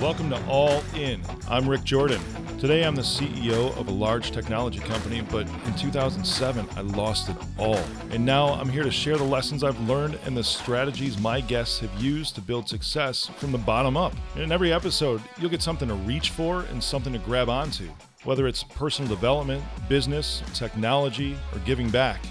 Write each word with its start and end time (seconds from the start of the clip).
Welcome 0.00 0.30
to 0.30 0.46
All 0.46 0.82
In. 0.94 1.20
I'm 1.46 1.68
Rick 1.68 1.84
Jordan. 1.84 2.22
Today 2.58 2.84
I'm 2.84 2.94
the 2.94 3.02
CEO 3.02 3.76
of 3.76 3.88
a 3.88 3.90
large 3.90 4.30
technology 4.30 4.78
company, 4.78 5.20
but 5.20 5.46
in 5.66 5.74
2007 5.74 6.66
I 6.74 6.80
lost 6.80 7.28
it 7.28 7.36
all. 7.58 7.78
And 8.10 8.24
now 8.24 8.54
I'm 8.54 8.70
here 8.70 8.82
to 8.82 8.90
share 8.90 9.18
the 9.18 9.24
lessons 9.24 9.62
I've 9.62 9.78
learned 9.80 10.18
and 10.24 10.34
the 10.34 10.42
strategies 10.42 11.20
my 11.20 11.42
guests 11.42 11.80
have 11.80 11.94
used 12.02 12.34
to 12.36 12.40
build 12.40 12.66
success 12.66 13.26
from 13.36 13.52
the 13.52 13.58
bottom 13.58 13.98
up. 13.98 14.14
And 14.36 14.44
in 14.44 14.52
every 14.52 14.72
episode, 14.72 15.20
you'll 15.36 15.50
get 15.50 15.60
something 15.60 15.88
to 15.88 15.94
reach 15.94 16.30
for 16.30 16.62
and 16.70 16.82
something 16.82 17.12
to 17.12 17.18
grab 17.18 17.50
onto, 17.50 17.90
whether 18.24 18.46
it's 18.46 18.62
personal 18.62 19.14
development, 19.14 19.62
business, 19.86 20.42
technology, 20.54 21.36
or 21.52 21.58
giving 21.66 21.90
back. 21.90 22.22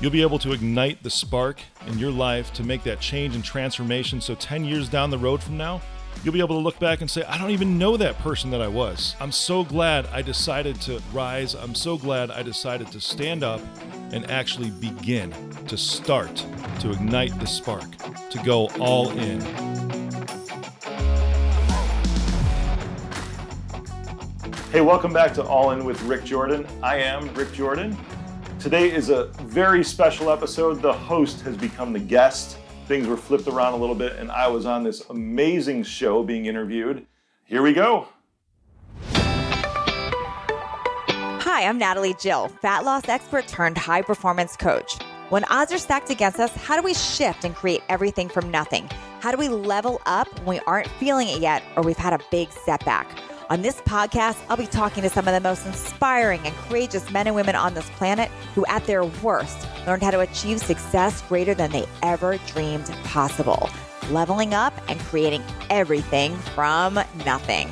You'll 0.00 0.10
be 0.10 0.22
able 0.22 0.40
to 0.40 0.50
ignite 0.50 1.04
the 1.04 1.10
spark 1.10 1.60
in 1.86 2.00
your 2.00 2.10
life 2.10 2.52
to 2.54 2.64
make 2.64 2.82
that 2.82 2.98
change 2.98 3.36
and 3.36 3.44
transformation 3.44 4.20
so 4.20 4.34
10 4.34 4.64
years 4.64 4.88
down 4.88 5.10
the 5.10 5.18
road 5.18 5.40
from 5.40 5.56
now, 5.56 5.80
you'll 6.22 6.32
be 6.32 6.40
able 6.40 6.56
to 6.56 6.62
look 6.62 6.78
back 6.78 7.00
and 7.00 7.10
say, 7.10 7.24
I 7.24 7.36
don't 7.36 7.50
even 7.50 7.78
know 7.78 7.96
that 7.96 8.16
person 8.18 8.50
that 8.52 8.62
I 8.62 8.68
was. 8.68 9.16
I'm 9.18 9.32
so 9.32 9.64
glad 9.64 10.06
I 10.06 10.22
decided 10.22 10.80
to 10.82 11.02
rise. 11.12 11.54
I'm 11.54 11.74
so 11.74 11.98
glad 11.98 12.30
I 12.30 12.42
decided 12.42 12.88
to 12.92 13.00
stand 13.00 13.42
up 13.42 13.60
and 14.12 14.30
actually 14.30 14.70
begin 14.70 15.32
to 15.66 15.76
start 15.76 16.46
to 16.80 16.92
ignite 16.92 17.38
the 17.40 17.46
spark, 17.46 17.90
to 18.30 18.38
go 18.44 18.68
all 18.78 19.10
in. 19.10 19.40
Hey, 24.70 24.80
welcome 24.80 25.12
back 25.12 25.34
to 25.34 25.42
All 25.42 25.72
In 25.72 25.84
with 25.84 26.00
Rick 26.02 26.24
Jordan. 26.24 26.66
I 26.82 26.98
am 26.98 27.34
Rick 27.34 27.52
Jordan. 27.52 27.96
Today 28.60 28.92
is 28.92 29.10
a 29.10 29.24
very 29.42 29.82
special 29.82 30.30
episode. 30.30 30.80
The 30.82 30.92
host 30.92 31.40
has 31.40 31.56
become 31.56 31.92
the 31.92 31.98
guest 31.98 32.58
things 32.92 33.08
were 33.08 33.16
flipped 33.16 33.48
around 33.48 33.72
a 33.72 33.76
little 33.78 33.94
bit, 33.94 34.16
and 34.16 34.30
I 34.30 34.48
was 34.48 34.66
on 34.66 34.82
this 34.82 35.00
amazing 35.08 35.82
show 35.82 36.22
being 36.22 36.44
interviewed. 36.44 37.06
Here 37.46 37.62
we 37.62 37.72
go. 37.72 38.06
Hi, 41.46 41.66
I'm 41.66 41.78
Natalie 41.78 42.14
Jill, 42.20 42.48
fat 42.48 42.84
loss 42.84 43.08
expert 43.08 43.48
turned 43.48 43.78
high 43.78 44.02
performance 44.02 44.58
coach. 44.58 44.98
When 45.30 45.42
odds 45.44 45.72
are 45.72 45.78
stacked 45.78 46.10
against 46.10 46.38
us, 46.38 46.54
how 46.54 46.76
do 46.76 46.82
we 46.82 46.92
shift 46.92 47.46
and 47.46 47.54
create 47.54 47.80
everything 47.88 48.28
from 48.28 48.50
nothing? 48.50 48.86
How 49.20 49.30
do 49.30 49.38
we 49.38 49.48
level 49.48 50.02
up 50.04 50.28
when 50.40 50.58
we 50.58 50.60
aren't 50.66 50.88
feeling 51.00 51.28
it 51.28 51.40
yet 51.40 51.62
or 51.76 51.82
we've 51.82 51.96
had 51.96 52.12
a 52.12 52.18
big 52.30 52.52
setback? 52.52 53.08
On 53.52 53.60
this 53.60 53.82
podcast, 53.82 54.38
I'll 54.48 54.56
be 54.56 54.66
talking 54.66 55.02
to 55.02 55.10
some 55.10 55.28
of 55.28 55.34
the 55.34 55.40
most 55.46 55.66
inspiring 55.66 56.40
and 56.46 56.54
courageous 56.56 57.10
men 57.10 57.26
and 57.26 57.36
women 57.36 57.54
on 57.54 57.74
this 57.74 57.86
planet 57.90 58.30
who, 58.54 58.64
at 58.64 58.86
their 58.86 59.04
worst, 59.04 59.68
learned 59.86 60.02
how 60.02 60.10
to 60.10 60.20
achieve 60.20 60.58
success 60.58 61.20
greater 61.28 61.52
than 61.52 61.70
they 61.70 61.84
ever 62.02 62.38
dreamed 62.46 62.86
possible, 63.04 63.68
leveling 64.10 64.54
up 64.54 64.72
and 64.88 64.98
creating 65.00 65.42
everything 65.68 66.34
from 66.54 66.94
nothing. 67.26 67.68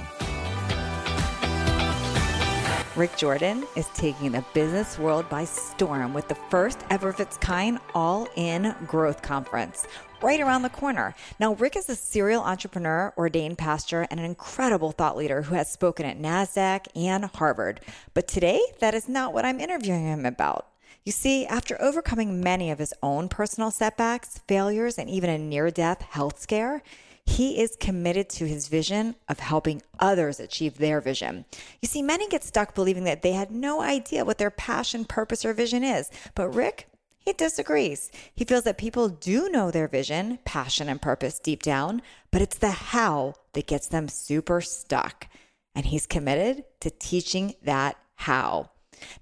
Rick 2.97 3.17
Jordan 3.17 3.65
is 3.77 3.87
taking 3.95 4.33
the 4.33 4.45
business 4.53 4.99
world 4.99 5.29
by 5.29 5.45
storm 5.45 6.13
with 6.13 6.27
the 6.27 6.35
first 6.35 6.81
ever 6.91 7.11
of 7.11 7.21
its 7.21 7.37
kind 7.37 7.79
all 7.95 8.27
in 8.35 8.75
growth 8.85 9.23
conference 9.23 9.87
right 10.21 10.41
around 10.41 10.63
the 10.63 10.71
corner. 10.71 11.15
Now, 11.39 11.55
Rick 11.55 11.77
is 11.77 11.89
a 11.89 11.95
serial 11.95 12.43
entrepreneur, 12.43 13.15
ordained 13.17 13.59
pastor, 13.59 14.09
and 14.11 14.19
an 14.19 14.27
incredible 14.27 14.91
thought 14.91 15.17
leader 15.17 15.43
who 15.43 15.55
has 15.55 15.71
spoken 15.71 16.05
at 16.05 16.21
NASDAQ 16.21 16.89
and 16.97 17.27
Harvard. 17.27 17.81
But 18.13 18.27
today, 18.27 18.61
that 18.81 18.93
is 18.93 19.09
not 19.09 19.33
what 19.33 19.45
I'm 19.45 19.61
interviewing 19.61 20.07
him 20.07 20.27
about. 20.27 20.67
You 21.05 21.13
see, 21.13 21.47
after 21.47 21.81
overcoming 21.81 22.43
many 22.43 22.73
of 22.73 22.81
his 22.81 22.93
own 23.05 23.29
personal 23.29 23.71
setbacks, 23.71 24.41
failures, 24.49 24.99
and 24.99 25.09
even 25.09 25.31
a 25.31 25.39
near 25.39 25.71
death 25.71 26.03
health 26.03 26.41
scare, 26.41 26.83
he 27.31 27.61
is 27.61 27.77
committed 27.79 28.29
to 28.29 28.47
his 28.47 28.67
vision 28.67 29.15
of 29.29 29.39
helping 29.39 29.83
others 30.01 30.41
achieve 30.41 30.79
their 30.79 31.01
vision. 31.01 31.45
You 31.81 31.87
see, 31.87 32.03
many 32.03 32.29
get 32.29 32.43
stuck 32.43 32.75
believing 32.75 33.05
that 33.05 33.23
they 33.23 33.33
had 33.33 33.53
no 33.53 33.81
idea 33.81 34.25
what 34.25 34.39
their 34.39 34.51
passion, 34.51 35.05
purpose, 35.05 35.45
or 35.45 35.55
vision 35.55 35.85
is. 35.85 36.11
But 36.35 36.49
Rick, 36.49 36.89
he 37.21 37.33
disagrees. 37.33 38.11
He 38.35 38.45
feels 38.45 38.65
that 38.65 38.79
people 38.79 39.09
do 39.09 39.49
know 39.49 39.71
their 39.71 39.87
vision, 39.87 40.41
passion, 40.45 40.89
and 40.89 41.01
purpose 41.01 41.39
deep 41.39 41.63
down, 41.63 42.03
but 42.33 42.43
it's 42.43 42.59
the 42.59 42.71
how 42.71 43.35
that 43.53 43.69
gets 43.69 43.87
them 43.87 44.09
super 44.09 44.61
stuck. 44.61 45.29
And 45.73 45.87
he's 45.87 46.07
committed 46.07 46.65
to 46.81 46.91
teaching 46.91 47.55
that 47.63 47.97
how. 48.17 48.71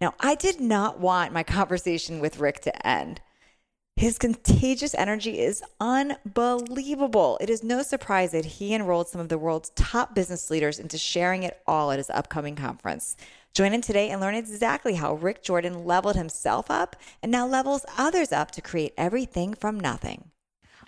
Now, 0.00 0.14
I 0.18 0.34
did 0.34 0.60
not 0.60 0.98
want 0.98 1.34
my 1.34 1.42
conversation 1.42 2.20
with 2.20 2.40
Rick 2.40 2.60
to 2.62 2.86
end. 2.86 3.20
His 3.98 4.16
contagious 4.16 4.94
energy 4.94 5.40
is 5.40 5.60
unbelievable. 5.80 7.36
It 7.40 7.50
is 7.50 7.64
no 7.64 7.82
surprise 7.82 8.30
that 8.30 8.44
he 8.44 8.72
enrolled 8.72 9.08
some 9.08 9.20
of 9.20 9.28
the 9.28 9.38
world's 9.38 9.70
top 9.70 10.14
business 10.14 10.52
leaders 10.52 10.78
into 10.78 10.96
sharing 10.96 11.42
it 11.42 11.60
all 11.66 11.90
at 11.90 11.98
his 11.98 12.08
upcoming 12.08 12.54
conference. 12.54 13.16
Join 13.54 13.72
in 13.72 13.80
today 13.80 14.10
and 14.10 14.20
learn 14.20 14.36
exactly 14.36 14.94
how 14.94 15.14
Rick 15.14 15.42
Jordan 15.42 15.84
leveled 15.84 16.14
himself 16.14 16.70
up 16.70 16.94
and 17.24 17.32
now 17.32 17.44
levels 17.44 17.84
others 17.98 18.30
up 18.30 18.52
to 18.52 18.62
create 18.62 18.94
everything 18.96 19.52
from 19.52 19.80
nothing. 19.80 20.30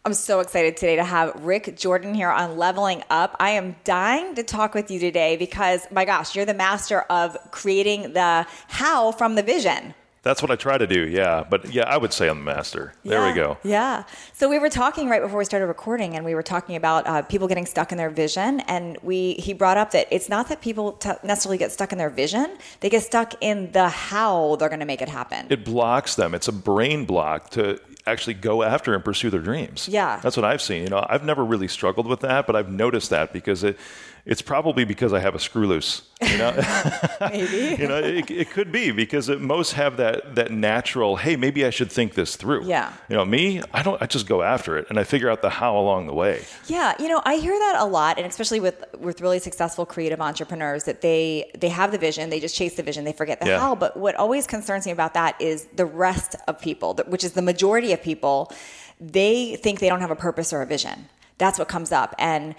I'm 0.04 0.14
so 0.14 0.38
excited 0.38 0.76
today 0.76 0.94
to 0.94 1.02
have 1.02 1.34
Rick 1.44 1.76
Jordan 1.76 2.14
here 2.14 2.30
on 2.30 2.58
Leveling 2.58 3.02
Up. 3.10 3.34
I 3.40 3.50
am 3.50 3.74
dying 3.82 4.36
to 4.36 4.44
talk 4.44 4.72
with 4.72 4.88
you 4.88 5.00
today 5.00 5.36
because, 5.36 5.84
my 5.90 6.04
gosh, 6.04 6.36
you're 6.36 6.44
the 6.44 6.54
master 6.54 7.00
of 7.10 7.36
creating 7.50 8.12
the 8.12 8.46
how 8.68 9.10
from 9.10 9.34
the 9.34 9.42
vision. 9.42 9.94
That's 10.22 10.42
what 10.42 10.50
I 10.50 10.56
try 10.56 10.76
to 10.76 10.86
do, 10.86 11.06
yeah. 11.06 11.44
But 11.48 11.72
yeah, 11.72 11.84
I 11.84 11.96
would 11.96 12.12
say 12.12 12.28
I'm 12.28 12.38
the 12.38 12.44
master. 12.44 12.92
There 13.04 13.20
yeah, 13.20 13.28
we 13.28 13.34
go. 13.34 13.58
Yeah. 13.64 14.04
So 14.34 14.50
we 14.50 14.58
were 14.58 14.68
talking 14.68 15.08
right 15.08 15.22
before 15.22 15.38
we 15.38 15.44
started 15.46 15.66
recording, 15.66 16.14
and 16.14 16.26
we 16.26 16.34
were 16.34 16.42
talking 16.42 16.76
about 16.76 17.06
uh, 17.06 17.22
people 17.22 17.48
getting 17.48 17.64
stuck 17.64 17.90
in 17.90 17.96
their 17.96 18.10
vision. 18.10 18.60
And 18.60 18.98
we 19.02 19.34
he 19.34 19.54
brought 19.54 19.78
up 19.78 19.92
that 19.92 20.08
it's 20.10 20.28
not 20.28 20.48
that 20.48 20.60
people 20.60 20.92
t- 20.92 21.10
necessarily 21.24 21.56
get 21.56 21.72
stuck 21.72 21.92
in 21.92 21.98
their 21.98 22.10
vision; 22.10 22.58
they 22.80 22.90
get 22.90 23.02
stuck 23.02 23.34
in 23.40 23.72
the 23.72 23.88
how 23.88 24.56
they're 24.56 24.68
going 24.68 24.80
to 24.80 24.86
make 24.86 25.00
it 25.00 25.08
happen. 25.08 25.46
It 25.48 25.64
blocks 25.64 26.16
them. 26.16 26.34
It's 26.34 26.48
a 26.48 26.52
brain 26.52 27.06
block 27.06 27.50
to 27.50 27.80
actually 28.06 28.34
go 28.34 28.62
after 28.62 28.94
and 28.94 29.04
pursue 29.04 29.30
their 29.30 29.40
dreams. 29.40 29.88
Yeah. 29.88 30.20
That's 30.22 30.36
what 30.36 30.44
I've 30.44 30.62
seen. 30.62 30.82
You 30.82 30.88
know, 30.90 31.06
I've 31.08 31.24
never 31.24 31.44
really 31.44 31.68
struggled 31.68 32.06
with 32.06 32.20
that, 32.20 32.46
but 32.46 32.56
I've 32.56 32.70
noticed 32.70 33.10
that 33.10 33.32
because 33.32 33.62
it 33.64 33.78
it's 34.26 34.42
probably 34.42 34.84
because 34.84 35.12
I 35.12 35.20
have 35.20 35.34
a 35.34 35.38
screw 35.38 35.66
loose. 35.66 36.02
You 36.22 36.36
know, 36.36 36.52
maybe. 37.20 37.76
you 37.82 37.88
know, 37.88 37.98
it, 37.98 38.30
it 38.30 38.50
could 38.50 38.70
be 38.70 38.90
because 38.90 39.28
it, 39.28 39.40
most 39.40 39.72
have 39.72 39.96
that 39.96 40.34
that 40.34 40.50
natural. 40.50 41.16
Hey, 41.16 41.36
maybe 41.36 41.64
I 41.64 41.70
should 41.70 41.90
think 41.90 42.14
this 42.14 42.36
through. 42.36 42.66
Yeah. 42.66 42.92
You 43.08 43.16
know, 43.16 43.24
me, 43.24 43.62
I 43.72 43.82
don't. 43.82 44.00
I 44.02 44.06
just 44.06 44.26
go 44.26 44.42
after 44.42 44.76
it 44.76 44.86
and 44.90 44.98
I 44.98 45.04
figure 45.04 45.30
out 45.30 45.40
the 45.40 45.50
how 45.50 45.78
along 45.78 46.06
the 46.06 46.12
way. 46.12 46.42
Yeah. 46.66 46.94
You 46.98 47.08
know, 47.08 47.22
I 47.24 47.36
hear 47.36 47.58
that 47.58 47.76
a 47.78 47.86
lot, 47.86 48.18
and 48.18 48.26
especially 48.26 48.60
with 48.60 48.84
with 48.98 49.20
really 49.20 49.38
successful 49.38 49.86
creative 49.86 50.20
entrepreneurs, 50.20 50.84
that 50.84 51.00
they 51.00 51.50
they 51.58 51.70
have 51.70 51.92
the 51.92 51.98
vision, 51.98 52.28
they 52.30 52.40
just 52.40 52.54
chase 52.54 52.76
the 52.76 52.82
vision, 52.82 53.04
they 53.04 53.12
forget 53.12 53.40
the 53.40 53.46
yeah. 53.46 53.58
how. 53.58 53.74
But 53.74 53.96
what 53.96 54.14
always 54.16 54.46
concerns 54.46 54.84
me 54.86 54.92
about 54.92 55.14
that 55.14 55.40
is 55.40 55.66
the 55.76 55.86
rest 55.86 56.36
of 56.46 56.60
people, 56.60 56.94
which 57.06 57.24
is 57.24 57.32
the 57.32 57.42
majority 57.42 57.92
of 57.92 58.02
people. 58.02 58.52
They 59.00 59.56
think 59.56 59.80
they 59.80 59.88
don't 59.88 60.02
have 60.02 60.10
a 60.10 60.16
purpose 60.16 60.52
or 60.52 60.60
a 60.60 60.66
vision 60.66 61.08
that's 61.40 61.58
what 61.58 61.68
comes 61.68 61.90
up 61.90 62.14
and 62.18 62.54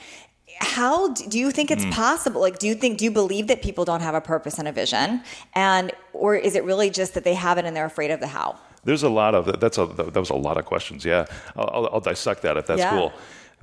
how 0.62 1.10
do 1.14 1.40
you 1.40 1.52
think 1.52 1.72
it's 1.72 1.86
mm. 1.86 1.92
possible? 1.92 2.42
Like 2.42 2.60
do 2.60 2.68
you 2.68 2.76
think 2.76 2.98
do 2.98 3.06
you 3.06 3.12
believe 3.12 3.48
that 3.48 3.62
people 3.62 3.86
don't 3.86 4.02
have 4.02 4.16
a 4.16 4.22
purpose 4.22 4.60
and 4.60 4.68
a 4.68 4.72
vision? 4.72 5.22
And 5.54 5.92
or 6.14 6.36
is 6.36 6.56
it 6.56 6.64
really 6.64 6.90
just 6.90 7.14
that 7.16 7.24
they 7.24 7.34
have 7.34 7.58
it 7.58 7.66
and 7.66 7.76
they're 7.76 7.86
afraid 7.86 8.12
of 8.12 8.20
the 8.20 8.28
how? 8.28 8.58
There's 8.84 9.04
a 9.04 9.10
lot 9.10 9.36
of 9.36 9.60
that's 9.60 9.78
a 9.78 9.86
that 9.86 10.16
was 10.16 10.30
a 10.30 10.36
lot 10.36 10.58
of 10.58 10.66
questions 10.66 11.06
yeah. 11.06 11.26
I'll, 11.56 11.90
I'll 11.94 12.00
dissect 12.00 12.42
that 12.44 12.58
if 12.58 12.68
that's 12.68 12.80
yeah. 12.80 12.92
cool. 12.92 13.14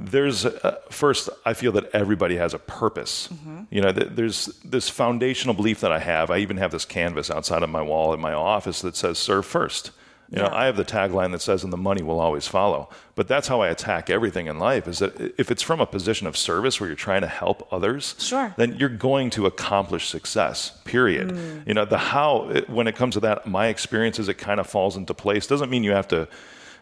There's 0.01 0.47
uh, 0.47 0.79
first 0.91 1.29
i 1.45 1.55
feel 1.55 1.73
that 1.73 1.87
everybody 1.93 2.37
has 2.37 2.55
a 2.55 2.59
purpose. 2.59 3.29
Mm-hmm. 3.29 3.63
you 3.71 3.81
know 3.81 3.93
there's 3.93 4.47
this 4.65 4.89
foundational 4.89 5.55
belief 5.55 5.81
that 5.81 5.93
i 5.93 5.99
have. 5.99 6.31
I 6.31 6.39
even 6.39 6.57
have 6.59 6.71
this 6.71 6.85
canvas 6.85 7.31
outside 7.31 7.63
of 7.63 7.71
my 7.71 7.83
wall 7.83 8.13
in 8.15 8.21
my 8.21 8.33
office 8.33 8.81
that 8.83 8.97
says 8.97 9.19
serve 9.19 9.47
first 9.47 9.91
you 10.31 10.39
know, 10.39 10.51
I 10.53 10.67
have 10.67 10.77
the 10.77 10.85
tagline 10.85 11.33
that 11.33 11.41
says, 11.41 11.65
"And 11.65 11.73
the 11.73 11.79
money 11.79 12.03
will 12.03 12.21
always 12.21 12.47
follow." 12.47 12.91
But 13.15 13.29
that's 13.29 13.49
how 13.49 13.63
I 13.63 13.69
attack 13.69 14.11
everything 14.11 14.47
in 14.47 14.59
life. 14.59 14.87
Is 14.87 14.99
that 14.99 15.19
if 15.39 15.51
it's 15.51 15.63
from 15.63 15.81
a 15.81 15.87
position 15.87 16.27
of 16.27 16.37
service 16.37 16.81
where 16.81 16.89
you're 16.89 16.97
trying 16.97 17.23
to 17.23 17.29
help 17.29 17.67
others, 17.73 18.15
sure. 18.19 18.55
then 18.59 18.77
you're 18.77 18.91
going 18.91 19.31
to 19.31 19.47
accomplish 19.47 20.07
success. 20.07 20.79
Period. 20.85 21.31
Mm. 21.31 21.67
You 21.67 21.75
know, 21.75 21.85
the 21.87 21.99
how 21.99 22.53
when 22.67 22.87
it 22.87 22.95
comes 22.95 23.15
to 23.15 23.21
that, 23.21 23.47
my 23.47 23.69
experience 23.69 24.19
is 24.19 24.29
it 24.29 24.35
kind 24.35 24.61
of 24.61 24.67
falls 24.67 24.97
into 24.97 25.15
place. 25.15 25.47
Doesn't 25.47 25.71
mean 25.71 25.83
you 25.83 25.93
have 25.93 26.09
to 26.09 26.29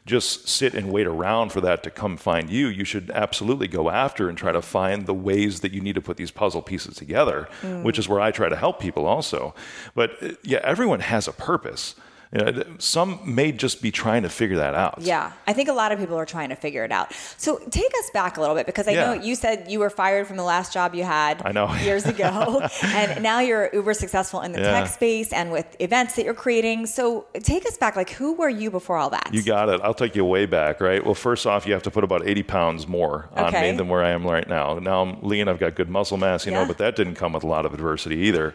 just 0.07 0.49
sit 0.49 0.75
and 0.75 0.91
wait 0.93 1.07
around 1.07 1.51
for 1.51 1.61
that 1.61 1.83
to 1.83 1.91
come 1.91 2.17
find 2.17 2.49
you. 2.49 2.69
You 2.69 2.85
should 2.85 3.11
absolutely 3.11 3.67
go 3.67 3.91
after 3.91 4.29
and 4.29 4.39
try 4.39 4.53
to 4.53 4.63
find 4.63 5.07
the 5.07 5.15
ways 5.15 5.61
that 5.61 5.73
you 5.73 5.81
need 5.81 5.97
to 5.97 6.01
put 6.01 6.17
these 6.17 6.31
puzzle 6.31 6.63
pieces 6.63 6.95
together, 6.95 7.49
mm. 7.63 7.83
which 7.83 7.99
is 7.99 8.09
where 8.09 8.21
I 8.21 8.31
try 8.31 8.49
to 8.49 8.57
help 8.57 8.81
people 8.81 9.07
also. 9.07 9.55
But 9.95 10.39
yeah, 10.43 10.61
everyone 10.63 11.01
has 11.01 11.27
a 11.27 11.33
purpose 11.33 11.97
You 12.33 12.45
know, 12.45 12.65
some 12.79 13.21
may 13.25 13.53
just 13.53 13.81
be 13.81 13.93
trying 13.93 14.25
to 14.25 14.29
figure 14.29 14.57
that 14.57 14.75
out. 14.75 14.97
Yeah, 15.01 15.31
I 15.47 15.53
think 15.53 15.69
a 15.69 15.73
lot 15.73 15.93
of 15.93 15.99
people 16.01 16.17
are 16.17 16.27
trying 16.27 16.49
to 16.49 16.57
figure 16.57 16.85
it 16.85 16.91
out. 16.91 17.13
So 17.37 17.59
take 17.71 17.93
us 18.01 18.11
back 18.13 18.37
a 18.37 18.41
little 18.41 18.57
bit 18.57 18.67
because 18.67 18.89
I 18.89 18.93
Yeah. 18.93 19.05
know 19.07 19.13
you 19.23 19.37
said 19.37 19.67
you 19.71 19.79
were 19.79 19.91
fired 19.91 20.27
from 20.27 20.37
the 20.37 20.43
last 20.43 20.73
job 20.73 20.95
you 20.97 21.05
had 21.05 21.41
I 21.45 21.53
know. 21.53 21.73
years 21.77 22.05
ago, 22.15 22.67
and 22.83 23.23
now 23.23 23.39
you're 23.39 23.71
uber 23.73 23.95
successful 23.95 24.41
in 24.41 24.51
the 24.53 24.61
Yeah. 24.61 24.81
tech 24.81 24.91
space 24.91 25.33
and 25.33 25.53
with 25.53 25.77
events 25.79 26.17
that 26.17 26.25
you're 26.25 26.35
creating. 26.35 26.87
So 26.87 27.27
take 27.45 27.65
us 27.65 27.77
back, 27.79 27.95
like 27.95 28.11
who 28.11 28.33
were 28.33 28.49
you 28.49 28.73
before 28.73 28.97
all 28.97 29.11
that? 29.11 29.29
You 29.33 29.45
got 29.45 29.69
it. 29.69 29.81
I'll 29.85 29.95
take 29.95 30.17
you 30.17 30.25
way 30.25 30.47
back, 30.47 30.81
right? 30.81 31.05
Well, 31.05 31.15
first 31.15 31.47
off, 31.47 31.65
you 31.65 31.73
have 31.75 31.85
to 31.85 31.91
put 31.93 32.03
about 32.03 32.27
80 32.27 32.43
pounds 32.43 32.89
more 32.89 33.29
on 33.37 33.47
Okay. 33.55 33.71
me 33.71 33.77
than 33.77 33.89
where 33.89 34.03
I 34.03 34.11
am 34.11 34.27
right 34.27 34.49
now. 34.49 34.75
Now 34.81 35.03
I'm 35.03 35.23
lean, 35.23 35.47
I've 35.47 35.61
got 35.61 35.77
good 35.77 35.89
muscle 35.89 36.17
mass, 36.17 36.45
you 36.45 36.51
Yeah. 36.53 36.63
know, 36.63 36.67
but 36.67 36.79
that 36.79 36.97
didn't 36.97 37.15
come 37.15 37.35
with 37.35 37.45
a 37.45 37.47
lot 37.47 37.65
of 37.65 37.73
adversity 37.73 38.17
either. 38.17 38.53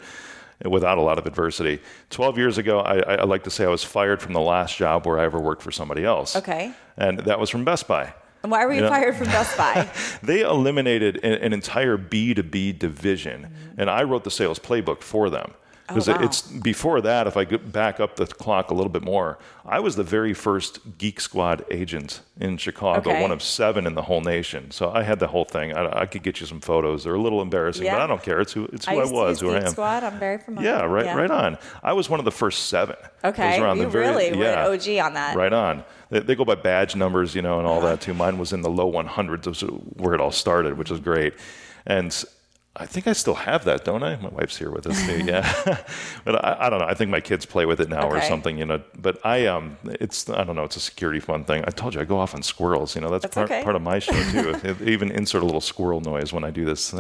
Without 0.70 0.98
a 0.98 1.02
lot 1.02 1.18
of 1.18 1.26
adversity. 1.26 1.80
12 2.12 2.38
years 2.38 2.58
ago, 2.58 2.80
I, 2.82 3.00
I 3.16 3.24
like 3.24 3.44
to 3.44 3.50
say 3.50 3.66
I 3.66 3.70
was 3.70 3.84
fired 3.84 4.22
from 4.22 4.34
the 4.34 4.40
last 4.42 4.78
job 4.78 5.06
where 5.08 5.18
I 5.20 5.24
ever 5.26 5.40
worked 5.40 5.62
for 5.64 5.72
somebody 5.72 6.06
else. 6.06 6.36
Okay. 6.36 6.74
And 6.98 7.20
that 7.20 7.40
was 7.40 7.50
from 7.50 7.66
Best 7.66 7.88
Buy. 7.88 8.14
and 8.44 8.52
why 8.52 8.66
were 8.66 8.74
you 8.74 8.82
Yeah. 8.82 8.90
fired 8.90 9.16
from 9.16 9.28
Best 9.28 9.58
Buy? 9.58 9.90
They 10.24 10.42
eliminated 10.42 11.18
an, 11.24 11.34
an 11.34 11.54
entire 11.54 11.98
B2B 11.98 12.78
division, 12.78 13.44
mm-hmm. 13.44 13.82
and 13.82 13.90
I 13.90 14.04
wrote 14.04 14.24
the 14.24 14.32
sales 14.32 14.60
playbook 14.60 15.02
for 15.02 15.30
them. 15.30 15.54
Because. 15.94 16.10
Oh, 16.10 16.14
wow. 16.14 16.24
it's 16.24 16.42
before 16.42 17.02
that, 17.02 17.28
if 17.28 17.38
I 17.38 17.46
go 17.46 17.58
back 17.58 18.00
up 18.00 18.16
the 18.16 18.26
clock 18.28 18.72
a 18.72 18.74
little 18.74 18.90
bit 18.92 19.04
more, 19.04 19.38
I 19.66 19.80
was 19.80 19.96
the 19.96 20.04
very 20.04 20.34
first 20.34 20.80
Geek 20.98 21.20
Squad 21.22 21.64
agent 21.72 22.22
in 22.40 22.58
Chicago, 22.58 23.10
Okay. 23.12 23.22
one 23.22 23.32
of 23.32 23.42
seven 23.44 23.86
in 23.86 23.96
the 23.96 24.02
whole 24.02 24.22
nation. 24.22 24.72
So 24.72 24.92
I 24.92 25.04
had 25.04 25.20
the 25.20 25.28
whole 25.28 25.46
thing. 25.46 25.74
I, 25.74 26.02
I 26.02 26.06
could 26.06 26.24
get 26.24 26.40
you 26.40 26.46
some 26.48 26.60
photos. 26.62 27.04
They're 27.04 27.16
a 27.16 27.22
little 27.22 27.42
embarrassing, 27.42 27.86
but 27.86 28.02
I 28.02 28.08
don't 28.08 28.24
care. 28.24 28.40
It's 28.42 28.54
who, 28.54 28.66
it's 28.74 28.86
who 28.86 29.00
I, 29.00 29.06
to 29.06 29.12
was, 29.12 29.40
who 29.40 29.52
I 29.52 29.56
Geek 29.60 29.64
am. 29.68 29.72
Squad. 29.72 30.04
I'm 30.04 30.20
very 30.20 30.38
familiar. 30.40 30.70
Yeah, 30.70 30.82
right, 30.86 31.16
right 31.16 31.32
on. 31.32 31.58
I 31.84 31.94
was 31.94 32.10
one 32.10 32.20
of 32.20 32.26
the 32.26 32.32
first 32.32 32.68
seven. 32.68 32.96
I 33.24 33.28
Okay, 33.30 33.62
around 33.62 33.78
you 33.78 33.84
the 33.84 33.90
very- 33.90 34.08
really 34.08 34.32
were 34.38 34.44
yeah. 34.44 34.66
an 34.68 34.74
OG 34.74 35.06
on 35.06 35.14
that. 35.14 35.36
Right 35.36 35.54
on. 35.54 35.84
They, 36.10 36.20
they 36.20 36.36
go 36.36 36.44
by 36.44 36.56
badge 36.56 36.96
numbers, 36.96 37.36
you 37.36 37.42
know, 37.42 37.60
and 37.60 37.68
all 37.68 37.78
Uh-huh. 37.78 37.88
that 37.90 38.02
too. 38.02 38.14
Mine 38.14 38.38
was 38.38 38.52
in 38.52 38.62
the 38.62 38.70
low 38.70 38.92
100s, 38.92 39.46
which 39.48 39.64
is 39.64 39.70
where 39.98 40.14
it 40.14 40.20
all 40.22 40.32
started, 40.32 40.78
which 40.78 40.90
is 40.92 41.00
great. 41.00 41.34
And 41.86 42.12
I 42.74 42.86
think 42.86 43.06
I 43.06 43.12
still 43.12 43.34
have 43.34 43.66
that, 43.66 43.84
don't 43.84 44.02
I? 44.02 44.16
My 44.16 44.30
wife's 44.30 44.56
here 44.58 44.72
with 44.72 44.88
us 44.88 45.06
too. 45.06 45.26
Yeah, 45.26 45.44
but 46.24 46.44
I, 46.44 46.56
I 46.68 46.70
don't 46.70 46.80
know. 46.80 46.86
I 46.86 46.94
think 46.94 47.12
my 47.12 47.20
kids 47.20 47.46
play 47.46 47.66
with 47.66 47.82
it 47.82 47.90
now 47.90 48.08
or 48.08 48.22
something, 48.22 48.58
you 48.58 48.64
know. 48.66 48.82
But 48.98 49.20
I 49.26 49.48
um, 49.48 49.78
it's 49.84 50.30
I 50.30 50.46
don't 50.46 50.56
know. 50.56 50.64
It's 50.64 50.78
a 50.78 50.80
security 50.80 51.20
fun 51.20 51.44
thing. 51.44 51.66
I 51.68 51.72
told 51.72 51.96
you 51.96 52.00
I 52.00 52.06
go 52.06 52.18
off 52.18 52.34
on 52.34 52.42
squirrels. 52.42 52.96
You 52.96 53.02
know, 53.02 53.10
that's, 53.10 53.24
That's 53.24 53.36
part, 53.36 53.52
okay. 53.52 53.62
part 53.62 53.76
of 53.76 53.82
my 53.82 54.00
show 54.00 54.14
too. 54.32 54.58
It- 54.64 54.82
even 54.82 55.12
insert 55.12 55.42
a 55.42 55.46
little 55.46 55.60
squirrel 55.60 56.00
noise 56.00 56.32
when 56.32 56.46
I 56.46 56.50
do 56.50 56.64
this. 56.64 56.94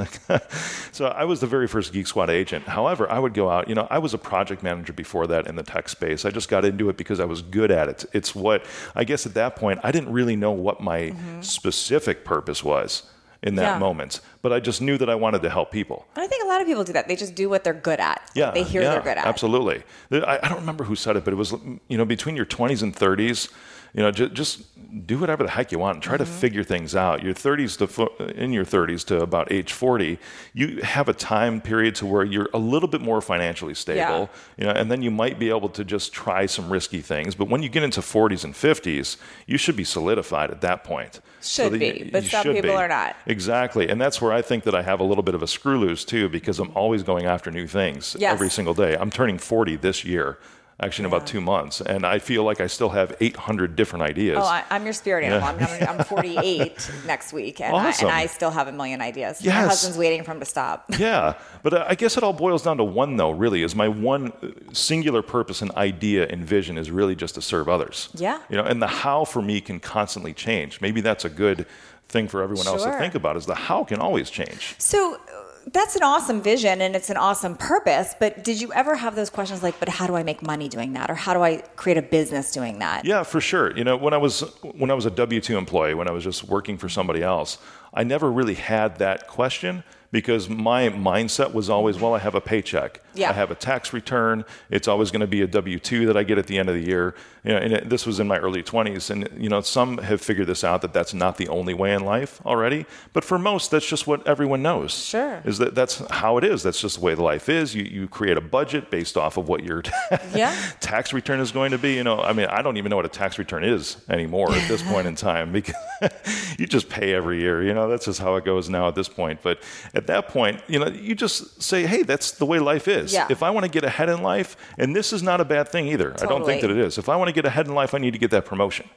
so 0.92 1.08
I 1.08 1.24
was 1.24 1.40
the 1.40 1.48
very 1.48 1.68
first 1.70 1.94
Geek 1.94 2.06
Squad 2.06 2.30
agent. 2.30 2.68
However, 2.68 3.10
I 3.10 3.18
would 3.18 3.34
go 3.34 3.50
out. 3.50 3.70
You 3.70 3.76
know, 3.76 3.88
I 3.90 4.00
was 4.00 4.14
a 4.14 4.18
project 4.18 4.64
manager 4.64 4.92
before 4.92 5.26
that 5.28 5.48
in 5.48 5.56
the 5.56 5.64
tech 5.64 5.88
space. 5.88 6.26
I 6.26 6.32
just 6.32 6.50
got 6.50 6.66
into 6.66 6.90
it 6.90 6.98
because 6.98 7.22
I 7.22 7.26
was 7.26 7.42
good 7.42 7.72
at 7.72 7.88
it. 7.88 8.04
It's 8.12 8.36
what 8.36 8.66
I 8.94 9.06
guess 9.06 9.26
at 9.26 9.36
that 9.36 9.56
point 9.56 9.80
I 9.84 9.94
didn't 9.94 10.12
really 10.12 10.36
know 10.36 10.52
what 10.52 10.82
my 10.82 11.16
specific 11.40 12.26
purpose 12.26 12.62
was 12.62 13.04
in 13.44 13.56
that. 13.56 13.64
Yeah. 13.64 13.80
moment, 13.80 14.22
but 14.42 14.54
I 14.54 14.60
just 14.60 14.82
knew 14.82 14.98
that 14.98 15.10
I 15.10 15.16
wanted 15.16 15.42
to 15.42 15.50
help 15.50 15.72
people. 15.72 16.06
And 16.16 16.24
I 16.24 16.28
think 16.28 16.44
a 16.44 16.48
lot 16.48 16.62
of 16.62 16.68
people 16.68 16.84
do 16.84 16.94
that. 16.94 17.08
They 17.08 17.16
just 17.16 17.34
do 17.34 17.50
what 17.50 17.64
they're 17.64 17.74
good 17.74 18.00
at. 18.00 18.30
Yeah, 18.36 18.52
They 18.52 18.64
hear 18.64 18.82
yeah, 18.84 18.92
they're 18.92 19.02
good 19.02 19.18
at. 19.18 19.26
Absolutely. 19.26 19.84
I, 20.12 20.40
I 20.44 20.50
don't 20.50 20.60
remember 20.60 20.84
who 20.84 20.96
said 20.96 21.16
it, 21.16 21.24
but 21.24 21.34
it 21.34 21.38
was 21.38 21.54
you 21.88 21.98
know 21.98 22.06
between 22.06 22.36
your 22.36 22.46
20s 22.46 22.84
and 22.84 22.96
30s, 22.96 23.50
you 23.94 24.02
know, 24.02 24.10
just, 24.12 24.34
just 24.34 25.06
do 25.08 25.18
whatever 25.20 25.44
the 25.44 25.50
heck 25.50 25.72
you 25.72 25.80
want 25.80 25.96
and 25.96 26.04
try 26.04 26.16
Mm-hmm. 26.16 26.24
to 26.26 26.30
figure 26.40 26.64
things 26.64 26.96
out. 26.96 27.24
Your 27.24 27.34
30s 27.34 27.78
to 27.80 28.34
in 28.42 28.52
your 28.54 28.66
30s 28.66 29.06
to 29.08 29.22
about 29.22 29.52
age 29.52 29.74
40, 29.74 30.18
you 30.54 30.82
have 30.82 31.10
a 31.10 31.14
time 31.14 31.62
period 31.62 31.96
to 31.96 32.06
where 32.06 32.24
you're 32.24 32.50
a 32.54 32.58
little 32.58 32.88
bit 32.90 33.02
more 33.02 33.22
financially 33.22 33.74
stable, 33.74 34.00
yeah. 34.00 34.28
you 34.58 34.64
know, 34.66 34.72
and 34.72 34.90
then 34.92 35.02
you 35.02 35.12
might 35.12 35.40
be 35.40 35.50
able 35.50 35.70
to 35.70 35.84
just 35.84 36.12
try 36.14 36.46
some 36.46 36.70
risky 36.72 37.02
things. 37.02 37.36
But 37.36 37.50
when 37.50 37.64
you 37.64 37.70
get 37.70 37.84
into 37.84 38.02
40s 38.02 38.44
and 38.44 38.54
50s, 38.54 39.18
you 39.46 39.58
should 39.58 39.76
be 39.76 39.84
solidified 39.84 40.52
at 40.52 40.62
that 40.62 40.84
point. 40.84 41.20
Should 41.42 41.74
that 41.74 41.80
be, 41.80 41.86
you- 42.06 42.10
but 42.12 42.24
you 42.24 42.30
some 42.30 42.44
people 42.44 42.62
be. 42.62 42.70
are 42.70 42.88
not. 42.88 43.16
Exactly. 43.26 43.90
And 43.90 44.00
that's 44.00 44.22
where 44.22 44.32
I 44.32 44.42
think 44.42 44.64
that 44.66 44.76
I 44.76 44.82
have 44.84 45.00
a 45.00 45.04
little 45.04 45.24
bit 45.24 45.36
of 45.36 45.42
a 45.44 45.48
screw 45.48 45.80
loose 45.80 46.06
too, 46.06 46.30
because 46.30 46.60
I'm 46.60 46.72
always 46.76 47.04
going 47.04 47.26
after 47.26 47.50
new 47.52 47.68
things 47.68 48.16
Yes. 48.20 48.34
every 48.34 48.50
single 48.50 48.74
day. 48.74 48.96
I'm 48.96 49.10
turning 49.12 49.38
40 49.38 49.76
this 49.78 50.06
year, 50.06 50.38
actually 50.82 51.04
in 51.04 51.14
about 51.14 51.28
two 51.28 51.42
months, 51.42 51.82
and 51.82 52.06
I 52.06 52.20
feel 52.20 52.44
like 52.44 52.60
I 52.60 52.68
still 52.68 52.90
have 52.90 53.16
800 53.20 53.76
different 53.76 54.04
ideas. 54.04 54.38
Oh, 54.40 54.46
I, 54.46 54.64
I'm 54.70 54.84
your 54.84 54.94
spirit 54.94 55.24
animal. 55.24 55.48
I'm, 55.48 55.60
I'm, 55.60 56.00
I'm 56.00 56.06
48 56.12 56.92
next 57.06 57.34
week, 57.34 57.62
and, 57.62 57.74
Awesome. 57.74 58.08
I, 58.08 58.10
and 58.10 58.20
I 58.20 58.26
still 58.26 58.52
have 58.52 58.68
a 58.68 58.72
million 58.72 59.02
ideas. 59.02 59.46
My 59.46 59.52
husband's 59.52 59.98
waiting 59.98 60.24
for 60.24 60.32
him 60.32 60.40
to 60.40 60.46
stop. 60.46 60.86
yeah, 60.98 61.36
but 61.64 61.74
uh, 61.74 61.86
I 61.88 61.96
guess 61.96 62.18
it 62.18 62.24
all 62.24 62.34
boils 62.34 62.64
down 62.64 62.78
to 62.78 62.84
one, 62.84 63.18
though. 63.18 63.32
Really, 63.32 63.64
is 63.64 63.76
my 63.76 63.88
one 63.88 64.32
uh, 64.44 64.48
singular 64.74 65.22
purpose 65.22 65.62
and 65.62 65.72
idea 65.72 66.28
and 66.28 66.44
vision 66.44 66.78
is 66.78 66.90
really 66.90 67.16
just 67.16 67.36
to 67.36 67.42
serve 67.42 67.70
others. 67.70 68.10
Yeah. 68.16 68.40
you 68.50 68.58
know, 68.58 68.64
and 68.64 68.82
the 68.82 68.88
how 68.88 69.26
for 69.26 69.42
me 69.42 69.62
can 69.62 69.80
constantly 69.80 70.34
change. 70.34 70.82
Maybe 70.82 71.02
that's 71.02 71.26
a 71.26 71.30
good 71.30 71.66
thing 72.10 72.28
for 72.28 72.42
everyone 72.42 72.68
else 72.68 72.84
to 72.84 72.92
think 72.98 73.16
about. 73.16 73.38
Is 73.38 73.46
the 73.46 73.56
how 73.56 73.84
can 73.84 74.00
always 74.00 74.30
change. 74.30 74.76
So 74.78 75.20
that's 75.68 75.96
an 75.96 76.04
awesome 76.04 76.42
vision 76.42 76.82
and 76.82 76.96
it's 76.96 77.10
an 77.10 77.18
awesome 77.18 77.56
purpose. 77.56 78.16
But 78.20 78.44
did 78.44 78.60
you 78.60 78.72
ever 78.74 78.96
have 78.96 79.16
those 79.16 79.30
questions 79.30 79.62
like, 79.64 79.80
but 79.80 79.90
how 79.90 80.08
do 80.08 80.16
I 80.16 80.24
make 80.24 80.42
money 80.42 80.68
doing 80.70 80.94
that? 80.94 81.10
Or 81.10 81.16
how 81.16 81.34
do 81.34 81.42
I 81.42 81.58
create 81.76 81.98
a 81.98 82.02
business 82.02 82.52
doing 82.52 82.80
that? 82.80 83.06
Yeah, 83.06 83.24
for 83.24 83.42
sure. 83.42 83.76
You 83.78 83.84
know, 83.84 83.96
when 83.98 84.14
I 84.14 84.18
was 84.18 84.42
when 84.64 84.92
I 84.92 84.94
was 84.94 85.06
a 85.06 85.12
W 85.12 85.42
two 85.42 85.58
employee, 85.58 85.94
when 85.94 86.08
I 86.08 86.12
was 86.12 86.24
just 86.24 86.44
working 86.46 86.78
for 86.78 86.90
somebody 86.90 87.22
else, 87.22 87.58
I 87.94 88.04
never 88.04 88.32
really 88.32 88.56
had 88.56 88.98
that 88.98 89.28
question 89.28 89.84
because 90.12 90.50
my 90.50 90.90
mindset 90.90 91.54
was 91.54 91.70
always, 91.70 92.00
well, 92.00 92.14
I 92.14 92.20
have 92.20 92.36
a 92.36 92.42
paycheck, 92.42 93.02
Yeah. 93.14 93.30
I 93.30 93.34
have 93.34 93.50
a 93.52 93.56
tax 93.56 93.94
return. 93.94 94.44
It's 94.70 94.88
always 94.88 95.10
going 95.12 95.22
to 95.22 95.28
be 95.28 95.42
a 95.42 95.48
W 95.48 95.80
two 95.80 96.06
that 96.08 96.18
I 96.18 96.24
get 96.24 96.38
at 96.38 96.48
the 96.48 96.58
end 96.60 96.68
of 96.70 96.76
the 96.76 96.84
year. 96.86 97.16
You 97.44 97.54
know, 97.54 97.58
and 97.58 97.74
it, 97.74 97.90
this 97.90 98.06
was 98.06 98.20
in 98.20 98.28
my 98.28 98.38
early 98.38 98.62
twenties, 98.62 99.10
and 99.10 99.28
you 99.36 99.50
know, 99.50 99.62
some 99.62 99.98
have 99.98 100.22
figured 100.22 100.46
this 100.48 100.64
out 100.64 100.82
that 100.84 100.94
that's 100.94 101.12
not 101.14 101.38
the 101.38 101.48
only 101.48 101.74
way 101.74 101.94
in 101.94 102.04
life 102.06 102.40
already. 102.46 102.86
But 103.14 103.24
for 103.24 103.40
most, 103.40 103.72
that's 103.72 103.88
just 103.88 104.06
what 104.06 104.26
everyone 104.28 104.62
knows. 104.62 104.92
Sure. 104.94 105.42
is 105.44 105.58
that 105.58 105.74
that's 105.74 106.04
how 106.12 106.38
it 106.38 106.44
is. 106.44 106.62
That's 106.62 106.80
just 106.80 107.00
the 107.00 107.06
way 107.06 107.16
the 107.16 107.24
life 107.24 107.50
is. 107.50 107.74
You 107.74 107.84
you 107.84 108.08
create 108.08 108.38
a 108.38 108.42
budget 108.42 108.92
based 108.92 109.18
off 109.18 109.38
of 109.38 109.48
what 109.48 109.64
your 109.64 109.82
Yeah. 110.36 110.56
tax 110.82 111.14
return 111.14 111.40
is 111.40 111.52
going 111.52 111.72
to 111.72 111.78
be. 111.80 111.96
You 111.96 112.04
know, 112.04 112.20
I 112.22 112.34
mean, 112.34 112.46
I 112.48 112.62
don't 112.62 112.78
even 112.78 112.90
know 112.92 112.98
what 112.98 113.06
a 113.06 113.10
tax 113.10 113.40
return 113.40 113.64
is 113.64 113.98
anymore 114.10 114.52
at 114.54 114.68
this 114.68 114.84
point 114.92 115.08
in 115.08 115.16
time 115.16 115.52
because 115.52 115.76
you 116.60 116.68
just 116.68 116.90
pay 116.90 117.14
every 117.14 117.42
year. 117.42 117.64
You 117.64 117.74
know, 117.74 117.90
that's 117.90 118.06
just 118.06 118.20
how 118.20 118.36
it 118.36 118.46
goes 118.46 118.70
now 118.70 118.88
at 118.88 118.94
this 118.96 119.10
point. 119.10 119.40
But 119.42 119.60
at 120.02 120.08
that 120.08 120.28
point, 120.28 120.62
you 120.68 120.80
know, 120.80 120.88
you 120.88 121.14
just 121.14 121.62
say, 121.62 121.86
hey, 121.86 122.02
that's 122.02 122.32
the 122.32 122.46
way 122.46 122.60
life 122.60 122.88
is. 122.88 123.14
Yeah. 123.14 123.28
If 123.30 123.44
I 123.44 123.52
want 123.52 123.66
to 123.66 123.72
get 123.72 123.84
ahead 123.84 124.10
in 124.10 124.24
life, 124.24 124.58
and 124.78 124.96
this 124.96 125.14
is 125.14 125.22
not 125.22 125.40
a 125.40 125.46
bad 125.46 125.70
thing 125.70 125.88
either. 125.88 126.16
I 126.22 126.26
don't 126.26 126.46
think 126.46 126.62
that 126.62 126.72
it 126.72 126.78
is. 126.78 126.98
If 126.98 127.08
I 127.08 127.16
want 127.16 127.28
to 127.30 127.34
get 127.34 127.46
ahead 127.46 127.68
in 127.68 127.76
life, 127.76 127.94
I 127.94 128.00
need 128.00 128.12
to 128.12 128.20
get 128.20 128.32
that 128.32 128.46
promotion. 128.46 128.90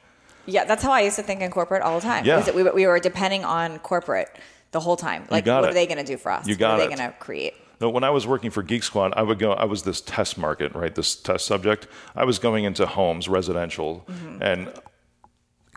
Yeah, 0.47 0.65
that's 0.65 0.83
how 0.83 0.91
I 0.91 1.01
used 1.01 1.15
to 1.15 1.23
think 1.23 1.41
in 1.41 1.51
corporate 1.51 1.81
all 1.81 1.99
the 1.99 2.05
time. 2.05 2.25
Yeah. 2.25 2.49
We, 2.51 2.63
we 2.63 2.87
were 2.87 2.99
depending 2.99 3.45
on 3.45 3.79
corporate 3.79 4.29
the 4.71 4.79
whole 4.79 4.97
time. 4.97 5.27
Like, 5.29 5.45
what 5.45 5.63
it. 5.63 5.69
are 5.69 5.73
they 5.73 5.85
going 5.85 5.97
to 5.97 6.03
do 6.03 6.17
for 6.17 6.31
us? 6.31 6.47
You 6.47 6.55
got 6.55 6.77
what 6.77 6.85
are 6.85 6.89
they 6.89 6.95
going 6.95 7.11
to 7.11 7.15
create? 7.17 7.53
No, 7.81 7.89
when 7.89 8.03
I 8.03 8.09
was 8.09 8.25
working 8.25 8.51
for 8.51 8.63
Geek 8.63 8.83
Squad, 8.83 9.13
I 9.15 9.21
would 9.21 9.37
go. 9.37 9.53
I 9.53 9.65
was 9.65 9.83
this 9.83 10.01
test 10.01 10.37
market, 10.37 10.73
right? 10.73 10.95
This 10.95 11.15
test 11.15 11.45
subject. 11.45 11.87
I 12.15 12.23
was 12.23 12.39
going 12.39 12.63
into 12.63 12.85
homes, 12.85 13.27
residential, 13.27 14.05
mm-hmm. 14.07 14.41
and 14.41 14.73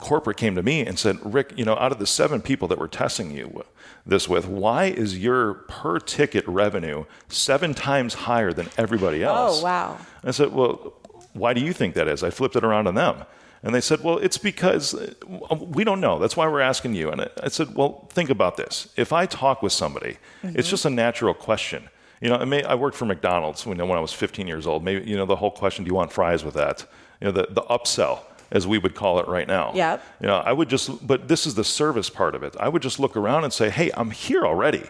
corporate 0.00 0.36
came 0.36 0.54
to 0.54 0.62
me 0.62 0.86
and 0.86 0.98
said, 0.98 1.18
"Rick, 1.22 1.52
you 1.56 1.64
know, 1.64 1.76
out 1.76 1.92
of 1.92 1.98
the 1.98 2.06
seven 2.06 2.40
people 2.40 2.68
that 2.68 2.78
we're 2.78 2.86
testing 2.88 3.30
you 3.30 3.64
this 4.06 4.28
with, 4.28 4.46
why 4.46 4.84
is 4.84 5.18
your 5.18 5.54
per 5.54 5.98
ticket 5.98 6.46
revenue 6.46 7.04
seven 7.28 7.74
times 7.74 8.14
higher 8.14 8.52
than 8.52 8.68
everybody 8.76 9.22
else?" 9.22 9.60
Oh, 9.60 9.64
wow. 9.64 9.98
I 10.24 10.30
said, 10.30 10.52
"Well, 10.52 10.94
why 11.32 11.52
do 11.52 11.60
you 11.60 11.72
think 11.72 11.94
that 11.94 12.08
is?" 12.08 12.22
I 12.22 12.30
flipped 12.30 12.56
it 12.56 12.64
around 12.64 12.86
on 12.86 12.94
them. 12.94 13.24
And 13.62 13.74
they 13.74 13.80
said, 13.80 14.04
well, 14.04 14.18
it's 14.18 14.38
because 14.38 14.94
uh, 14.94 15.56
we 15.56 15.82
don't 15.82 16.00
know. 16.00 16.18
That's 16.20 16.36
why 16.36 16.46
we're 16.46 16.60
asking 16.60 16.94
you. 16.94 17.10
And 17.10 17.28
I- 17.42 17.48
said, 17.48 17.74
well, 17.74 18.06
think 18.12 18.30
about 18.30 18.56
this. 18.56 18.88
If 18.96 19.12
I 19.12 19.26
talk 19.26 19.62
with 19.62 19.72
somebody, 19.72 20.18
it's 20.44 20.70
just 20.70 20.84
a 20.84 20.90
natural 20.90 21.34
question. 21.34 21.88
You 22.20 22.28
know, 22.30 22.36
I, 22.36 22.44
may, 22.44 22.62
I 22.62 22.74
worked 22.76 22.96
for 22.96 23.04
McDonald's 23.04 23.66
when, 23.66 23.78
when 23.78 23.98
I 23.98 24.00
was 24.00 24.12
15 24.12 24.46
years 24.46 24.66
old. 24.66 24.84
Maybe, 24.84 25.08
you 25.10 25.16
know, 25.16 25.26
the 25.26 25.36
whole 25.36 25.50
question, 25.50 25.84
do 25.84 25.88
you 25.88 25.94
want 25.94 26.12
fries 26.12 26.44
with 26.44 26.54
that? 26.54 26.86
You 27.20 27.26
know, 27.26 27.32
the, 27.32 27.48
the 27.50 27.62
upsell, 27.62 28.20
as 28.50 28.66
we 28.66 28.78
would 28.78 28.94
call 28.94 29.18
it 29.20 29.28
right 29.28 29.46
now. 29.46 29.72
Yeah. 29.74 29.98
You 30.20 30.26
know, 30.28 30.36
I 30.36 30.52
would 30.52 30.68
just, 30.68 31.06
but 31.06 31.28
this 31.28 31.46
is 31.46 31.54
the 31.54 31.64
service 31.64 32.08
part 32.10 32.34
of 32.34 32.42
it. 32.42 32.56
I 32.58 32.68
would 32.68 32.82
just 32.82 32.98
look 32.98 33.16
around 33.16 33.44
and 33.44 33.52
say, 33.52 33.70
hey, 33.70 33.90
I'm 33.94 34.10
here 34.10 34.44
already. 34.44 34.84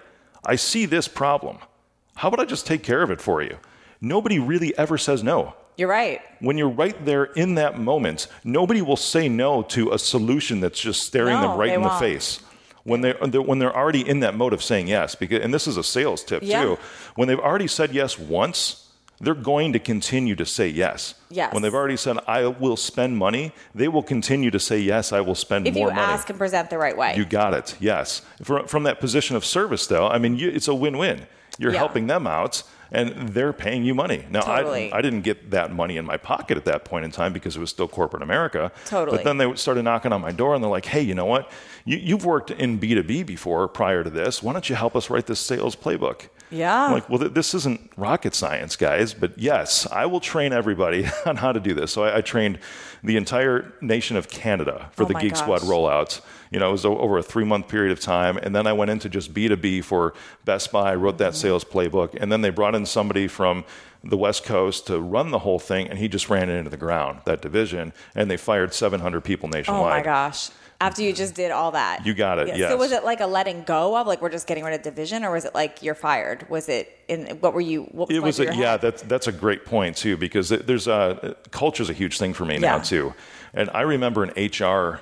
I 0.45 0.57
see 0.57 0.87
this 0.87 1.09
problem. 1.09 1.59
How 2.17 2.29
about 2.29 2.41
I 2.41 2.45
just 2.45 2.67
take 2.67 2.83
care 2.83 3.03
of 3.03 3.11
it 3.11 3.21
for 3.21 3.43
you? 3.43 3.57
Nobody 4.01 4.39
really 4.39 4.77
ever 4.79 4.97
says 4.97 5.23
no 5.25 5.55
You're 5.77 5.89
right. 5.89 6.21
when 6.41 6.57
you're 6.57 6.69
right 6.69 7.05
there 7.05 7.25
in 7.25 7.57
that 7.57 7.79
moment, 7.79 8.29
nobody 8.45 8.81
will 8.81 8.97
say 8.97 9.29
no 9.29 9.63
to 9.63 9.93
a 9.93 9.99
solution 9.99 10.61
that's 10.61 10.81
just 10.81 11.03
staring 11.03 11.35
No, 11.41 11.49
them 11.49 11.59
right 11.59 11.73
in 11.73 11.83
the 11.83 11.89
won't. 11.89 12.01
face. 12.01 12.41
When 12.85 13.01
they're, 13.03 13.19
they're- 13.27 13.43
when 13.43 13.59
they're 13.59 13.77
already 13.77 14.09
in 14.09 14.21
that 14.21 14.35
mode 14.37 14.53
of 14.53 14.63
saying 14.63 14.87
yes, 14.87 15.15
because 15.17 15.43
and 15.43 15.53
this 15.53 15.67
is 15.67 15.77
a 15.77 15.83
sales 15.85 16.23
tip 16.25 16.43
Yeah. 16.45 16.63
too. 16.63 16.79
When 17.17 17.27
they've 17.29 17.39
already 17.41 17.67
said 17.67 17.93
yes 17.93 18.19
once, 18.19 18.88
they're 19.21 19.35
going 19.35 19.73
to 19.73 19.79
continue 19.79 20.35
to 20.37 20.47
say 20.47 20.69
yes. 20.69 21.15
Yes. 21.31 21.53
When 21.53 21.63
they've 21.63 21.75
already 21.75 21.97
said 21.97 22.19
I 22.27 22.47
will 22.47 22.77
spend 22.77 23.17
money, 23.17 23.53
they 23.75 23.89
will 23.89 24.03
continue 24.03 24.51
to 24.51 24.61
say 24.61 24.79
yes. 24.79 25.13
I 25.13 25.21
will 25.21 25.35
spend 25.35 25.67
If 25.67 25.75
more 25.75 25.89
you 25.89 25.95
money. 25.95 26.13
ask 26.13 26.31
and 26.31 26.39
present 26.39 26.71
the 26.71 26.79
right 26.79 26.97
way. 26.97 27.15
You 27.17 27.25
got 27.25 27.55
it. 27.55 27.77
Yes. 27.81 28.23
From, 28.43 28.67
from 28.67 28.85
that 28.85 29.01
position 29.01 29.35
of 29.37 29.45
service, 29.45 29.87
though, 29.87 30.07
I 30.09 30.19
mean, 30.19 30.37
you, 30.37 30.49
it's 30.51 30.69
a 30.69 30.75
win-win. 30.75 31.27
You're 31.59 31.73
Yeah. 31.73 31.79
helping 31.79 32.07
them 32.07 32.27
out, 32.27 32.63
and 32.91 33.31
they're 33.31 33.53
paying 33.53 33.85
you 33.85 33.95
money. 33.95 34.25
Now, 34.31 34.41
Totally. 34.41 34.93
I, 34.93 34.99
I 34.99 35.03
didn't 35.03 35.23
get 35.23 35.51
that 35.51 35.73
money 35.73 35.97
in 35.97 36.05
my 36.05 36.17
pocket 36.17 36.57
at 36.57 36.65
that 36.65 36.85
point 36.85 37.05
in 37.05 37.11
time 37.11 37.33
because 37.33 37.57
it 37.57 37.61
was 37.61 37.71
still 37.71 37.89
corporate 37.89 38.23
America. 38.23 38.73
Totally. 38.87 39.19
But 39.19 39.25
then 39.25 39.39
they 39.39 39.55
started 39.57 39.83
knocking 39.83 40.13
on 40.13 40.21
my 40.21 40.33
door 40.33 40.55
and 40.55 40.63
they're 40.63 40.71
like, 40.71 40.87
hey, 40.87 41.03
you 41.03 41.15
know 41.15 41.27
what? 41.27 41.51
You, 41.85 41.99
you've 41.99 42.25
worked 42.25 42.51
in 42.51 42.79
B2B 42.79 43.27
before 43.27 43.69
prior 43.69 44.03
to 44.05 44.11
this. 44.11 44.43
Why 44.43 44.53
don't 44.53 44.69
you 44.69 44.77
help 44.77 44.97
us 44.97 45.11
write 45.11 45.27
this 45.27 45.41
sales 45.41 45.77
playbook? 45.77 46.29
Yeah. 46.51 46.87
I'm 46.87 46.93
like, 46.93 47.09
well, 47.11 47.19
th- 47.19 47.35
this 47.35 47.55
isn't 47.55 47.91
rocket 47.97 48.35
science, 48.35 48.77
guys, 48.77 49.13
but 49.13 49.39
yes, 49.39 49.87
I 49.91 50.07
will 50.07 50.21
train 50.21 50.53
everybody 50.53 51.07
on 51.27 51.37
how 51.37 51.53
to 51.53 51.61
do 51.61 51.75
this. 51.75 51.93
So 51.93 52.05
I, 52.05 52.19
I 52.19 52.21
trained 52.23 52.59
the 53.05 53.17
entire 53.17 53.73
nation 53.81 54.17
of 54.17 54.29
Canada 54.29 54.91
for 54.93 55.05
Oh 55.05 55.07
the 55.07 55.15
Geek 55.15 55.37
Squad 55.37 55.61
rollouts. 55.61 56.21
You 56.51 56.59
know, 56.59 56.69
it 56.69 56.73
was 56.73 56.85
over 56.85 57.19
a 57.19 57.23
three 57.23 57.45
month 57.45 57.69
period 57.69 57.93
of 57.93 58.01
time. 58.01 58.37
And 58.39 58.55
then 58.55 58.67
I 58.67 58.73
went 58.73 58.91
into 58.91 59.09
just 59.09 59.35
B2B 59.35 59.85
for 59.85 60.15
Best 60.45 60.73
Buy, 60.73 60.95
wrote 60.95 61.19
that 61.19 61.33
Mm-hmm. 61.33 61.41
sales 61.41 61.65
playbook. 61.65 62.17
And 62.21 62.31
then 62.33 62.41
they 62.41 62.51
brought 62.51 62.75
in 62.75 62.87
somebody 62.87 63.29
from 63.29 63.65
the 64.03 64.17
West 64.17 64.45
Coast 64.45 64.87
to 64.87 65.01
run 65.01 65.31
the 65.31 65.41
whole 65.41 65.59
thing. 65.59 65.89
And 65.89 65.99
he 65.99 66.09
just 66.09 66.31
ran 66.31 66.49
it 66.49 66.55
into 66.55 66.71
the 66.71 66.77
ground, 66.77 67.21
that 67.27 67.43
division. 67.43 67.93
And 68.15 68.31
they 68.31 68.37
fired 68.37 68.73
700 68.73 69.21
people 69.23 69.49
nationwide. 69.49 69.83
Oh 69.93 69.97
my 69.99 70.03
gosh. 70.03 70.51
After 70.81 71.03
you 71.03 71.13
just 71.13 71.35
did 71.35 71.51
all 71.51 71.73
that. 71.73 72.07
You 72.07 72.15
got 72.15 72.39
it, 72.39 72.47
Yeah. 72.47 72.55
yes. 72.55 72.71
So 72.71 72.77
was 72.77 72.93
it 72.93 73.03
like 73.05 73.19
a 73.19 73.27
letting 73.27 73.65
go 73.65 73.97
of 73.99 74.07
like 74.07 74.23
we're 74.23 74.29
just 74.31 74.47
getting 74.47 74.63
rid 74.63 74.75
of 74.75 74.83
division 74.83 75.25
or 75.25 75.33
was 75.33 75.45
it 75.45 75.53
like 75.53 75.83
you're 75.83 75.97
fired? 75.97 76.49
Was 76.49 76.69
it 76.69 76.97
in 77.09 77.27
what 77.41 77.53
were 77.53 77.61
you 77.61 77.83
what 77.91 78.13
It 78.13 78.21
was 78.21 78.39
a, 78.39 78.55
yeah. 78.55 78.77
That's 78.77 79.03
that's 79.03 79.27
a 79.27 79.33
great 79.33 79.65
point 79.65 79.97
too 79.97 80.17
because 80.17 80.51
there's 80.51 80.87
a 80.87 81.35
culture's 81.51 81.91
a 81.91 81.93
huge 81.93 82.17
thing 82.17 82.33
for 82.33 82.45
me 82.45 82.59
now 82.59 82.79
too, 82.79 83.13
and 83.55 83.69
I 83.71 83.81
remember 83.81 84.23
an 84.23 84.31
HR. 84.41 85.01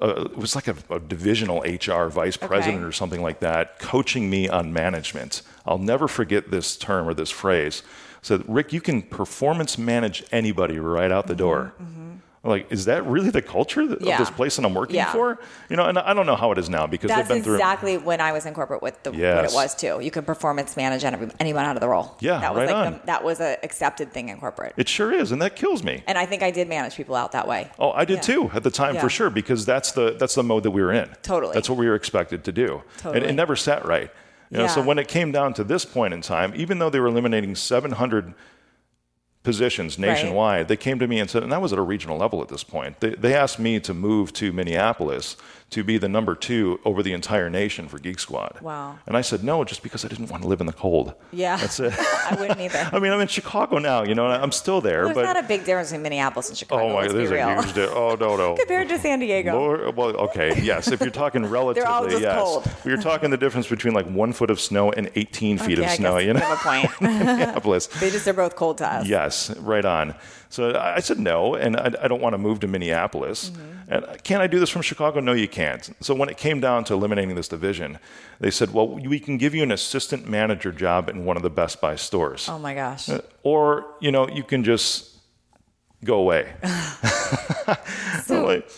Uh, 0.00 0.24
it 0.26 0.36
was 0.36 0.54
like 0.54 0.68
a, 0.68 0.76
a 0.90 1.00
divisional 1.00 1.60
HR 1.62 2.08
vice 2.08 2.36
president 2.36 2.84
or 2.84 2.92
something 2.92 3.22
like 3.22 3.40
that, 3.40 3.78
coaching 3.78 4.28
me 4.28 4.48
on 4.48 4.72
management. 4.72 5.40
I'll 5.64 5.78
never 5.78 6.06
forget 6.06 6.50
this 6.50 6.76
term 6.76 7.08
or 7.08 7.14
this 7.14 7.30
phrase. 7.30 7.82
Said, 8.20 8.42
Rick, 8.46 8.72
you 8.72 8.80
can 8.80 9.02
performance 9.02 9.78
manage 9.78 10.24
anybody 10.32 10.78
right 10.78 11.10
out 11.10 11.28
the 11.28 11.32
Mm-hmm, 11.32 11.38
door. 11.38 11.72
I'm 11.78 12.05
Like, 12.46 12.70
is 12.70 12.84
that 12.86 13.04
really 13.06 13.30
the 13.30 13.42
culture 13.42 13.80
of 13.82 13.98
Yeah. 14.00 14.18
this 14.18 14.30
place 14.30 14.56
that 14.56 14.64
I'm 14.64 14.74
working 14.74 14.96
Yeah. 14.96 15.12
for? 15.12 15.38
You 15.68 15.76
know, 15.76 15.84
and 15.86 15.98
I 15.98 16.14
don't 16.14 16.26
know 16.26 16.36
how 16.36 16.52
it 16.52 16.58
is 16.58 16.68
now 16.70 16.86
because 16.86 17.08
That's 17.08 17.28
they've 17.28 17.36
been 17.36 17.44
through. 17.44 17.54
exactly 17.54 17.98
when 17.98 18.20
I 18.20 18.32
was 18.32 18.46
in 18.46 18.54
corporate 18.54 18.82
with 18.82 19.02
the 19.02 19.10
what 19.10 19.20
it 19.44 19.52
was 19.52 19.74
too. 19.74 19.98
You 20.00 20.10
could 20.10 20.26
performance 20.26 20.76
manage 20.76 21.04
anyone 21.04 21.64
out 21.64 21.76
of 21.76 21.80
the 21.80 21.88
role. 21.88 22.16
Yeah, 22.20 22.38
that 22.40 22.54
was 22.54 22.60
right 22.60 22.68
like 22.74 22.86
on. 22.86 22.92
The, 22.94 23.00
that 23.06 23.24
was 23.24 23.40
a 23.40 23.58
accepted 23.64 24.12
thing 24.12 24.28
in 24.28 24.38
corporate. 24.38 24.74
It 24.76 24.88
sure 24.88 25.12
is, 25.12 25.32
and 25.32 25.42
that 25.42 25.56
kills 25.56 25.82
me. 25.82 26.02
and 26.06 26.16
I 26.16 26.26
think 26.26 26.42
I 26.42 26.50
did 26.50 26.68
manage 26.68 26.94
people 26.96 27.14
out 27.16 27.32
that 27.32 27.46
way. 27.48 27.68
Oh, 27.78 27.92
I 27.92 28.04
did 28.04 28.16
Yeah. 28.16 28.20
too 28.22 28.50
at 28.54 28.62
the 28.62 28.70
time 28.70 28.96
for 28.96 29.08
sure 29.08 29.30
because 29.30 29.66
that's 29.66 29.92
the 29.92 30.16
that's 30.18 30.34
the 30.34 30.42
mode 30.42 30.62
that 30.62 30.70
we 30.70 30.82
were 30.82 30.92
in. 30.92 31.08
Totally. 31.22 31.54
That's 31.54 31.68
what 31.68 31.78
we 31.78 31.88
were 31.88 31.94
expected 31.94 32.44
to 32.44 32.52
do. 32.52 32.82
Totally, 32.98 33.16
And 33.22 33.30
it 33.30 33.34
never 33.34 33.56
sat 33.56 33.84
right. 33.86 34.10
You 34.50 34.58
know, 34.58 34.66
so 34.68 34.80
when 34.80 34.96
it 34.98 35.08
came 35.08 35.32
down 35.32 35.54
to 35.54 35.64
this 35.64 35.84
point 35.84 36.14
in 36.14 36.20
time, 36.20 36.52
even 36.54 36.78
though 36.78 36.88
they 36.88 37.00
were 37.00 37.08
eliminating 37.08 37.56
700 37.56 38.32
positions 39.46 39.96
nationwide, 39.96 40.66
they 40.66 40.76
came 40.76 40.98
to 40.98 41.06
me 41.06 41.20
and 41.20 41.30
said, 41.30 41.44
and 41.44 41.52
that 41.52 41.62
was 41.62 41.72
at 41.72 41.78
a 41.78 41.82
regional 41.82 42.18
level 42.18 42.42
at 42.42 42.48
this 42.48 42.64
point. 42.64 42.98
They, 42.98 43.10
they 43.10 43.32
asked 43.32 43.60
me 43.60 43.78
to 43.78 43.94
move 43.94 44.32
to 44.32 44.52
Minneapolis 44.52 45.36
to 45.68 45.82
be 45.82 45.98
the 45.98 46.08
number 46.08 46.36
two 46.36 46.78
over 46.84 47.02
the 47.02 47.12
entire 47.12 47.50
nation 47.50 47.88
for 47.88 47.98
Geek 47.98 48.20
Squad. 48.20 48.60
Wow. 48.60 48.98
And 49.04 49.16
I 49.16 49.20
said 49.20 49.42
no, 49.42 49.64
just 49.64 49.82
because 49.82 50.04
I 50.04 50.08
didn't 50.08 50.30
want 50.30 50.42
to 50.44 50.48
live 50.48 50.60
in 50.60 50.66
the 50.68 50.72
cold. 50.72 51.14
Yeah. 51.32 51.56
That's 51.56 51.80
it. 51.80 51.92
I 51.98 52.36
wouldn't 52.38 52.60
either. 52.60 52.88
I 52.92 53.00
mean, 53.00 53.10
I'm 53.12 53.20
in 53.20 53.26
Chicago 53.26 53.78
now, 53.78 54.04
you 54.04 54.14
know, 54.14 54.26
and 54.30 54.40
I'm 54.42 54.52
still 54.52 54.80
there, 54.80 55.04
There's 55.06 55.16
but 55.16 55.22
not 55.24 55.36
a 55.36 55.42
big 55.42 55.64
difference 55.64 55.88
between 55.88 56.02
Minneapolis 56.04 56.48
and 56.48 56.56
Chicago. 56.56 56.84
oh 56.84 56.94
my, 56.94 57.08
there's 57.08 57.30
a 57.32 57.62
huge. 57.62 57.74
Di- 57.74 57.88
oh 57.88 58.16
no, 58.18 58.36
no. 58.36 58.54
compared 58.58 58.88
to 58.90 58.98
San 59.00 59.18
Diego. 59.18 59.90
Well, 59.92 60.16
okay, 60.16 60.60
yes. 60.62 60.86
If 60.88 61.00
you're 61.00 61.10
talking 61.10 61.44
relatively, 61.44 61.82
They're 61.84 61.90
all 61.92 62.06
just 62.06 62.22
yes. 62.22 62.38
cold. 62.38 62.70
We're 62.84 62.96
talking 62.96 63.30
the 63.30 63.36
difference 63.36 63.66
between 63.66 63.92
like 63.92 64.06
one 64.06 64.32
foot 64.32 64.50
of 64.50 64.60
snow 64.60 64.92
and 64.92 65.10
18 65.16 65.58
feet 65.58 65.78
Okay, 65.78 65.84
of 65.84 65.90
I 65.90 65.96
snow. 65.96 66.18
you 66.18 66.32
know, 66.32 66.40
have 66.40 66.58
a 66.58 66.62
point. 66.62 67.00
Minneapolis. 67.00 67.88
they 67.88 68.10
just 68.10 68.26
are 68.28 68.32
both 68.32 68.54
cold 68.54 68.78
to 68.78 68.86
us. 68.86 69.06
Yes, 69.08 69.50
right 69.58 69.84
on. 69.84 70.14
So 70.48 70.78
I 70.78 71.00
said 71.00 71.18
no, 71.18 71.54
and 71.54 71.76
I, 71.76 71.92
I 72.02 72.08
don't 72.08 72.20
want 72.22 72.34
to 72.34 72.38
move 72.38 72.60
to 72.60 72.66
Minneapolis. 72.68 73.50
Mm-hmm. 73.50 73.72
And 73.92 74.24
can 74.24 74.40
I 74.40 74.46
do 74.46 74.58
this 74.60 74.70
from 74.70 74.82
Chicago? 74.82 75.20
No, 75.20 75.32
you 75.32 75.48
can't. 75.48 75.90
So 76.00 76.14
when 76.14 76.28
it 76.28 76.36
came 76.38 76.60
down 76.60 76.84
to 76.84 76.94
eliminating 76.94 77.34
this 77.36 77.48
division, 77.48 77.98
they 78.40 78.50
said, 78.50 78.72
well, 78.72 78.88
we 78.88 79.18
can 79.20 79.38
give 79.38 79.54
you 79.54 79.62
an 79.62 79.70
assistant 79.72 80.28
manager 80.28 80.72
job 80.72 81.08
in 81.08 81.24
one 81.24 81.36
of 81.36 81.42
the 81.42 81.50
Best 81.50 81.80
Buy 81.80 81.96
stores, 81.96 82.48
Oh 82.48 82.58
my 82.58 82.74
gosh. 82.74 83.08
or 83.42 83.86
you 84.00 84.10
know, 84.12 84.28
you 84.28 84.42
can 84.44 84.64
just 84.64 85.16
go 86.04 86.18
away. 86.18 86.52
Like, 88.28 88.70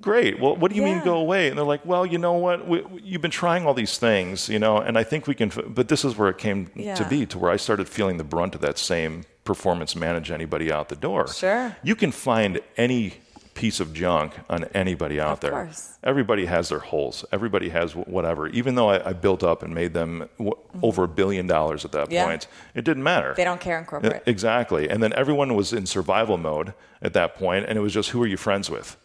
great. 0.00 0.40
Well, 0.40 0.56
what 0.56 0.70
do 0.70 0.76
you 0.76 0.82
mean 0.82 1.02
go 1.04 1.16
away? 1.16 1.48
And 1.48 1.56
they're 1.58 1.64
like, 1.64 1.84
well, 1.86 2.04
you 2.06 2.18
know 2.18 2.34
what? 2.34 2.66
We, 2.66 2.80
we- 2.82 3.02
you've 3.02 3.22
been 3.22 3.30
trying 3.30 3.66
all 3.66 3.74
these 3.74 3.98
things, 3.98 4.48
you 4.48 4.58
know, 4.58 4.78
and 4.78 4.96
I 4.98 5.04
think 5.04 5.26
we 5.26 5.34
can. 5.34 5.48
f- 5.50 5.64
But 5.68 5.88
this 5.88 6.04
is 6.04 6.16
where 6.16 6.28
it 6.28 6.38
came 6.38 6.66
to 6.96 7.06
be, 7.08 7.26
to 7.26 7.38
where 7.38 7.50
I 7.50 7.56
started 7.56 7.88
feeling 7.88 8.16
the 8.16 8.24
brunt 8.24 8.54
of 8.54 8.60
that 8.62 8.78
same 8.78 9.24
performance 9.44 9.94
manage 9.94 10.30
anybody 10.30 10.72
out 10.72 10.88
the 10.88 10.96
door. 10.96 11.28
Sure. 11.28 11.76
You 11.82 11.94
can 11.94 12.12
find 12.12 12.60
any 12.76 13.14
piece 13.54 13.78
of 13.78 13.92
junk 13.94 14.32
on 14.50 14.64
anybody 14.74 15.20
out 15.20 15.40
there. 15.40 15.50
Of 15.52 15.56
there. 15.56 15.64
course. 15.66 15.96
Everybody 16.02 16.46
has 16.46 16.70
their 16.70 16.80
holes. 16.80 17.24
Everybody 17.30 17.68
has 17.68 17.94
whatever. 17.94 18.48
Even 18.48 18.74
though 18.74 18.90
I, 18.90 19.10
I 19.10 19.12
built 19.12 19.44
up 19.44 19.62
and 19.62 19.72
made 19.72 19.92
them 19.94 20.28
w- 20.38 20.56
over 20.82 21.04
a 21.04 21.08
billion 21.08 21.46
dollars 21.46 21.84
at 21.84 21.92
that 21.92 22.06
Mm-hmm. 22.06 22.12
Yeah. 22.14 22.26
point, 22.26 22.48
it 22.74 22.84
didn't 22.84 23.04
matter. 23.04 23.32
They 23.36 23.44
don't 23.44 23.60
care 23.60 23.78
in 23.78 23.84
corporate. 23.84 24.24
Exactly. 24.26 24.88
And 24.90 25.00
then 25.02 25.12
everyone 25.12 25.54
was 25.54 25.72
in 25.72 25.86
survival 25.86 26.36
mode 26.36 26.74
at 27.00 27.12
that 27.12 27.36
point, 27.36 27.66
and 27.68 27.78
it 27.78 27.80
was 27.80 27.92
just 27.94 28.10
who 28.10 28.20
are 28.22 28.26
you 28.26 28.36
friends 28.36 28.68
with? 28.70 28.96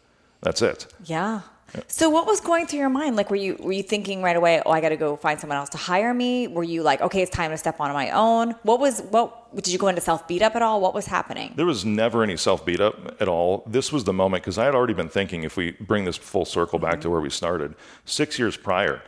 That's 0.42 0.62
it. 0.62 0.86
Yeah. 1.04 1.42
So 1.86 2.10
what 2.10 2.26
was 2.26 2.40
going 2.40 2.66
through 2.66 2.80
your 2.80 2.88
mind? 2.88 3.16
Like, 3.16 3.30
were 3.30 3.36
you 3.36 3.56
were 3.60 3.72
you 3.72 3.82
thinking 3.82 4.22
right 4.22 4.36
away? 4.36 4.62
Oh, 4.64 4.70
I 4.70 4.80
got 4.80 4.90
to 4.90 4.96
go 4.96 5.16
find 5.16 5.38
someone 5.40 5.58
else 5.58 5.68
to 5.70 5.78
hire 5.78 6.12
me. 6.12 6.48
Were 6.48 6.62
you 6.62 6.82
like, 6.82 7.00
okay, 7.00 7.22
it's 7.22 7.30
time 7.30 7.50
to 7.50 7.58
step 7.58 7.80
on 7.80 7.92
my 7.92 8.10
own? 8.10 8.52
What 8.62 8.80
was 8.80 9.00
what? 9.10 9.36
Did 9.54 9.68
you 9.68 9.78
go 9.78 9.88
into 9.88 10.00
self 10.00 10.26
beat 10.28 10.42
up 10.42 10.56
at 10.56 10.62
all? 10.62 10.80
What 10.80 10.94
was 10.94 11.06
happening? 11.06 11.52
There 11.56 11.66
was 11.66 11.84
never 11.84 12.22
any 12.22 12.36
self 12.36 12.64
beat 12.64 12.80
up 12.80 13.20
at 13.20 13.28
all. 13.28 13.64
This 13.66 13.92
was 13.92 14.04
the 14.04 14.12
moment 14.12 14.42
because 14.42 14.58
I 14.58 14.64
had 14.64 14.74
already 14.74 14.94
been 14.94 15.08
thinking 15.08 15.44
if 15.44 15.56
we 15.56 15.72
bring 15.72 16.04
this 16.04 16.16
full 16.16 16.44
circle 16.44 16.78
back 16.78 16.92
to 16.92 16.98
mm-hmm. 16.98 17.10
where 17.10 17.20
we 17.20 17.30
started, 17.30 17.74
six 18.04 18.38
years 18.38 18.56
prior, 18.56 19.02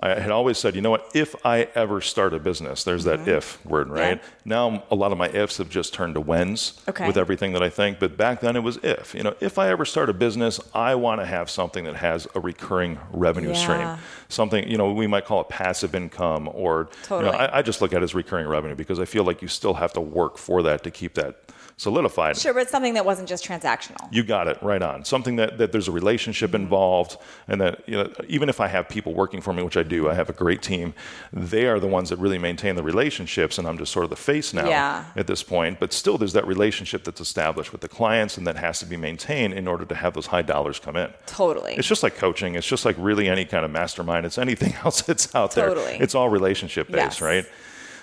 I 0.00 0.18
had 0.18 0.32
always 0.32 0.58
said, 0.58 0.74
you 0.74 0.80
know 0.80 0.90
what, 0.90 1.08
if 1.14 1.36
I 1.46 1.68
ever 1.74 2.00
start 2.00 2.34
a 2.34 2.40
business, 2.40 2.82
there's 2.82 3.04
that 3.04 3.20
mm-hmm. 3.20 3.30
if 3.30 3.64
word, 3.64 3.88
right? 3.88 4.18
Yeah. 4.18 4.28
Now 4.44 4.82
a 4.90 4.94
lot 4.94 5.12
of 5.12 5.18
my 5.18 5.28
ifs 5.28 5.58
have 5.58 5.70
just 5.70 5.94
turned 5.94 6.14
to 6.14 6.20
whens 6.20 6.80
Okay. 6.88 7.06
with 7.06 7.16
everything 7.16 7.52
that 7.52 7.62
I 7.62 7.70
think. 7.70 8.00
But 8.00 8.16
back 8.16 8.40
then 8.40 8.56
it 8.56 8.60
was 8.60 8.76
if. 8.82 9.14
You 9.14 9.22
know, 9.22 9.36
if 9.40 9.56
I 9.56 9.68
ever 9.68 9.84
start 9.84 10.10
a 10.10 10.12
business, 10.12 10.58
I 10.74 10.96
want 10.96 11.20
to 11.20 11.26
have 11.26 11.48
something 11.48 11.84
that 11.84 11.96
has 11.96 12.26
a 12.34 12.40
recurring 12.40 12.98
revenue 13.12 13.50
Yeah. 13.50 13.54
stream. 13.54 13.98
Something, 14.28 14.68
you 14.68 14.76
know, 14.76 14.92
we 14.92 15.06
might 15.06 15.26
call 15.26 15.40
it 15.42 15.48
passive 15.48 15.94
income 15.94 16.50
or 16.52 16.88
you 17.08 17.20
know, 17.20 17.30
I, 17.30 17.58
I 17.58 17.62
just 17.62 17.80
look 17.80 17.92
at 17.92 18.02
it 18.02 18.04
as 18.04 18.14
recurring 18.14 18.48
revenue 18.48 18.74
because 18.74 18.98
I 18.98 19.04
feel 19.04 19.22
like 19.22 19.42
you 19.42 19.48
still 19.48 19.74
have 19.74 19.92
to 19.92 20.00
work 20.00 20.38
for 20.38 20.62
that 20.64 20.82
to 20.84 20.90
keep 20.90 21.14
that 21.14 21.43
solidified. 21.76 22.36
Sure, 22.36 22.54
but 22.54 22.70
something 22.70 22.94
that 22.94 23.04
wasn't 23.04 23.28
just 23.28 23.44
transactional. 23.44 24.06
You 24.12 24.22
got 24.22 24.46
it 24.48 24.58
right 24.62 24.80
on. 24.80 25.04
Something 25.04 25.36
that, 25.36 25.58
that 25.58 25.72
there's 25.72 25.88
a 25.88 25.92
relationship 25.92 26.50
Mm-hmm. 26.50 26.62
involved, 26.62 27.16
and 27.48 27.60
that 27.60 27.82
you 27.88 27.96
know, 27.96 28.10
even 28.28 28.48
if 28.48 28.60
I 28.60 28.68
have 28.68 28.88
people 28.88 29.12
working 29.14 29.40
for 29.40 29.52
me, 29.52 29.62
which 29.62 29.76
I 29.76 29.82
do, 29.82 30.08
I 30.08 30.14
have 30.14 30.28
a 30.30 30.32
great 30.32 30.62
team. 30.62 30.94
They 31.32 31.66
are 31.66 31.80
the 31.80 31.86
ones 31.86 32.10
that 32.10 32.18
really 32.18 32.38
maintain 32.38 32.76
the 32.76 32.82
relationships, 32.82 33.58
and 33.58 33.66
I'm 33.66 33.76
just 33.78 33.92
sort 33.92 34.04
of 34.04 34.10
the 34.10 34.16
face 34.16 34.52
now 34.54 34.68
Yeah. 34.68 35.04
at 35.16 35.26
this 35.26 35.42
point. 35.42 35.80
But 35.80 35.92
still, 35.92 36.16
there's 36.18 36.32
that 36.34 36.46
relationship 36.46 37.02
that's 37.04 37.20
established 37.20 37.72
with 37.72 37.80
the 37.80 37.88
clients, 37.88 38.38
and 38.38 38.46
that 38.46 38.56
has 38.56 38.78
to 38.80 38.86
be 38.86 38.96
maintained 38.96 39.54
in 39.54 39.66
order 39.66 39.84
to 39.84 39.94
have 39.94 40.14
those 40.14 40.26
high 40.26 40.42
dollars 40.42 40.78
come 40.78 40.96
in. 40.96 41.10
Totally. 41.26 41.74
It's 41.74 41.88
just 41.88 42.02
like 42.02 42.16
coaching. 42.16 42.54
It's 42.54 42.66
just 42.66 42.84
like 42.84 42.96
really 42.98 43.28
any 43.28 43.44
kind 43.44 43.64
of 43.64 43.70
mastermind. 43.70 44.26
It's 44.26 44.38
anything 44.38 44.74
else 44.84 45.02
that's 45.02 45.34
out 45.34 45.52
there. 45.52 45.68
Totally. 45.68 45.96
It's 45.98 46.14
all 46.14 46.28
relationship 46.28 46.86
based, 46.88 47.20
Yes. 47.20 47.20
right? 47.20 47.46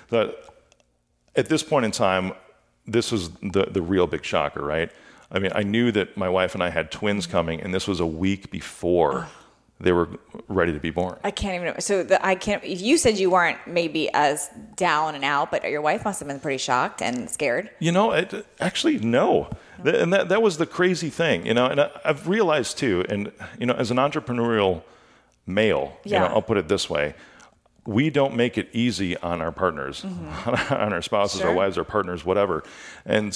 But 0.10 0.44
at 1.36 1.48
this 1.48 1.63
point 1.63 1.86
in 1.86 1.92
time, 1.92 2.34
this 2.91 3.12
was 3.12 3.29
the, 3.41 3.67
the 3.69 3.81
real 3.81 4.07
big 4.07 4.24
shocker, 4.24 4.62
right? 4.62 4.91
I 5.31 5.39
mean, 5.39 5.51
I 5.55 5.63
knew 5.63 5.91
that 5.93 6.17
my 6.17 6.29
wife 6.29 6.53
and 6.53 6.63
I 6.63 6.69
had 6.69 6.91
twins 6.91 7.25
mm-hmm. 7.25 7.31
coming, 7.31 7.62
and 7.62 7.74
this 7.74 7.88
was 7.88 8.00
a 8.00 8.05
week 8.05 8.51
before 8.51 9.27
they 9.79 9.91
were 9.91 10.10
ready 10.48 10.74
to 10.74 10.79
be 10.79 10.91
born. 10.91 11.17
I 11.24 11.31
can't 11.31 11.55
even. 11.55 11.81
So 11.81 12.03
the, 12.03 12.24
I 12.24 12.36
can't. 12.36 12.63
If 12.63 12.81
you 12.81 12.98
said 12.98 13.17
you 13.17 13.31
weren't 13.31 13.57
maybe 13.65 14.10
as 14.13 14.50
down 14.75 15.15
and 15.15 15.24
out, 15.24 15.50
but 15.50 15.67
your 15.69 15.81
wife 15.81 16.05
must 16.05 16.19
have 16.19 16.27
been 16.27 16.39
pretty 16.39 16.60
shocked 16.60 17.01
and 17.01 17.29
scared. 17.29 17.71
You 17.79 17.91
know, 17.91 18.12
it, 18.12 18.45
actually, 18.60 19.00
no. 19.00 19.48
Oh. 19.50 19.83
Th- 19.83 19.95
And 19.95 20.13
that, 20.13 20.29
that 20.29 20.41
was 20.41 20.57
the 20.57 20.67
crazy 20.67 21.10
thing, 21.10 21.48
you 21.48 21.55
know. 21.55 21.65
And 21.65 21.81
I, 21.81 21.89
I've 22.05 22.27
realized 22.27 22.77
too, 22.77 23.03
and, 23.10 23.31
you 23.57 23.65
know, 23.65 23.74
as 23.74 23.89
an 23.89 23.98
entrepreneurial 23.98 24.83
male, 25.48 25.98
you 26.03 26.12
know, 26.12 26.25
I'll 26.25 26.43
put 26.43 26.57
it 26.57 26.67
this 26.67 26.88
way 26.88 27.15
we 27.93 28.10
don't 28.10 28.36
make 28.36 28.57
it 28.57 28.69
easy 28.74 29.17
on 29.17 29.41
our 29.41 29.51
partners, 29.51 30.03
on 30.45 30.93
our 30.93 31.01
spouses, 31.01 31.41
our 31.41 31.48
Mm-hmm. 31.48 31.57
Wives, 31.57 31.77
our 31.77 31.83
partners, 31.83 32.24
whatever. 32.25 32.63
And 33.05 33.31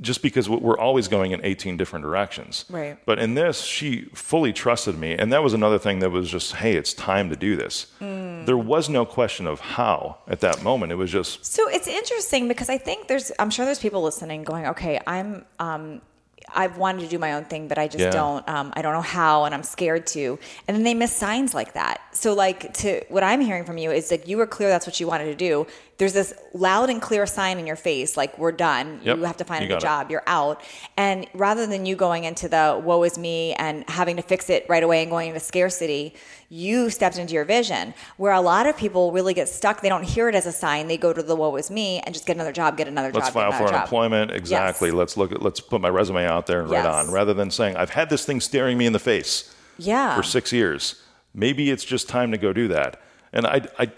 just 0.00 0.22
because 0.22 0.48
we're 0.48 0.78
always 0.78 1.08
going 1.08 1.32
in 1.32 1.40
18 1.42 1.76
different 1.78 2.02
directions. 2.02 2.66
Right. 2.68 2.98
But 3.06 3.18
in 3.18 3.34
this, 3.34 3.62
she 3.62 4.02
fully 4.14 4.52
trusted 4.52 4.98
me. 4.98 5.14
And 5.14 5.32
that 5.32 5.42
was 5.42 5.54
another 5.54 5.78
thing 5.78 6.00
that 6.00 6.10
was 6.10 6.30
just, 6.30 6.56
hey, 6.56 6.74
it's 6.76 6.92
time 6.92 7.30
to 7.30 7.36
do 7.36 7.56
this. 7.56 7.86
Mm. 8.00 8.44
There 8.44 8.58
was 8.58 8.88
no 8.90 9.06
question 9.06 9.46
of 9.46 9.60
how 9.60 10.18
at 10.28 10.40
that 10.40 10.62
moment. 10.62 10.92
It 10.92 10.96
was 10.96 11.10
just, 11.10 11.44
So 11.46 11.68
it's 11.68 11.88
interesting 11.88 12.46
because 12.46 12.68
I 12.68 12.76
think 12.78 13.08
there's, 13.08 13.32
I'm 13.38 13.48
sure 13.50 13.64
there's 13.64 13.78
people 13.78 14.02
listening 14.02 14.44
going, 14.44 14.66
okay, 14.66 15.00
I'm, 15.06 15.46
um, 15.58 16.02
I've 16.54 16.76
wanted 16.78 17.02
to 17.02 17.08
do 17.08 17.18
my 17.18 17.34
own 17.34 17.44
thing, 17.44 17.68
but 17.68 17.78
I 17.78 17.88
just 17.88 18.04
Yeah. 18.04 18.10
don't. 18.10 18.48
Um, 18.48 18.72
I 18.76 18.82
don't 18.82 18.92
know 18.92 19.00
how, 19.00 19.44
and 19.44 19.54
I'm 19.54 19.62
scared 19.62 20.06
to. 20.08 20.38
And 20.66 20.76
then 20.76 20.84
they 20.84 20.94
miss 20.94 21.14
signs 21.14 21.54
like 21.54 21.74
that. 21.74 22.00
So, 22.12 22.32
like, 22.34 22.72
to 22.74 23.02
what 23.08 23.22
I'm 23.22 23.40
hearing 23.40 23.64
from 23.64 23.78
you 23.78 23.90
is 23.90 24.10
like 24.10 24.26
you 24.28 24.36
were 24.36 24.46
clear 24.46 24.68
that's 24.68 24.86
what 24.86 24.98
you 25.00 25.06
wanted 25.06 25.26
to 25.26 25.34
do. 25.34 25.66
There's 25.98 26.12
this 26.12 26.34
loud 26.52 26.90
and 26.90 27.00
clear 27.00 27.24
sign 27.24 27.58
in 27.58 27.66
your 27.66 27.76
face, 27.76 28.18
like 28.18 28.36
we're 28.38 28.52
done. 28.52 29.00
Yep. 29.02 29.16
You 29.16 29.24
have 29.24 29.36
to 29.38 29.44
find 29.44 29.64
You 29.64 29.72
a 29.72 29.76
it. 29.78 29.80
job. 29.80 30.10
You're 30.10 30.22
out. 30.26 30.60
And 30.98 31.26
rather 31.32 31.66
than 31.66 31.86
you 31.86 31.96
going 31.96 32.24
into 32.24 32.48
the 32.50 32.78
woe 32.84 33.02
is 33.04 33.16
me 33.16 33.54
and 33.54 33.82
having 33.88 34.16
to 34.16 34.22
fix 34.22 34.50
it 34.50 34.66
right 34.68 34.82
away 34.82 35.00
and 35.00 35.10
going 35.10 35.28
into 35.28 35.40
scarcity, 35.40 36.14
you 36.50 36.90
stepped 36.90 37.16
into 37.16 37.32
your 37.32 37.46
vision. 37.46 37.94
Where 38.18 38.32
a 38.34 38.42
lot 38.42 38.66
of 38.66 38.76
people 38.76 39.10
really 39.10 39.32
get 39.32 39.48
stuck. 39.48 39.80
They 39.80 39.88
don't 39.88 40.02
hear 40.04 40.28
it 40.28 40.34
as 40.34 40.44
a 40.44 40.52
sign. 40.52 40.86
They 40.86 40.98
go 40.98 41.14
to 41.14 41.22
the 41.22 41.34
woe 41.34 41.56
is 41.56 41.70
me 41.70 42.00
and 42.00 42.14
just 42.14 42.26
get 42.26 42.36
another 42.36 42.52
job, 42.52 42.76
get 42.76 42.88
another 42.88 43.10
Let's 43.10 43.28
job, 43.28 43.34
file 43.34 43.50
get 43.52 43.58
for 43.58 43.66
job. 43.68 43.74
unemployment. 43.76 44.32
Exactly. 44.32 44.88
Yes. 44.90 44.96
Let's 44.96 45.16
look 45.16 45.32
at. 45.32 45.40
Let's 45.40 45.60
put 45.60 45.80
my 45.80 45.88
resume 45.88 46.26
out 46.26 46.46
there 46.46 46.60
and 46.60 46.70
Yes. 46.70 46.84
write 46.84 46.92
on, 46.94 47.10
rather 47.10 47.32
than 47.32 47.50
saying 47.50 47.76
I've 47.76 47.90
had 47.90 48.10
this 48.10 48.26
thing 48.26 48.42
staring 48.42 48.76
me 48.76 48.84
in 48.84 48.92
the 48.92 48.98
face 48.98 49.50
Yeah. 49.78 50.14
for 50.14 50.22
six 50.22 50.52
years. 50.52 50.96
Maybe 51.34 51.70
it's 51.70 51.84
just 51.84 52.06
time 52.06 52.30
to 52.32 52.38
go 52.38 52.52
do 52.52 52.68
that. 52.68 53.00
And 53.32 53.46
I, 53.46 53.62
I 53.78 53.90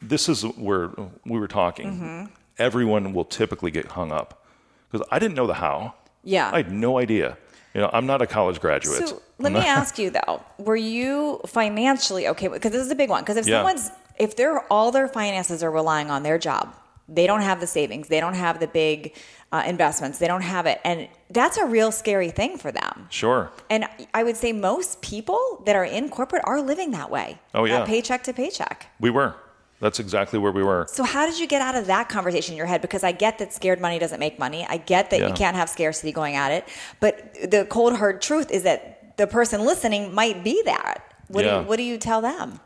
this 0.00 0.28
is 0.28 0.42
where 0.42 0.90
we 1.24 1.38
were 1.38 1.48
talking. 1.48 1.92
Mm-hmm. 1.92 2.24
Everyone 2.58 3.12
will 3.12 3.24
typically 3.24 3.70
get 3.70 3.86
hung 3.92 4.12
up 4.12 4.46
because 4.90 5.06
I 5.10 5.18
didn't 5.18 5.34
know 5.34 5.46
the 5.46 5.54
how. 5.54 5.94
Yeah. 6.24 6.50
I 6.52 6.58
had 6.58 6.72
no 6.72 6.98
idea. 6.98 7.36
You 7.74 7.82
know, 7.82 7.90
I'm 7.92 8.06
not 8.06 8.22
a 8.22 8.26
college 8.26 8.60
graduate. 8.60 9.08
So 9.08 9.22
let 9.38 9.52
me 9.52 9.60
ask 9.60 9.98
you 9.98 10.10
though, 10.10 10.42
were 10.58 10.76
you 10.76 11.40
financially 11.46 12.26
okay? 12.28 12.48
Because 12.48 12.72
this 12.72 12.84
is 12.84 12.90
a 12.90 12.94
big 12.94 13.10
one. 13.10 13.22
Because 13.22 13.36
if 13.36 13.46
Yeah. 13.46 13.58
someone's, 13.58 13.90
if 14.18 14.34
they're 14.36 14.60
all 14.72 14.90
their 14.90 15.08
finances 15.08 15.62
are 15.62 15.70
relying 15.70 16.10
on 16.10 16.22
their 16.22 16.38
job, 16.38 16.74
they 17.08 17.26
don't 17.26 17.42
have 17.42 17.60
the 17.60 17.66
savings, 17.66 18.08
they 18.08 18.18
don't 18.18 18.34
have 18.34 18.58
the 18.60 18.66
big 18.66 19.14
uh, 19.52 19.62
investments, 19.66 20.18
they 20.18 20.26
don't 20.26 20.42
have 20.42 20.66
it, 20.66 20.80
and 20.84 21.06
that's 21.30 21.56
a 21.56 21.64
real 21.64 21.92
scary 21.92 22.30
thing 22.30 22.58
for 22.58 22.72
them. 22.72 23.06
Sure. 23.10 23.50
And 23.70 23.86
I 24.12 24.24
would 24.24 24.36
say 24.36 24.52
most 24.52 25.02
people 25.02 25.62
that 25.66 25.76
are 25.76 25.84
in 25.84 26.08
corporate 26.08 26.42
are 26.44 26.60
living 26.60 26.90
that 26.92 27.10
way. 27.10 27.38
Oh, 27.54 27.64
yeah. 27.64 27.84
paycheck 27.84 28.24
to 28.24 28.32
paycheck. 28.32 28.88
We 28.98 29.10
were. 29.10 29.36
That's 29.80 30.00
exactly 30.00 30.38
where 30.38 30.52
we 30.52 30.62
were. 30.62 30.86
So 30.88 31.04
how 31.04 31.26
did 31.26 31.38
you 31.38 31.46
get 31.46 31.60
out 31.60 31.74
of 31.74 31.86
that 31.88 32.08
conversation 32.08 32.52
in 32.54 32.56
your 32.56 32.66
head? 32.66 32.80
Because 32.80 33.04
I 33.04 33.12
get 33.12 33.38
that 33.38 33.52
scared 33.52 33.80
money 33.80 33.98
doesn't 33.98 34.20
make 34.20 34.38
money. 34.38 34.66
I 34.68 34.78
get 34.78 35.10
that 35.10 35.20
Yeah. 35.20 35.28
you 35.28 35.34
can't 35.34 35.54
have 35.56 35.68
scarcity 35.68 36.12
going 36.12 36.34
at 36.34 36.50
it. 36.50 36.66
But 37.00 37.34
the 37.50 37.66
cold 37.68 37.96
hard 37.96 38.22
truth 38.22 38.50
is 38.50 38.62
that 38.62 39.16
the 39.18 39.26
person 39.26 39.64
listening 39.64 40.14
might 40.14 40.42
be 40.42 40.62
that. 40.64 41.02
What, 41.28 41.42
do, 41.42 41.48
Yeah. 41.48 41.60
you, 41.60 41.66
what 41.66 41.76
do 41.76 41.82
you 41.82 41.98
tell 41.98 42.20
them? 42.22 42.60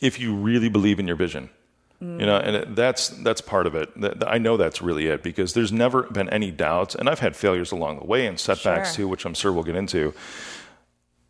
if 0.00 0.20
you 0.20 0.34
really 0.36 0.68
believe 0.68 1.00
in 1.00 1.08
your 1.08 1.16
vision 1.16 1.50
you 2.00 2.24
know 2.24 2.36
and 2.36 2.54
it, 2.54 2.76
that's 2.76 3.08
that's 3.24 3.40
part 3.40 3.66
of 3.66 3.74
it 3.74 3.88
That- 4.00 4.28
i 4.28 4.38
know 4.38 4.56
that's 4.56 4.80
really 4.80 5.06
it 5.08 5.24
because 5.24 5.54
there's 5.54 5.72
never 5.72 6.04
been 6.04 6.28
any 6.30 6.52
doubts 6.52 6.94
and 6.94 7.08
i've 7.08 7.18
had 7.18 7.34
failures 7.34 7.72
along 7.72 7.98
the 7.98 8.04
way 8.04 8.24
and 8.26 8.38
setbacks 8.38 8.90
Sure. 8.90 8.96
too 8.98 9.08
which 9.08 9.24
i'm 9.24 9.34
sure 9.34 9.52
we'll 9.52 9.64
get 9.64 9.74
into 9.74 10.14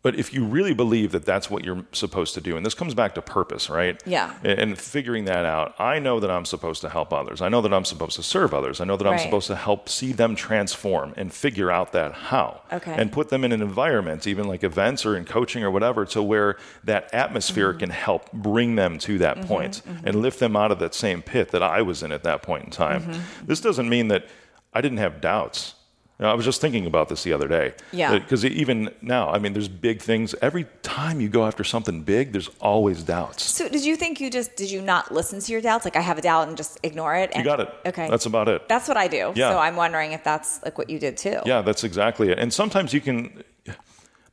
but 0.01 0.15
if 0.15 0.33
you 0.33 0.45
really 0.45 0.73
believe 0.73 1.11
that 1.11 1.25
that's 1.25 1.49
what 1.51 1.65
you're 1.65 1.83
supposed 1.91 2.33
to 2.33 2.41
do 2.41 2.55
and 2.55 2.65
this 2.65 2.73
comes 2.73 2.93
back 2.93 3.13
to 3.15 3.21
purpose 3.21 3.69
right 3.69 4.01
Yeah. 4.05 4.33
and, 4.43 4.77
figuring 4.79 5.25
that 5.25 5.45
out 5.45 5.75
i 5.79 5.99
know 5.99 6.19
that 6.21 6.31
i'm 6.31 6.45
supposed 6.45 6.81
to 6.81 6.89
help 6.89 7.11
others 7.13 7.41
i 7.41 7.49
know 7.49 7.61
that 7.61 7.73
i'm 7.73 7.83
supposed 7.85 8.15
to 8.15 8.23
serve 8.23 8.53
others 8.53 8.79
i 8.79 8.85
know 8.85 8.95
that 8.95 9.05
i'm 9.05 9.13
Right. 9.13 9.21
supposed 9.21 9.47
to 9.47 9.55
help 9.55 9.89
see 9.89 10.11
them 10.13 10.35
transform 10.35 11.13
and 11.17 11.33
figure 11.33 11.69
out 11.69 11.91
that 11.91 12.13
how 12.13 12.61
Okay. 12.71 12.93
and 12.97 13.11
put 13.11 13.29
them 13.29 13.43
in 13.43 13.51
an 13.51 13.61
environment, 13.61 14.25
even 14.27 14.47
like 14.47 14.63
events 14.63 15.05
or 15.05 15.17
in 15.17 15.25
coaching 15.25 15.63
or 15.63 15.71
whatever, 15.71 16.05
to 16.05 16.21
where 16.23 16.55
that 16.83 17.13
atmosphere 17.13 17.69
Mm-hmm. 17.71 17.79
can 17.79 17.89
help 17.89 18.31
bring 18.31 18.75
them 18.75 18.97
to 18.99 19.17
that 19.17 19.41
point 19.41 19.81
and 20.05 20.21
lift 20.21 20.39
them 20.39 20.55
out 20.55 20.71
of 20.71 20.79
that 20.79 20.93
same 20.93 21.21
pit 21.21 21.49
that 21.51 21.63
I 21.63 21.81
was 21.81 22.03
in 22.03 22.11
at 22.11 22.23
that 22.23 22.41
point 22.43 22.63
in 22.65 22.69
time. 22.71 23.01
Mm-hmm. 23.03 23.45
This 23.47 23.59
doesn't 23.59 23.89
mean 23.89 24.07
that 24.09 24.27
I 24.73 24.81
didn't 24.81 24.99
have 24.99 25.19
doubts. 25.19 25.73
You 26.19 26.25
know, 26.25 26.31
I 26.31 26.33
was 26.35 26.43
just 26.43 26.59
thinking 26.59 26.85
about 26.85 27.07
this 27.07 27.23
the 27.23 27.31
other 27.31 27.47
day. 27.47 27.73
Yeah. 27.93 28.11
Uh, 28.11 28.19
because 28.19 28.43
even 28.43 28.89
now, 29.01 29.29
I 29.29 29.39
mean, 29.39 29.53
there's 29.53 29.69
big 29.69 30.01
things. 30.01 30.35
Every 30.41 30.65
time 30.83 31.21
you 31.21 31.29
go 31.29 31.45
after 31.45 31.63
something 31.63 32.01
big, 32.01 32.33
there's 32.33 32.49
always 32.59 33.03
doubts. 33.03 33.43
So 33.43 33.69
did 33.69 33.85
you 33.85 33.95
think 33.95 34.19
you 34.19 34.29
just 34.29 34.57
did 34.57 34.69
you 34.69 34.81
not 34.81 35.13
listen 35.13 35.39
to 35.39 35.51
your 35.53 35.61
doubts? 35.61 35.85
Like 35.85 35.95
I 35.95 36.01
have 36.01 36.17
a 36.17 36.21
doubt 36.21 36.49
and 36.49 36.57
just 36.57 36.77
ignore 36.83 37.15
it. 37.15 37.29
You 37.29 37.35
And- 37.37 37.45
got 37.45 37.61
it. 37.61 37.73
Okay. 37.85 38.09
That's 38.09 38.25
about 38.25 38.49
it. 38.49 38.67
That's 38.67 38.89
what 38.89 38.97
I 38.97 39.07
do. 39.07 39.31
Yeah. 39.33 39.51
So 39.51 39.59
I'm 39.59 39.77
wondering 39.77 40.11
if 40.11 40.21
that's 40.25 40.61
like 40.63 40.77
what 40.77 40.89
you 40.89 40.99
did 40.99 41.15
too. 41.15 41.39
Yeah, 41.45 41.61
that's 41.61 41.85
exactly 41.85 42.29
it. 42.31 42.37
And 42.37 42.51
sometimes 42.51 42.93
you 42.93 42.99
can, 42.99 43.41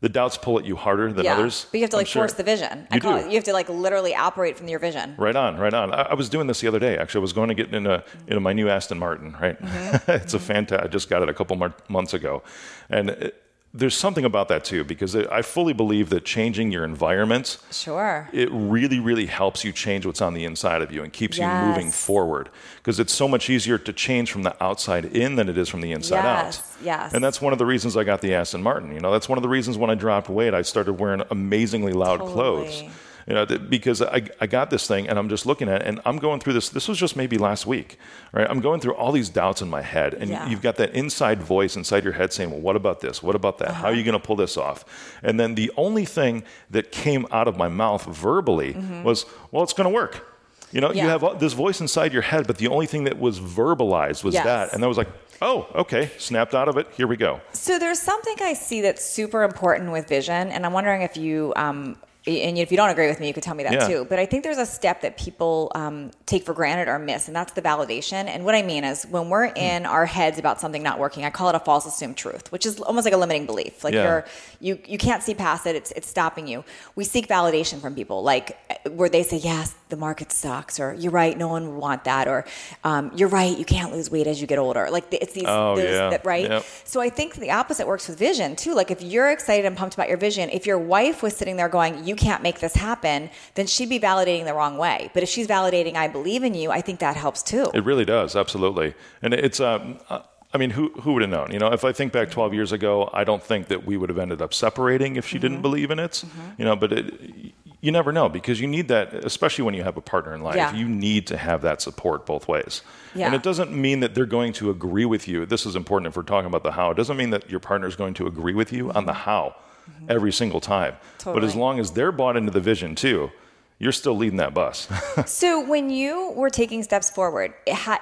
the 0.01 0.09
doubts 0.09 0.37
pull 0.37 0.59
at 0.59 0.65
you 0.65 0.77
harder 0.77 1.13
than 1.13 1.25
Yeah. 1.25 1.35
others. 1.35 1.67
But 1.71 1.79
you 1.79 1.85
have 1.85 1.91
to 1.91 1.97
like 1.97 2.07
sure. 2.07 2.23
force 2.23 2.35
the 2.35 2.43
vision. 2.43 2.87
I 2.91 2.97
You 2.97 3.01
call 3.01 3.19
do. 3.19 3.25
it. 3.25 3.29
You 3.29 3.35
have 3.37 3.45
to 3.45 3.53
like 3.53 3.69
literally 3.69 4.15
operate 4.15 4.57
from 4.59 4.69
your 4.69 4.79
vision. 4.79 5.15
Right 5.17 5.35
on, 5.37 5.57
right 5.57 5.73
on. 5.73 5.93
I, 5.93 6.03
I 6.03 6.15
was 6.15 6.29
doing 6.29 6.47
this 6.47 6.61
the 6.61 6.69
other 6.69 6.79
day. 6.79 6.99
Actually, 6.99 7.21
I 7.21 7.23
was 7.23 7.33
going 7.33 7.49
to 7.49 7.55
get 7.55 7.73
into 7.75 8.05
into 8.27 8.41
my 8.41 8.53
new 8.53 8.69
Aston 8.69 8.99
Martin. 8.99 9.37
Right, 9.41 9.61
Mm-hmm. 9.61 10.11
it's 10.11 10.35
a 10.35 10.39
fantastic. 10.39 10.85
I 10.87 10.89
just 10.93 11.09
got 11.09 11.23
it 11.23 11.29
a 11.29 11.35
couple 11.35 11.57
months 11.89 12.13
ago, 12.15 12.43
and 12.91 13.11
it, 13.11 13.43
there's 13.77 13.95
something 13.97 14.25
about 14.25 14.49
that 14.49 14.65
too 14.65 14.85
because 14.85 15.15
I 15.15 15.43
fully 15.43 15.73
believe 15.73 16.09
that 16.11 16.25
changing 16.25 16.73
your 16.73 16.85
environment 16.85 17.59
Sure. 17.71 18.29
it 18.33 18.49
really, 18.51 18.99
really 18.99 19.27
helps 19.27 19.65
you 19.65 19.73
change 19.73 20.07
what's 20.07 20.21
on 20.21 20.35
the 20.35 20.45
inside 20.45 20.83
of 20.83 20.93
you 20.93 21.03
and 21.03 21.13
keeps 21.13 21.37
you 21.39 21.47
moving 21.47 21.91
forward. 21.91 22.49
Because 22.79 22.99
it's 22.99 23.13
so 23.13 23.29
much 23.29 23.51
easier 23.51 23.79
to 23.79 23.93
change 23.93 24.33
from 24.33 24.43
the 24.45 24.55
outside 24.63 25.05
in 25.05 25.37
than 25.37 25.49
it 25.49 25.59
is 25.59 25.69
from 25.69 25.81
the 25.83 25.93
inside 25.93 26.23
Yes, 26.25 26.59
out. 26.59 26.85
yes. 26.85 27.13
And 27.13 27.23
that's 27.23 27.41
one 27.41 27.53
of 27.53 27.59
the 27.59 27.67
reasons 27.67 27.97
I 27.97 28.05
got 28.05 28.21
the 28.21 28.35
Aston 28.35 28.63
Martin. 28.63 28.93
You 28.93 29.01
know, 29.01 29.13
that's 29.13 29.29
one 29.29 29.39
of 29.39 29.43
the 29.43 29.49
reasons 29.49 29.77
when 29.77 29.91
I 29.91 29.95
dropped 29.95 30.29
weight, 30.29 30.55
I 30.55 30.63
started 30.63 30.95
wearing 30.95 31.23
amazingly 31.31 31.93
loud 31.93 32.21
clothes. 32.21 32.83
You 33.27 33.35
know, 33.35 33.45
th- 33.45 33.69
because 33.69 34.03
I, 34.03 34.23
I 34.41 34.47
got 34.47 34.71
this 34.71 34.87
thing 34.87 35.09
and 35.09 35.19
I'm 35.19 35.29
just 35.29 35.47
looking 35.47 35.69
at 35.69 35.83
it 35.83 35.89
and 35.89 36.01
I'm 36.05 36.19
going 36.19 36.39
through 36.39 36.53
this. 36.53 36.69
This 36.69 36.87
was 36.87 36.97
just 36.97 37.17
maybe 37.17 37.39
last 37.39 37.67
week, 37.67 37.99
right? 38.33 38.47
I'm 38.49 38.61
going 38.61 38.79
through 38.81 38.95
all 38.95 39.11
these 39.11 39.29
doubts 39.29 39.61
in 39.63 39.69
my 39.69 39.83
head. 39.83 40.15
And 40.15 40.31
Yeah. 40.31 40.49
you've 40.49 40.63
got 40.63 40.77
that 40.77 40.95
inside 40.95 41.43
voice 41.43 41.75
inside 41.77 42.05
your 42.05 42.13
head 42.13 42.33
saying, 42.33 42.51
well, 42.53 42.61
what 42.61 42.77
about 42.77 43.01
this? 43.01 43.25
What 43.25 43.35
about 43.35 43.59
that? 43.59 43.73
How 43.75 43.89
are 43.89 43.91
you 43.93 44.03
Uh-huh. 44.03 44.11
going 44.13 44.21
to 44.21 44.27
pull 44.27 44.37
this 44.37 44.57
off? 44.57 44.85
And 45.25 45.41
then 45.41 45.57
the 45.57 45.73
only 45.77 46.05
thing 46.05 46.45
that 46.71 46.93
came 46.93 47.27
out 47.33 47.49
of 47.49 47.57
my 47.57 47.67
mouth 47.69 48.05
verbally 48.05 48.77
was, 49.03 49.27
well, 49.51 49.65
it's 49.65 49.73
going 49.73 49.89
to 49.89 49.95
work. 49.95 50.25
You 50.71 50.81
know, 50.81 50.93
you 50.93 51.03
Mm-hmm. 51.03 51.25
Have 51.27 51.41
this 51.41 51.53
voice 51.53 51.81
inside 51.81 52.13
your 52.13 52.23
head, 52.23 52.47
but 52.47 52.59
the 52.59 52.69
only 52.69 52.87
thing 52.87 53.05
that 53.05 53.19
was 53.19 53.41
verbalized 53.41 54.23
was 54.23 54.35
Yes. 54.35 54.45
that. 54.45 54.73
And 54.73 54.81
that 54.83 54.89
was 54.89 54.99
like, 54.99 55.09
oh, 55.43 55.67
okay, 55.75 56.11
snapped 56.19 56.55
out 56.55 56.69
of 56.69 56.77
it. 56.77 56.87
Here 56.97 57.07
we 57.09 57.17
go. 57.17 57.41
So 57.53 57.79
there's 57.79 58.01
something 58.01 58.37
I 58.41 58.55
see 58.55 58.83
that's 58.83 59.05
super 59.05 59.43
important 59.43 59.91
with 59.91 60.07
vision, 60.09 60.51
and 60.53 60.65
I'm 60.65 60.73
wondering 60.73 61.03
if 61.03 61.17
you, 61.17 61.53
um, 61.57 61.97
and 62.27 62.59
if 62.59 62.71
you 62.71 62.77
don't 62.77 62.91
agree 62.91 63.07
with 63.07 63.21
me, 63.21 63.29
you 63.29 63.35
could 63.35 63.43
tell 63.45 63.55
me 63.55 63.63
that 63.65 63.73
Yeah. 63.73 63.87
too. 63.89 64.07
But 64.09 64.19
I 64.19 64.27
think 64.27 64.43
there's 64.43 64.59
a 64.59 64.67
step 64.67 65.01
that 65.03 65.17
people 65.17 65.71
um, 65.75 66.11
take 66.27 66.45
for 66.45 66.53
granted 66.55 66.89
or 66.89 66.99
miss, 66.99 67.29
and 67.29 67.37
that's 67.37 67.53
the 67.53 67.63
validation. 67.63 68.27
And 68.27 68.45
what 68.45 68.55
I 68.55 68.63
mean 68.63 68.83
is 68.85 69.05
when 69.07 69.29
we're 69.29 69.49
Hmm. 69.51 69.57
in 69.57 69.87
our 69.87 70.07
heads 70.07 70.39
about 70.39 70.61
something 70.61 70.83
not 70.83 70.99
working, 70.99 71.25
I 71.25 71.31
call 71.31 71.49
it 71.51 71.55
a 71.55 71.61
false 71.61 71.87
assumed 71.87 72.17
truth, 72.17 72.51
which 72.51 72.67
is 72.67 72.81
almost 72.81 73.05
like 73.05 73.15
a 73.15 73.17
limiting 73.17 73.47
belief. 73.47 73.85
Like 73.85 73.95
Yeah. 73.95 74.03
you're 74.05 74.25
you 74.61 74.79
you 74.87 74.99
can't 74.99 75.23
see 75.23 75.35
past 75.35 75.67
it; 75.67 75.77
it's 75.77 75.93
it's 75.93 76.09
stopping 76.09 76.47
you. 76.49 76.65
We 76.97 77.05
seek 77.05 77.29
validation 77.29 77.81
from 77.81 77.95
people, 77.95 78.23
like 78.23 78.57
where 78.91 79.09
they 79.09 79.23
say, 79.23 79.37
"Yes, 79.37 79.75
the 79.91 79.97
market 79.97 80.33
sucks," 80.33 80.81
or 80.81 80.95
"You're 80.95 81.13
right, 81.13 81.37
no 81.39 81.47
one 81.47 81.69
would 81.69 81.79
want 81.81 82.05
that," 82.05 82.27
or 82.27 82.45
um, 82.83 83.13
"You're 83.15 83.29
right, 83.29 83.57
you 83.57 83.65
can't 83.65 83.93
lose 83.93 84.11
weight 84.11 84.27
as 84.27 84.41
you 84.41 84.47
get 84.49 84.59
older." 84.59 84.89
Like 84.91 85.05
it's 85.13 85.35
these, 85.35 85.45
Oh, 85.47 85.77
those, 85.77 85.91
yeah. 85.91 86.11
that, 86.11 86.25
right? 86.25 86.49
Yep. 86.51 86.65
So 86.85 87.01
I 87.01 87.09
think 87.11 87.35
the 87.37 87.51
opposite 87.53 87.87
works 87.87 88.09
with 88.09 88.19
vision 88.19 88.57
too. 88.57 88.75
Like 88.75 88.91
if 88.91 89.01
you're 89.03 89.31
excited 89.31 89.65
and 89.67 89.77
pumped 89.77 89.95
about 89.95 90.09
your 90.09 90.19
vision, 90.19 90.49
if 90.51 90.67
your 90.67 90.79
wife 90.79 91.23
was 91.23 91.37
sitting 91.37 91.57
there 91.57 91.69
going, 91.69 92.05
"You 92.05 92.16
can't 92.17 92.43
make 92.43 92.61
this 92.61 92.75
happen," 92.75 93.31
then 93.55 93.67
she'd 93.67 93.89
be 93.89 94.01
validating 94.01 94.45
the 94.45 94.55
wrong 94.55 94.77
way. 94.79 95.11
But 95.15 95.23
if 95.23 95.29
she's 95.29 95.47
validating, 95.47 95.95
"I 95.97 96.09
believe 96.09 96.43
in 96.43 96.55
you," 96.55 96.71
I 96.71 96.81
think 96.81 96.99
that 97.01 97.17
helps 97.17 97.43
too. 97.43 97.71
It 97.75 97.85
really 97.85 98.05
does, 98.05 98.35
absolutely. 98.35 98.95
And 99.23 99.33
it's, 99.35 99.61
um, 99.61 99.99
uh, 100.11 100.21
I 100.55 100.59
mean, 100.59 100.71
who, 100.71 100.89
who 101.03 101.13
would 101.15 101.23
have 101.23 101.31
known? 101.31 101.53
You 101.53 101.59
know, 101.59 101.73
if 101.73 101.85
I 101.85 101.93
think 101.93 102.13
back 102.13 102.31
12 102.31 102.55
years 102.55 102.73
ago, 102.73 103.11
I 103.13 103.25
don't 103.25 103.43
think 103.43 103.69
that 103.69 103.85
we 103.85 103.97
would 103.97 104.09
have 104.09 104.19
ended 104.19 104.41
up 104.41 104.55
separating 104.55 105.17
if 105.17 105.27
she 105.27 105.37
Mm-hmm. 105.37 105.43
didn't 105.43 105.63
believe 105.63 105.91
in 105.91 105.99
it. 105.99 106.25
You 106.57 106.65
know, 106.65 106.77
but 106.77 106.93
it, 106.93 107.53
you 107.83 107.93
never 107.93 108.11
know 108.11 108.29
because 108.31 108.59
you 108.61 108.67
need 108.67 108.89
that, 108.89 109.13
especially 109.13 109.65
when 109.65 109.75
you 109.75 109.83
have 109.83 109.97
a 109.99 110.01
partner 110.01 110.35
in 110.35 110.41
life. 110.43 110.57
Yeah. 110.57 110.75
You 110.75 110.89
need 110.89 111.27
to 111.27 111.37
have 111.37 111.61
that 111.63 111.83
support 111.83 112.25
both 112.25 112.49
ways. 112.49 112.83
Yeah. 113.15 113.27
And 113.27 113.35
it 113.35 113.43
doesn't 113.43 113.71
mean 113.71 114.01
that 114.01 114.15
they're 114.15 114.25
going 114.25 114.55
to 114.55 114.71
agree 114.71 115.05
with 115.05 115.29
you. 115.29 115.45
This 115.45 115.67
is 115.67 115.77
important 115.77 116.09
if 116.09 116.17
we're 116.17 116.23
talking 116.23 116.47
about 116.47 116.63
the 116.63 116.73
how. 116.73 116.91
It 116.91 116.97
doesn't 116.97 117.17
mean 117.19 117.31
that 117.31 117.51
your 117.51 117.61
partner 117.61 117.87
is 117.87 117.95
going 117.97 118.15
to 118.15 118.27
agree 118.27 118.55
with 118.55 118.73
you 118.73 118.91
on 118.93 119.05
the 119.05 119.13
how 119.13 119.55
Mm-hmm. 119.89 120.11
every 120.11 120.33
single 120.33 120.61
time. 120.61 120.97
But 121.25 121.45
as 121.45 121.55
long 121.55 121.79
as 121.79 121.93
they're 121.93 122.13
bought 122.13 122.37
into 122.37 122.53
the 122.53 122.61
vision 122.61 122.95
too, 122.95 123.31
you're 123.79 123.93
still 123.93 124.17
leading 124.17 124.39
that 124.39 124.55
bus. 124.55 124.89
So 125.27 125.67
when 125.67 125.91
you 125.91 126.33
were 126.33 126.51
taking 126.51 126.83
steps 126.83 127.11
forward, 127.11 127.55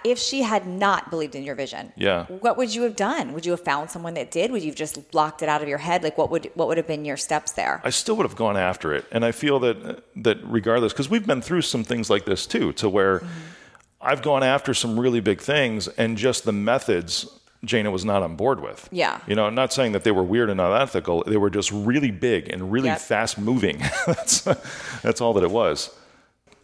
if 0.04 0.18
she 0.18 0.42
had 0.42 0.66
not 0.66 1.10
believed 1.10 1.34
in 1.34 1.42
your 1.42 1.54
vision, 1.54 1.92
Yeah. 1.96 2.26
what 2.26 2.56
would 2.56 2.74
you 2.74 2.82
have 2.82 2.96
done? 2.96 3.32
Would 3.32 3.46
you 3.46 3.52
have 3.52 3.60
found 3.64 3.90
someone 3.90 4.14
that 4.14 4.30
did? 4.30 4.50
Would 4.52 4.62
you 4.62 4.68
have 4.70 4.76
just 4.76 5.10
blocked 5.10 5.42
it 5.42 5.48
out 5.48 5.62
of 5.62 5.68
your 5.68 5.78
head? 5.78 6.02
Like 6.02 6.16
what 6.18 6.30
would 6.30 6.50
what 6.54 6.68
would 6.68 6.76
have 6.76 6.86
been 6.86 7.04
your 7.04 7.16
steps 7.16 7.52
there? 7.52 7.80
I 7.84 7.90
still 7.90 8.16
would 8.16 8.26
have 8.26 8.36
gone 8.36 8.56
after 8.56 8.92
it. 8.94 9.04
And 9.10 9.24
I 9.24 9.32
feel 9.32 9.58
that 9.60 10.04
that 10.22 10.38
regardless, 10.44 10.92
because 10.92 11.08
we've 11.08 11.26
been 11.26 11.42
through 11.42 11.62
some 11.62 11.84
things 11.84 12.10
like 12.10 12.24
this 12.24 12.46
too, 12.46 12.72
to 12.74 12.88
where 12.88 13.20
mm-hmm. 13.20 13.28
I've 14.00 14.22
gone 14.22 14.42
after 14.42 14.74
some 14.74 15.00
really 15.00 15.20
big 15.20 15.40
things, 15.40 15.88
and 15.88 16.18
just 16.18 16.44
the 16.44 16.52
methods 16.52 17.26
Jana 17.64 17.90
was 17.90 18.04
not 18.04 18.22
on 18.22 18.36
board 18.36 18.60
with. 18.60 18.88
Yeah. 18.92 19.20
You 19.26 19.34
know, 19.34 19.50
not 19.50 19.72
saying 19.72 19.92
that 19.92 20.04
they 20.04 20.10
were 20.12 20.22
weird 20.22 20.50
and 20.50 20.60
unethical. 20.60 21.24
They 21.26 21.36
were 21.36 21.50
just 21.50 21.70
really 21.72 22.10
big 22.10 22.48
and 22.52 22.70
really 22.72 22.88
Yep. 22.88 23.00
fast 23.00 23.38
moving. 23.38 23.78
that's 24.06 24.40
that's 25.02 25.20
all 25.20 25.32
that 25.34 25.44
it 25.44 25.50
was. 25.50 25.90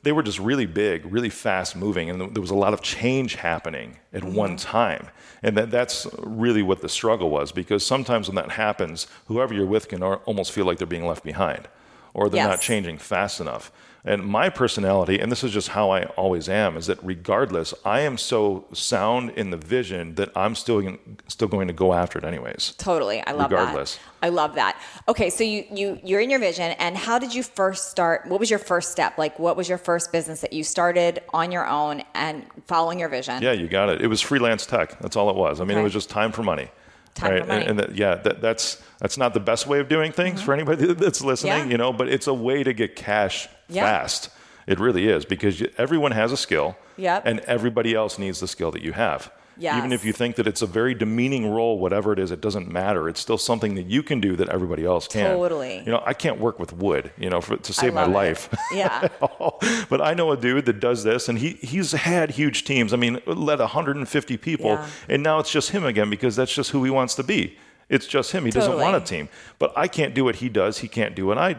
they 0.03 0.13
were 0.13 0.23
just 0.23 0.39
really 0.39 0.65
big, 0.67 1.05
really 1.13 1.29
fast 1.29 1.77
moving, 1.77 2.09
and 2.09 2.35
there 2.35 2.41
was 2.41 2.51
a 2.51 2.55
lot 2.55 2.73
of 2.73 2.81
change 2.81 3.35
happening 3.35 3.99
at 4.15 4.23
Mm-hmm. 4.23 4.35
one 4.35 4.57
time. 4.57 5.09
And 5.43 5.57
that, 5.57 5.71
that's 5.71 6.07
really 6.19 6.63
what 6.63 6.81
the 6.83 6.89
struggle 6.89 7.31
was 7.31 7.51
because 7.53 7.85
sometimes 7.85 8.29
when 8.29 8.35
that 8.37 8.51
happens, 8.53 9.07
whoever 9.27 9.55
you're 9.55 9.67
with 9.67 9.89
can 9.89 10.03
almost 10.03 10.53
feel 10.53 10.65
like 10.67 10.77
they're 10.79 10.87
being 10.87 11.07
left 11.07 11.25
behind 11.25 11.67
or 12.13 12.29
they're 12.29 12.47
not 12.47 12.61
changing 12.61 12.99
fast 12.99 13.41
enough. 13.41 13.71
And 14.03 14.25
my 14.25 14.49
personality, 14.49 15.19
and 15.21 15.31
this 15.31 15.45
is 15.45 15.53
just 15.53 15.69
how 15.69 15.91
I 15.91 16.05
always 16.17 16.49
am, 16.49 16.77
is 16.79 16.87
that 16.87 16.99
regardless, 17.05 17.75
I 17.85 18.01
am 18.01 18.17
so 18.17 18.65
sound 18.73 19.31
in 19.37 19.51
the 19.51 19.59
vision 19.59 20.15
that 20.15 20.31
I'm 20.35 20.55
still 20.55 20.97
still 21.29 21.49
going 21.49 21.69
to 21.69 21.75
go 21.75 21.93
after 21.93 22.19
it 22.19 22.25
anyways. 22.25 22.75
Totally. 22.79 23.21
I 23.27 23.33
love 23.33 23.51
that. 23.51 23.57
Regardless. 23.59 23.97
that. 23.97 24.03
I 24.23 24.29
love 24.31 24.55
that. 24.55 24.81
Okay, 25.07 25.29
so 25.29 25.45
you 25.45 25.65
you 25.71 26.01
you're 26.03 26.21
in 26.21 26.31
your 26.31 26.41
vision 26.41 26.73
and 26.79 26.97
how 26.97 27.19
did 27.19 27.35
you 27.35 27.43
first 27.43 27.91
start? 27.91 28.27
What 28.27 28.41
was 28.41 28.49
your 28.49 28.59
first 28.59 28.91
step? 28.91 29.19
Like 29.19 29.39
what 29.39 29.55
was 29.55 29.69
your 29.69 29.79
first 29.79 30.13
business 30.13 30.41
that 30.41 30.55
you 30.55 30.65
started 30.65 31.21
on 31.35 31.53
your 31.53 31.67
own 31.67 32.03
and 32.15 32.47
following 32.67 32.99
your 32.99 33.11
vision? 33.11 33.43
Yeah, 33.43 33.53
you 33.53 33.69
got 33.69 33.91
it. 33.91 34.01
It 34.01 34.07
was 34.07 34.23
freelance 34.23 34.65
tech. 34.65 34.99
That's 35.01 35.17
all 35.17 35.29
it 35.29 35.37
was. 35.37 35.61
I 35.61 35.65
mean, 35.65 35.73
Okay. 35.73 35.81
it 35.81 35.85
was 35.85 35.93
just 35.93 36.09
time 36.09 36.33
for 36.33 36.43
money. 36.43 36.69
Time 37.15 37.43
for 37.43 37.47
money. 37.49 37.61
And, 37.63 37.71
and 37.71 37.79
that, 37.81 37.95
yeah, 37.97 38.15
that, 38.15 38.41
that's 38.41 38.83
that's 38.99 39.19
not 39.19 39.35
the 39.35 39.41
best 39.41 39.67
way 39.67 39.79
of 39.81 39.89
doing 39.89 40.11
things 40.13 40.41
for 40.41 40.55
anybody 40.55 40.95
that's 40.95 41.23
listening, 41.23 41.53
Mm-hmm. 41.53 41.67
Yeah. 41.67 41.73
you 41.73 41.77
know. 41.79 41.93
But 41.93 42.09
it's 42.09 42.29
a 42.29 42.35
way 42.35 42.63
to 42.63 42.73
get 42.73 42.97
cash 42.97 43.47
Yeah. 43.70 43.85
fast. 43.85 44.30
It 44.66 44.78
really 44.78 45.09
is 45.09 45.24
because 45.24 45.61
you, 45.61 45.70
everyone 45.78 46.12
has 46.12 46.33
a 46.33 46.37
skill, 46.37 46.76
Yep. 46.96 47.22
and 47.26 47.40
everybody 47.40 47.94
else 47.94 48.18
needs 48.18 48.40
the 48.40 48.46
skill 48.48 48.70
that 48.72 48.83
you 48.83 48.92
have. 48.92 49.30
Even 49.62 49.92
if 49.92 50.06
you 50.06 50.12
think 50.14 50.37
that 50.37 50.46
it's 50.46 50.62
a 50.62 50.66
very 50.66 50.94
demeaning 50.94 51.50
role, 51.50 51.78
whatever 51.78 52.14
it 52.14 52.18
is, 52.18 52.30
it 52.30 52.40
doesn't 52.40 52.72
matter. 52.72 53.11
It's 53.11 53.20
still 53.20 53.37
something 53.37 53.74
that 53.74 53.87
you 53.90 54.02
can 54.02 54.18
do 54.18 54.35
that 54.37 54.48
everybody 54.48 54.87
else 54.87 55.06
can. 55.06 55.37
Totally. 55.37 55.80
You 55.80 55.92
know, 55.92 56.02
I 56.06 56.14
can't 56.14 56.40
work 56.40 56.59
with 56.59 56.72
wood, 56.72 57.11
you 57.18 57.28
know, 57.28 57.42
for, 57.42 57.59
to 57.59 57.72
save 57.74 57.92
my 57.92 58.04
it. 58.04 58.09
life. 58.09 58.48
Yeah. 58.72 59.09
but 59.90 60.00
I 60.00 60.14
know 60.14 60.33
a 60.33 60.37
dude 60.38 60.64
that 60.64 60.80
does 60.80 61.04
this, 61.04 61.28
and 61.28 61.38
he 61.38 61.50
he's 61.61 61.92
had 61.92 62.30
huge 62.30 62.64
teams. 62.64 62.94
I 62.94 62.96
mean, 62.96 63.20
led 63.26 63.59
150 63.59 64.37
people, 64.38 64.70
Yeah. 64.70 64.87
and 65.11 65.22
now 65.22 65.40
it's 65.40 65.50
just 65.52 65.70
him 65.72 65.85
again 65.85 66.09
because 66.09 66.37
that's 66.37 66.54
just 66.54 66.70
who 66.70 66.83
he 66.85 66.90
wants 66.90 67.14
to 67.16 67.22
be. 67.22 67.59
It's 67.90 68.06
just 68.06 68.33
him. 68.33 68.46
He 68.46 68.50
doesn't 68.50 68.78
want 68.78 68.96
a 68.96 69.00
team. 69.00 69.28
But 69.59 69.76
I 69.76 69.88
can't 69.88 70.14
do 70.14 70.24
what 70.24 70.37
he 70.37 70.48
does. 70.48 70.78
He 70.78 70.88
can't 70.88 71.14
do 71.14 71.26
what 71.26 71.37
I 71.37 71.56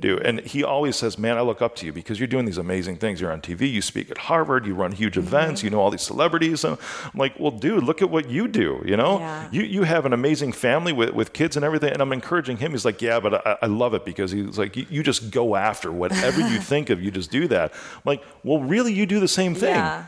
do. 0.00 0.18
And 0.18 0.40
he 0.40 0.62
always 0.64 0.96
says, 0.96 1.18
"Man, 1.18 1.36
I 1.36 1.40
look 1.42 1.62
up 1.62 1.76
to 1.76 1.86
you 1.86 1.92
because 1.92 2.18
you're 2.20 2.26
doing 2.26 2.44
these 2.44 2.58
amazing 2.58 2.96
things. 2.96 3.20
You're 3.20 3.32
on 3.32 3.40
TV. 3.40 3.70
You 3.70 3.80
speak 3.82 4.10
at 4.10 4.18
Harvard. 4.18 4.66
You 4.66 4.74
run 4.74 4.92
huge 4.92 5.14
Mm-hmm. 5.14 5.26
events. 5.28 5.62
You 5.62 5.70
know 5.70 5.80
all 5.80 5.90
these 5.90 6.02
celebrities." 6.02 6.64
And 6.64 6.76
I'm 7.04 7.18
like, 7.18 7.38
"Well, 7.38 7.50
dude, 7.50 7.84
look 7.84 8.02
at 8.02 8.10
what 8.10 8.28
you 8.30 8.48
do. 8.48 8.82
You 8.84 8.96
know, 8.96 9.18
Yeah. 9.18 9.48
you 9.52 9.62
you 9.62 9.82
have 9.84 10.06
an 10.06 10.12
amazing 10.12 10.52
family 10.52 10.92
with, 10.92 11.10
with 11.14 11.32
kids 11.32 11.56
and 11.56 11.64
everything." 11.64 11.92
And 11.92 12.02
I'm 12.02 12.12
encouraging 12.12 12.56
him. 12.58 12.72
He's 12.72 12.84
like, 12.84 13.00
"Yeah, 13.02 13.20
but 13.20 13.46
I, 13.46 13.56
I 13.62 13.66
love 13.66 13.94
it 13.94 14.04
because 14.04 14.30
he's 14.32 14.58
like, 14.58 14.76
you, 14.76 14.86
you 14.90 15.02
just 15.02 15.30
go 15.30 15.56
after 15.56 15.90
whatever 15.92 16.40
you 16.40 16.58
think 16.72 16.90
of. 16.90 17.02
You 17.02 17.10
just 17.10 17.30
do 17.30 17.46
that." 17.48 17.72
I'm 17.72 18.02
like, 18.04 18.22
"Well, 18.42 18.60
really, 18.60 18.92
you 18.92 19.06
do 19.06 19.20
the 19.20 19.28
same 19.28 19.54
thing." 19.54 19.74
Yeah. 19.74 20.04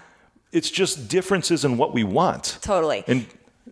It's 0.53 0.71
just 0.71 1.09
differences 1.09 1.65
in 1.65 1.77
what 1.77 1.93
we 1.93 2.03
want. 2.05 2.59
Totally. 2.63 3.05
And 3.07 3.27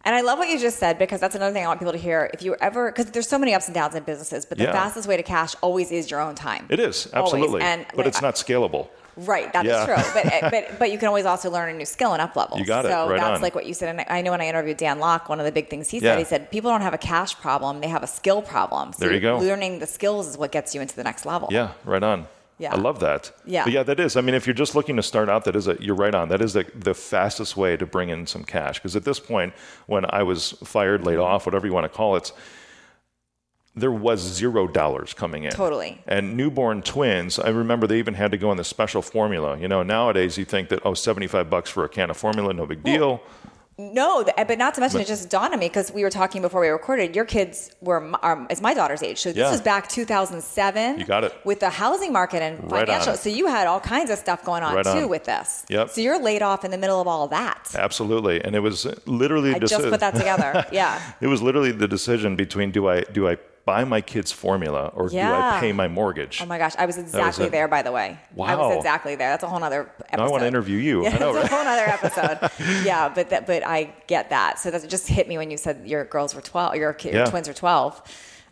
And 0.04 0.14
I 0.14 0.20
love 0.20 0.38
what 0.38 0.48
you 0.48 0.58
just 0.58 0.78
said 0.78 0.98
because 0.98 1.20
that's 1.20 1.34
another 1.34 1.52
thing 1.54 1.64
I 1.64 1.68
want 1.68 1.80
people 1.80 1.92
to 1.92 1.98
hear. 1.98 2.30
If 2.34 2.42
you 2.42 2.56
ever, 2.60 2.90
because 2.92 3.06
there's 3.06 3.28
so 3.28 3.38
many 3.38 3.54
ups 3.54 3.66
and 3.66 3.74
downs 3.74 3.94
in 3.94 4.02
businesses, 4.02 4.44
but 4.44 4.58
the 4.58 4.64
Yeah. 4.64 4.72
fastest 4.72 5.08
way 5.08 5.16
to 5.16 5.22
cash 5.22 5.54
always 5.62 5.90
is 5.90 6.10
your 6.10 6.20
own 6.20 6.34
time. 6.34 6.66
It 6.68 6.78
is 6.78 7.08
Always. 7.14 7.32
absolutely, 7.32 7.62
And 7.62 7.86
but 7.96 8.06
it's 8.06 8.20
not 8.20 8.34
scalable. 8.34 8.88
Right, 9.16 9.52
that's 9.52 9.64
Yeah. 9.66 9.86
true. 9.86 9.94
But, 10.12 10.26
eh, 10.26 10.50
but 10.50 10.78
but 10.80 10.90
you 10.92 10.98
can 10.98 11.06
always 11.08 11.24
also 11.24 11.48
learn 11.48 11.68
a 11.70 11.72
new 11.72 11.84
skill 11.86 12.12
and 12.14 12.20
up 12.20 12.34
level. 12.36 12.58
You 12.58 12.64
got 12.64 12.84
it, 12.84 12.88
So 12.90 13.08
right 13.08 13.20
that's 13.20 13.36
on. 13.36 13.42
like 13.42 13.54
what 13.54 13.64
you 13.64 13.72
said. 13.72 13.88
And 13.96 14.04
I- 14.08 14.20
know 14.22 14.32
when 14.32 14.40
I 14.40 14.48
interviewed 14.48 14.76
Dan 14.76 14.98
Lok, 14.98 15.28
one 15.28 15.38
of 15.38 15.46
the 15.46 15.52
big 15.52 15.70
things 15.70 15.88
he 15.88 15.98
Yeah. 15.98 16.12
said, 16.12 16.18
he 16.18 16.24
said 16.24 16.50
people 16.50 16.70
don't 16.70 16.80
have 16.82 16.94
a 16.94 16.98
cash 16.98 17.38
problem; 17.40 17.80
they 17.80 17.88
have 17.88 18.02
a 18.02 18.08
skill 18.08 18.42
problem. 18.42 18.92
So 18.92 19.04
There 19.04 19.14
you 19.14 19.20
go. 19.20 19.38
Learning 19.38 19.78
the 19.78 19.86
skills 19.86 20.26
is 20.26 20.36
what 20.36 20.50
gets 20.52 20.74
you 20.74 20.80
into 20.82 20.96
the 20.96 21.04
next 21.04 21.24
level. 21.24 21.48
Yeah, 21.52 21.68
right 21.84 22.02
on. 22.02 22.26
Yeah. 22.58 22.72
I 22.72 22.78
love 22.78 23.00
that. 23.00 23.32
Yeah. 23.44 23.64
But 23.64 23.72
yeah, 23.72 23.82
that 23.82 23.98
is. 23.98 24.16
I 24.16 24.20
mean, 24.20 24.34
if 24.34 24.46
you're 24.46 24.54
just 24.54 24.74
looking 24.74 24.96
to 24.96 25.02
start 25.02 25.28
out, 25.28 25.44
that 25.44 25.56
is 25.56 25.66
a, 25.66 25.76
you're 25.80 25.96
right 25.96 26.14
on. 26.14 26.28
That 26.28 26.40
is 26.40 26.52
the, 26.52 26.64
the 26.74 26.94
fastest 26.94 27.56
way 27.56 27.76
to 27.76 27.84
bring 27.84 28.10
in 28.10 28.26
some 28.26 28.44
cash. 28.44 28.78
Because 28.78 28.94
at 28.94 29.04
this 29.04 29.18
point, 29.18 29.54
when 29.86 30.04
I 30.08 30.22
was 30.22 30.52
fired, 30.64 31.04
laid 31.04 31.18
off, 31.18 31.46
whatever 31.46 31.66
you 31.66 31.72
want 31.72 31.84
to 31.84 31.96
call 31.96 32.14
it, 32.16 32.32
there 33.74 33.90
was 33.90 34.20
zero 34.20 34.68
dollars 34.68 35.14
coming 35.14 35.44
in. 35.44 35.50
Totally. 35.50 36.00
And 36.06 36.36
newborn 36.36 36.82
twins, 36.82 37.40
I 37.40 37.48
remember 37.48 37.88
they 37.88 37.98
even 37.98 38.14
had 38.14 38.30
to 38.30 38.38
go 38.38 38.50
on 38.50 38.56
the 38.56 38.64
special 38.64 39.02
formula. 39.02 39.58
You 39.58 39.66
know, 39.66 39.82
nowadays 39.82 40.38
you 40.38 40.44
think 40.44 40.68
that, 40.68 40.80
oh, 40.84 40.94
75 40.94 41.50
bucks 41.50 41.70
for 41.70 41.84
a 41.84 41.88
can 41.88 42.08
of 42.10 42.16
formula, 42.16 42.54
no 42.54 42.66
big 42.66 42.84
deal. 42.84 43.20
No, 43.76 44.22
eh, 44.36 44.44
but 44.44 44.56
not 44.56 44.74
to 44.74 44.80
mention 44.80 45.00
it 45.00 45.06
just 45.08 45.28
dawned 45.30 45.52
on 45.52 45.58
me 45.58 45.66
because 45.68 45.90
we 45.90 46.04
were 46.04 46.10
talking 46.10 46.42
before 46.42 46.60
we 46.60 46.68
recorded. 46.68 47.16
Your 47.16 47.24
kids 47.24 47.72
were 47.80 48.04
m- 48.04 48.14
are, 48.22 48.46
is 48.48 48.60
my 48.62 48.72
daughter's 48.72 49.02
age, 49.02 49.18
so 49.18 49.30
this 49.30 49.38
Yeah. 49.38 49.50
was 49.50 49.60
back 49.60 49.88
2007. 49.88 51.00
You 51.00 51.04
got 51.04 51.24
it. 51.24 51.34
with 51.44 51.58
the 51.60 51.70
housing 51.70 52.12
market 52.12 52.40
and 52.40 52.70
Right 52.70 52.86
financial. 52.86 53.14
So 53.16 53.28
you 53.30 53.46
had 53.48 53.66
all 53.66 53.80
kinds 53.80 54.10
of 54.10 54.18
stuff 54.18 54.44
going 54.44 54.62
on 54.62 54.74
Right 54.76 54.84
too 54.84 54.90
on. 54.90 55.08
with 55.08 55.24
this. 55.24 55.64
Yep. 55.68 55.90
So 55.90 56.00
you're 56.00 56.20
laid 56.20 56.40
off 56.42 56.64
in 56.64 56.70
the 56.70 56.78
middle 56.78 57.00
of 57.00 57.08
all 57.08 57.24
of 57.24 57.30
that. 57.30 57.74
Absolutely. 57.76 58.44
And 58.44 58.54
it 58.54 58.60
was 58.60 58.86
uh, 58.86 58.94
literally 59.06 59.54
I 59.54 59.58
just 59.58 59.74
put 59.74 60.00
that 60.00 60.14
together. 60.14 60.64
Yeah. 60.72 61.00
It 61.20 61.26
was 61.26 61.42
literally 61.42 61.72
the 61.72 61.88
decision 61.88 62.36
between 62.36 62.70
do 62.70 62.88
I 62.88 63.00
do 63.02 63.28
I 63.28 63.36
buy 63.64 63.84
my 63.84 64.00
kids 64.00 64.30
formula 64.30 64.90
or 64.94 65.08
do 65.08 65.18
I 65.18 65.58
pay 65.60 65.72
my 65.72 65.88
mortgage? 65.88 66.40
Oh 66.42 66.46
my 66.46 66.58
gosh, 66.58 66.74
I 66.78 66.86
was 66.86 66.98
exactly 66.98 67.46
it. 67.46 67.52
there. 67.52 67.66
By 67.68 67.82
the 67.82 67.92
way, 67.92 68.18
Wow. 68.34 68.46
I 68.46 68.54
was 68.56 68.76
exactly 68.76 69.14
there. 69.16 69.30
That's 69.30 69.42
a 69.42 69.48
whole 69.48 69.62
other 69.62 69.90
episode. 70.00 70.16
Now 70.18 70.26
I 70.26 70.30
want 70.30 70.42
to 70.42 70.46
interview 70.46 70.76
you. 70.78 71.02
Yeah, 71.04 71.14
I 71.14 71.18
know, 71.18 71.32
that's 71.32 71.50
right? 71.50 71.60
a 71.60 71.64
whole 71.64 71.72
other 71.72 71.88
episode. 71.98 72.84
yeah, 72.84 73.08
but 73.08 73.30
that, 73.30 73.46
but 73.46 73.66
I 73.66 73.94
get 74.06 74.30
that. 74.30 74.58
So 74.58 74.70
that 74.70 74.88
just 74.88 75.08
hit 75.08 75.28
me 75.28 75.38
when 75.38 75.50
you 75.50 75.56
said 75.56 75.82
your 75.86 76.04
girls 76.04 76.34
were 76.34 76.42
twelve, 76.42 76.76
your, 76.76 76.92
ki- 76.92 77.10
your 77.10 77.18
Yeah. 77.20 77.30
twins 77.30 77.48
are 77.48 77.54
twelve. 77.54 78.02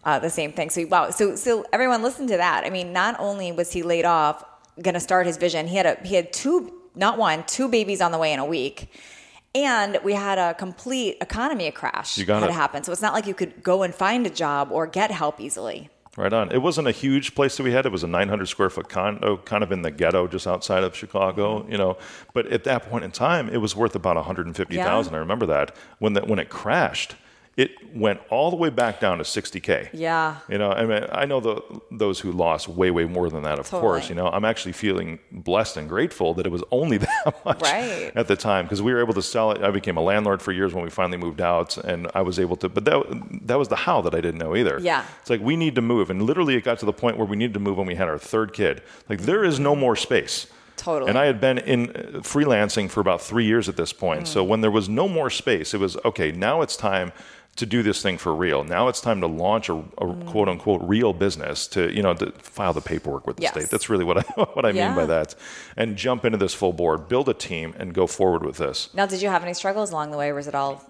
Uh, 0.04 0.18
the 0.18 0.30
same 0.30 0.52
thing. 0.52 0.70
So 0.70 0.84
wow. 0.86 1.10
So 1.10 1.36
so 1.36 1.64
everyone 1.72 2.02
listen 2.02 2.26
to 2.28 2.36
that. 2.38 2.64
I 2.64 2.70
mean, 2.70 2.92
not 2.92 3.16
only 3.20 3.52
was 3.52 3.72
he 3.72 3.82
laid 3.82 4.04
off, 4.04 4.44
going 4.80 4.94
to 4.94 5.00
start 5.00 5.26
his 5.26 5.36
vision, 5.36 5.66
he 5.68 5.76
had 5.76 5.86
a 5.86 5.98
he 6.04 6.14
had 6.14 6.32
two, 6.32 6.72
not 6.96 7.18
one, 7.18 7.44
two 7.46 7.68
babies 7.68 8.00
on 8.00 8.10
the 8.12 8.18
way 8.18 8.32
in 8.32 8.38
a 8.38 8.44
week. 8.46 8.90
And 9.54 9.98
we 10.02 10.14
had 10.14 10.38
a 10.38 10.54
complete 10.54 11.18
economy 11.20 11.70
crash 11.70 12.16
You 12.16 12.24
got 12.24 12.40
had 12.40 12.50
it. 12.50 12.54
happen. 12.54 12.84
So 12.84 12.92
it's 12.92 13.02
not 13.02 13.12
like 13.12 13.26
you 13.26 13.34
could 13.34 13.62
go 13.62 13.82
and 13.82 13.94
find 13.94 14.26
a 14.26 14.30
job 14.30 14.72
or 14.72 14.86
get 14.86 15.10
help 15.10 15.40
easily. 15.40 15.90
Right 16.16 16.32
on. 16.32 16.52
It 16.52 16.58
wasn't 16.60 16.88
a 16.88 16.92
huge 16.92 17.34
place 17.34 17.56
that 17.56 17.62
we 17.62 17.72
had. 17.72 17.86
It 17.86 17.92
was 17.92 18.02
a 18.02 18.06
900 18.06 18.46
square 18.46 18.68
foot 18.68 18.90
condo, 18.90 19.38
kind 19.38 19.62
of 19.62 19.72
in 19.72 19.80
the 19.80 19.90
ghetto, 19.90 20.26
just 20.26 20.46
outside 20.46 20.84
of 20.84 20.94
Chicago. 20.94 21.60
Mm-hmm. 21.60 21.72
You 21.72 21.78
know, 21.78 21.96
but 22.34 22.46
at 22.48 22.64
that 22.64 22.82
point 22.90 23.04
in 23.04 23.10
time, 23.12 23.48
it 23.48 23.58
was 23.58 23.74
worth 23.74 23.94
about 23.94 24.16
150,000. 24.16 25.12
Yeah. 25.12 25.16
I 25.16 25.20
remember 25.20 25.46
that 25.46 25.74
when 26.00 26.12
that 26.12 26.28
when 26.28 26.38
it 26.38 26.50
crashed, 26.50 27.16
it 27.56 27.70
went 27.94 28.18
all 28.30 28.48
the 28.50 28.56
way 28.56 28.70
back 28.70 28.98
down 28.98 29.18
to 29.18 29.24
60k. 29.24 29.90
Yeah. 29.92 30.36
You 30.48 30.56
know, 30.56 30.72
I 30.72 30.86
mean, 30.86 31.04
I 31.12 31.26
know 31.26 31.38
the, 31.40 31.60
those 31.90 32.18
who 32.20 32.32
lost 32.32 32.66
way, 32.66 32.90
way 32.90 33.04
more 33.04 33.28
than 33.28 33.42
that. 33.42 33.58
Of 33.58 33.66
Totally. 33.68 33.80
course, 33.82 34.08
you 34.08 34.14
know, 34.14 34.28
I'm 34.28 34.46
actually 34.46 34.72
feeling 34.72 35.18
blessed 35.30 35.76
and 35.76 35.86
grateful 35.86 36.32
that 36.34 36.46
it 36.46 36.48
was 36.50 36.64
only 36.70 36.96
that 37.06 37.44
much 37.44 37.60
Right. 37.60 38.10
at 38.14 38.26
the 38.26 38.36
time 38.36 38.64
because 38.64 38.80
we 38.80 38.90
were 38.92 39.00
able 39.00 39.12
to 39.14 39.22
sell 39.22 39.50
it. 39.52 39.62
I 39.62 39.70
became 39.70 39.98
a 39.98 40.00
landlord 40.02 40.40
for 40.40 40.50
years 40.52 40.72
when 40.72 40.82
we 40.82 40.88
finally 40.88 41.18
moved 41.18 41.42
out, 41.42 41.76
and 41.76 42.08
I 42.14 42.22
was 42.22 42.38
able 42.38 42.56
to. 42.56 42.70
But 42.70 42.86
that 42.86 43.02
that 43.46 43.58
was 43.58 43.68
the 43.68 43.76
how 43.76 44.00
that 44.00 44.14
I 44.14 44.22
didn't 44.22 44.38
know 44.38 44.56
either. 44.56 44.78
Yeah. 44.80 45.04
it's 45.20 45.28
like 45.28 45.42
we 45.42 45.56
need 45.56 45.74
to 45.74 45.82
move, 45.82 46.08
and 46.08 46.22
literally 46.22 46.54
it 46.56 46.64
got 46.64 46.78
to 46.78 46.86
the 46.86 46.92
point 46.94 47.18
where 47.18 47.26
we 47.26 47.36
needed 47.36 47.52
to 47.54 47.60
move 47.60 47.76
when 47.76 47.86
we 47.86 47.96
had 47.96 48.08
our 48.08 48.18
third 48.18 48.54
kid. 48.54 48.82
Like 49.10 49.20
there 49.22 49.44
is 49.44 49.60
no 49.60 49.76
more 49.76 49.94
space. 49.94 50.46
Totally. 50.76 51.10
And 51.10 51.18
I 51.18 51.26
had 51.26 51.38
been 51.40 51.58
in 51.58 51.90
uh, 51.90 51.92
freelancing 52.22 52.90
for 52.90 53.00
about 53.00 53.20
three 53.20 53.44
years 53.44 53.68
at 53.68 53.76
this 53.76 53.92
point. 53.92 54.22
Mm. 54.24 54.26
So 54.26 54.42
when 54.42 54.62
there 54.62 54.70
was 54.70 54.88
no 54.88 55.06
more 55.06 55.28
space, 55.30 55.74
it 55.74 55.78
was 55.80 55.96
okay. 56.04 56.32
Now 56.32 56.62
it's 56.62 56.76
time 56.76 57.12
to 57.56 57.66
do 57.66 57.82
this 57.82 58.00
thing 58.02 58.16
for 58.16 58.34
real. 58.34 58.64
Now 58.64 58.88
it's 58.88 59.00
time 59.00 59.20
to 59.20 59.26
launch 59.26 59.68
a, 59.68 59.74
a 59.74 60.06
Mm. 60.06 60.26
quote 60.26 60.48
unquote 60.48 60.80
real 60.82 61.12
business 61.12 61.66
to 61.68 61.94
you 61.94 62.02
know 62.02 62.14
to 62.14 62.32
file 62.38 62.72
the 62.72 62.80
paperwork 62.80 63.26
with 63.26 63.36
the 63.36 63.42
Yes. 63.42 63.52
state. 63.52 63.68
That's 63.70 63.90
really 63.90 64.04
what 64.04 64.18
I 64.18 64.22
what 64.54 64.64
I 64.64 64.72
mean 64.72 64.94
by 64.94 65.06
that. 65.06 65.34
And 65.76 65.96
jump 65.96 66.24
into 66.24 66.38
this 66.38 66.54
full 66.54 66.72
board, 66.72 67.08
build 67.08 67.28
a 67.28 67.34
team, 67.34 67.74
and 67.78 67.92
go 67.92 68.06
forward 68.06 68.44
with 68.44 68.56
this. 68.56 68.88
Now, 68.94 69.06
did 69.06 69.20
you 69.22 69.28
have 69.28 69.42
any 69.42 69.54
struggles 69.54 69.90
along 69.92 70.10
the 70.12 70.16
way, 70.18 70.30
or 70.30 70.34
was 70.34 70.46
it 70.48 70.54
all 70.54 70.82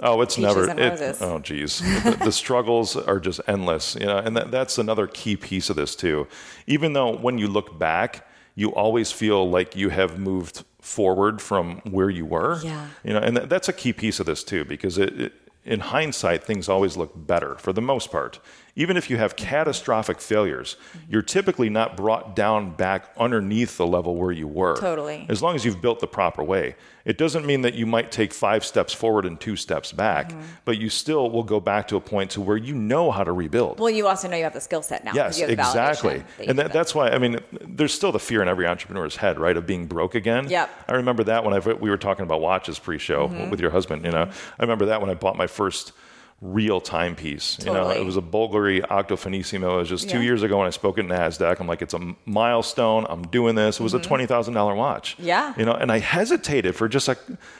Oh, 0.00 0.20
it's 0.22 0.36
never. 0.36 0.68
it- 0.68 1.16
oh, 1.20 1.38
geez, 1.38 1.78
the, 2.02 2.18
the 2.24 2.32
struggles 2.32 2.96
are 2.96 3.20
just 3.20 3.40
endless. 3.46 3.94
You 3.94 4.06
know, 4.06 4.18
and 4.18 4.36
that, 4.36 4.50
that's 4.50 4.76
another 4.76 5.06
key 5.06 5.36
piece 5.36 5.70
of 5.70 5.76
this 5.76 5.94
too. 5.94 6.26
Even 6.66 6.94
though 6.94 7.16
when 7.16 7.38
you 7.38 7.46
look 7.46 7.78
back, 7.78 8.26
you 8.56 8.70
always 8.74 9.12
feel 9.12 9.48
like 9.48 9.76
you 9.76 9.90
have 9.90 10.18
moved 10.18 10.64
forward 10.80 11.40
from 11.40 11.76
where 11.88 12.10
you 12.10 12.26
were. 12.26 12.58
Yeah. 12.62 12.88
You 13.04 13.12
know, 13.12 13.20
and 13.20 13.36
that, 13.36 13.48
that's 13.48 13.68
a 13.68 13.72
key 13.72 13.92
piece 13.92 14.18
of 14.18 14.26
this 14.26 14.42
too, 14.42 14.64
because 14.64 14.98
it, 14.98 15.20
it, 15.20 15.32
in 15.64 15.80
hindsight, 15.80 16.44
things 16.44 16.68
always 16.68 16.96
look 16.96 17.12
better 17.14 17.54
for 17.56 17.72
the 17.72 17.80
most 17.80 18.10
part. 18.10 18.38
Even 18.76 18.96
if 18.96 19.08
you 19.08 19.16
have 19.18 19.36
catastrophic 19.36 20.20
failures, 20.20 20.76
you're 21.08 21.22
typically 21.22 21.70
not 21.70 21.96
brought 21.96 22.34
down 22.34 22.70
back 22.72 23.08
underneath 23.16 23.76
the 23.76 23.86
level 23.86 24.16
where 24.16 24.32
you 24.32 24.48
were. 24.48 24.76
Totally. 24.76 25.26
As 25.28 25.40
long 25.42 25.54
as 25.54 25.64
you've 25.64 25.80
built 25.80 26.00
the 26.00 26.08
proper 26.08 26.42
way. 26.42 26.74
It 27.04 27.16
doesn't 27.18 27.44
mean 27.46 27.62
that 27.62 27.74
you 27.74 27.86
might 27.86 28.10
take 28.10 28.32
five 28.32 28.64
steps 28.64 28.92
forward 28.92 29.26
and 29.26 29.38
two 29.38 29.54
steps 29.56 29.92
back, 29.92 30.30
Mm-hmm. 30.30 30.40
but 30.64 30.78
you 30.78 30.88
still 30.88 31.30
will 31.30 31.42
go 31.44 31.60
back 31.60 31.86
to 31.88 31.96
a 31.96 32.00
point 32.00 32.30
to 32.32 32.40
where 32.40 32.56
you 32.56 32.74
know 32.74 33.10
how 33.12 33.22
to 33.22 33.30
rebuild. 33.30 33.78
Well, 33.78 33.90
you 33.90 34.08
also 34.08 34.26
know 34.26 34.36
you 34.36 34.42
have 34.44 34.54
the 34.54 34.60
skill 34.60 34.82
set 34.82 35.04
now. 35.04 35.12
Yes, 35.14 35.38
exactly. 35.38 36.24
that 36.38 36.48
And 36.48 36.58
that, 36.58 36.72
that's 36.72 36.94
why, 36.94 37.10
I 37.10 37.18
mean, 37.18 37.38
there's 37.60 37.92
still 37.94 38.10
the 38.10 38.18
fear 38.18 38.42
in 38.42 38.48
every 38.48 38.66
entrepreneur's 38.66 39.16
head, 39.16 39.38
right, 39.38 39.56
of 39.56 39.66
being 39.66 39.86
broke 39.86 40.14
again. 40.16 40.48
Yep. 40.48 40.70
I 40.88 40.92
remember 40.94 41.22
that 41.24 41.44
when 41.44 41.54
I, 41.54 41.58
we 41.74 41.90
were 41.90 41.96
talking 41.98 42.24
about 42.24 42.40
watches 42.40 42.78
pre 42.78 42.98
show 42.98 43.28
Mm-hmm. 43.28 43.50
with 43.50 43.60
your 43.60 43.70
husband, 43.70 44.04
you 44.04 44.10
know. 44.10 44.22
I 44.58 44.62
remember 44.62 44.86
that 44.86 45.00
when 45.00 45.10
I 45.10 45.14
bought 45.14 45.36
my 45.36 45.46
first 45.46 45.92
real 46.40 46.80
timepiece. 46.80 47.58
You 47.64 47.72
know, 47.72 47.90
it 47.90 48.04
was 48.04 48.16
a 48.16 48.22
Bulgari 48.22 48.86
Octofinissimo. 48.86 49.74
It 49.74 49.76
was 49.76 49.88
just 49.88 50.10
two 50.10 50.22
years 50.22 50.42
ago 50.42 50.58
when 50.58 50.66
I 50.66 50.70
spoke 50.70 50.98
at 50.98 51.06
Nasdaq. 51.06 51.58
I'm 51.60 51.66
like, 51.66 51.80
it's 51.80 51.94
a 51.94 52.14
milestone. 52.26 53.06
I'm 53.08 53.22
doing 53.28 53.54
this. 53.54 53.80
It 53.80 53.82
was 53.82 53.94
a 53.94 53.98
twenty 54.00 54.26
thousand 54.26 54.54
dollar 54.54 54.74
watch. 54.74 55.14
Mm-hmm. 55.14 55.26
Yeah. 55.26 55.54
You 55.56 55.64
know, 55.64 55.72
and 55.72 55.90
I 55.90 55.98
hesitated 55.98 56.76
for 56.76 56.88
just 56.88 57.08
like 57.08 57.18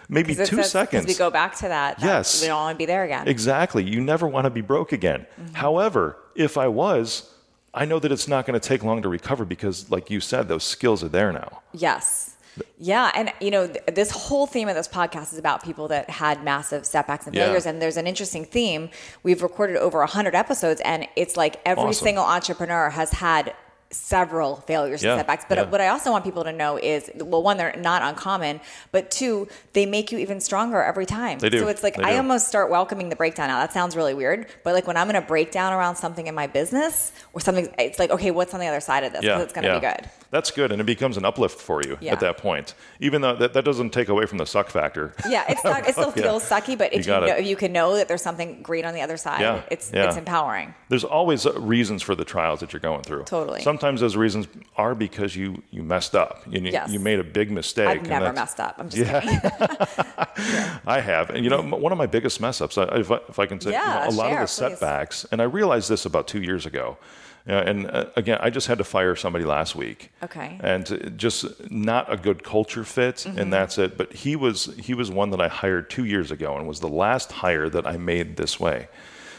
maybe 0.08 0.34
two 0.34 0.44
says- 0.44 0.70
seconds. 0.70 1.06
we 1.06 1.14
go 1.14 1.30
back 1.30 1.54
to 1.56 1.68
that. 1.68 1.98
that 1.98 2.04
Yes. 2.04 2.42
We 2.42 2.48
don't 2.48 2.60
want 2.60 2.74
to 2.74 2.78
be 2.78 2.86
there 2.86 3.04
again. 3.04 3.26
Exactly. 3.28 3.82
You 3.84 4.00
never 4.00 4.28
want 4.28 4.44
to 4.44 4.50
be 4.50 4.60
broke 4.60 4.92
again. 4.92 5.26
Mm-hmm. 5.40 5.54
However, 5.54 6.18
if 6.34 6.58
I 6.58 6.68
was, 6.68 7.30
I 7.72 7.84
know 7.86 7.98
that 7.98 8.12
it's 8.12 8.28
not 8.28 8.46
going 8.46 8.58
to 8.58 8.68
take 8.68 8.84
long 8.84 9.02
to 9.02 9.08
recover 9.08 9.44
because, 9.44 9.90
like 9.90 10.10
you 10.10 10.20
said, 10.20 10.48
those 10.48 10.64
skills 10.64 11.02
are 11.02 11.08
there 11.08 11.32
now. 11.32 11.62
Yes. 11.72 12.36
Yeah, 12.78 13.10
and 13.14 13.32
you 13.40 13.50
know 13.50 13.66
th- 13.66 13.84
this 13.94 14.10
whole 14.10 14.46
theme 14.46 14.68
of 14.68 14.74
this 14.74 14.88
podcast 14.88 15.32
is 15.32 15.38
about 15.38 15.62
people 15.64 15.88
that 15.88 16.08
had 16.10 16.44
massive 16.44 16.84
setbacks 16.86 17.26
and 17.26 17.34
Yeah. 17.34 17.46
failures. 17.46 17.66
And 17.66 17.80
there's 17.80 17.96
an 17.96 18.06
interesting 18.06 18.44
theme. 18.44 18.90
We've 19.22 19.42
recorded 19.42 19.76
over 19.76 20.04
hundred 20.06 20.34
episodes, 20.34 20.80
and 20.84 21.06
it's 21.16 21.36
like 21.36 21.60
every 21.64 21.84
Awesome. 21.84 22.04
single 22.04 22.24
entrepreneur 22.24 22.90
has 22.90 23.12
had 23.12 23.54
several 23.90 24.56
failures 24.66 25.04
Yeah, 25.04 25.12
and 25.12 25.20
setbacks. 25.20 25.44
But 25.48 25.58
yeah. 25.58 25.64
what 25.66 25.80
I 25.80 25.86
also 25.88 26.10
want 26.10 26.24
people 26.24 26.42
to 26.42 26.50
know 26.52 26.76
is, 26.78 27.08
well, 27.14 27.44
one, 27.44 27.58
they're 27.58 27.76
not 27.78 28.02
uncommon, 28.02 28.60
but 28.90 29.08
two, 29.10 29.46
they 29.72 29.86
make 29.86 30.10
you 30.10 30.18
even 30.18 30.40
stronger 30.40 30.82
every 30.82 31.06
time. 31.06 31.38
They 31.38 31.48
do. 31.48 31.60
So 31.60 31.68
it's 31.68 31.84
like 31.84 31.94
They 31.96 32.02
I 32.02 32.10
do. 32.12 32.16
almost 32.16 32.48
start 32.48 32.70
welcoming 32.70 33.08
the 33.08 33.14
breakdown 33.14 33.48
now. 33.48 33.60
That 33.60 33.72
sounds 33.72 33.94
really 33.96 34.12
weird, 34.14 34.46
but 34.64 34.74
like 34.74 34.88
when 34.88 34.96
I'm 34.96 35.10
in 35.10 35.16
a 35.16 35.20
breakdown 35.22 35.72
around 35.72 35.94
something 35.94 36.26
in 36.26 36.34
my 36.34 36.48
business 36.48 37.12
or 37.34 37.40
something, 37.40 37.72
it's 37.78 38.00
like, 38.00 38.10
okay, 38.10 38.32
what's 38.32 38.52
on 38.52 38.58
the 38.58 38.66
other 38.66 38.80
side 38.80 39.04
of 39.04 39.12
this? 39.12 39.20
'Cause 39.20 39.26
Yeah, 39.28 39.38
it's 39.42 39.52
going 39.52 39.62
to 39.64 39.68
yeah. 39.68 39.78
be 39.78 39.86
good. 39.86 40.10
That's 40.34 40.50
good, 40.50 40.72
and 40.72 40.80
it 40.80 40.84
becomes 40.84 41.16
an 41.16 41.24
uplift 41.24 41.60
for 41.60 41.80
you 41.84 41.96
Yeah. 42.00 42.10
at 42.12 42.18
that 42.18 42.38
point. 42.38 42.74
Even 42.98 43.20
though 43.22 43.36
that, 43.36 43.52
that 43.52 43.64
doesn't 43.64 43.90
take 43.90 44.08
away 44.08 44.26
from 44.26 44.38
the 44.38 44.44
suck 44.46 44.68
factor. 44.68 45.14
Yeah, 45.28 45.44
it's 45.48 45.62
not, 45.62 45.86
it 45.88 45.92
still 45.92 46.12
Yeah. 46.16 46.22
feels 46.24 46.42
sucky, 46.48 46.76
but 46.76 46.92
You 46.92 46.98
if 46.98 47.06
you, 47.06 47.14
it. 47.14 47.20
know, 47.20 47.36
if 47.36 47.46
you 47.46 47.54
can 47.54 47.72
know 47.72 47.94
that 47.94 48.08
there's 48.08 48.20
something 48.22 48.60
great 48.60 48.84
on 48.84 48.94
the 48.94 49.00
other 49.00 49.16
side, 49.16 49.42
Yeah, 49.42 49.62
it's 49.70 49.92
yeah. 49.94 50.08
it's 50.08 50.16
empowering. 50.16 50.74
There's 50.88 51.04
always 51.04 51.46
uh, 51.46 51.52
reasons 51.60 52.02
for 52.02 52.16
the 52.16 52.24
trials 52.24 52.58
that 52.60 52.72
you're 52.72 52.80
going 52.80 53.02
through. 53.04 53.22
Totally. 53.26 53.62
Sometimes 53.62 54.00
those 54.00 54.16
reasons 54.16 54.48
are 54.76 54.96
because 54.96 55.36
you 55.36 55.62
you 55.70 55.84
messed 55.84 56.16
up. 56.16 56.42
You 56.50 56.60
Yes. 56.62 56.90
you 56.90 56.98
made 56.98 57.20
a 57.20 57.24
big 57.24 57.52
mistake. 57.52 57.86
I've 57.86 58.08
never 58.08 58.32
messed 58.32 58.58
up. 58.58 58.74
I'm 58.80 58.88
just 58.88 59.06
Yeah. 59.08 59.20
kidding. 59.20 60.78
I 60.84 60.98
have, 61.00 61.30
and 61.30 61.44
you 61.44 61.50
know, 61.50 61.62
one 61.62 61.92
of 61.92 61.98
my 61.98 62.06
biggest 62.06 62.40
mess 62.40 62.60
ups, 62.60 62.76
if 62.76 63.08
I, 63.10 63.20
if 63.28 63.38
I 63.38 63.46
can 63.46 63.60
say, 63.60 63.70
you 63.70 63.78
know, 63.78 63.84
a 64.08 64.10
lot 64.10 64.30
share, 64.30 64.42
of 64.42 64.48
the 64.50 64.62
please. 64.70 64.78
setbacks, 64.78 65.26
and 65.30 65.40
I 65.40 65.44
realized 65.44 65.88
this 65.88 66.04
about 66.06 66.26
two 66.26 66.42
years 66.42 66.66
ago. 66.66 66.98
Know, 67.46 67.58
and 67.58 67.90
uh, 67.90 68.06
again, 68.16 68.38
I 68.40 68.48
just 68.48 68.68
had 68.68 68.78
to 68.78 68.84
fire 68.84 69.14
somebody 69.16 69.44
last 69.44 69.76
week. 69.76 70.10
Okay. 70.22 70.58
And 70.62 70.90
uh, 70.90 70.96
just 71.10 71.70
not 71.70 72.10
a 72.10 72.16
good 72.16 72.42
culture 72.42 72.84
fit, 72.84 73.16
Mm-hmm. 73.16 73.38
and 73.38 73.52
that's 73.52 73.76
it. 73.78 73.98
But 73.98 74.12
he 74.14 74.34
was 74.36 74.74
he 74.78 74.94
was 74.94 75.10
one 75.10 75.30
that 75.30 75.40
I 75.42 75.48
hired 75.48 75.90
two 75.90 76.04
years 76.06 76.30
ago, 76.30 76.56
and 76.56 76.66
was 76.66 76.80
the 76.80 76.88
last 76.88 77.32
hire 77.32 77.68
that 77.68 77.86
I 77.86 77.96
made 77.98 78.36
this 78.36 78.58
way. 78.58 78.88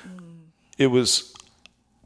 Mm. 0.08 0.20
It 0.78 0.88
was 0.88 1.34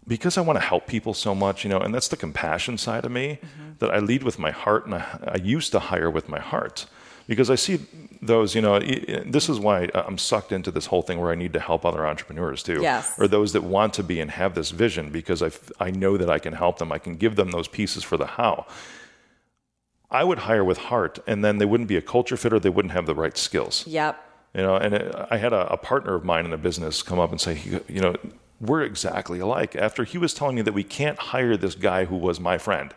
because 0.08 0.38
I 0.38 0.42
want 0.42 0.58
to 0.58 0.66
help 0.66 0.88
people 0.88 1.14
so 1.14 1.36
much, 1.36 1.64
you 1.66 1.70
know, 1.70 1.80
and 1.80 1.94
that's 1.94 2.08
the 2.08 2.18
compassion 2.18 2.78
side 2.78 3.06
of 3.06 3.12
me 3.12 3.40
Mm-hmm. 3.42 3.70
that 3.80 3.92
I 3.92 4.00
lead 4.00 4.24
with 4.24 4.40
my 4.40 4.52
heart, 4.52 4.86
and 4.86 4.96
I, 4.96 5.04
I 5.36 5.38
used 5.38 5.72
to 5.74 5.80
hire 5.80 6.10
with 6.10 6.30
my 6.30 6.40
heart 6.40 6.86
because 7.28 7.50
I 7.50 7.56
see 7.56 7.80
those, 8.22 8.54
you 8.56 8.62
know, 8.62 8.80
this 8.80 9.48
is 9.50 9.60
why 9.60 9.90
I'm 9.94 10.18
sucked 10.18 10.52
into 10.52 10.72
this 10.72 10.88
whole 10.88 11.02
thing 11.02 11.20
where 11.20 11.32
I 11.32 11.36
need 11.36 11.54
to 11.54 11.60
help 11.60 11.86
other 11.86 12.06
entrepreneurs 12.06 12.64
too, 12.64 12.80
Yes. 12.82 13.14
or 13.18 13.28
those 13.28 13.54
that 13.54 13.64
want 13.64 13.94
to 13.96 14.04
be 14.04 14.20
and 14.20 14.30
have 14.32 14.56
this 14.56 14.72
vision 14.72 15.10
because 15.10 15.42
I, 15.42 15.52
I 15.80 15.92
know 15.92 16.18
that 16.18 16.30
I 16.30 16.40
can 16.40 16.54
help 16.54 16.80
them. 16.80 16.92
I 16.92 16.98
can 16.98 17.16
give 17.16 17.36
them 17.38 17.52
those 17.52 17.68
pieces 17.68 18.04
for 18.04 18.18
the 18.18 18.26
how. 18.26 18.66
I 20.12 20.24
would 20.24 20.40
hire 20.40 20.64
with 20.64 20.78
heart, 20.80 21.20
and 21.28 21.46
then 21.46 21.60
they 21.60 21.66
wouldn't 21.66 21.88
be 21.88 21.96
a 21.96 22.02
culture 22.02 22.36
fit 22.36 22.52
or 22.52 22.60
they 22.60 22.70
wouldn't 22.70 22.94
have 22.94 23.06
the 23.06 23.16
right 23.16 23.38
skills. 23.38 23.86
yep. 23.88 24.24
You 24.56 24.64
know, 24.64 24.76
and 24.78 24.96
it, 24.96 25.16
I 25.30 25.38
had 25.38 25.54
a, 25.54 25.72
a 25.74 25.78
partner 25.78 26.16
of 26.16 26.26
mine 26.26 26.44
in 26.46 26.52
a 26.54 26.58
business 26.58 27.04
come 27.04 27.20
up 27.20 27.30
and 27.32 27.40
say, 27.40 27.60
you 27.88 28.02
know, 28.02 28.16
we're 28.60 28.82
exactly 28.82 29.40
alike. 29.40 29.76
After 29.76 30.04
he 30.04 30.18
was 30.18 30.34
telling 30.34 30.56
me 30.56 30.64
that 30.64 30.74
we 30.74 30.84
can't 30.84 31.20
hire 31.20 31.56
this 31.56 31.76
guy 31.76 32.06
who 32.06 32.16
was 32.18 32.40
my 32.40 32.58
friend, 32.58 32.92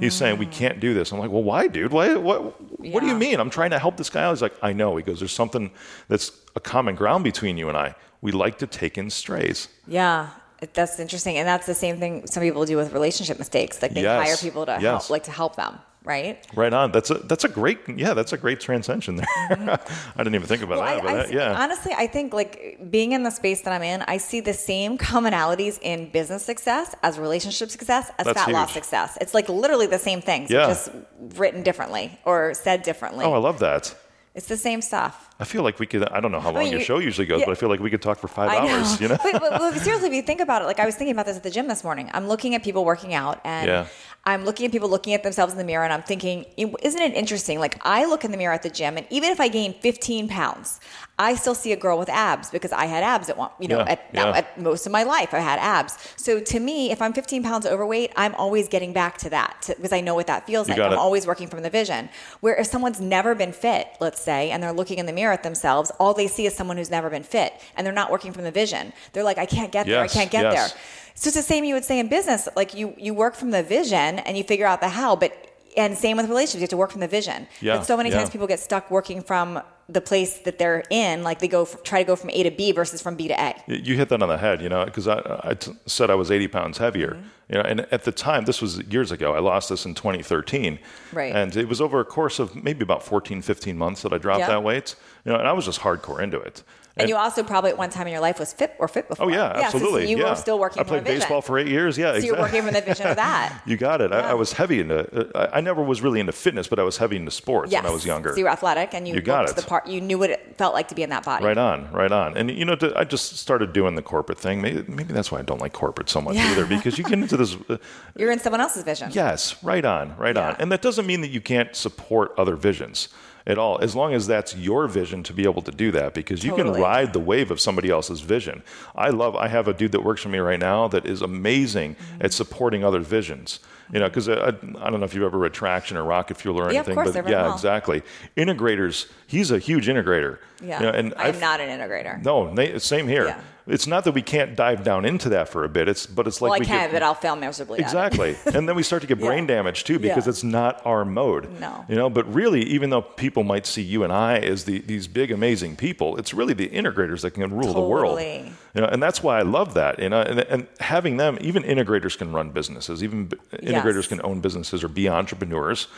he's 0.00 0.14
saying 0.14 0.38
we 0.38 0.46
can't 0.46 0.80
do 0.80 0.94
this. 0.94 1.12
I'm 1.12 1.18
like, 1.18 1.30
well, 1.30 1.42
why, 1.42 1.66
dude? 1.68 1.92
Why? 1.92 2.14
What? 2.14 2.60
What 2.80 3.00
do 3.00 3.06
you 3.06 3.14
mean? 3.16 3.40
I'm 3.40 3.50
trying 3.50 3.70
to 3.70 3.78
help 3.78 3.96
this 3.96 4.10
guy. 4.10 4.22
out. 4.24 4.30
He's 4.32 4.42
like, 4.42 4.54
I 4.62 4.72
know. 4.72 4.96
He 4.96 5.02
goes, 5.02 5.18
there's 5.20 5.32
something 5.32 5.70
that's 6.08 6.32
a 6.56 6.60
common 6.60 6.94
ground 6.94 7.24
between 7.24 7.56
you 7.58 7.68
and 7.68 7.76
I. 7.76 7.94
We 8.20 8.32
like 8.32 8.58
to 8.58 8.66
take 8.66 8.98
in 8.98 9.10
strays. 9.10 9.68
Yeah. 9.86 10.28
That's 10.74 10.98
interesting, 10.98 11.36
and 11.38 11.46
that's 11.46 11.66
the 11.66 11.74
same 11.74 11.98
thing 12.00 12.26
some 12.26 12.42
people 12.42 12.64
do 12.64 12.76
with 12.76 12.92
relationship 12.92 13.38
mistakes. 13.38 13.80
Like 13.80 13.94
they 13.94 14.02
Yes. 14.02 14.26
hire 14.26 14.36
people 14.36 14.66
to 14.66 14.72
Yes. 14.72 14.82
help, 14.82 15.10
like 15.10 15.22
to 15.24 15.30
help 15.30 15.54
them, 15.54 15.78
right? 16.08 16.44
Right 16.54 16.72
on. 16.72 16.90
That's 16.92 17.10
a 17.10 17.14
that's 17.14 17.44
a 17.44 17.48
great 17.48 17.78
yeah. 17.88 18.14
That's 18.14 18.32
a 18.32 18.36
great 18.38 18.58
transition 18.60 19.16
there. 19.16 19.26
I 20.16 20.18
didn't 20.18 20.34
even 20.34 20.46
think 20.48 20.62
about 20.62 20.78
Mm-hmm. 20.78 21.04
Well, 21.06 21.14
that. 21.14 21.20
I, 21.20 21.22
I 21.22 21.26
that, 21.26 21.32
yeah. 21.32 21.62
honestly, 21.62 21.92
I 21.96 22.06
think 22.06 22.32
like 22.32 22.78
being 22.90 23.12
in 23.12 23.22
the 23.22 23.30
space 23.30 23.60
that 23.62 23.72
I'm 23.72 23.82
in, 23.82 24.02
I 24.08 24.16
see 24.16 24.40
the 24.40 24.54
same 24.54 24.96
commonalities 24.98 25.78
in 25.82 26.10
business 26.10 26.42
success 26.44 26.94
as 27.02 27.18
relationship 27.18 27.70
success 27.70 28.10
as 28.18 28.24
That's 28.26 28.38
fat 28.44 28.50
loss 28.52 28.72
success. 28.72 29.18
It's 29.20 29.34
like 29.34 29.48
literally 29.48 29.86
the 29.86 29.98
same 29.98 30.20
things, 30.20 30.50
Yeah. 30.50 30.66
just 30.66 30.90
written 31.36 31.62
differently 31.62 32.18
or 32.24 32.54
said 32.54 32.82
differently. 32.82 33.24
oh, 33.24 33.32
I 33.34 33.38
love 33.38 33.58
that. 33.60 33.94
It's 34.38 34.46
the 34.46 34.56
same 34.56 34.80
stuff. 34.80 35.28
I 35.40 35.44
feel 35.44 35.62
like 35.64 35.78
we 35.80 35.86
could. 35.86 36.04
I 36.08 36.20
don't 36.20 36.30
know 36.32 36.38
how 36.40 36.52
long 36.52 36.62
mean, 36.62 36.70
your 36.72 36.78
you- 36.80 36.84
show 36.86 36.98
usually 37.00 37.26
goes, 37.26 37.40
yeah. 37.40 37.46
but 37.46 37.52
I 37.52 37.54
feel 37.56 37.68
like 37.68 37.80
we 37.80 37.90
could 37.90 38.00
talk 38.00 38.18
for 38.18 38.28
five 38.28 38.48
I 38.50 38.64
know. 38.64 38.68
hours. 38.76 39.00
You 39.00 39.08
know. 39.08 39.18
but, 39.22 39.32
but, 39.40 39.50
but 39.58 39.74
seriously, 39.80 40.08
if 40.08 40.14
you 40.14 40.22
think 40.22 40.40
about 40.40 40.62
it, 40.62 40.66
like 40.66 40.78
I 40.78 40.86
was 40.86 40.94
thinking 40.94 41.12
about 41.12 41.26
this 41.26 41.36
at 41.36 41.42
the 41.42 41.50
gym 41.50 41.66
this 41.68 41.82
morning. 41.82 42.08
I'm 42.14 42.28
looking 42.28 42.54
at 42.54 42.62
people 42.62 42.84
working 42.84 43.14
out, 43.14 43.40
and 43.44 43.66
Yeah. 43.66 43.86
I'm 44.24 44.44
looking 44.44 44.66
at 44.66 44.72
people 44.72 44.88
looking 44.88 45.14
at 45.14 45.22
themselves 45.24 45.52
in 45.52 45.58
the 45.58 45.64
mirror, 45.64 45.84
and 45.84 45.92
I'm 45.92 46.02
thinking, 46.02 46.44
isn't 46.56 47.02
it 47.02 47.14
interesting? 47.14 47.58
Like 47.58 47.80
I 47.84 48.04
look 48.04 48.24
in 48.24 48.30
the 48.30 48.36
mirror 48.36 48.54
at 48.54 48.62
the 48.62 48.70
gym, 48.70 48.96
and 48.96 49.06
even 49.10 49.30
if 49.30 49.40
I 49.40 49.48
gain 49.48 49.74
15 49.74 50.28
pounds, 50.28 50.80
I 51.20 51.34
still 51.34 51.54
see 51.54 51.72
a 51.72 51.76
girl 51.76 51.98
with 51.98 52.08
abs 52.08 52.50
because 52.50 52.70
I 52.70 52.84
had 52.86 53.02
abs 53.02 53.28
at 53.28 53.36
one, 53.36 53.50
you 53.58 53.66
know, 53.66 53.78
Yeah, 53.78 53.84
at, 53.92 54.00
yeah. 54.12 54.30
at 54.30 54.60
most 54.60 54.86
of 54.86 54.92
my 54.92 55.02
life, 55.02 55.34
I 55.34 55.40
had 55.40 55.58
abs. 55.58 55.98
So 56.16 56.38
to 56.38 56.60
me, 56.60 56.92
if 56.92 57.02
I'm 57.02 57.12
15 57.12 57.42
pounds 57.42 57.66
overweight, 57.66 58.12
I'm 58.16 58.34
always 58.36 58.68
getting 58.68 58.92
back 58.92 59.18
to 59.18 59.30
that 59.30 59.68
because 59.76 59.92
I 59.92 60.00
know 60.00 60.14
what 60.14 60.28
that 60.28 60.46
feels 60.46 60.68
You 60.68 60.74
like. 60.74 60.82
I'm 60.82 60.92
it. 60.92 60.98
always 60.98 61.26
working 61.26 61.48
from 61.48 61.62
the 61.62 61.70
vision. 61.70 62.08
Where 62.40 62.54
if 62.56 62.68
someone's 62.68 63.00
never 63.00 63.34
been 63.34 63.52
fit, 63.52 63.88
let's 64.00 64.20
say, 64.20 64.50
and 64.50 64.62
they're 64.62 64.72
looking 64.72 64.98
in 64.98 65.06
the 65.06 65.12
mirror 65.12 65.32
at 65.32 65.42
themselves, 65.42 65.90
all 65.98 66.14
they 66.14 66.28
see 66.28 66.46
is 66.46 66.54
someone 66.54 66.76
who's 66.76 66.90
never 66.90 67.10
been 67.10 67.24
fit, 67.24 67.52
and 67.76 67.84
they're 67.84 67.92
not 67.92 68.10
working 68.12 68.32
from 68.32 68.44
the 68.44 68.52
vision. 68.52 68.92
They're 69.12 69.24
like, 69.24 69.38
I 69.38 69.46
can't 69.46 69.72
get 69.72 69.86
there. 69.86 70.00
I 70.00 70.08
can't 70.08 70.30
get 70.30 70.42
yes. 70.44 70.54
there. 70.72 70.80
So 71.16 71.28
it's 71.28 71.36
the 71.36 71.42
same 71.42 71.64
you 71.64 71.74
would 71.74 71.84
say 71.84 71.98
in 71.98 72.06
business. 72.08 72.48
Like 72.54 72.74
you, 72.74 72.94
you 72.96 73.12
work 73.12 73.34
from 73.34 73.50
the 73.50 73.64
vision 73.64 74.20
and 74.20 74.38
you 74.38 74.44
figure 74.44 74.66
out 74.66 74.80
the 74.80 74.88
how, 74.88 75.16
but 75.16 75.32
and 75.76 75.96
same 75.98 76.16
with 76.16 76.28
relationships. 76.28 76.60
You 76.60 76.62
have 76.62 76.70
to 76.70 76.76
work 76.76 76.90
from 76.92 77.00
the 77.00 77.08
vision. 77.08 77.48
Yeah, 77.60 77.78
But 77.78 77.86
so 77.86 77.96
many 77.96 78.10
yeah. 78.10 78.18
times 78.18 78.30
people 78.30 78.46
get 78.46 78.60
stuck 78.60 78.90
working 78.90 79.22
from 79.22 79.60
the 79.88 80.00
place 80.02 80.38
that 80.40 80.58
they're 80.58 80.82
in. 80.90 81.22
Like 81.22 81.38
they 81.38 81.48
go 81.48 81.62
f- 81.62 81.82
try 81.82 82.02
to 82.02 82.06
go 82.06 82.14
from 82.14 82.30
A 82.30 82.42
to 82.42 82.50
B 82.50 82.72
versus 82.72 83.00
from 83.00 83.14
B 83.16 83.28
to 83.28 83.40
A. 83.40 83.54
You 83.66 83.96
hit 83.96 84.10
that 84.10 84.22
on 84.22 84.28
the 84.28 84.36
head, 84.38 84.60
you 84.60 84.68
know, 84.68 84.84
because 84.84 85.08
I, 85.08 85.40
I 85.42 85.54
t- 85.54 85.72
said 85.86 86.10
I 86.10 86.14
was 86.14 86.30
80 86.30 86.48
pounds 86.48 86.78
heavier, 86.78 87.12
Mm-hmm. 87.12 87.22
you 87.48 87.54
know, 87.54 87.62
and 87.62 87.80
at 87.90 88.04
the 88.04 88.12
time, 88.12 88.44
this 88.44 88.60
was 88.60 88.80
years 88.82 89.10
ago. 89.10 89.34
I 89.34 89.38
lost 89.38 89.70
this 89.70 89.86
in 89.86 89.94
2013, 89.94 90.78
Right. 91.12 91.34
And 91.34 91.56
it 91.56 91.68
was 91.68 91.80
over 91.80 92.00
a 92.00 92.04
course 92.04 92.38
of 92.38 92.54
maybe 92.62 92.82
about 92.82 93.02
14, 93.02 93.40
15 93.40 93.78
months 93.78 94.02
that 94.02 94.12
I 94.12 94.18
dropped 94.18 94.40
Yeah. 94.40 94.48
that 94.48 94.62
weight, 94.62 94.94
you 95.24 95.32
know, 95.32 95.38
and 95.38 95.48
I 95.48 95.52
was 95.52 95.64
just 95.64 95.80
hardcore 95.80 96.20
into 96.22 96.38
it. 96.38 96.62
And 96.98 97.08
you 97.08 97.16
also 97.16 97.42
probably 97.42 97.70
at 97.70 97.78
one 97.78 97.90
time 97.90 98.06
in 98.06 98.12
your 98.12 98.20
life 98.20 98.38
was 98.38 98.52
fit 98.52 98.74
or 98.78 98.88
fit 98.88 99.08
before. 99.08 99.26
oh 99.26 99.28
yeah, 99.28 99.52
so- 99.54 99.62
absolutely. 99.64 100.04
So 100.04 100.10
you 100.10 100.18
yeah. 100.18 100.30
were 100.30 100.36
still 100.36 100.58
working 100.58 100.80
I 100.80 100.84
from 100.84 100.88
played 100.88 101.00
the 101.00 101.04
vision. 101.04 101.20
baseball 101.20 101.42
for 101.42 101.58
eight 101.58 101.68
years. 101.68 101.96
Yeah, 101.96 102.12
So 102.18 102.26
you're 102.26 102.38
working 102.38 102.62
from 102.62 102.74
the 102.74 102.80
vision 102.80 103.06
of 103.06 103.16
that. 103.16 103.62
You 103.66 103.76
got 103.76 104.00
it. 104.00 104.12
I, 104.12 104.20
Yeah. 104.20 104.30
I 104.30 104.34
was 104.34 104.52
heavy 104.52 104.80
into. 104.80 104.98
Uh, 105.36 105.48
I 105.52 105.58
I 105.58 105.60
never 105.60 105.82
was 105.82 106.00
really 106.02 106.20
into 106.20 106.32
fitness, 106.32 106.68
but 106.68 106.78
I 106.78 106.82
was 106.82 106.96
heavy 106.98 107.16
into 107.16 107.30
sports 107.30 107.70
Yes. 107.72 107.82
when 107.82 107.90
I 107.90 107.94
was 107.94 108.04
younger. 108.06 108.30
So 108.30 108.36
you 108.38 108.44
were 108.44 108.50
athletic 108.50 108.94
and 108.94 109.06
you, 109.08 109.14
You 109.14 109.20
got 109.20 109.48
it. 109.48 109.56
the 109.56 109.62
part. 109.62 109.86
You 109.86 110.00
knew 110.00 110.18
what 110.18 110.30
it 110.30 110.54
felt 110.56 110.72
like 110.74 110.88
to 110.88 110.94
be 110.94 111.02
in 111.02 111.10
that 111.10 111.24
body. 111.24 111.44
Right 111.44 111.58
on, 111.58 111.90
right 111.92 112.10
on. 112.12 112.36
And 112.36 112.50
you 112.50 112.64
know, 112.64 112.76
I 112.96 113.04
just 113.04 113.36
started 113.38 113.72
doing 113.72 113.94
the 113.96 114.02
corporate 114.02 114.38
thing. 114.38 114.60
Maybe, 114.62 114.84
maybe 114.88 115.12
that's 115.12 115.30
why 115.32 115.38
I 115.38 115.42
don't 115.42 115.60
like 115.60 115.72
corporate 115.72 116.08
so 116.08 116.20
much 116.20 116.36
Yeah. 116.36 116.50
either, 116.52 116.66
because 116.66 116.96
you 116.98 117.04
get 117.04 117.14
into 117.14 117.36
this. 117.36 117.56
Uh, 117.68 117.76
You're 118.16 118.30
in 118.30 118.38
someone 118.38 118.60
else's 118.60 118.82
vision. 118.84 119.10
yes, 119.12 119.62
right 119.62 119.84
on, 119.84 120.16
right 120.16 120.36
on. 120.36 120.56
And 120.58 120.70
that 120.72 120.80
doesn't 120.80 121.06
mean 121.06 121.20
that 121.22 121.28
you 121.30 121.40
can't 121.40 121.74
support 121.76 122.32
other 122.38 122.56
visions 122.56 123.08
at 123.48 123.58
all, 123.58 123.78
as 123.80 123.96
long 123.96 124.12
as 124.14 124.26
that's 124.28 124.54
your 124.54 124.86
vision 124.86 125.22
to 125.24 125.32
be 125.32 125.42
able 125.44 125.62
to 125.62 125.72
do 125.72 125.90
that, 125.90 126.14
because 126.14 126.44
you 126.44 126.50
Totally. 126.50 126.74
can 126.74 126.82
ride 126.82 127.12
the 127.12 127.18
wave 127.18 127.50
of 127.50 127.58
somebody 127.60 127.90
else's 127.90 128.20
vision. 128.20 128.62
I 128.94 129.08
love. 129.08 129.34
I 129.34 129.48
have 129.48 129.66
a 129.66 129.72
dude 129.74 129.90
that 129.92 130.04
works 130.04 130.20
for 130.22 130.28
me 130.28 130.38
right 130.38 130.60
now 130.60 130.86
that 130.88 131.04
is 131.06 131.22
amazing 131.22 131.96
Mm-hmm. 131.96 132.24
at 132.26 132.32
supporting 132.32 132.84
other 132.84 133.00
visions. 133.00 133.58
You 133.92 134.00
know, 134.00 134.08
because 134.08 134.28
uh, 134.28 134.52
I, 134.52 134.86
I 134.86 134.90
don't 134.90 135.00
know 135.00 135.06
if 135.06 135.14
you've 135.14 135.24
ever 135.24 135.38
read 135.38 135.54
Traction 135.54 135.96
or 135.96 136.04
Rocket 136.04 136.36
Fuel 136.36 136.58
or 136.60 136.70
Yeah, 136.72 136.78
anything, 136.86 136.94
but 136.96 137.28
yeah, 137.28 137.46
all. 137.46 137.54
exactly. 137.54 138.02
Integrators. 138.36 139.10
He's 139.26 139.50
a 139.50 139.58
huge 139.58 139.86
integrator. 139.86 140.38
Yeah. 140.62 140.80
You 140.80 140.86
know, 140.86 140.92
and 140.92 141.14
I'm 141.16 141.26
I've- 141.28 141.40
not 141.40 141.60
an 141.60 141.68
integrator. 141.78 142.22
no, 142.24 142.54
same 142.78 143.08
here. 143.08 143.26
Yeah. 143.26 143.40
It's 143.70 143.86
not 143.86 144.04
that 144.04 144.12
we 144.12 144.22
can't 144.22 144.56
dive 144.56 144.82
down 144.82 145.04
into 145.04 145.28
that 145.28 145.50
for 145.50 145.62
a 145.62 145.68
bit. 145.68 145.88
It's 145.88 146.06
but 146.06 146.26
it's 146.26 146.40
like 146.40 146.52
well, 146.52 146.56
I 146.56 146.60
we 146.60 146.64
can, 146.64 146.84
get, 146.86 146.92
but 146.92 147.02
I'll 147.02 147.14
fail 147.14 147.36
miserably. 147.36 147.80
exactly, 147.80 148.34
and 148.46 148.66
then 148.66 148.74
we 148.74 148.82
start 148.82 149.02
to 149.02 149.06
get 149.06 149.18
brain 149.20 149.46
Yeah. 149.46 149.56
damage 149.56 149.84
too 149.84 149.98
because 149.98 150.26
it's 150.26 150.42
not 150.42 150.80
our 150.86 151.04
mode. 151.04 151.60
No. 151.60 151.84
you 151.86 151.94
know. 151.94 152.08
But 152.08 152.32
really, 152.32 152.62
even 152.62 152.88
though 152.88 153.02
people 153.02 153.42
might 153.44 153.66
see 153.66 153.82
you 153.82 154.04
and 154.04 154.12
I 154.12 154.38
as 154.38 154.64
the, 154.64 154.78
these 154.78 155.06
big 155.06 155.30
amazing 155.30 155.76
people, 155.76 156.16
it's 156.16 156.32
really 156.32 156.54
the 156.54 156.66
integrators 156.70 157.20
that 157.20 157.32
can 157.32 157.52
rule 157.52 157.74
the 157.74 157.80
world. 157.82 158.16
Totally. 158.18 158.50
You 158.74 158.80
know, 158.80 158.86
and 158.86 159.02
that's 159.02 159.22
why 159.22 159.38
I 159.38 159.42
love 159.42 159.74
that. 159.74 159.98
You 159.98 160.08
know, 160.08 160.22
and, 160.22 160.40
and 160.40 160.66
having 160.80 161.18
them, 161.18 161.36
even 161.42 161.62
integrators 161.62 162.16
can 162.16 162.32
run 162.32 162.48
businesses. 162.50 163.04
Even 163.04 163.30
integrators 163.78 164.08
can 164.08 164.20
own 164.24 164.40
businesses 164.40 164.82
or 164.84 164.88
be 164.88 165.08
entrepreneurs. 165.08 165.88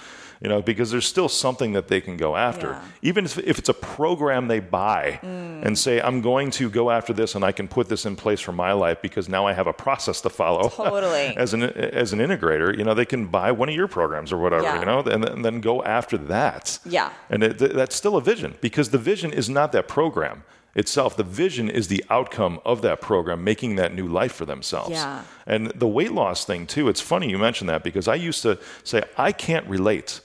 you 0.42 0.48
know, 0.48 0.62
because 0.62 0.90
there's 0.90 1.04
still 1.04 1.28
something 1.28 1.74
that 1.74 1.88
they 1.88 2.00
can 2.00 2.16
go 2.16 2.34
after. 2.34 2.68
Yeah. 2.68 2.84
Even 3.02 3.24
if, 3.26 3.36
if 3.38 3.58
it's 3.58 3.68
a 3.68 3.74
program 3.74 4.48
they 4.48 4.58
buy 4.58 5.20
mm. 5.22 5.62
and 5.66 5.78
say, 5.78 6.00
I'm 6.00 6.22
going 6.22 6.50
to 6.52 6.70
go 6.70 6.90
after 6.90 7.12
this 7.12 7.34
and 7.34 7.44
I 7.44 7.52
can 7.52 7.68
put 7.68 7.90
this 7.90 8.06
in 8.06 8.16
place 8.16 8.40
for 8.40 8.52
my 8.52 8.72
life 8.72 9.02
because 9.02 9.28
now 9.28 9.46
I 9.46 9.52
have 9.52 9.66
a 9.66 9.74
process 9.74 10.22
to 10.22 10.30
follow. 10.30 10.70
Totally. 10.70 11.36
as 11.36 11.52
an 11.52 11.64
as 11.64 12.14
an 12.14 12.20
integrator, 12.20 12.74
you 12.76 12.84
know, 12.84 12.94
they 12.94 13.04
can 13.04 13.26
buy 13.26 13.52
one 13.52 13.68
of 13.68 13.74
your 13.74 13.86
programs 13.88 14.32
or 14.32 14.38
whatever, 14.38 14.62
Yeah. 14.62 14.80
you 14.80 14.86
know, 14.86 15.00
and, 15.00 15.22
then- 15.22 15.32
and 15.32 15.44
then 15.44 15.60
go 15.60 15.84
after 15.84 16.16
that. 16.16 16.78
Yeah. 16.86 17.12
And 17.28 17.42
it, 17.42 17.58
th- 17.58 17.72
that's 17.72 17.94
still 17.94 18.16
a 18.16 18.22
vision 18.22 18.54
because 18.62 18.88
the 18.90 18.98
vision 18.98 19.34
is 19.34 19.50
not 19.50 19.72
that 19.72 19.88
program 19.88 20.42
itself. 20.74 21.16
The 21.16 21.24
vision 21.24 21.68
is 21.68 21.88
the 21.88 22.04
outcome 22.10 22.60
of 22.64 22.82
that 22.82 23.00
program 23.00 23.42
making 23.44 23.76
that 23.76 23.94
new 23.94 24.06
life 24.06 24.32
for 24.32 24.44
themselves. 24.46 24.90
Yeah. 24.90 25.22
And 25.46 25.68
the 25.68 25.88
weight 25.88 26.12
loss 26.12 26.44
thing 26.44 26.66
too, 26.66 26.88
it's 26.88 27.00
funny 27.00 27.28
you 27.28 27.38
mentioned 27.38 27.68
that 27.70 27.82
because 27.82 28.06
I 28.08 28.14
used 28.14 28.42
to 28.42 28.58
say 28.84 29.02
I 29.16 29.32
can't 29.32 29.66
relate 29.66 30.20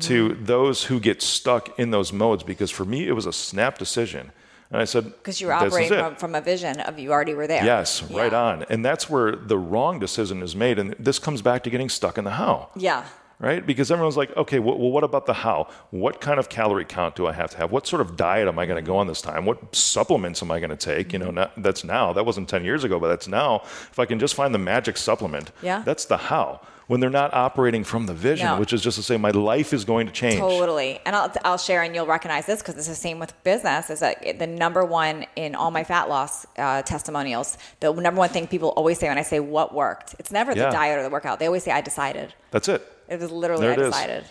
to 0.00 0.30
Mm-hmm. 0.30 0.44
those 0.44 0.84
who 0.84 0.98
get 0.98 1.22
stuck 1.22 1.78
in 1.78 1.92
those 1.92 2.12
modes 2.12 2.42
because 2.42 2.68
for 2.72 2.84
me 2.84 3.06
it 3.06 3.12
was 3.12 3.26
a 3.26 3.32
snap 3.32 3.78
decision. 3.78 4.32
And 4.72 4.82
I 4.82 4.84
said 4.84 5.04
Because 5.04 5.40
you 5.40 5.46
were 5.46 5.54
"This 5.60 5.68
is 5.68 5.72
operating 5.72 5.98
from, 5.98 6.16
from 6.16 6.34
a 6.34 6.40
vision 6.40 6.80
of 6.80 6.98
you 6.98 7.12
already 7.12 7.32
were 7.34 7.46
there. 7.46 7.64
Yes, 7.64 8.02
right 8.10 8.34
on. 8.34 8.64
And 8.68 8.84
that's 8.84 9.08
where 9.08 9.36
the 9.36 9.56
wrong 9.56 9.98
decision 10.00 10.42
is 10.42 10.56
made. 10.56 10.78
And 10.80 10.96
this 10.98 11.18
comes 11.20 11.42
back 11.42 11.62
to 11.62 11.70
getting 11.70 11.88
stuck 11.88 12.18
in 12.18 12.24
the 12.24 12.32
how 12.32 12.70
Yeah. 12.76 13.04
Right? 13.40 13.64
Because 13.64 13.90
everyone's 13.90 14.16
like, 14.16 14.36
okay, 14.36 14.58
well, 14.58 14.76
well, 14.78 14.90
what 14.90 15.04
about 15.04 15.26
the 15.26 15.32
how? 15.32 15.68
What 15.90 16.20
kind 16.20 16.38
of 16.40 16.48
calorie 16.48 16.84
count 16.84 17.14
do 17.16 17.26
I 17.26 17.32
have 17.32 17.50
to 17.52 17.56
have? 17.58 17.70
What 17.72 17.86
sort 17.86 18.00
of 18.02 18.16
diet 18.16 18.48
am 18.48 18.58
I 18.58 18.66
going 18.66 18.82
to 18.82 18.86
go 18.86 18.96
on 18.96 19.06
this 19.06 19.22
time? 19.22 19.44
What 19.44 19.74
supplements 19.74 20.42
am 20.42 20.50
I 20.50 20.58
going 20.60 20.70
to 20.70 20.76
take? 20.76 21.12
You 21.12 21.18
know, 21.18 21.30
not, 21.30 21.52
that's 21.62 21.84
now. 21.84 22.12
That 22.12 22.26
wasn't 22.26 22.48
10 22.48 22.64
years 22.64 22.84
ago, 22.84 22.98
but 22.98 23.08
that's 23.08 23.28
now. 23.28 23.60
If 23.64 23.98
I 23.98 24.06
can 24.06 24.18
just 24.18 24.34
find 24.34 24.54
the 24.54 24.58
magic 24.58 24.96
supplement, 24.96 25.52
Yeah. 25.62 25.82
that's 25.84 26.04
the 26.06 26.16
how. 26.16 26.60
When 26.88 27.00
they're 27.00 27.10
not 27.10 27.34
operating 27.34 27.84
from 27.84 28.06
the 28.06 28.14
vision, 28.14 28.46
No. 28.46 28.58
which 28.58 28.72
is 28.72 28.80
just 28.80 28.96
to 28.96 29.02
say, 29.02 29.18
my 29.18 29.30
life 29.30 29.74
is 29.74 29.84
going 29.84 30.06
to 30.06 30.12
change. 30.12 30.38
Totally. 30.40 30.98
And 31.04 31.14
I'll, 31.14 31.30
I'll 31.44 31.58
share, 31.58 31.82
and 31.82 31.94
you'll 31.94 32.06
recognize 32.06 32.46
this 32.46 32.60
because 32.62 32.76
it's 32.78 32.88
the 32.88 32.94
same 32.94 33.18
with 33.18 33.34
business, 33.44 33.90
is 33.90 34.00
that 34.00 34.38
the 34.38 34.46
number 34.46 34.82
one 34.86 35.26
in 35.36 35.54
all 35.54 35.70
my 35.70 35.84
fat 35.84 36.08
loss 36.08 36.46
uh, 36.56 36.80
testimonials, 36.82 37.58
the 37.80 37.92
number 37.92 38.18
one 38.18 38.30
thing 38.30 38.46
people 38.46 38.70
always 38.70 38.98
say 38.98 39.06
when 39.08 39.18
I 39.18 39.22
say 39.22 39.38
what 39.38 39.74
worked, 39.74 40.14
it's 40.18 40.32
never 40.32 40.52
Yeah. 40.52 40.64
the 40.66 40.70
diet 40.70 40.98
or 40.98 41.02
the 41.02 41.10
workout. 41.10 41.40
They 41.40 41.46
always 41.46 41.62
say, 41.62 41.72
I 41.72 41.82
decided. 41.82 42.32
That's 42.52 42.68
it. 42.68 42.80
It 43.08 43.20
was 43.20 43.30
literally, 43.30 43.62
There 43.62 43.70
I 43.70 43.74
it 43.74 43.80
is. 43.80 43.86
decided. 43.94 44.24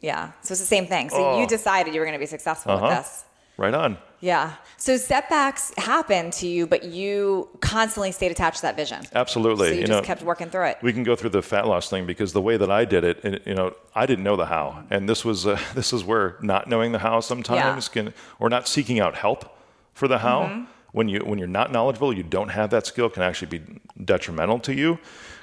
Yeah. 0.00 0.32
So 0.42 0.52
it's 0.52 0.60
the 0.60 0.66
same 0.66 0.86
thing. 0.86 1.10
So 1.10 1.16
Oh. 1.24 1.40
you 1.40 1.46
decided 1.46 1.94
you 1.94 2.00
were 2.00 2.06
going 2.06 2.14
to 2.18 2.18
be 2.20 2.26
successful 2.26 2.74
with 2.74 2.82
Uh-huh. 2.84 2.96
this. 2.96 3.24
Right 3.58 3.74
on. 3.74 3.98
Yeah. 4.20 4.52
So 4.78 4.96
setbacks 4.96 5.72
happen 5.76 6.30
to 6.32 6.46
you, 6.46 6.66
but 6.66 6.84
you 6.84 7.48
constantly 7.60 8.10
stayed 8.10 8.30
attached 8.32 8.56
to 8.56 8.62
that 8.62 8.76
vision. 8.76 9.02
Absolutely. 9.14 9.68
So 9.68 9.74
you, 9.74 9.80
You 9.82 9.86
just 9.86 10.00
know, 10.00 10.06
kept 10.06 10.22
working 10.22 10.48
through 10.48 10.66
it. 10.66 10.78
we 10.82 10.92
can 10.92 11.02
go 11.04 11.14
through 11.14 11.30
the 11.30 11.42
fat 11.42 11.66
loss 11.66 11.90
thing 11.90 12.06
because 12.06 12.32
the 12.32 12.40
way 12.40 12.56
that 12.56 12.70
I 12.70 12.84
did 12.84 13.04
it, 13.04 13.42
you 13.46 13.54
know, 13.54 13.74
I 13.94 14.06
didn't 14.06 14.24
know 14.24 14.36
the 14.36 14.46
how, 14.46 14.84
and 14.90 15.08
this 15.08 15.24
was 15.24 15.46
uh, 15.46 15.58
this 15.74 15.92
is 15.92 16.02
where 16.02 16.36
not 16.40 16.68
knowing 16.68 16.92
the 16.92 16.98
how 17.00 17.20
sometimes 17.20 17.88
can, 17.88 18.14
or 18.40 18.48
not 18.48 18.66
seeking 18.68 18.98
out 19.00 19.14
help 19.16 19.44
for 19.92 20.08
the 20.08 20.18
how. 20.18 20.44
Mm-hmm. 20.44 20.64
When 20.92 21.08
you 21.08 21.20
when 21.20 21.38
you're 21.38 21.48
not 21.48 21.72
knowledgeable, 21.72 22.12
you 22.12 22.22
don't 22.22 22.50
have 22.50 22.68
that 22.70 22.86
skill, 22.86 23.08
can 23.10 23.22
actually 23.22 23.58
be 23.58 23.80
detrimental 24.04 24.58
to 24.60 24.74
you. 24.74 24.98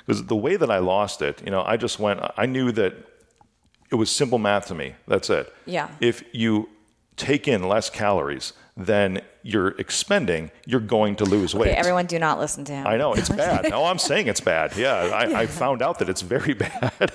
Because 0.10 0.26
the 0.26 0.36
way 0.36 0.56
that 0.56 0.72
I 0.72 0.80
lost 0.80 1.22
it, 1.22 1.40
you 1.46 1.52
know, 1.52 1.62
I 1.64 1.78
just 1.78 2.00
went. 2.00 2.20
I 2.36 2.48
knew 2.48 2.72
that 2.72 2.96
it 3.92 3.96
was 3.96 4.10
simple 4.10 4.40
math 4.40 4.66
to 4.70 4.74
me. 4.74 4.96
That's 5.08 5.30
it. 5.30 5.54
Yeah. 5.68 5.88
If 6.02 6.24
you 6.34 6.68
take 7.16 7.48
in 7.48 7.68
less 7.68 7.92
calories 7.92 8.54
than 8.76 9.22
you're 9.44 9.76
expending, 9.78 10.50
you're 10.66 10.80
going 10.80 11.16
to 11.18 11.26
lose 11.26 11.54
weight. 11.54 11.68
Okay, 11.70 11.78
everyone 11.78 12.08
do 12.08 12.18
not 12.18 12.40
listen 12.40 12.66
to 12.66 12.72
him. 12.74 12.88
I 12.88 12.98
know 12.98 13.14
it's 13.14 13.30
bad. 13.30 13.70
No, 13.70 13.86
I'm 13.86 14.00
saying 14.00 14.26
it's 14.26 14.42
bad. 14.42 14.76
Yeah, 14.76 14.96
I, 14.96 15.42
I 15.42 15.46
found 15.64 15.84
out 15.84 16.00
that 16.00 16.10
it's 16.10 16.24
very 16.24 16.56
bad. 16.56 17.12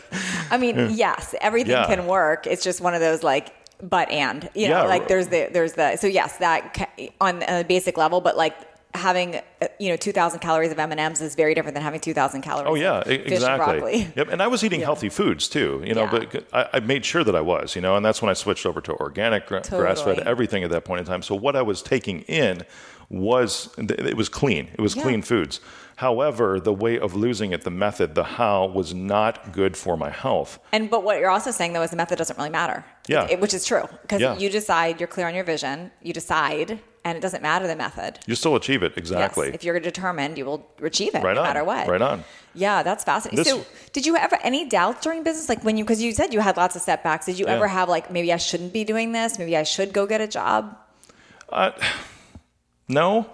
I 0.53 0.57
mean, 0.57 0.91
yes, 0.93 1.35
everything 1.41 1.73
Yeah. 1.73 1.87
can 1.87 2.07
work. 2.07 2.47
It's 2.47 2.63
just 2.63 2.81
one 2.81 2.95
of 2.95 3.01
those 3.01 3.25
like 3.25 3.53
but 3.83 4.09
and 4.13 4.49
you 4.55 4.69
know 4.69 4.83
Yeah. 4.83 4.89
like 4.89 5.09
there's 5.09 5.27
the 5.27 5.49
there's 5.53 5.73
the 5.73 5.97
so 5.97 6.07
yes 6.07 6.37
that 6.37 6.89
on 7.21 7.43
a 7.43 7.65
basic 7.65 7.99
level, 7.99 8.21
but 8.21 8.37
like 8.37 8.55
having 8.95 9.37
uh, 9.61 9.67
you 9.81 9.89
know 9.89 9.97
2,000 9.97 10.39
calories 10.41 10.71
of 10.73 10.79
M 10.79 10.91
and 10.93 11.01
M's 11.01 11.21
is 11.21 11.35
very 11.35 11.55
different 11.55 11.75
than 11.75 11.83
having 11.83 12.01
2,000 12.01 12.43
calories. 12.43 12.69
Oh 12.71 12.75
yeah, 12.75 13.01
and 13.03 13.13
exactly. 13.13 13.79
broccoli. 13.81 14.13
Yep, 14.17 14.29
and 14.31 14.41
I 14.43 14.47
was 14.47 14.63
eating 14.65 14.81
healthy 14.81 15.09
foods 15.09 15.49
too. 15.49 15.83
You 15.85 15.95
know, 15.95 16.05
Yeah. 16.05 16.25
but 16.33 16.47
I, 16.53 16.69
I 16.77 16.81
made 16.81 17.05
sure 17.05 17.25
that 17.25 17.35
I 17.35 17.41
was. 17.41 17.75
You 17.77 17.83
know, 17.83 17.97
and 17.97 18.05
that's 18.05 18.23
when 18.23 18.31
I 18.31 18.35
switched 18.35 18.67
over 18.67 18.81
to 18.83 18.95
organic, 18.95 19.47
gra- 19.47 19.63
grass-fed, 19.69 20.21
everything 20.21 20.63
at 20.65 20.71
that 20.71 20.85
point 20.85 21.01
in 21.01 21.07
time. 21.07 21.23
So 21.23 21.35
what 21.35 21.57
I 21.57 21.63
was 21.63 21.83
taking 21.83 22.21
in 22.23 22.63
was 23.11 23.69
it 23.79 24.17
was 24.17 24.29
clean. 24.29 24.71
It 24.75 24.81
was 24.81 24.97
Yeah. 24.97 25.03
clean 25.03 25.23
foods. 25.23 25.61
However, 25.97 26.59
the 26.59 26.73
way 26.73 26.99
of 26.99 27.15
losing 27.15 27.53
it, 27.53 27.63
the 27.63 27.71
method, 27.71 28.15
the 28.15 28.25
how, 28.25 28.67
was 28.67 28.93
not 28.95 29.53
good 29.53 29.77
for 29.77 29.97
my 29.97 30.11
health. 30.11 30.59
And 30.73 30.91
but 30.91 31.05
what 31.05 31.19
you're 31.21 31.31
also 31.31 31.51
saying 31.51 31.73
though 31.75 31.83
is 31.83 31.91
the 31.91 31.97
method 31.97 32.19
doesn't 32.19 32.37
really 32.37 32.51
matter. 32.51 32.85
Yeah. 33.07 33.27
It- 33.31 33.41
which 33.41 33.55
is 33.55 33.65
true 33.65 33.85
because 34.03 34.21
Yeah. 34.21 34.37
you 34.37 34.49
decide 34.51 35.01
you're 35.01 35.07
clear 35.07 35.29
on 35.29 35.35
your 35.35 35.45
vision. 35.45 35.91
You 36.03 36.13
decide, 36.13 36.81
and 37.05 37.17
it 37.19 37.21
doesn't 37.21 37.43
matter 37.43 37.67
the 37.67 37.77
method. 37.77 38.19
You 38.27 38.35
still 38.35 38.57
achieve 38.57 38.83
it 38.83 38.95
exactly. 38.97 39.47
Yes, 39.49 39.55
if 39.57 39.65
you're 39.65 39.79
determined, 39.81 40.39
you 40.39 40.45
will 40.47 40.67
achieve 40.83 41.15
it 41.15 41.23
Right 41.23 41.35
no 41.35 41.43
on. 41.43 41.47
matter 41.47 41.65
what. 41.65 41.87
Right 41.87 42.01
on. 42.03 42.25
Yeah, 42.55 42.83
that's 42.83 43.05
fascinating. 43.05 43.37
This- 43.45 43.49
so, 43.49 43.65
did 43.93 44.07
you 44.07 44.17
ever 44.17 44.39
any 44.43 44.69
doubts 44.69 45.03
during 45.03 45.23
business, 45.23 45.49
like 45.49 45.63
when 45.65 45.77
you 45.77 45.85
because 45.85 46.01
you 46.03 46.13
said 46.13 46.33
you 46.33 46.41
had 46.41 46.57
lots 46.57 46.77
of 46.77 46.83
setbacks? 46.83 47.27
Did 47.27 47.39
you 47.39 47.47
Yeah. 47.47 47.55
ever 47.57 47.69
have 47.69 47.89
like 47.89 48.11
maybe 48.11 48.33
I 48.33 48.37
shouldn't 48.39 48.73
be 48.73 48.85
doing 48.85 49.13
this? 49.13 49.39
Maybe 49.39 49.57
I 49.57 49.65
should 49.65 49.93
go 49.93 50.07
get 50.07 50.21
a 50.21 50.27
job? 50.29 50.77
Uh, 51.51 51.73
no. 52.89 53.27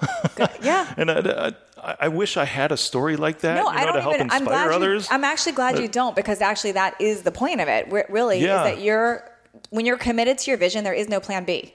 Yeah. 0.62 0.92
And 0.96 1.10
I, 1.10 1.52
I, 1.82 1.96
I 2.00 2.08
wish 2.08 2.36
I 2.36 2.44
had 2.44 2.72
a 2.72 2.76
story 2.76 3.16
like 3.16 3.40
that, 3.40 3.54
No, 3.56 3.70
you 3.70 3.76
know, 3.76 3.82
I 3.82 3.84
don't 3.84 3.94
to 3.94 4.00
help 4.02 4.14
even. 4.16 4.30
I'm 4.30 4.42
inspire 4.42 4.68
glad 4.68 4.74
others. 4.76 5.08
you. 5.08 5.14
I'm 5.14 5.24
actually 5.24 5.52
glad 5.52 5.78
you 5.78 5.88
don't 5.88 6.14
because 6.14 6.40
actually 6.40 6.72
that 6.72 6.94
is 7.00 7.22
the 7.22 7.32
point 7.32 7.60
of 7.60 7.68
it. 7.68 7.90
Really, 8.10 8.40
Yeah. 8.40 8.64
is 8.64 8.74
that 8.76 8.82
you're 8.82 9.30
when 9.70 9.84
you're 9.86 9.96
committed 9.98 10.38
to 10.38 10.50
your 10.50 10.58
vision, 10.58 10.84
there 10.84 10.92
is 10.94 11.08
no 11.08 11.20
plan 11.20 11.44
B. 11.44 11.74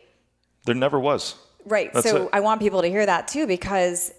there 0.66 0.76
never 0.76 1.00
was. 1.00 1.36
Right. 1.66 1.92
That's 1.94 2.10
so 2.10 2.24
it. 2.26 2.30
I 2.34 2.40
want 2.42 2.62
people 2.62 2.82
to 2.82 2.88
hear 2.88 3.06
that 3.06 3.28
too 3.28 3.48
because 3.48 4.12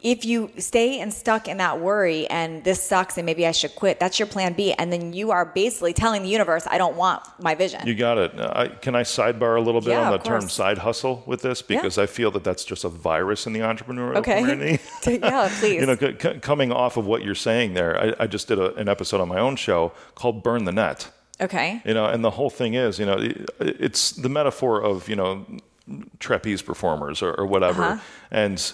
if 0.00 0.24
you 0.24 0.48
stay 0.58 1.00
and 1.00 1.12
stuck 1.12 1.48
in 1.48 1.56
that 1.56 1.80
worry 1.80 2.28
and 2.28 2.62
this 2.62 2.80
sucks 2.80 3.16
and 3.18 3.26
maybe 3.26 3.44
I 3.48 3.50
should 3.50 3.74
quit, 3.74 3.98
that's 3.98 4.16
your 4.16 4.28
plan 4.28 4.52
B. 4.52 4.72
And 4.74 4.92
then 4.92 5.12
you 5.12 5.32
are 5.32 5.44
basically 5.44 5.92
telling 5.92 6.22
the 6.22 6.28
universe, 6.28 6.68
I 6.70 6.78
don't 6.78 6.94
want 6.96 7.24
my 7.40 7.56
vision. 7.56 7.84
You 7.84 7.96
got 7.96 8.16
it. 8.16 8.32
I, 8.38 8.68
can 8.68 8.94
I 8.94 9.02
sidebar 9.02 9.56
a 9.56 9.60
little 9.60 9.80
bit 9.80 9.90
Yeah, 9.90 10.02
on 10.06 10.12
the 10.12 10.18
term 10.18 10.48
side 10.48 10.78
hustle 10.78 11.24
with 11.26 11.42
this 11.42 11.62
because 11.62 11.98
I 11.98 12.06
feel 12.06 12.30
that 12.30 12.44
that's 12.44 12.64
just 12.64 12.84
a 12.84 12.88
virus 12.88 13.44
in 13.48 13.54
the 13.54 13.60
entrepreneurial 13.60 14.18
okay. 14.18 14.38
community. 14.40 14.78
yeah, 15.20 15.50
please. 15.58 15.80
you 15.80 15.86
know, 15.86 15.96
c- 15.96 16.14
c- 16.16 16.38
coming 16.38 16.70
off 16.70 16.96
of 16.96 17.06
what 17.06 17.24
you're 17.24 17.34
saying 17.34 17.74
there, 17.74 18.00
I, 18.00 18.14
I 18.20 18.26
just 18.28 18.46
did 18.46 18.60
a, 18.60 18.72
an 18.76 18.88
episode 18.88 19.20
on 19.20 19.26
my 19.26 19.40
own 19.40 19.56
show 19.56 19.90
called 20.14 20.44
"Burn 20.44 20.64
the 20.64 20.72
Net." 20.72 21.10
okay. 21.40 21.82
You 21.84 21.94
know, 21.94 22.04
and 22.06 22.22
the 22.22 22.30
whole 22.30 22.50
thing 22.50 22.74
is, 22.74 23.00
you 23.00 23.06
know, 23.06 23.16
it- 23.18 23.50
it's 23.58 24.12
the 24.12 24.28
metaphor 24.28 24.80
of 24.80 25.08
you 25.08 25.16
know 25.16 25.44
trapeze 26.18 26.62
performers 26.62 27.22
or, 27.22 27.32
or 27.34 27.46
whatever, 27.46 27.82
Uh-huh. 27.82 28.02
and. 28.30 28.72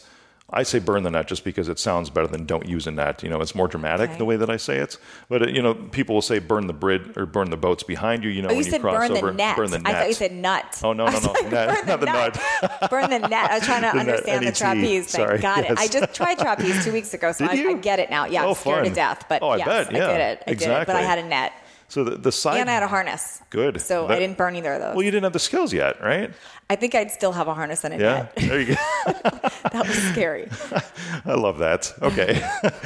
I 0.50 0.62
say 0.62 0.78
burn 0.78 1.02
the 1.02 1.10
net 1.10 1.28
just 1.28 1.44
because 1.44 1.68
it 1.68 1.78
sounds 1.78 2.08
better 2.08 2.26
than 2.26 2.46
don't 2.46 2.66
use 2.66 2.86
a 2.86 2.90
net. 2.90 3.22
You 3.22 3.28
know, 3.28 3.38
it's 3.42 3.54
more 3.54 3.68
dramatic 3.68 4.08
Okay. 4.08 4.18
the 4.18 4.24
way 4.24 4.36
that 4.36 4.48
I 4.48 4.56
say 4.56 4.78
it. 4.78 4.96
But 5.28 5.52
you 5.52 5.60
know, 5.60 5.74
people 5.74 6.14
will 6.14 6.22
say 6.22 6.38
burn 6.38 6.66
the 6.68 6.72
bridge 6.72 7.02
or 7.18 7.26
burn 7.26 7.50
the 7.50 7.58
boats 7.58 7.82
behind 7.82 8.24
you. 8.24 8.30
You 8.30 8.40
know, 8.40 8.48
Oh, 8.48 8.52
you 8.52 8.62
when 8.62 8.72
you 8.72 8.78
cross 8.78 9.08
burn 9.08 9.18
over, 9.18 9.26
the 9.26 9.32
net. 9.36 9.56
burn 9.58 9.70
the 9.70 9.78
net. 9.78 9.94
I 9.94 9.98
thought 9.98 10.08
you 10.08 10.14
said 10.14 10.32
nut. 10.32 10.80
Oh, 10.82 10.94
no, 10.94 11.04
no, 11.04 11.20
no. 11.20 11.32
like, 11.32 11.50
Net, 11.52 11.86
not 11.86 12.00
the 12.00 12.06
nut. 12.06 12.40
burn 12.90 13.10
the 13.10 13.18
net. 13.18 13.50
I 13.50 13.54
was 13.58 13.64
trying 13.66 13.82
to 13.82 13.88
The 13.98 14.04
net, 14.04 14.08
understand 14.08 14.46
the 14.46 14.52
trapeze 14.52 15.12
thing. 15.12 15.26
Sorry, 15.26 15.38
Got 15.38 15.64
it. 15.70 15.78
I 15.78 15.86
just 15.86 16.14
tried 16.14 16.38
trapeze 16.38 16.82
two 16.82 16.94
weeks 16.94 17.12
ago, 17.12 17.30
so 17.32 17.44
I, 17.50 17.50
I 17.50 17.74
get 17.74 17.98
it 17.98 18.08
now. 18.08 18.24
Yeah, 18.24 18.46
Oh, 18.46 18.48
I'm 18.48 18.54
scared 18.54 18.76
fun. 18.84 18.88
to 18.88 18.94
death, 18.94 19.24
but 19.28 19.42
Oh, 19.42 19.50
I 19.50 19.56
yes, 19.58 19.66
bet, 19.66 19.92
yeah, 19.92 19.98
I 20.08 20.12
did 20.12 20.20
it. 20.22 20.42
I 20.46 20.54
did 20.54 20.68
it, 20.70 20.86
but 20.86 20.96
I 20.96 21.02
had 21.02 21.18
a 21.18 21.24
net. 21.28 21.52
So 21.90 22.04
the, 22.04 22.16
the 22.16 22.30
side. 22.32 22.60
And 22.60 22.68
I 22.68 22.74
had 22.74 22.82
a 22.82 22.86
harness. 22.88 23.40
Good. 23.48 23.80
So 23.80 24.08
I 24.08 24.18
didn't 24.18 24.36
burn 24.36 24.54
either 24.56 24.74
of 24.74 24.80
those. 24.82 24.94
Well, 24.94 25.02
you 25.02 25.10
didn't 25.10 25.24
have 25.24 25.32
the 25.32 25.38
skills 25.38 25.72
yet, 25.72 26.00
right? 26.02 26.30
I 26.68 26.76
think 26.76 26.94
I'd 26.94 27.10
still 27.10 27.32
have 27.32 27.48
a 27.48 27.54
harness 27.54 27.82
and 27.82 27.94
a 27.94 27.96
Yeah. 27.98 28.14
net. 28.14 28.36
There 28.36 28.60
you 28.60 28.66
go. 28.74 28.74
That 29.72 29.86
was 29.86 29.96
scary. 30.12 30.48
I 31.26 31.32
love 31.34 31.58
that. 31.58 31.92
Okay. 32.00 32.42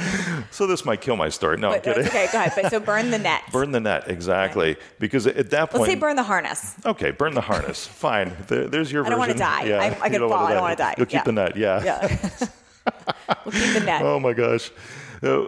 so 0.51 0.67
this 0.67 0.85
might 0.85 1.01
kill 1.01 1.15
my 1.15 1.29
story. 1.29 1.57
No, 1.57 1.71
I'm 1.71 1.81
kidding. 1.81 2.05
okay, 2.07 2.27
go 2.31 2.39
ahead. 2.39 2.53
But 2.55 2.71
so 2.71 2.79
burn 2.79 3.11
the 3.11 3.19
net. 3.19 3.41
Burn 3.51 3.71
the 3.71 3.79
net 3.79 4.07
exactly 4.09 4.75
because 4.99 5.27
at 5.27 5.49
that 5.51 5.69
point. 5.69 5.81
Let's 5.81 5.93
say 5.93 5.99
burn 5.99 6.15
the 6.15 6.23
harness. 6.23 6.73
Okay, 6.85 7.11
burn 7.11 7.33
the 7.35 7.41
harness. 7.41 7.85
Fine. 7.85 8.35
There, 8.47 8.67
there's 8.67 8.91
your 8.91 9.03
I 9.05 9.09
version. 9.09 9.21
I 9.21 9.27
don't 9.27 9.37
wanna 9.37 9.39
die. 9.39 9.63
Yeah, 9.69 9.79
I- 9.81 10.05
I 10.05 10.09
could 10.09 10.19
fall. 10.21 10.33
I 10.45 10.53
don't 10.53 10.61
wanna 10.63 10.75
die. 10.75 10.95
You'll 10.97 11.05
keep 11.05 11.13
Yeah. 11.15 11.23
the 11.23 11.31
net. 11.31 11.55
Yeah. 11.57 11.83
Yeah. 11.83 12.17
we'll 13.45 13.53
keep 13.53 13.73
the 13.73 13.83
net. 13.85 14.01
Oh 14.01 14.19
my 14.19 14.33
gosh. 14.33 14.71
Uh, 15.21 15.45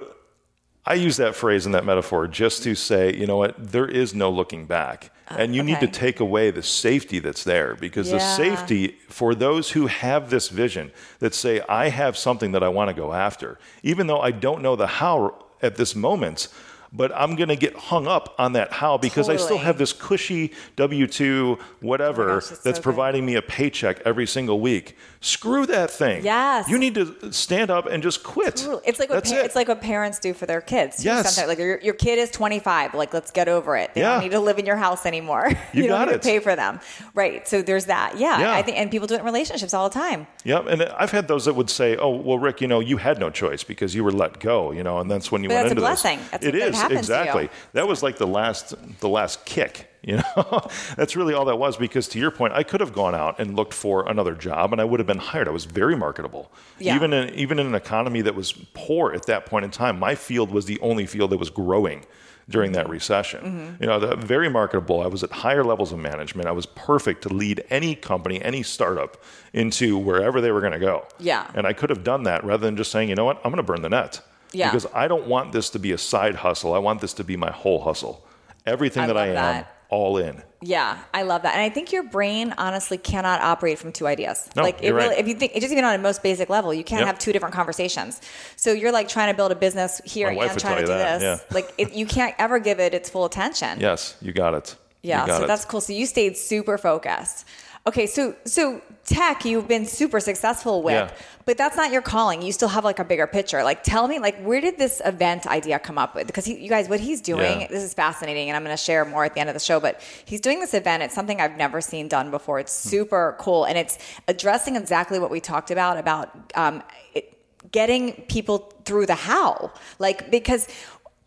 I 0.87 0.93
use 0.93 1.17
that 1.17 1.35
phrase 1.35 1.65
and 1.65 1.73
that 1.73 1.83
metaphor 1.83 2.27
just 2.27 2.61
to 2.63 2.75
say, 2.75 3.15
you 3.15 3.25
know 3.25 3.37
what, 3.37 3.55
there 3.57 3.87
is 3.87 4.13
no 4.13 4.29
looking 4.29 4.67
back. 4.67 5.11
Uh, 5.27 5.37
and 5.39 5.55
you 5.55 5.63
need 5.63 5.79
to 5.79 5.87
take 5.87 6.19
away 6.19 6.51
the 6.51 6.61
safety 6.61 7.17
that's 7.17 7.43
there 7.43 7.73
because 7.75 8.11
the 8.11 8.19
safety 8.19 8.97
for 9.09 9.33
those 9.33 9.71
who 9.71 9.87
have 9.87 10.29
this 10.29 10.49
vision 10.49 10.91
that 11.17 11.33
say, 11.33 11.61
I 11.67 11.89
have 11.89 12.15
something 12.15 12.51
that 12.51 12.61
I 12.61 12.69
want 12.69 12.89
to 12.89 12.93
go 12.93 13.13
after, 13.13 13.57
even 13.81 14.05
though 14.05 14.19
I 14.19 14.29
don't 14.29 14.61
know 14.61 14.75
the 14.75 14.85
how 14.85 15.45
at 15.63 15.77
this 15.77 15.95
moment, 15.95 16.49
but 16.95 17.11
I'm 17.15 17.35
going 17.35 17.49
to 17.49 17.55
get 17.55 17.75
hung 17.75 18.07
up 18.07 18.33
on 18.39 18.53
that 18.53 18.71
how 18.71 18.97
because 18.97 19.27
I 19.29 19.35
still 19.35 19.57
have 19.57 19.77
this 19.77 19.93
cushy 19.93 20.53
W 20.77 21.05
2 21.07 21.57
whatever 21.81 22.23
Oh 22.31 22.33
gosh, 22.35 22.51
it's 22.51 22.61
so 22.61 22.69
that's 22.69 22.79
good. 22.79 22.83
providing 22.83 23.25
me 23.25 23.35
a 23.35 23.41
paycheck 23.41 23.99
every 24.05 24.25
single 24.25 24.59
week. 24.59 24.95
Screw 25.21 25.65
that 25.65 25.89
thing. 25.91 26.23
Yes. 26.23 26.69
You 26.69 26.77
need 26.77 26.95
to 26.95 27.31
stand 27.33 27.69
up 27.71 27.85
and 27.87 28.01
just 28.03 28.23
quit. 28.23 28.65
It's 28.85 28.99
like 28.99 29.09
what 29.09 29.23
pa- 29.25 29.35
it. 29.35 29.45
it's 29.45 29.55
like 29.55 29.67
what 29.67 29.81
parents 29.81 30.19
do 30.19 30.33
for 30.33 30.45
their 30.45 30.61
kids. 30.61 31.03
Yes. 31.03 31.33
Sometimes, 31.33 31.47
like 31.49 31.57
your, 31.57 31.79
your 31.81 31.95
kid 31.95 32.19
is 32.19 32.29
25. 32.31 32.93
Like, 32.93 33.13
let's 33.13 33.31
get 33.31 33.47
over 33.47 33.75
it. 33.75 33.93
They 33.93 34.01
Yeah. 34.01 34.13
don't 34.15 34.23
need 34.23 34.31
to 34.31 34.39
live 34.39 34.59
in 34.59 34.65
your 34.65 34.77
house 34.77 35.05
anymore. 35.05 35.51
You 35.73 35.87
don't 35.87 35.89
got 35.99 36.07
need 36.07 36.13
it. 36.15 36.21
to 36.21 36.27
pay 36.29 36.39
for 36.39 36.55
them. 36.55 36.79
Right. 37.15 37.45
So 37.47 37.61
there's 37.61 37.85
that. 37.85 38.17
Yeah, 38.17 38.39
Yeah. 38.39 38.53
I 38.53 38.61
think, 38.61 38.77
and 38.77 38.89
people 38.89 39.07
do 39.07 39.15
it 39.15 39.19
in 39.19 39.25
relationships 39.25 39.73
all 39.73 39.89
the 39.89 39.93
time. 39.93 40.27
Yep, 40.45 40.67
and 40.67 40.83
I've 40.83 41.11
had 41.11 41.27
those 41.27 41.45
that 41.45 41.55
would 41.55 41.69
say, 41.69 41.97
"Oh, 41.97 42.09
well, 42.11 42.37
Rick, 42.37 42.61
you 42.61 42.67
know, 42.67 42.79
you 42.79 42.97
had 42.97 43.19
no 43.19 43.29
choice 43.31 43.63
because 43.63 43.93
you 43.95 44.03
were 44.03 44.11
let 44.11 44.39
go, 44.39 44.71
you 44.71 44.83
know, 44.83 44.99
and 44.99 45.09
that's 45.11 45.31
when 45.31 45.41
you 45.43 45.49
But 45.49 45.55
went 45.55 45.63
that's 45.65 45.69
a 45.69 45.71
into 45.71 45.81
blessing. 45.81 46.19
this." 46.19 46.29
That's 46.31 46.45
it 46.45 46.55
is 46.55 46.75
happens 46.91 46.99
exactly. 46.99 47.49
That 47.73 47.87
was 47.87 48.01
like 48.01 48.17
the 48.17 48.27
last, 48.27 48.73
the 48.99 49.09
last 49.09 49.45
kick. 49.45 49.91
You 50.05 50.17
know, 50.17 50.67
that's 50.95 51.15
really 51.15 51.33
all 51.33 51.45
that 51.45 51.55
was. 51.57 51.77
Because 51.77 52.07
to 52.09 52.19
your 52.19 52.29
point, 52.29 52.53
I 52.53 52.61
could 52.61 52.79
have 52.79 52.93
gone 52.93 53.15
out 53.15 53.39
and 53.39 53.55
looked 53.55 53.73
for 53.73 54.07
another 54.07 54.35
job, 54.35 54.71
and 54.71 54.79
I 54.79 54.83
would 54.83 54.99
have 54.99 55.07
been 55.07 55.17
hired. 55.17 55.47
I 55.47 55.51
was 55.51 55.65
very 55.65 55.95
marketable. 55.95 56.51
Yeah. 56.77 56.93
Even 56.95 57.11
in 57.11 57.33
even 57.33 57.57
in 57.57 57.65
an 57.65 57.73
economy 57.73 58.21
that 58.21 58.35
was 58.35 58.53
poor 58.75 59.13
at 59.13 59.25
that 59.25 59.47
point 59.47 59.65
in 59.65 59.71
time, 59.71 59.97
my 59.97 60.13
field 60.13 60.51
was 60.51 60.65
the 60.67 60.79
only 60.81 61.07
field 61.07 61.31
that 61.31 61.39
was 61.39 61.49
growing 61.49 62.05
during 62.49 62.73
that 62.73 62.89
recession. 62.89 63.41
Mm-hmm. 63.41 63.83
You 63.83 63.89
know, 63.89 63.99
the, 63.99 64.15
very 64.15 64.49
marketable. 64.49 65.01
I 65.01 65.07
was 65.07 65.23
at 65.23 65.31
higher 65.31 65.63
levels 65.63 65.91
of 65.91 65.99
management. 65.99 66.47
I 66.47 66.51
was 66.51 66.65
perfect 66.65 67.23
to 67.23 67.29
lead 67.29 67.63
any 67.69 67.95
company, 67.95 68.41
any 68.41 68.63
startup 68.63 69.21
into 69.53 69.97
wherever 69.97 70.41
they 70.41 70.51
were 70.51 70.61
going 70.61 70.73
to 70.73 70.79
go. 70.79 71.07
Yeah. 71.19 71.49
And 71.55 71.65
I 71.65 71.73
could 71.73 71.89
have 71.89 72.03
done 72.03 72.23
that 72.23 72.43
rather 72.43 72.65
than 72.65 72.77
just 72.77 72.91
saying, 72.91 73.09
you 73.09 73.15
know 73.15 73.25
what, 73.25 73.37
I'm 73.37 73.51
going 73.51 73.57
to 73.57 73.63
burn 73.63 73.81
the 73.81 73.89
net. 73.89 74.21
Yeah. 74.55 74.71
Because 74.71 74.87
I 74.93 75.07
don't 75.07 75.27
want 75.27 75.51
this 75.51 75.69
to 75.71 75.79
be 75.79 75.91
a 75.91 75.97
side 75.97 76.35
hustle. 76.35 76.73
I 76.73 76.79
want 76.79 77.01
this 77.01 77.13
to 77.13 77.23
be 77.23 77.35
my 77.37 77.51
whole 77.51 77.81
hustle. 77.81 78.25
Everything 78.65 79.03
I 79.03 79.07
that 79.07 79.17
I 79.17 79.27
am, 79.27 79.33
that. 79.35 79.75
all 79.89 80.17
in. 80.17 80.41
Yeah, 80.61 80.97
I 81.13 81.21
love 81.21 81.43
that. 81.43 81.53
And 81.53 81.61
I 81.61 81.69
think 81.69 81.91
your 81.91 82.01
brain 82.01 82.55
honestly 82.57 82.97
cannot 82.97 83.41
operate 83.41 83.77
from 83.77 83.91
two 83.91 84.07
ideas. 84.07 84.49
No, 84.55 84.63
like 84.63 84.81
it 84.81 84.91
really 84.93 85.09
right. 85.09 85.19
if 85.19 85.27
you 85.27 85.35
think 85.35 85.53
just 85.53 85.71
even 85.71 85.83
on 85.83 85.93
a 85.93 85.99
most 85.99 86.23
basic 86.23 86.49
level, 86.49 86.73
you 86.73 86.83
can't 86.83 87.01
Yep. 87.01 87.07
have 87.07 87.19
two 87.19 87.31
different 87.31 87.53
conversations. 87.53 88.21
So 88.55 88.71
you're 88.71 88.91
like 88.91 89.07
trying 89.07 89.31
to 89.31 89.37
build 89.37 89.51
a 89.51 89.55
business 89.55 90.01
here 90.05 90.31
My 90.33 90.45
and 90.45 90.59
trying 90.59 90.77
to 90.77 90.81
do 90.81 90.87
that, 90.87 91.19
this. 91.19 91.41
yeah. 91.41 91.55
Like 91.55 91.71
it, 91.77 91.93
you 91.93 92.07
can't 92.07 92.33
ever 92.39 92.57
give 92.57 92.79
it 92.79 92.95
its 92.95 93.09
full 93.09 93.25
attention. 93.25 93.79
Yes, 93.79 94.17
you 94.21 94.33
got 94.33 94.55
it. 94.55 94.75
Yeah, 95.03 95.27
got 95.27 95.37
so 95.37 95.43
it. 95.43 95.47
that's 95.47 95.65
cool. 95.65 95.81
So 95.81 95.93
you 95.93 96.07
stayed 96.07 96.35
super 96.35 96.79
focused. 96.79 97.45
Okay, 97.87 98.07
so 98.07 98.35
so 98.45 98.81
tech 99.05 99.45
you've 99.45 99.67
been 99.67 99.85
super 99.85 100.19
successful 100.19 100.81
with, 100.81 100.93
Yeah. 100.95 101.11
but 101.45 101.55
that's 101.55 101.77
not 101.77 101.91
your 101.91 102.01
calling. 102.01 102.41
You 102.41 102.51
still 102.51 102.69
have 102.69 102.83
like 102.83 102.97
a 102.97 103.03
bigger 103.03 103.27
picture. 103.27 103.63
Like 103.63 103.83
tell 103.83 104.07
me 104.07 104.17
like 104.17 104.41
where 104.41 104.59
did 104.59 104.79
this 104.79 104.99
event 105.05 105.45
idea 105.45 105.77
come 105.77 105.99
up 105.99 106.15
with? 106.15 106.25
Because 106.25 106.45
he, 106.45 106.57
you 106.57 106.67
guys 106.69 106.89
what 106.89 106.99
he's 106.99 107.21
doing, 107.21 107.61
Yeah. 107.61 107.67
this 107.67 107.83
is 107.83 107.93
fascinating 107.93 108.49
and 108.49 108.57
I'm 108.57 108.63
going 108.63 108.75
to 108.75 108.81
share 108.83 109.05
more 109.05 109.23
at 109.23 109.35
the 109.35 109.39
end 109.41 109.49
of 109.49 109.53
the 109.53 109.59
show, 109.59 109.79
but 109.79 110.01
he's 110.25 110.41
doing 110.41 110.59
this 110.59 110.73
event. 110.73 111.03
It's 111.03 111.13
something 111.13 111.39
I've 111.39 111.57
never 111.57 111.79
seen 111.81 112.07
done 112.07 112.31
before. 112.31 112.59
It's 112.59 112.73
Hmm. 112.83 112.89
super 112.89 113.35
cool 113.37 113.65
and 113.65 113.77
it's 113.77 113.99
addressing 114.27 114.75
exactly 114.75 115.19
what 115.19 115.29
we 115.29 115.39
talked 115.39 115.69
about 115.69 115.97
about 115.99 116.31
um, 116.55 116.81
it, 117.13 117.37
getting 117.71 118.13
people 118.27 118.73
through 118.85 119.05
the 119.05 119.13
how. 119.15 119.71
Like 119.99 120.31
because 120.31 120.67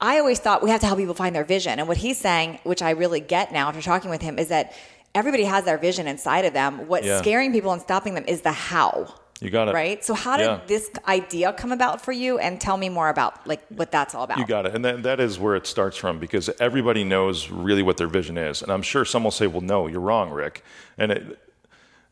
I 0.00 0.18
always 0.18 0.40
thought 0.40 0.62
we 0.64 0.70
have 0.70 0.80
to 0.80 0.86
help 0.86 0.98
people 0.98 1.14
find 1.14 1.34
their 1.36 1.44
vision. 1.44 1.78
And 1.78 1.86
what 1.86 1.96
he's 1.98 2.18
saying, 2.18 2.58
which 2.64 2.82
I 2.82 2.90
really 2.90 3.20
get 3.20 3.52
now 3.52 3.68
after 3.68 3.82
talking 3.82 4.10
with 4.10 4.22
him, 4.22 4.38
is 4.40 4.48
that 4.48 4.72
everybody 5.18 5.44
has 5.44 5.64
their 5.64 5.78
vision 5.78 6.06
inside 6.06 6.44
of 6.44 6.52
them. 6.52 6.86
What's 6.88 7.06
Yeah. 7.06 7.18
scaring 7.18 7.50
people 7.52 7.72
and 7.72 7.82
stopping 7.82 8.14
them 8.14 8.24
is 8.26 8.40
the 8.42 8.52
how. 8.52 8.92
You 9.40 9.50
got 9.50 9.68
it. 9.68 9.74
Right? 9.74 10.04
So 10.04 10.14
how 10.14 10.36
did 10.36 10.46
Yeah. 10.46 10.60
this 10.66 10.90
idea 11.06 11.52
come 11.52 11.70
about 11.70 12.00
for 12.00 12.12
you? 12.12 12.38
And 12.38 12.60
tell 12.60 12.76
me 12.76 12.88
more 12.88 13.08
about 13.08 13.46
like 13.46 13.60
what 13.68 13.92
that's 13.92 14.12
all 14.14 14.24
about. 14.24 14.38
You 14.38 14.46
got 14.46 14.66
it. 14.66 14.74
And 14.74 14.84
that, 14.84 15.02
that 15.04 15.20
is 15.20 15.38
where 15.38 15.54
it 15.54 15.66
starts 15.66 15.96
from 15.96 16.18
because 16.18 16.50
everybody 16.58 17.04
knows 17.04 17.48
really 17.50 17.82
what 17.82 17.96
their 17.98 18.08
vision 18.08 18.36
is. 18.36 18.62
And 18.62 18.72
I'm 18.72 18.82
sure 18.82 19.04
some 19.04 19.22
will 19.24 19.30
say, 19.40 19.46
well, 19.46 19.60
no, 19.60 19.86
you're 19.86 20.00
wrong, 20.00 20.30
Rick. 20.30 20.64
And 20.96 21.12
it, 21.12 21.38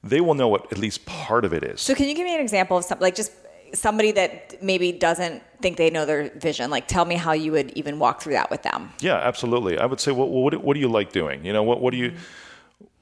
they 0.05 0.21
will 0.21 0.35
know 0.35 0.47
what 0.47 0.71
at 0.73 0.79
least 0.79 1.05
part 1.07 1.45
of 1.45 1.53
it 1.53 1.65
is. 1.65 1.81
So 1.81 1.95
can 1.95 2.07
you 2.09 2.15
give 2.15 2.25
me 2.25 2.35
an 2.35 2.41
example 2.41 2.77
of 2.77 2.85
something 2.85 3.05
like 3.05 3.17
just 3.17 3.33
somebody 3.75 4.13
that 4.13 4.63
maybe 4.63 4.93
doesn't 4.93 5.43
think 5.61 5.79
they 5.79 5.91
know 5.91 6.07
their 6.07 6.31
vision? 6.37 6.71
Like 6.71 6.87
tell 6.87 7.05
me 7.05 7.17
how 7.17 7.33
you 7.33 7.51
would 7.53 7.71
even 7.73 7.99
walk 7.99 8.23
through 8.23 8.35
that 8.35 8.51
with 8.53 8.63
them. 8.63 8.93
Yeah, 9.01 9.17
absolutely. 9.17 9.79
I 9.79 9.87
would 9.87 9.99
say, 10.01 10.13
well, 10.13 10.29
what, 10.29 10.55
what 10.63 10.75
do 10.75 10.81
you 10.81 10.89
like 10.89 11.11
doing? 11.11 11.45
You 11.45 11.53
know, 11.53 11.65
what, 11.65 11.81
what 11.81 11.91
do 11.91 11.97
you, 11.97 12.11
mm-hmm. 12.11 12.21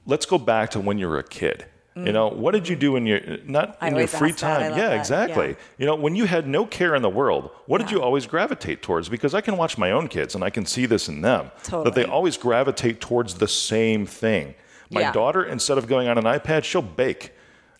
Let's 0.05 0.25
go 0.25 0.37
back 0.37 0.71
to 0.71 0.79
when 0.79 0.97
you 0.97 1.07
were 1.07 1.19
a 1.19 1.23
kid. 1.23 1.65
You 1.97 2.11
know, 2.11 2.27
what 2.27 2.51
did 2.51 2.67
you 2.67 2.75
do 2.75 2.97
in 2.97 3.05
your, 3.05 3.21
not 3.45 3.77
I 3.79 3.87
in 3.87 3.95
your 3.95 4.05
free 4.07 4.31
ask 4.31 4.39
that. 4.41 4.61
I 4.61 4.67
time? 4.67 4.77
Yeah, 4.77 4.89
that. 4.89 4.97
exactly. 4.97 5.47
Yeah. 5.47 5.55
You 5.77 5.85
know, 5.85 5.95
when 5.95 6.13
you 6.13 6.25
had 6.25 6.45
no 6.45 6.65
care 6.65 6.93
in 6.93 7.01
the 7.01 7.09
world, 7.09 7.51
what 7.67 7.77
did 7.77 7.89
you 7.89 8.01
always 8.01 8.25
gravitate 8.27 8.81
towards? 8.81 9.07
Because 9.07 9.33
I 9.33 9.39
can 9.39 9.55
watch 9.55 9.77
my 9.77 9.91
own 9.91 10.09
kids 10.09 10.35
and 10.35 10.43
I 10.43 10.49
can 10.49 10.65
see 10.65 10.85
this 10.85 11.07
in 11.07 11.21
them. 11.21 11.51
That 11.71 11.95
they 11.95 12.03
always 12.03 12.35
gravitate 12.35 12.99
towards 12.99 13.35
the 13.35 13.47
same 13.47 14.05
thing. 14.05 14.55
My 14.91 15.01
Yeah. 15.01 15.11
daughter, 15.13 15.41
instead 15.45 15.77
of 15.77 15.87
going 15.87 16.09
on 16.09 16.17
an 16.17 16.25
iPad, 16.25 16.65
she'll 16.65 16.81
bake. 16.81 17.31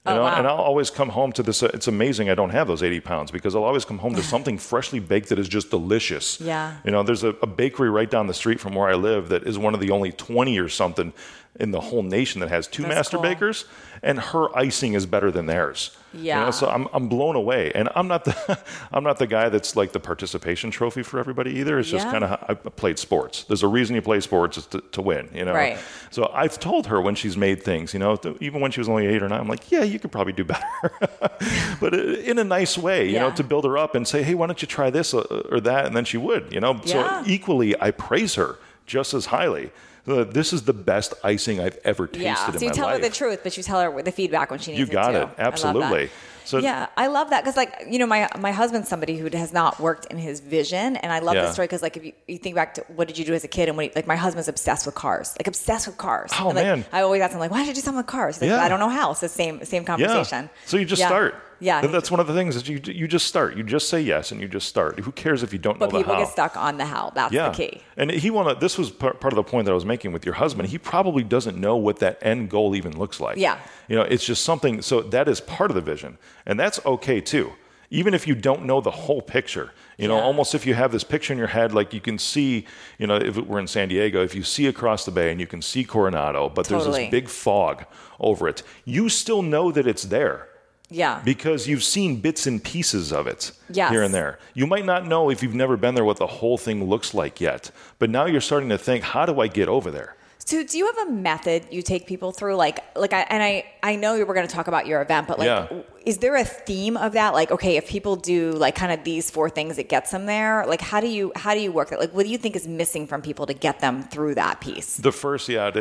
You 0.05 0.11
Oh, 0.13 0.15
know, 0.15 0.21
wow. 0.21 0.35
and 0.37 0.47
I'll 0.47 0.55
always 0.57 0.89
come 0.89 1.09
home 1.09 1.33
to 1.33 1.43
this. 1.43 1.61
uh, 1.61 1.71
It's 1.73 1.87
amazing 1.89 2.29
I 2.29 2.35
don't 2.35 2.51
have 2.51 2.67
those 2.69 2.83
80 2.83 3.01
pounds 3.01 3.31
because 3.31 3.53
I'll 3.53 3.65
always 3.65 3.83
come 3.83 3.97
home 3.97 4.15
to 4.15 4.23
something 4.33 4.57
freshly 4.57 4.99
baked 4.99 5.27
that 5.27 5.39
is 5.39 5.49
just 5.49 5.71
delicious. 5.71 6.39
Yeah. 6.39 6.75
You 6.85 6.91
know, 6.91 7.03
there's 7.03 7.25
a, 7.25 7.29
a 7.41 7.47
bakery 7.47 7.89
right 7.89 8.09
down 8.09 8.27
the 8.27 8.33
street 8.33 8.61
from 8.61 8.75
where 8.75 8.87
I 8.87 8.93
live 8.95 9.27
that 9.27 9.43
is 9.43 9.57
one 9.57 9.73
of 9.73 9.81
the 9.81 9.91
only 9.91 10.13
20 10.13 10.57
or 10.57 10.69
something 10.69 11.11
in 11.59 11.71
the 11.71 11.79
whole 11.79 12.03
nation 12.03 12.41
that 12.41 12.49
has 12.49 12.67
two 12.67 12.83
That's 12.83 12.95
master 12.95 13.17
cool. 13.17 13.23
bakers, 13.23 13.65
and 14.03 14.19
her 14.19 14.55
icing 14.57 14.93
is 14.93 15.05
better 15.05 15.31
than 15.31 15.45
theirs. 15.45 15.95
You 16.13 16.23
Yeah. 16.23 16.45
know, 16.45 16.51
so 16.51 16.67
I'm, 16.69 16.87
I'm 16.93 17.07
blown 17.07 17.35
away, 17.35 17.71
and 17.73 17.89
I'm 17.95 18.07
not 18.07 18.25
the 18.25 18.59
I'm 18.91 19.03
not 19.03 19.19
the 19.19 19.27
guy 19.27 19.49
that's 19.49 19.75
like 19.75 19.91
the 19.93 19.99
participation 19.99 20.69
trophy 20.71 21.01
for 21.03 21.17
everybody 21.19 21.51
either. 21.59 21.79
It's 21.79 21.89
just 21.89 22.05
Yeah. 22.05 22.11
kind 22.11 22.23
of 22.25 22.45
I 22.49 22.53
played 22.55 22.99
sports. 22.99 23.43
There's 23.45 23.63
a 23.63 23.67
reason 23.67 23.95
you 23.95 24.01
play 24.01 24.19
sports 24.19 24.57
is 24.57 24.65
to, 24.67 24.81
to 24.91 25.01
win. 25.01 25.29
You 25.33 25.45
know. 25.45 25.53
Right. 25.53 25.77
So 26.11 26.29
I've 26.33 26.59
told 26.59 26.87
her 26.87 26.99
when 27.01 27.15
she's 27.15 27.37
made 27.37 27.63
things, 27.63 27.93
you 27.93 27.99
know, 27.99 28.19
even 28.41 28.59
when 28.61 28.71
she 28.71 28.79
was 28.81 28.89
only 28.89 29.07
eight 29.07 29.23
or 29.23 29.29
nine, 29.29 29.39
I'm 29.39 29.47
like, 29.47 29.71
yeah, 29.71 29.83
you 29.83 29.97
could 29.99 30.11
probably 30.11 30.33
do 30.33 30.43
better, 30.45 30.91
but 31.79 31.93
in 31.93 32.37
a 32.39 32.43
nice 32.43 32.77
way, 32.77 33.07
you 33.09 33.19
know, 33.19 33.31
to 33.31 33.43
build 33.43 33.65
her 33.65 33.77
up 33.77 33.95
and 33.95 34.07
say, 34.07 34.23
hey, 34.23 34.35
why 34.35 34.47
don't 34.47 34.61
you 34.61 34.67
try 34.67 34.89
this 34.89 35.13
uh, 35.13 35.21
or 35.51 35.59
that, 35.61 35.85
and 35.85 35.95
then 35.95 36.05
she 36.05 36.17
would, 36.17 36.51
you 36.51 36.59
know. 36.59 36.79
Yeah. 36.85 37.23
So 37.23 37.29
equally, 37.29 37.79
I 37.81 37.91
praise 37.91 38.35
her 38.35 38.57
just 38.85 39.13
as 39.13 39.27
highly. 39.27 39.71
This 40.05 40.53
is 40.53 40.63
the 40.63 40.73
best 40.73 41.13
icing 41.23 41.59
I've 41.59 41.77
ever 41.83 42.07
tasted 42.07 42.21
Yeah. 42.23 42.51
in 42.51 42.59
So 42.59 42.65
you 42.65 42.71
tell 42.71 42.89
her 42.89 42.99
the 42.99 43.09
truth, 43.09 43.39
but 43.43 43.57
you 43.57 43.63
tell 43.63 43.81
her 43.81 44.01
the 44.01 44.11
feedback 44.11 44.51
when 44.51 44.59
she 44.59 44.71
needs 44.71 44.81
it. 44.83 44.87
You 44.87 44.93
got 44.93 45.15
it. 45.15 45.23
it. 45.23 45.29
Absolutely. 45.37 46.09
So- 46.43 46.59
yeah, 46.59 46.85
I 46.95 47.07
love 47.07 47.31
that 47.31 47.43
because, 47.43 47.57
like, 47.57 47.87
you 47.89 47.97
know, 47.97 48.05
my 48.05 48.29
my 48.37 48.51
husband's 48.51 48.87
somebody 48.87 49.17
who 49.17 49.27
has 49.35 49.51
not 49.51 49.79
worked 49.79 50.05
in 50.11 50.17
his 50.19 50.41
vision, 50.41 50.95
and 50.95 51.11
I 51.11 51.17
love 51.17 51.33
Yeah. 51.33 51.41
this 51.41 51.53
story 51.53 51.65
because, 51.65 51.81
like, 51.81 51.97
if 51.97 52.05
you, 52.05 52.11
you 52.27 52.37
think 52.37 52.53
back 52.53 52.75
to 52.75 52.83
what 52.95 53.07
did 53.07 53.17
you 53.17 53.25
do 53.25 53.33
as 53.33 53.43
a 53.43 53.47
kid, 53.47 53.67
and 53.67 53.75
when 53.75 53.87
he, 53.89 53.91
like 53.95 54.05
my 54.05 54.15
husband's 54.15 54.47
obsessed 54.47 54.85
with 54.85 54.93
cars, 54.93 55.33
like 55.39 55.47
obsessed 55.47 55.87
with 55.87 55.97
cars. 55.97 56.29
Oh, 56.39 56.49
And, 56.49 56.55
like, 56.55 56.65
man. 56.67 56.85
I 56.93 57.01
always 57.01 57.23
ask 57.23 57.33
him 57.33 57.39
like, 57.39 57.49
why 57.49 57.61
did 57.61 57.69
you 57.69 57.73
do 57.73 57.81
something 57.81 57.97
with 57.97 58.05
cars? 58.05 58.39
Like, 58.39 58.51
Yeah. 58.51 58.61
I 58.63 58.69
don't 58.69 58.79
know 58.79 58.89
how. 58.89 59.09
It's 59.09 59.21
the 59.21 59.27
same 59.27 59.65
same 59.65 59.85
conversation. 59.85 60.43
Yeah. 60.43 60.67
So 60.67 60.77
you 60.77 60.85
just 60.85 60.99
Yeah. 60.99 61.07
start. 61.07 61.33
Yeah. 61.59 61.81
And 61.83 61.93
that's 61.93 62.11
one 62.11 62.19
of 62.19 62.27
the 62.27 62.33
things 62.33 62.55
is 62.55 62.67
you 62.67 62.79
you 62.85 63.07
just 63.07 63.27
start. 63.27 63.55
You 63.55 63.63
just 63.63 63.89
say 63.89 64.01
yes 64.01 64.31
and 64.31 64.41
you 64.41 64.47
just 64.47 64.67
start. 64.67 64.99
Who 64.99 65.11
cares 65.11 65.43
if 65.43 65.53
you 65.53 65.59
don't 65.59 65.79
but 65.79 65.91
know 65.91 65.97
the 65.99 66.03
people 66.03 66.17
get 66.17 66.29
stuck 66.29 66.57
on 66.57 66.77
the 66.77 66.85
how. 66.85 67.11
That's 67.15 67.33
yeah. 67.33 67.49
the 67.49 67.55
key. 67.55 67.81
And 67.97 68.11
he 68.11 68.29
wanna. 68.29 68.55
This 68.55 68.77
was 68.77 68.91
part, 68.91 69.23
of 69.23 69.35
the 69.35 69.43
point 69.43 69.65
that 69.65 69.71
I 69.71 69.75
was 69.75 69.85
making 69.85 70.11
with 70.11 70.25
your 70.25 70.35
husband. 70.35 70.69
He 70.69 70.77
probably 70.77 71.23
doesn't 71.23 71.57
know 71.57 71.75
what 71.75 71.99
that 71.99 72.17
end 72.21 72.49
goal 72.49 72.75
even 72.75 72.97
looks 72.97 73.19
like. 73.19 73.37
Yeah. 73.37 73.59
You 73.87 73.95
know, 73.95 74.03
it's 74.03 74.25
just 74.25 74.43
something. 74.43 74.81
So 74.81 75.01
that 75.01 75.27
is 75.27 75.41
part 75.41 75.71
of 75.71 75.75
the 75.75 75.81
vision, 75.81 76.17
and 76.45 76.59
that's 76.59 76.83
okay 76.85 77.21
too. 77.21 77.53
Even 77.91 78.13
if 78.13 78.27
you 78.27 78.33
don't 78.33 78.65
know 78.65 78.81
the 78.81 78.91
whole 78.91 79.21
picture, 79.21 79.71
you 79.97 80.07
know, 80.07 80.17
Yeah. 80.17 80.23
almost 80.23 80.55
if 80.55 80.65
you 80.65 80.73
have 80.73 80.91
this 80.91 81.03
picture 81.03 81.31
in 81.31 81.37
your 81.37 81.47
head, 81.47 81.71
like 81.71 81.93
you 81.93 82.01
can 82.01 82.17
see, 82.17 82.65
you 82.97 83.05
know, 83.05 83.15
if 83.15 83.37
it 83.37 83.47
were 83.47 83.59
in 83.59 83.67
San 83.67 83.89
Diego, 83.89 84.23
if 84.23 84.33
you 84.33 84.43
see 84.43 84.65
across 84.65 85.05
the 85.05 85.11
bay 85.11 85.31
and 85.31 85.39
you 85.39 85.45
can 85.45 85.61
see 85.61 85.83
Coronado, 85.83 86.49
but 86.49 86.67
there's 86.67 86.85
this 86.85 87.09
big 87.11 87.29
fog 87.29 87.85
over 88.19 88.47
it, 88.47 88.63
you 88.85 89.07
still 89.07 89.43
know 89.43 89.71
that 89.71 89.85
it's 89.85 90.03
there 90.03 90.49
Yeah. 90.95 91.21
because 91.23 91.67
you've 91.69 91.83
seen 91.83 92.21
bits 92.21 92.47
and 92.47 92.63
pieces 92.63 93.11
of 93.11 93.27
it 93.27 93.51
Yes. 93.69 93.91
here 93.91 94.03
and 94.03 94.13
there. 94.13 94.39
You 94.53 94.65
might 94.73 94.85
not 94.85 95.05
know 95.05 95.29
if 95.29 95.43
you've 95.43 95.53
never 95.63 95.75
been 95.77 95.93
there 95.95 96.05
what 96.05 96.17
the 96.17 96.27
whole 96.39 96.57
thing 96.57 96.77
looks 96.93 97.13
like 97.13 97.41
yet, 97.41 97.71
but 97.99 98.09
now 98.09 98.25
you're 98.25 98.41
starting 98.51 98.69
to 98.69 98.77
think, 98.77 99.03
how 99.13 99.25
do 99.25 99.33
I 99.41 99.47
get 99.47 99.67
over 99.67 99.91
there? 99.91 100.15
So 100.39 100.63
do 100.63 100.77
you 100.77 100.85
have 100.91 101.07
a 101.07 101.11
method 101.11 101.65
you 101.71 101.81
take 101.81 102.05
people 102.05 102.31
through? 102.31 102.55
Like, 102.55 102.77
like 102.95 103.13
I 103.13 103.21
and 103.33 103.41
I 103.41 103.65
I 103.81 103.95
know 103.95 104.11
we're 104.27 104.35
going 104.39 104.47
to 104.47 104.55
talk 104.59 104.67
about 104.67 104.85
your 104.85 105.01
event, 105.01 105.27
but 105.27 105.39
like, 105.39 105.47
Yeah. 105.47 105.67
is 106.05 106.19
there 106.19 106.35
a 106.35 106.45
theme 106.45 106.97
of 106.97 107.13
that? 107.13 107.33
Like, 107.33 107.49
okay, 107.49 107.77
if 107.77 107.87
people 107.89 108.15
do 108.15 108.51
like 108.51 108.75
kind 108.75 108.91
of 108.95 109.03
these 109.03 109.31
four 109.31 109.49
things, 109.49 109.79
it 109.79 109.89
gets 109.89 110.11
them 110.11 110.27
there. 110.27 110.63
Like, 110.67 110.81
how 110.81 110.99
do 111.01 111.07
you 111.07 111.31
how 111.35 111.55
do 111.55 111.61
you 111.65 111.71
work 111.71 111.89
that? 111.89 111.99
Like, 111.99 112.13
what 112.13 112.25
do 112.27 112.31
you 112.31 112.37
think 112.37 112.55
is 112.55 112.67
missing 112.67 113.07
from 113.07 113.23
people 113.23 113.47
to 113.47 113.55
get 113.55 113.79
them 113.79 114.03
through 114.03 114.35
that 114.35 114.61
piece? 114.61 114.97
The 114.97 115.11
first, 115.11 115.49
yeah, 115.49 115.69
it 115.69 115.77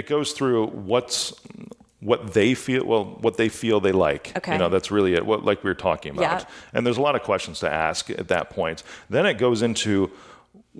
it 0.00 0.06
goes 0.06 0.32
through 0.32 0.68
what's 0.68 1.34
what 2.00 2.34
they 2.34 2.54
feel 2.54 2.84
well 2.84 3.04
what 3.20 3.36
they 3.38 3.48
feel 3.48 3.80
they 3.80 3.92
like 3.92 4.32
Okay. 4.36 4.52
you 4.52 4.58
know 4.58 4.68
that's 4.68 4.90
really 4.90 5.14
it 5.14 5.24
what 5.24 5.44
like 5.44 5.64
we 5.64 5.70
were 5.70 5.74
talking 5.74 6.12
about 6.12 6.40
Yeah. 6.42 6.44
and 6.74 6.84
there's 6.86 6.98
a 6.98 7.02
lot 7.02 7.16
of 7.16 7.22
questions 7.22 7.60
to 7.60 7.72
ask 7.72 8.10
at 8.10 8.28
that 8.28 8.50
point 8.50 8.82
then 9.08 9.24
it 9.24 9.34
goes 9.38 9.62
into 9.62 10.10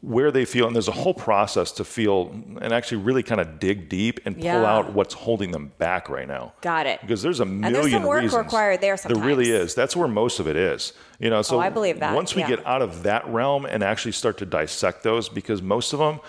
where 0.03 0.31
they 0.31 0.45
feel, 0.45 0.67
and 0.67 0.77
there's 0.77 0.89
a 0.89 0.93
whole 0.93 1.15
process 1.15 1.73
to 1.73 1.83
feel 1.85 2.29
and 2.61 2.71
actually 2.71 2.99
really 2.99 3.23
kind 3.23 3.41
of 3.41 3.59
dig 3.59 3.89
deep 3.89 4.21
and 4.27 4.37
pull 4.37 4.45
Yeah. 4.45 4.63
out 4.63 4.93
what's 4.93 5.15
holding 5.15 5.53
them 5.53 5.73
back 5.79 6.11
right 6.11 6.29
now. 6.29 6.53
Got 6.61 6.87
it. 6.87 7.01
Because 7.01 7.23
there's 7.23 7.41
a 7.41 7.47
million 7.47 7.65
and 7.65 7.75
there's 7.75 7.91
some 7.93 8.03
work 8.03 8.21
reasons. 8.21 8.39
required 8.45 8.83
there 8.83 8.99
sometimes. 8.99 9.21
There 9.21 9.27
really 9.27 9.51
is. 9.51 9.75
That's 9.75 9.97
where 9.97 10.07
most 10.07 10.39
of 10.39 10.49
it 10.49 10.57
is. 10.57 10.93
You 11.19 11.31
know, 11.31 11.41
so 11.41 11.57
Oh, 11.57 11.61
I 11.61 11.71
believe 11.71 12.01
that, 12.01 12.15
once 12.15 12.35
we 12.35 12.43
yeah. 12.43 12.49
get 12.49 12.67
out 12.67 12.83
of 12.83 13.05
that 13.05 13.27
realm 13.29 13.65
and 13.65 13.83
actually 13.83 14.13
start 14.13 14.37
to 14.39 14.47
dissect 14.47 15.03
those, 15.03 15.31
because 15.31 15.63
most 15.63 15.95
of 15.95 15.99
them, 15.99 16.21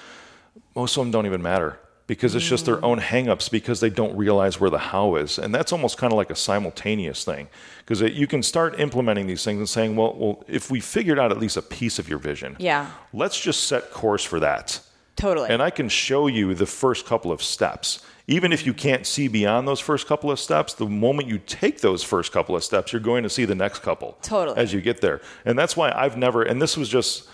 most 0.73 0.95
of 0.95 1.03
them 1.03 1.11
don't 1.11 1.25
even 1.25 1.41
matter 1.41 1.77
because 2.07 2.33
it's 2.35 2.47
just 2.47 2.65
their 2.65 2.83
own 2.83 2.99
hangups 2.99 3.51
because 3.51 3.79
they 3.81 3.89
don't 3.89 4.15
realize 4.17 4.59
where 4.59 4.69
the 4.69 4.77
how 4.77 5.15
is, 5.15 5.37
and 5.37 5.53
that's 5.53 5.71
almost 5.73 5.97
kind 5.97 6.11
of 6.13 6.17
like 6.17 6.29
a 6.29 6.35
simultaneous 6.35 7.23
thing 7.25 7.47
because 7.79 8.01
you 8.01 8.25
can 8.27 8.41
start 8.41 8.79
implementing 8.79 9.27
these 9.27 9.43
things 9.43 9.57
and 9.59 9.69
saying, 9.69 9.95
well, 9.95 10.15
well, 10.17 10.43
if 10.47 10.71
we 10.71 10.79
figured 10.79 11.19
out 11.19 11.31
at 11.31 11.37
least 11.39 11.57
a 11.57 11.61
piece 11.61 11.99
of 11.99 12.07
your 12.09 12.17
vision, 12.19 12.55
Yeah. 12.59 12.89
let's 13.13 13.39
just 13.39 13.65
set 13.65 13.91
course 13.91 14.23
for 14.23 14.39
that. 14.39 14.79
Totally. 15.17 15.49
And 15.49 15.61
I 15.61 15.69
can 15.69 15.89
show 15.89 16.27
you 16.27 16.53
the 16.53 16.65
first 16.67 17.05
couple 17.05 17.31
of 17.31 17.41
steps. 17.41 18.03
Even 18.27 18.51
if 18.53 18.65
you 18.65 18.73
can't 18.73 19.05
see 19.07 19.27
beyond 19.27 19.67
those 19.67 19.79
first 19.79 20.05
couple 20.05 20.29
of 20.29 20.39
steps, 20.39 20.73
the 20.73 20.85
moment 20.85 21.27
you 21.29 21.39
take 21.39 21.79
those 21.81 22.03
first 22.03 22.31
couple 22.31 22.55
of 22.55 22.63
steps, 22.63 22.91
you're 22.93 22.99
going 23.01 23.23
to 23.23 23.29
see 23.29 23.45
the 23.45 23.55
next 23.55 23.79
couple. 23.79 24.17
Totally. 24.21 24.57
As 24.57 24.73
you 24.73 24.81
get 24.81 25.01
there. 25.01 25.21
And 25.45 25.57
that's 25.57 25.75
why 25.77 25.91
I've 25.91 26.17
never, 26.17 26.43
and 26.43 26.61
this 26.61 26.75
was 26.77 26.87
just, 26.89 27.27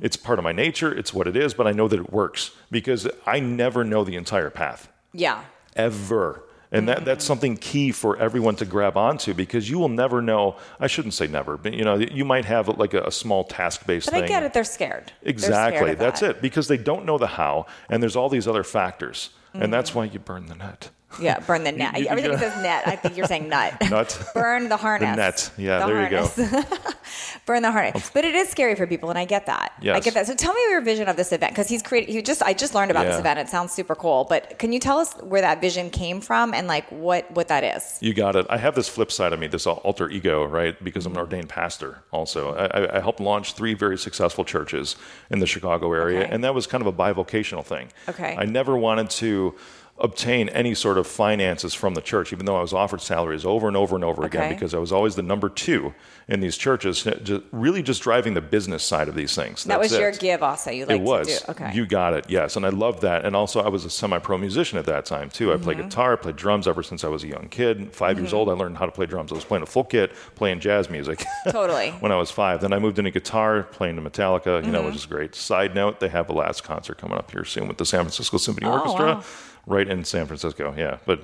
it's 0.00 0.16
part 0.16 0.38
of 0.38 0.44
my 0.44 0.52
nature, 0.52 0.92
it's 0.92 1.12
what 1.12 1.26
it 1.26 1.36
is, 1.36 1.54
but 1.54 1.66
I 1.66 1.72
know 1.72 1.88
that 1.88 1.98
it 1.98 2.12
works 2.12 2.52
because 2.70 3.08
I 3.26 3.40
never 3.40 3.84
know 3.84 4.04
the 4.04 4.16
entire 4.16 4.50
path, 4.50 4.88
yeah. 5.12 5.44
ever. 5.76 6.44
And 6.70 6.86
that, 6.88 7.06
that's 7.06 7.24
something 7.24 7.56
key 7.56 7.92
for 7.92 8.18
everyone 8.18 8.56
to 8.56 8.66
grab 8.66 8.96
onto 8.96 9.32
because 9.32 9.70
you 9.70 9.78
will 9.78 9.88
never 9.88 10.20
know. 10.20 10.56
I 10.78 10.86
shouldn't 10.86 11.14
say 11.14 11.26
never, 11.26 11.56
but 11.56 11.72
you 11.72 11.82
know, 11.82 11.96
you 11.96 12.26
might 12.26 12.44
have 12.44 12.68
like 12.68 12.92
a, 12.92 13.04
a 13.04 13.10
small 13.10 13.44
task 13.44 13.86
based 13.86 14.08
But 14.08 14.14
thing. 14.16 14.24
I 14.24 14.28
get 14.28 14.42
it. 14.42 14.52
They're 14.52 14.64
scared. 14.64 15.12
They're 15.22 15.30
Exactly. 15.30 15.78
scared 15.78 15.98
That's 15.98 16.20
that. 16.20 16.36
it. 16.36 16.42
Because 16.42 16.68
they 16.68 16.76
don't 16.76 17.06
know 17.06 17.16
the 17.16 17.26
how, 17.26 17.66
and 17.88 18.02
there's 18.02 18.16
all 18.16 18.28
these 18.28 18.46
other 18.46 18.64
factors, 18.64 19.30
and 19.54 19.62
mm-hmm. 19.62 19.72
that's 19.72 19.94
why 19.94 20.04
you 20.04 20.18
burn 20.18 20.46
the 20.46 20.56
net. 20.56 20.90
Yeah, 21.20 21.40
burn 21.40 21.64
the 21.64 21.72
net. 21.72 21.98
you- 21.98 22.06
Everything 22.08 22.32
you- 22.32 22.38
says 22.38 22.54
net. 22.62 22.82
I 22.86 22.94
think 22.96 23.16
you're 23.16 23.26
saying 23.26 23.48
nut. 23.50 23.74
Nut. 23.90 24.30
burn 24.34 24.68
the 24.68 24.76
harness. 24.76 25.10
The 25.10 25.16
net. 25.16 25.50
Yeah, 25.56 25.78
The 25.80 25.86
there 25.86 26.02
you 26.04 26.10
go. 26.10 26.62
burn 27.46 27.62
the 27.62 27.72
harness. 27.72 28.10
But 28.12 28.24
it 28.24 28.34
is 28.34 28.48
scary 28.48 28.74
for 28.74 28.86
people, 28.86 29.08
and 29.10 29.18
I 29.18 29.24
get 29.24 29.46
that. 29.46 29.72
I 29.82 30.00
get 30.00 30.14
that. 30.14 30.26
So 30.26 30.34
tell 30.34 30.52
me 30.52 30.60
your 30.70 30.80
vision 30.80 31.08
of 31.08 31.16
this 31.16 31.32
event 31.32 31.52
because 31.52 31.68
he's 31.68 31.82
created. 31.82 32.14
You 32.14 32.22
just 32.22 32.42
I 32.42 32.52
just 32.52 32.74
learned 32.74 32.90
about 32.90 33.06
this 33.06 33.18
event. 33.18 33.38
It 33.38 33.48
sounds 33.48 33.72
super 33.72 33.94
cool. 33.94 34.26
But 34.28 34.58
can 34.58 34.72
you 34.72 34.78
tell 34.78 34.98
us 34.98 35.14
where 35.22 35.40
that 35.40 35.60
vision 35.60 35.90
came 35.90 36.20
from 36.20 36.52
and 36.54 36.66
like 36.66 36.86
what 36.90 37.30
what 37.32 37.48
that 37.48 37.64
is? 37.64 37.98
You 38.00 38.12
got 38.14 38.36
it. 38.36 38.46
I 38.50 38.58
have 38.58 38.74
this 38.74 38.88
flip 38.88 39.10
side 39.10 39.32
of 39.32 39.40
me, 39.40 39.46
this 39.46 39.66
alter 39.66 40.10
ego, 40.10 40.44
right? 40.44 40.82
Because 40.82 41.06
I'm 41.06 41.12
an 41.12 41.16
mm-hmm. 41.16 41.24
ordained 41.24 41.48
pastor 41.48 42.02
also. 42.10 42.54
I, 42.54 42.66
I- 42.66 42.98
I 42.98 43.00
helped 43.00 43.20
launch 43.20 43.52
three 43.52 43.74
very 43.74 43.96
successful 43.98 44.44
churches 44.44 44.96
in 45.30 45.38
the 45.40 45.46
Chicago 45.46 45.92
area, 45.92 46.20
Okay. 46.22 46.30
and 46.34 46.42
that 46.42 46.54
was 46.54 46.66
kind 46.66 46.80
of 46.80 46.86
a 46.86 46.92
bivocational 46.92 47.64
thing. 47.64 47.88
Okay. 48.08 48.34
I 48.36 48.44
never 48.44 48.76
wanted 48.76 49.08
to 49.10 49.54
obtain 50.00 50.48
any 50.50 50.74
sort 50.74 50.96
of 50.98 51.06
finances 51.06 51.74
from 51.74 51.94
the 51.94 52.00
church, 52.00 52.32
even 52.32 52.46
though 52.46 52.56
I 52.56 52.60
was 52.60 52.72
offered 52.72 53.00
salaries 53.00 53.44
over 53.44 53.66
and 53.68 53.76
over 53.76 53.96
and 53.96 54.04
over 54.04 54.24
again, 54.24 54.52
because 54.52 54.72
I 54.74 54.78
was 54.78 54.92
always 54.92 55.16
the 55.16 55.22
number 55.22 55.48
two 55.48 55.92
in 56.28 56.40
these 56.40 56.56
churches, 56.56 57.02
ju- 57.24 57.42
really 57.52 57.82
just 57.82 58.02
driving 58.02 58.34
the 58.34 58.40
business 58.40 58.84
side 58.84 59.08
of 59.08 59.14
these 59.14 59.34
things. 59.34 59.64
that 59.64 59.80
That's 59.80 59.92
was 59.92 59.98
your 59.98 60.10
it. 60.10 60.20
give 60.20 60.42
also. 60.42 60.70
You 60.70 60.84
like 60.86 61.00
it 61.00 61.02
was. 61.02 61.26
to 61.40 61.46
do. 61.46 61.50
Okay. 61.52 61.72
You 61.74 61.86
got 61.86 62.14
it. 62.14 62.26
Yes, 62.28 62.54
and 62.56 62.64
I 62.64 62.68
loved 62.68 63.02
that. 63.02 63.24
And 63.24 63.34
also, 63.34 63.60
I 63.60 63.68
was 63.68 63.84
a 63.84 63.90
semi-pro 63.90 64.38
musician 64.38 64.78
at 64.78 64.84
that 64.86 65.04
time 65.04 65.30
too. 65.30 65.52
I 65.52 65.56
played 65.56 65.78
Mm-hmm. 65.78 65.88
guitar, 65.88 66.12
I 66.12 66.16
played 66.16 66.36
drums 66.36 66.68
ever 66.68 66.82
since 66.82 67.02
I 67.02 67.08
was 67.08 67.24
a 67.24 67.28
young 67.28 67.48
kid. 67.48 67.92
5 67.92 68.18
years 68.18 68.32
old, 68.32 68.48
I 68.48 68.52
learned 68.52 68.76
how 68.76 68.86
to 68.86 68.92
play 68.92 69.06
drums. 69.06 69.32
I 69.32 69.34
was 69.36 69.44
playing 69.44 69.62
a 69.62 69.66
full 69.66 69.84
kit, 69.84 70.12
playing 70.34 70.60
jazz 70.60 70.88
music. 70.90 71.24
Totally. 71.50 71.90
when 72.00 72.12
I 72.12 72.16
was 72.16 72.30
five, 72.30 72.60
then 72.60 72.72
I 72.72 72.78
moved 72.78 72.98
into 72.98 73.10
guitar, 73.10 73.62
playing 73.64 73.96
to 73.96 74.02
Metallica. 74.02 74.64
You 74.64 74.70
know, 74.70 74.78
Mm-hmm. 74.78 74.86
which 74.86 74.96
is 74.96 75.06
great. 75.06 75.34
Side 75.34 75.74
note: 75.74 75.98
they 75.98 76.08
have 76.08 76.28
a 76.30 76.32
last 76.32 76.62
concert 76.62 76.98
coming 76.98 77.18
up 77.18 77.30
here 77.32 77.44
soon 77.44 77.66
with 77.68 77.78
the 77.78 77.84
San 77.86 78.00
Francisco 78.02 78.36
Symphony 78.36 78.66
Oh, 78.66 78.72
Orchestra, 78.78 79.06
wow. 79.14 79.24
Right 79.68 79.86
in 79.88 80.04
San 80.04 80.26
Francisco. 80.26 80.74
Yeah, 80.76 80.98
but. 81.06 81.20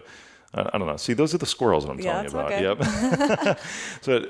uh, 0.55 0.71
I 0.73 0.79
don't 0.79 0.87
know. 0.87 0.97
See, 0.97 1.15
those 1.15 1.35
are 1.35 1.39
the 1.39 1.47
squirrels 1.47 1.85
that 1.85 1.91
I'm 1.91 1.99
Yeah, 1.99 2.23
telling 2.23 2.55
you 2.63 2.79
about. 2.79 3.43
Yep. 3.49 3.59
so 4.03 4.25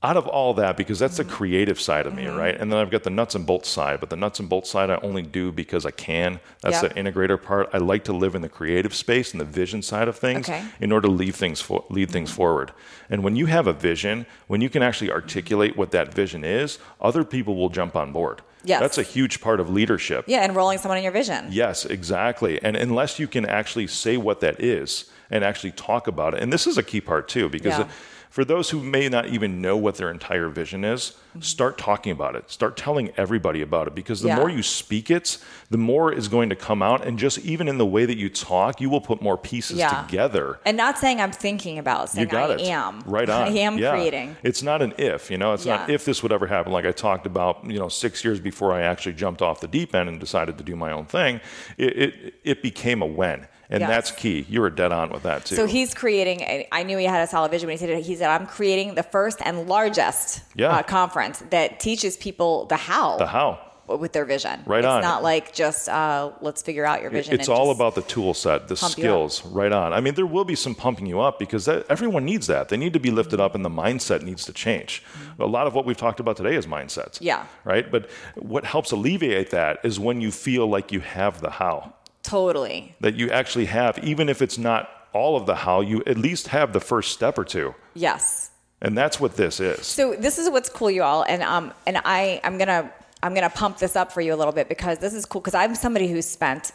out 0.00 0.16
of 0.16 0.28
all 0.28 0.54
that, 0.54 0.76
because 0.76 1.00
that's 1.00 1.16
the 1.16 1.24
creative 1.24 1.80
side 1.80 2.06
of 2.06 2.14
me, 2.14 2.22
Mm-hmm. 2.24 2.36
right? 2.36 2.56
And 2.60 2.70
then 2.70 2.78
I've 2.78 2.90
got 2.90 3.02
the 3.02 3.10
nuts 3.10 3.34
and 3.34 3.44
bolts 3.44 3.68
side, 3.68 3.98
but 3.98 4.10
the 4.10 4.16
nuts 4.16 4.38
and 4.38 4.48
bolts 4.48 4.70
side 4.70 4.90
I 4.90 4.96
only 5.02 5.22
do 5.22 5.50
because 5.50 5.84
I 5.84 5.90
can. 5.90 6.38
That's 6.60 6.80
Yep. 6.82 6.94
the 6.94 7.00
integrator 7.00 7.42
part. 7.42 7.68
I 7.72 7.78
like 7.78 8.04
to 8.04 8.12
live 8.12 8.36
in 8.36 8.42
the 8.42 8.48
creative 8.48 8.94
space 8.94 9.32
and 9.32 9.40
the 9.40 9.44
vision 9.44 9.82
side 9.82 10.06
of 10.06 10.16
things 10.16 10.48
Okay. 10.48 10.62
in 10.80 10.92
order 10.92 11.08
to 11.08 11.12
lead 11.12 11.34
things 11.34 11.60
for, 11.60 11.84
lead 11.90 12.10
things 12.12 12.30
forward. 12.30 12.70
And 13.10 13.24
when 13.24 13.34
you 13.34 13.46
have 13.46 13.66
a 13.66 13.72
vision, 13.72 14.26
when 14.46 14.60
you 14.60 14.68
can 14.70 14.84
actually 14.84 15.10
articulate 15.10 15.76
what 15.76 15.90
that 15.90 16.14
vision 16.14 16.44
is, 16.44 16.78
other 17.00 17.24
people 17.24 17.56
will 17.56 17.68
jump 17.70 17.96
on 17.96 18.12
board. 18.12 18.42
Yes. 18.62 18.80
That's 18.80 18.98
a 18.98 19.02
huge 19.02 19.40
part 19.40 19.58
of 19.58 19.68
leadership. 19.68 20.24
yeah, 20.28 20.44
enrolling 20.44 20.78
someone 20.78 20.98
in 20.98 21.02
your 21.04 21.12
vision. 21.12 21.46
Yes, 21.50 21.84
exactly. 21.84 22.62
And 22.62 22.76
unless 22.76 23.18
you 23.18 23.26
can 23.26 23.44
actually 23.46 23.88
say 23.88 24.16
what 24.16 24.40
that 24.42 24.60
is 24.62 25.06
and 25.30 25.42
actually 25.42 25.72
talk 25.72 26.06
about 26.06 26.34
it, 26.34 26.42
and 26.42 26.52
this 26.52 26.66
is 26.68 26.78
a 26.78 26.82
key 26.84 27.00
part 27.00 27.26
too, 27.28 27.48
because 27.48 27.78
Yeah. 27.78 27.88
For 28.30 28.44
those 28.44 28.70
who 28.70 28.80
may 28.80 29.08
not 29.08 29.26
even 29.26 29.60
know 29.60 29.76
what 29.76 29.96
their 29.96 30.10
entire 30.10 30.48
vision 30.48 30.84
is, 30.84 31.12
mm-hmm. 31.30 31.40
start 31.40 31.78
talking 31.78 32.12
about 32.12 32.36
it. 32.36 32.50
Start 32.50 32.76
telling 32.76 33.10
everybody 33.16 33.62
about 33.62 33.86
it, 33.86 33.94
because 33.94 34.20
the 34.20 34.28
Yeah. 34.28 34.36
more 34.36 34.50
you 34.50 34.62
speak 34.62 35.10
it, 35.10 35.38
the 35.70 35.78
more 35.78 36.12
is 36.12 36.28
going 36.28 36.50
to 36.50 36.56
come 36.56 36.82
out. 36.82 37.06
And 37.06 37.18
just 37.18 37.38
even 37.38 37.68
in 37.68 37.78
the 37.78 37.86
way 37.86 38.04
that 38.04 38.16
you 38.18 38.28
talk, 38.28 38.80
you 38.80 38.90
will 38.90 39.00
put 39.00 39.22
more 39.22 39.36
pieces 39.38 39.78
Yeah. 39.78 40.02
together. 40.02 40.60
And 40.66 40.76
not 40.76 40.98
saying 40.98 41.20
I'm 41.20 41.32
thinking 41.32 41.78
about, 41.78 42.02
You 42.02 42.06
saying 42.08 42.28
got 42.28 42.50
I 42.50 42.54
it. 42.54 42.60
am. 42.62 43.02
Right 43.06 43.28
on. 43.28 43.42
I 43.48 43.50
am 43.50 43.78
Yeah. 43.78 43.92
creating. 43.92 44.36
It's 44.42 44.62
not 44.62 44.82
an 44.82 44.94
if, 44.98 45.30
you 45.30 45.38
know, 45.38 45.52
it's 45.54 45.66
not 45.66 45.88
if 45.88 46.04
this 46.04 46.22
would 46.22 46.32
ever 46.32 46.46
happen. 46.46 46.72
Like 46.72 46.84
I 46.86 46.92
talked 46.92 47.26
about, 47.26 47.64
you 47.64 47.78
know, 47.78 47.88
six 47.88 48.24
years 48.24 48.40
before 48.40 48.72
I 48.72 48.82
actually 48.82 49.14
jumped 49.14 49.42
off 49.42 49.60
the 49.60 49.68
deep 49.68 49.94
end 49.94 50.08
and 50.08 50.20
decided 50.20 50.58
to 50.58 50.64
do 50.64 50.76
my 50.76 50.92
own 50.92 51.06
thing, 51.06 51.40
it, 51.76 51.96
it, 51.96 52.34
it 52.44 52.62
became 52.62 53.02
a 53.02 53.06
when. 53.06 53.46
And 53.70 53.80
Yes. 53.82 53.90
that's 53.90 54.10
key. 54.12 54.46
You 54.48 54.62
were 54.62 54.70
dead 54.70 54.92
on 54.92 55.10
with 55.10 55.24
that 55.24 55.44
too. 55.44 55.54
So 55.56 55.66
he's 55.66 55.92
creating. 55.92 56.40
A, 56.40 56.66
I 56.72 56.82
knew 56.84 56.96
he 56.96 57.04
had 57.04 57.22
a 57.22 57.26
solid 57.26 57.50
vision 57.50 57.66
when 57.66 57.74
he 57.76 57.78
said 57.78 57.90
it. 57.90 58.02
He 58.04 58.16
said, 58.16 58.30
"I'm 58.30 58.46
creating 58.46 58.94
the 58.94 59.02
first 59.02 59.38
and 59.44 59.68
largest 59.68 60.40
Yeah. 60.54 60.68
uh, 60.76 60.82
conference 60.82 61.42
that 61.50 61.78
teaches 61.80 62.16
people 62.16 62.64
the 62.66 62.76
how, 62.76 63.18
the 63.18 63.26
how. 63.26 63.58
with 63.86 64.12
their 64.12 64.24
vision. 64.26 64.60
Right 64.66 64.80
it's 64.84 64.86
on. 64.86 65.00
not 65.02 65.22
like 65.22 65.52
just 65.54 65.88
uh, 65.88 66.30
let's 66.42 66.60
figure 66.62 66.84
out 66.86 67.00
your 67.02 67.10
vision. 67.10 67.34
It's 67.34 67.48
all 67.48 67.70
about 67.70 67.94
the 67.94 68.02
tool 68.02 68.32
set, 68.34 68.68
the 68.68 68.74
pump 68.76 68.96
you 68.98 69.04
up. 69.04 69.08
skills, 69.32 69.44
right 69.46 69.72
on. 69.72 69.92
I 69.94 70.00
mean, 70.00 70.14
there 70.14 70.26
will 70.26 70.44
be 70.44 70.54
some 70.54 70.74
pumping 70.74 71.06
you 71.06 71.20
up 71.20 71.38
because 71.38 71.64
that, 71.66 71.86
everyone 71.90 72.24
needs 72.26 72.46
that. 72.48 72.68
They 72.70 72.76
need 72.76 72.92
to 72.94 73.00
be 73.00 73.10
lifted 73.10 73.38
up, 73.40 73.54
and 73.54 73.64
the 73.64 73.70
mindset 73.70 74.22
needs 74.22 74.44
to 74.46 74.52
change. 74.52 75.02
A 75.38 75.46
lot 75.46 75.66
of 75.66 75.74
what 75.74 75.84
we've 75.86 75.96
talked 75.96 76.20
about 76.20 76.36
today 76.36 76.54
is 76.54 76.66
mindsets. 76.66 77.18
Yeah. 77.20 77.44
Right. 77.64 77.90
But 77.90 78.08
what 78.36 78.64
helps 78.64 78.92
alleviate 78.92 79.50
that 79.50 79.78
is 79.84 79.98
when 80.00 80.20
you 80.20 80.30
feel 80.32 80.66
like 80.66 80.90
you 80.92 81.00
have 81.00 81.40
the 81.40 81.50
how. 81.50 81.94
Totally. 82.28 82.94
that 83.00 83.14
you 83.14 83.30
actually 83.30 83.66
have, 83.66 83.98
even 84.00 84.28
if 84.28 84.42
it's 84.42 84.58
not 84.58 84.90
all 85.12 85.36
of 85.36 85.46
the 85.46 85.54
how, 85.54 85.80
you 85.80 86.02
at 86.06 86.18
least 86.18 86.48
have 86.48 86.72
the 86.72 86.80
first 86.80 87.12
step 87.12 87.38
or 87.38 87.44
two. 87.44 87.74
Yes. 87.94 88.50
And 88.80 88.96
that's 88.96 89.18
what 89.18 89.36
this 89.36 89.58
is. 89.60 89.86
So 89.86 90.14
this 90.14 90.38
is 90.38 90.48
what's 90.50 90.68
cool, 90.68 90.90
you 90.90 91.02
all, 91.02 91.24
and 91.24 91.42
um, 91.42 91.72
and 91.86 91.98
I, 92.04 92.40
I'm 92.44 92.58
gonna, 92.58 92.92
I'm 93.22 93.34
gonna 93.34 93.50
pump 93.50 93.78
this 93.78 93.96
up 93.96 94.12
for 94.12 94.20
you 94.20 94.32
a 94.32 94.36
little 94.36 94.52
bit 94.52 94.68
because 94.68 94.98
this 94.98 95.14
is 95.14 95.26
cool 95.26 95.40
because 95.40 95.54
I'm 95.54 95.74
somebody 95.74 96.06
who's 96.06 96.26
spent 96.26 96.72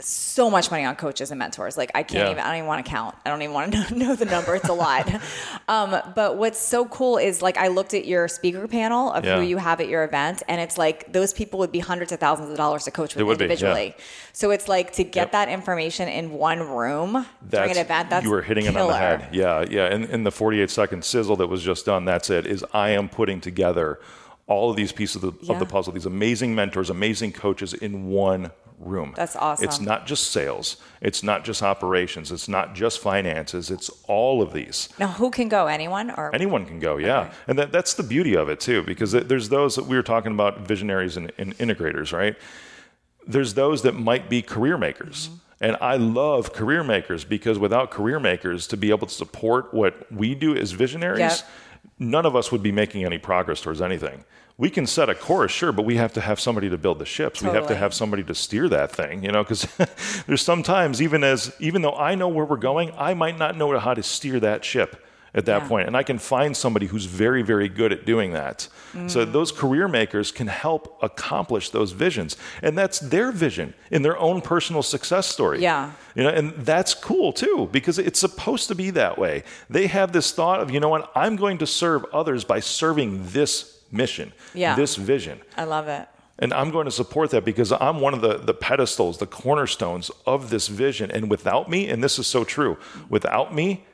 so 0.00 0.50
much 0.50 0.68
money 0.70 0.84
on 0.84 0.96
coaches 0.96 1.30
and 1.30 1.38
mentors. 1.38 1.76
Like 1.76 1.92
I 1.94 2.02
can't 2.02 2.24
Yeah. 2.26 2.30
even, 2.32 2.42
I 2.42 2.48
don't 2.48 2.56
even 2.56 2.66
want 2.66 2.84
to 2.84 2.90
count. 2.90 3.14
I 3.24 3.30
don't 3.30 3.40
even 3.42 3.54
want 3.54 3.72
to 3.72 3.78
know, 3.94 4.06
know 4.08 4.14
the 4.16 4.24
number. 4.24 4.56
It's 4.56 4.68
a 4.68 4.72
lot. 4.72 5.08
um, 5.68 5.96
but 6.16 6.36
what's 6.38 6.58
so 6.58 6.86
cool 6.86 7.18
is 7.18 7.40
like 7.40 7.56
I 7.56 7.68
looked 7.68 7.94
at 7.94 8.04
your 8.04 8.26
speaker 8.26 8.66
panel 8.66 9.12
of 9.12 9.24
Yeah. 9.24 9.36
who 9.36 9.42
you 9.42 9.58
have 9.58 9.80
at 9.80 9.88
your 9.88 10.02
event, 10.02 10.42
and 10.48 10.60
it's 10.60 10.76
like 10.76 11.12
those 11.12 11.32
people 11.32 11.60
would 11.60 11.70
be 11.70 11.78
hundreds 11.78 12.10
of 12.10 12.18
thousands 12.18 12.50
of 12.50 12.56
dollars 12.56 12.84
to 12.84 12.90
coach 12.90 13.14
with 13.14 13.24
would 13.26 13.38
be, 13.38 13.44
yeah. 13.44 13.50
individually. 13.52 13.94
So 14.32 14.50
it's 14.50 14.66
like 14.66 14.92
to 14.94 15.04
get 15.04 15.26
Yep. 15.26 15.32
that 15.32 15.48
information 15.48 16.08
in 16.08 16.32
one 16.32 16.60
room 16.60 17.24
during 17.48 17.70
an 17.70 17.76
event. 17.76 18.10
That's 18.10 18.24
you 18.24 18.30
were 18.30 18.42
hitting 18.42 18.66
it 18.66 18.76
on 18.76 18.88
the 18.88 18.96
head. 18.96 19.28
Yeah, 19.30 19.64
yeah. 19.70 19.84
And 19.86 20.06
in 20.06 20.24
the 20.24 20.32
48 20.32 20.68
second 20.70 21.04
sizzle 21.04 21.36
that 21.36 21.46
was 21.46 21.62
just 21.62 21.86
done, 21.86 22.04
that's 22.06 22.28
it. 22.28 22.44
Is 22.46 22.64
I 22.72 22.90
am 22.90 23.08
putting 23.08 23.40
together 23.40 24.00
all 24.48 24.68
of 24.70 24.76
these 24.76 24.90
pieces 24.90 25.22
of 25.22 25.38
the, 25.38 25.46
Yeah. 25.46 25.52
of 25.52 25.58
the 25.60 25.66
puzzle, 25.66 25.92
these 25.92 26.06
amazing 26.06 26.54
mentors, 26.56 26.90
amazing 26.90 27.32
coaches 27.32 27.72
in 27.72 28.06
one 28.08 28.50
room. 28.82 29.14
That's 29.16 29.36
awesome. 29.36 29.64
It's 29.64 29.80
not 29.80 30.06
just 30.06 30.30
sales. 30.30 30.76
It's 31.00 31.22
not 31.22 31.44
just 31.44 31.62
operations. 31.62 32.30
It's 32.30 32.48
not 32.48 32.74
just 32.74 33.00
finances. 33.00 33.70
It's 33.70 33.90
all 34.08 34.42
of 34.42 34.52
these. 34.52 34.88
Now, 34.98 35.08
who 35.08 35.30
can 35.30 35.48
go? 35.48 35.66
Anyone 35.66 36.10
or 36.10 36.34
Anyone 36.34 36.66
can 36.66 36.78
go, 36.78 36.96
yeah. 36.96 37.32
And 37.46 37.58
that, 37.58 37.72
that's 37.72 37.94
the 37.94 38.02
beauty 38.02 38.36
of 38.36 38.48
it, 38.48 38.60
too, 38.60 38.82
because 38.82 39.12
there's 39.12 39.48
those 39.48 39.76
that 39.76 39.86
we 39.86 39.96
were 39.96 40.02
talking 40.02 40.32
about 40.32 40.60
visionaries 40.60 41.16
and, 41.16 41.32
and 41.38 41.56
integrators, 41.58 42.12
right? 42.12 42.36
There's 43.26 43.54
those 43.54 43.82
that 43.82 43.94
might 43.94 44.28
be 44.28 44.42
career 44.42 44.76
makers. 44.76 45.28
Mm-hmm. 45.28 45.36
And 45.62 45.76
I 45.80 45.96
love 45.96 46.52
career 46.52 46.82
makers 46.82 47.24
because 47.24 47.56
without 47.56 47.92
career 47.92 48.18
makers 48.18 48.66
to 48.66 48.76
be 48.76 48.90
able 48.90 49.06
to 49.06 49.14
support 49.14 49.72
what 49.72 50.10
we 50.12 50.34
do 50.34 50.56
as 50.56 50.72
visionaries, 50.72 51.20
Yep. 51.20 51.40
None 51.98 52.26
of 52.26 52.36
us 52.36 52.50
would 52.52 52.62
be 52.62 52.72
making 52.72 53.04
any 53.04 53.18
progress 53.18 53.60
towards 53.60 53.80
anything. 53.80 54.24
We 54.58 54.70
can 54.70 54.86
set 54.86 55.08
a 55.08 55.14
course, 55.14 55.50
sure, 55.50 55.72
but 55.72 55.84
we 55.84 55.96
have 55.96 56.12
to 56.12 56.20
have 56.20 56.38
somebody 56.38 56.68
to 56.70 56.76
build 56.76 56.98
the 56.98 57.06
ships. 57.06 57.42
We 57.42 57.48
have 57.50 57.66
to 57.68 57.74
have 57.74 57.94
somebody 57.94 58.22
to 58.24 58.34
steer 58.34 58.68
that 58.68 58.92
thing, 58.92 59.24
you 59.24 59.32
know, 59.32 59.42
because 59.42 59.66
there's 60.26 60.42
sometimes 60.42 61.00
even 61.00 61.24
as 61.24 61.54
even 61.58 61.82
though 61.82 61.94
I 61.94 62.14
know 62.14 62.28
where 62.28 62.44
we're 62.44 62.56
going, 62.56 62.92
I 62.96 63.14
might 63.14 63.38
not 63.38 63.56
know 63.56 63.76
how 63.78 63.94
to 63.94 64.02
steer 64.02 64.38
that 64.40 64.64
ship 64.64 65.02
at 65.34 65.46
that 65.46 65.62
Yeah. 65.62 65.68
point, 65.68 65.86
and 65.86 65.96
I 65.96 66.02
can 66.02 66.18
find 66.18 66.54
somebody 66.56 66.86
who's 66.86 67.06
very, 67.06 67.40
very 67.42 67.68
good 67.68 67.90
at 67.92 68.04
doing 68.04 68.32
that. 68.32 68.68
So 69.06 69.24
Mm. 69.24 69.32
those 69.32 69.50
career 69.50 69.88
makers 69.88 70.30
can 70.30 70.46
help 70.48 70.98
accomplish 71.02 71.70
those 71.70 71.92
visions, 71.92 72.36
and 72.62 72.76
that's 72.76 72.98
their 72.98 73.32
vision 73.32 73.72
in 73.90 74.02
their 74.02 74.18
own 74.18 74.42
personal 74.42 74.82
success 74.82 75.26
story. 75.26 75.62
Yeah. 75.62 75.92
You 76.14 76.24
know, 76.24 76.28
and 76.28 76.52
that's 76.58 76.92
cool 76.92 77.32
too 77.32 77.68
because 77.72 77.98
it's 77.98 78.18
supposed 78.20 78.68
to 78.68 78.74
be 78.74 78.90
that 78.90 79.16
way. 79.18 79.42
They 79.70 79.86
have 79.86 80.12
this 80.12 80.32
thought 80.32 80.60
of, 80.60 80.70
you 80.70 80.80
know 80.80 80.90
what, 80.90 81.10
I'm 81.14 81.36
going 81.36 81.56
to 81.58 81.66
serve 81.66 82.04
others 82.12 82.44
by 82.44 82.60
serving 82.60 83.28
this 83.32 83.78
mission, 83.90 84.32
Yeah. 84.52 84.74
this 84.74 84.96
vision. 84.96 85.40
I 85.56 85.64
love 85.64 85.88
it. 85.88 86.08
And 86.38 86.52
I'm 86.52 86.70
going 86.70 86.86
to 86.86 86.90
support 86.90 87.30
that 87.30 87.44
because 87.44 87.72
I'm 87.72 88.00
one 88.00 88.14
of 88.14 88.20
the, 88.20 88.36
the 88.38 88.54
pedestals, 88.54 89.18
the 89.18 89.26
cornerstones 89.26 90.10
of 90.26 90.50
this 90.50 90.68
vision. 90.68 91.10
And 91.10 91.30
without 91.30 91.70
me, 91.70 91.88
and 91.88 92.02
this 92.02 92.18
is 92.18 92.26
so 92.26 92.42
true, 92.42 92.76
without 93.08 93.54
me, 93.54 93.84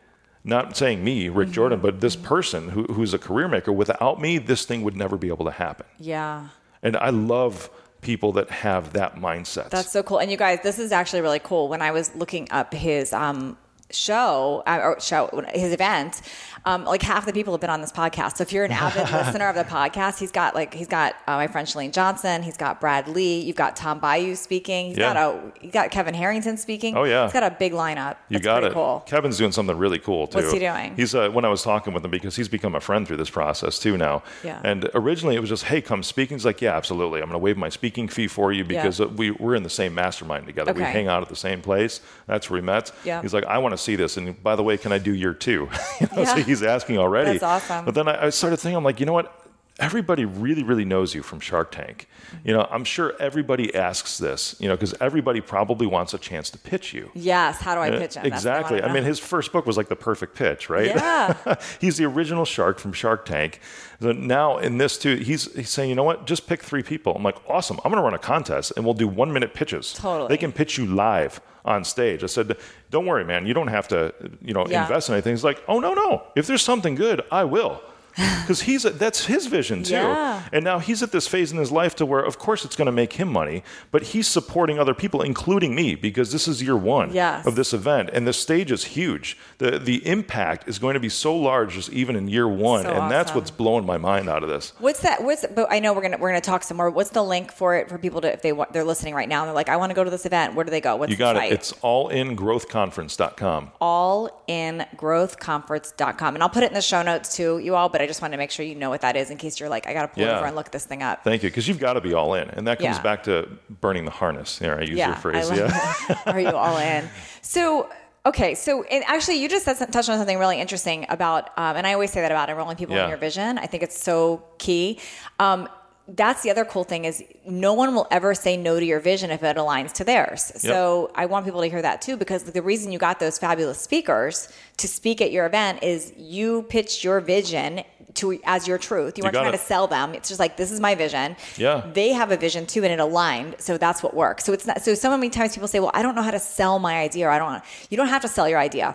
not 0.45 0.76
saying 0.76 1.05
me, 1.05 1.28
Rick 1.28 1.51
Jordan, 1.51 1.80
but 1.80 2.01
this 2.01 2.16
person 2.16 2.70
who, 2.70 2.84
who's 2.84 3.12
a 3.12 3.18
career 3.18 3.49
maker, 3.49 3.72
without 3.72 4.20
me, 4.20 4.39
this 4.39 4.64
thing 4.64 4.82
would 4.82 4.97
never 4.97 5.16
be 5.16 5.28
able 5.28 5.45
to 5.45 5.51
happen. 5.51 5.86
Yeah. 5.99 6.49
And 6.82 6.97
I 6.97 7.11
love 7.11 7.70
people 8.01 8.32
that 8.32 8.51
have 8.51 8.93
that 8.93 9.16
mindset. 9.16 9.70
That's 9.70 9.91
so 9.91 10.03
cool. 10.03 10.18
And 10.18 10.30
you 10.30 10.36
guys, 10.36 10.61
this 10.62 10.78
is 10.78 10.93
actually 10.93 11.20
really 11.20 11.41
cool. 11.41 11.68
When 11.68 11.82
I 11.82 11.91
was 11.91 12.14
looking 12.14 12.47
up 12.51 12.72
his 12.72 13.12
um, 13.12 13.59
show 13.91 14.62
uh, 14.66 14.80
or 14.82 15.01
show 15.01 15.45
his 15.53 15.72
event, 15.72 16.22
um, 16.65 16.85
like 16.85 17.03
half 17.03 17.27
the 17.27 17.33
people 17.33 17.53
have 17.55 17.61
been 17.61 17.71
on 17.71 17.81
this 17.81 17.93
podcast. 17.93 18.37
So 18.39 18.43
if 18.43 18.53
you're 18.53 18.65
an 18.65 18.73
avid 18.73 19.11
listener 19.13 19.49
of 19.49 19.55
the 19.57 19.65
podcast, 19.65 20.19
he's 20.19 20.33
got 20.33 20.55
like 20.55 20.75
he's 20.75 20.87
got 20.89 21.15
uh, 21.27 21.37
my 21.37 21.47
friend 21.47 21.67
Shalene 21.67 21.93
Johnson, 21.93 22.43
he's 22.43 22.57
got 22.57 22.81
Brad 22.81 23.09
Lea, 23.09 23.41
you've 23.41 23.57
got 23.57 23.77
Tom 23.77 24.01
Bilyeu 24.01 24.37
speaking, 24.37 24.89
he's 24.89 24.99
Yeah. 24.99 25.15
got 25.15 25.43
a 25.63 25.69
got 25.69 25.91
Kevin 25.91 26.15
Harrington 26.15 26.57
speaking. 26.57 26.97
Oh, 26.97 27.05
yeah. 27.05 27.25
he's 27.25 27.33
got 27.33 27.43
a 27.43 27.51
big 27.51 27.73
lineup. 27.73 28.17
You 28.29 28.39
got 28.41 28.65
it. 28.65 28.73
Cool. 28.73 29.03
Kevin's 29.07 29.39
doing 29.39 29.53
something 29.53 29.77
really 29.77 29.99
cool 29.99 30.27
too. 30.27 30.39
What's 30.39 30.53
he 30.53 30.59
doing? 30.59 30.95
He's 30.97 31.15
uh, 31.15 31.31
when 31.31 31.45
I 31.45 31.49
was 31.49 31.63
talking 31.63 31.93
with 31.95 32.05
him 32.05 32.11
because 32.11 32.37
he's 32.37 32.49
become 32.49 32.75
a 32.75 32.81
friend 32.81 33.07
through 33.07 33.17
this 33.19 33.31
process 33.31 33.79
too 33.79 33.97
now. 33.97 34.23
Yeah. 34.45 34.61
And 34.65 34.89
originally 34.95 35.37
it 35.37 35.41
was 35.41 35.49
just, 35.51 35.65
hey, 35.65 35.81
come 35.81 36.03
speak. 36.03 36.31
And 36.31 36.39
he's 36.41 36.45
like, 36.47 36.61
yeah, 36.61 36.77
absolutely. 36.77 37.21
I'm 37.21 37.27
going 37.27 37.35
to 37.35 37.39
waive 37.39 37.57
my 37.57 37.69
speaking 37.69 38.09
fee 38.09 38.27
for 38.29 38.53
you 38.53 38.65
because 38.65 39.01
uh 39.01 39.09
we 39.09 39.31
we're 39.31 39.55
in 39.55 39.63
the 39.63 39.71
same 39.71 39.95
mastermind 39.95 40.47
together. 40.47 40.73
We 40.73 40.83
hang 40.83 41.09
out 41.09 41.23
at 41.23 41.29
the 41.29 41.37
same 41.37 41.63
place. 41.63 42.01
That's 42.27 42.51
where 42.51 42.61
we 42.61 42.67
met. 42.67 42.93
Yeah. 43.05 43.23
He's 43.23 43.33
like, 43.35 43.45
I 43.45 43.59
want 43.59 43.73
to 43.73 43.79
see 43.79 43.97
this. 43.97 44.17
And 44.17 44.41
by 44.43 44.57
the 44.57 44.63
way, 44.63 44.77
can 44.77 44.93
I 44.93 44.99
do 44.99 45.15
year 45.15 45.35
two? 45.35 45.69
you 46.01 46.09
know, 46.17 46.25
So 46.25 46.37
Yeah. 46.37 46.45
He's 46.49 46.62
asking 46.62 46.99
already. 46.99 47.38
That's 47.38 47.42
awesome. 47.42 47.84
But 47.84 47.94
then 47.94 48.09
I, 48.09 48.26
I 48.26 48.30
started 48.30 48.57
thinking, 48.59 48.76
I'm 48.76 48.84
like, 48.84 49.01
you 49.01 49.07
know 49.07 49.12
what? 49.12 49.32
Everybody 49.79 50.24
really, 50.24 50.64
really 50.64 50.85
knows 50.85 51.14
you 51.14 51.22
from 51.22 51.39
Shark 51.39 51.70
Tank. 51.70 52.09
You 52.45 52.53
know, 52.53 52.66
I'm 52.68 52.83
sure 52.85 53.14
everybody 53.20 53.72
asks 53.76 54.18
this, 54.18 54.57
you 54.59 54.68
know, 54.68 54.74
because 54.74 54.93
everybody 55.01 55.41
probably 55.41 55.87
wants 55.87 56.12
a 56.14 56.18
chance 56.18 56.51
to 56.51 56.59
pitch 56.59 56.93
you. 56.93 57.11
Yes. 57.14 57.61
How 57.61 57.76
do 57.76 57.81
I 57.81 57.91
pitch 57.91 58.14
him? 58.14 58.24
Uh, 58.24 58.26
Exactly. 58.26 58.81
wanna 58.81 58.91
I 58.91 58.95
mean, 58.95 59.05
his 59.05 59.20
first 59.20 59.53
book 59.53 59.66
was 59.66 59.76
like 59.76 59.89
the 59.89 59.95
perfect 59.95 60.35
pitch, 60.35 60.68
right? 60.68 60.87
Yeah. 60.87 61.55
he's 61.81 61.97
the 61.97 62.07
original 62.07 62.45
shark 62.45 62.81
from 62.81 62.93
Shark 62.93 63.24
Tank. 63.24 63.61
So 64.01 64.11
now 64.11 64.59
in 64.59 64.79
this 64.79 64.99
too, 64.99 65.14
he's 65.16 65.53
he's 65.55 65.70
saying, 65.70 65.91
you 65.91 65.95
know 65.95 66.03
what? 66.05 66.26
Just 66.26 66.49
pick 66.49 66.61
three 66.62 66.83
people. 66.83 67.14
I'm 67.14 67.22
like, 67.22 67.37
awesome. 67.49 67.79
I'm 67.85 67.93
going 67.93 68.03
to 68.03 68.05
run 68.05 68.14
a 68.14 68.18
contest 68.18 68.72
and 68.76 68.85
we'll 68.85 68.95
do 68.95 69.07
one 69.07 69.33
minute 69.33 69.55
pitches. 69.55 69.93
Totally. 69.93 70.29
They 70.29 70.39
can 70.39 70.51
pitch 70.51 70.76
you 70.76 70.87
live 70.87 71.41
on 71.64 71.85
stage. 71.85 72.24
I 72.24 72.26
said, 72.26 72.57
don't 72.91 73.07
worry, 73.07 73.24
man. 73.24 73.47
You 73.47 73.55
don't 73.55 73.68
have 73.68 73.87
to, 73.89 74.12
you 74.43 74.55
know, 74.55 74.66
Yeah. 74.68 74.83
invest 74.83 75.09
in 75.09 75.14
anything. 75.14 75.35
He's 75.35 75.45
like, 75.45 75.62
oh 75.68 75.79
no, 75.79 75.95
no. 75.95 76.24
If 76.35 76.49
there's 76.49 76.62
something 76.62 76.97
good, 76.97 77.22
I 77.31 77.45
will. 77.45 77.81
Because 78.49 78.62
he's 78.62 78.83
that's 78.85 79.27
his 79.27 79.45
vision 79.47 79.83
too, 79.83 79.93
Yeah. 79.95 80.43
and 80.53 80.64
now 80.64 80.79
he's 80.79 81.03
at 81.03 81.12
this 81.12 81.27
phase 81.29 81.53
in 81.53 81.59
his 81.59 81.71
life 81.71 81.95
to 81.97 82.07
where, 82.07 82.21
of 82.21 82.39
course, 82.39 82.64
it's 82.64 82.77
going 82.77 82.87
to 82.87 82.93
make 82.93 83.12
him 83.14 83.29
money, 83.31 83.62
but 83.91 84.03
he's 84.03 84.27
supporting 84.27 84.79
other 84.79 84.95
people, 84.95 85.21
including 85.21 85.75
me, 85.75 85.95
because 85.95 86.33
this 86.33 86.49
is 86.49 86.62
year 86.62 86.77
one 86.77 87.12
Yes. 87.12 87.47
of 87.47 87.57
this 87.57 87.75
event, 87.75 88.09
and 88.14 88.27
the 88.27 88.33
stage 88.33 88.73
is 88.73 88.85
huge. 88.85 89.37
the 89.59 89.79
The 89.79 90.07
impact 90.07 90.66
is 90.69 90.79
going 90.79 90.95
to 90.95 91.01
be 91.01 91.11
so 91.11 91.37
large, 91.37 91.75
just 91.75 91.91
even 91.93 92.16
in 92.16 92.27
year 92.29 92.49
one, 92.49 92.85
So 92.85 92.91
and 92.93 93.11
that's 93.11 93.35
what's 93.35 93.51
blowing 93.51 93.85
my 93.85 93.99
mind 93.99 94.29
out 94.29 94.43
of 94.43 94.49
this. 94.49 94.73
What's 94.79 95.01
that? 95.01 95.23
What's? 95.23 95.45
But 95.55 95.66
I 95.71 95.79
know 95.79 95.93
we're 95.93 96.03
gonna 96.03 96.16
we're 96.19 96.31
gonna 96.31 96.41
talk 96.41 96.62
some 96.64 96.77
more. 96.79 96.89
What's 96.91 97.11
the 97.11 97.23
link 97.23 97.53
for 97.53 97.75
it 97.77 97.89
for 97.91 97.99
people 97.99 98.21
to 98.23 98.33
if 98.33 98.41
they 98.43 98.53
want 98.53 98.73
they're 98.73 98.85
listening 98.85 99.14
right 99.14 99.29
now 99.29 99.43
and 99.43 99.49
they're 99.49 99.55
like, 99.55 99.69
I 99.69 99.77
want 99.77 99.91
to 99.91 99.95
go 99.95 100.05
to 100.05 100.11
this 100.11 100.25
event. 100.27 100.55
Where 100.55 100.64
do 100.64 100.71
they 100.71 100.81
go? 100.81 100.97
What's 100.97 101.11
You 101.11 101.16
got 101.19 101.37
it. 101.37 101.53
It's 101.53 101.73
allingrowthconference.com. 101.85 103.73
allingrowthconference.com. 103.83 106.35
And 106.35 106.43
I'll 106.43 106.49
put 106.49 106.62
it 106.62 106.71
in 106.71 106.75
the 106.75 106.81
show 106.83 107.03
notes 107.03 107.37
too, 107.37 107.59
you 107.59 107.75
all, 107.77 107.89
but 107.89 108.01
I 108.01 108.07
just 108.09 108.21
want 108.21 108.33
to 108.33 108.39
make 108.39 108.51
sure 108.51 108.67
you 108.67 108.75
know 108.75 108.91
what 108.91 109.03
that 109.03 109.15
is 109.15 109.31
in 109.31 109.37
case 109.39 109.61
you're 109.61 109.69
like, 109.69 109.87
I 109.87 109.93
got 109.95 110.03
to 110.03 110.09
pull 110.09 110.25
Yeah. 110.25 110.39
over 110.39 110.47
and 110.47 110.57
look 110.57 110.71
this 110.73 110.85
thing 110.85 111.03
up. 111.05 111.23
Thank 111.23 111.43
you, 111.45 111.49
because 111.51 111.69
you've 111.69 111.79
got 111.79 111.93
to 111.93 112.01
be 112.01 112.13
all 112.15 112.35
in, 112.35 112.49
and 112.51 112.67
that 112.67 112.79
comes 112.81 112.97
Yeah. 112.97 113.03
back 113.03 113.23
to 113.25 113.49
burning 113.81 114.05
the 114.05 114.11
harness. 114.11 114.59
There, 114.59 114.77
I 114.79 114.83
use 114.83 114.99
your 114.99 115.15
phrase. 115.15 115.49
yeah. 115.53 116.19
Are 116.27 116.41
you 116.41 116.51
all 116.51 116.79
in? 116.79 117.09
So, 117.43 117.89
okay. 118.27 118.55
So, 118.57 118.83
and 118.85 119.05
actually, 119.07 119.37
you 119.41 119.49
just 119.49 119.65
said, 119.65 119.77
touched 119.93 120.09
on 120.09 120.19
something 120.19 120.39
really 120.39 120.61
interesting 120.61 121.07
about, 121.09 121.51
um, 121.57 121.77
and 121.77 121.87
I 121.87 121.93
always 121.93 122.11
say 122.11 122.21
that 122.23 122.33
about 122.33 122.49
enrolling 122.51 122.77
people 122.77 122.97
Yeah. 122.97 123.05
in 123.05 123.09
your 123.11 123.19
vision. 123.19 123.59
I 123.59 123.67
think 123.67 123.83
it's 123.85 124.01
so 124.03 124.43
key. 124.59 124.99
Um, 125.39 125.69
that's 126.13 126.41
the 126.43 126.51
other 126.51 126.65
cool 126.65 126.85
thing 126.85 127.05
is 127.05 127.23
no 127.47 127.75
one 127.75 127.95
will 127.95 128.07
ever 128.11 128.35
say 128.35 128.57
no 128.57 128.81
to 128.81 128.87
your 128.87 128.99
vision 128.99 129.31
if 129.31 129.43
it 129.43 129.59
aligns 129.59 129.93
to 129.93 130.05
theirs. 130.05 130.51
So 130.57 131.11
I 131.15 131.27
want 131.27 131.45
people 131.45 131.61
to 131.61 131.69
hear 131.69 131.83
that 131.83 132.01
too 132.01 132.17
because 132.17 132.45
the 132.45 132.63
reason 132.63 132.93
you 132.93 132.99
got 132.99 133.21
those 133.21 133.39
fabulous 133.39 133.79
speakers 133.79 134.49
to 134.79 134.89
speak 134.89 135.21
at 135.21 135.33
your 135.33 135.45
event 135.45 135.83
is 135.83 136.15
you 136.17 136.63
pitched 136.71 137.05
your 137.05 137.21
vision 137.21 137.83
to 138.15 138.39
as 138.45 138.67
your 138.67 138.79
truth. 138.79 139.19
You 139.19 139.23
weren't 139.25 139.35
trying 139.35 139.49
it. 139.49 139.53
to 139.53 139.59
sell 139.59 139.87
them. 139.87 140.15
It's 140.15 140.29
just 140.29 140.41
like 140.41 140.57
this 140.57 140.71
is 140.71 140.81
my 140.81 140.95
vision. 140.95 141.37
Yeah. 141.57 141.89
They 141.93 142.11
have 142.13 142.33
a 142.33 142.37
vision 142.37 142.67
too, 142.67 142.85
and 142.85 142.93
it 142.93 143.01
aligned. 143.01 143.57
So 143.59 143.79
that's 143.79 144.03
what 144.03 144.15
works. 144.15 144.45
So 144.45 144.53
it's 144.53 144.67
not. 144.67 144.83
So 144.83 144.95
so 144.95 145.11
many 145.11 145.31
times 145.31 145.55
people 145.55 145.69
say, 145.69 145.81
"Well, 145.81 145.91
I 145.95 146.03
don't 146.03 146.15
know 146.15 146.23
how 146.23 146.31
to 146.31 146.39
sell 146.39 146.79
my 146.79 146.99
idea," 146.99 147.27
or 147.27 147.31
"I 147.31 147.39
don't." 147.39 147.49
want 147.49 147.65
You 147.91 147.97
don't 147.97 148.09
have 148.09 148.23
to 148.23 148.29
sell 148.29 148.49
your 148.49 148.59
idea. 148.59 148.95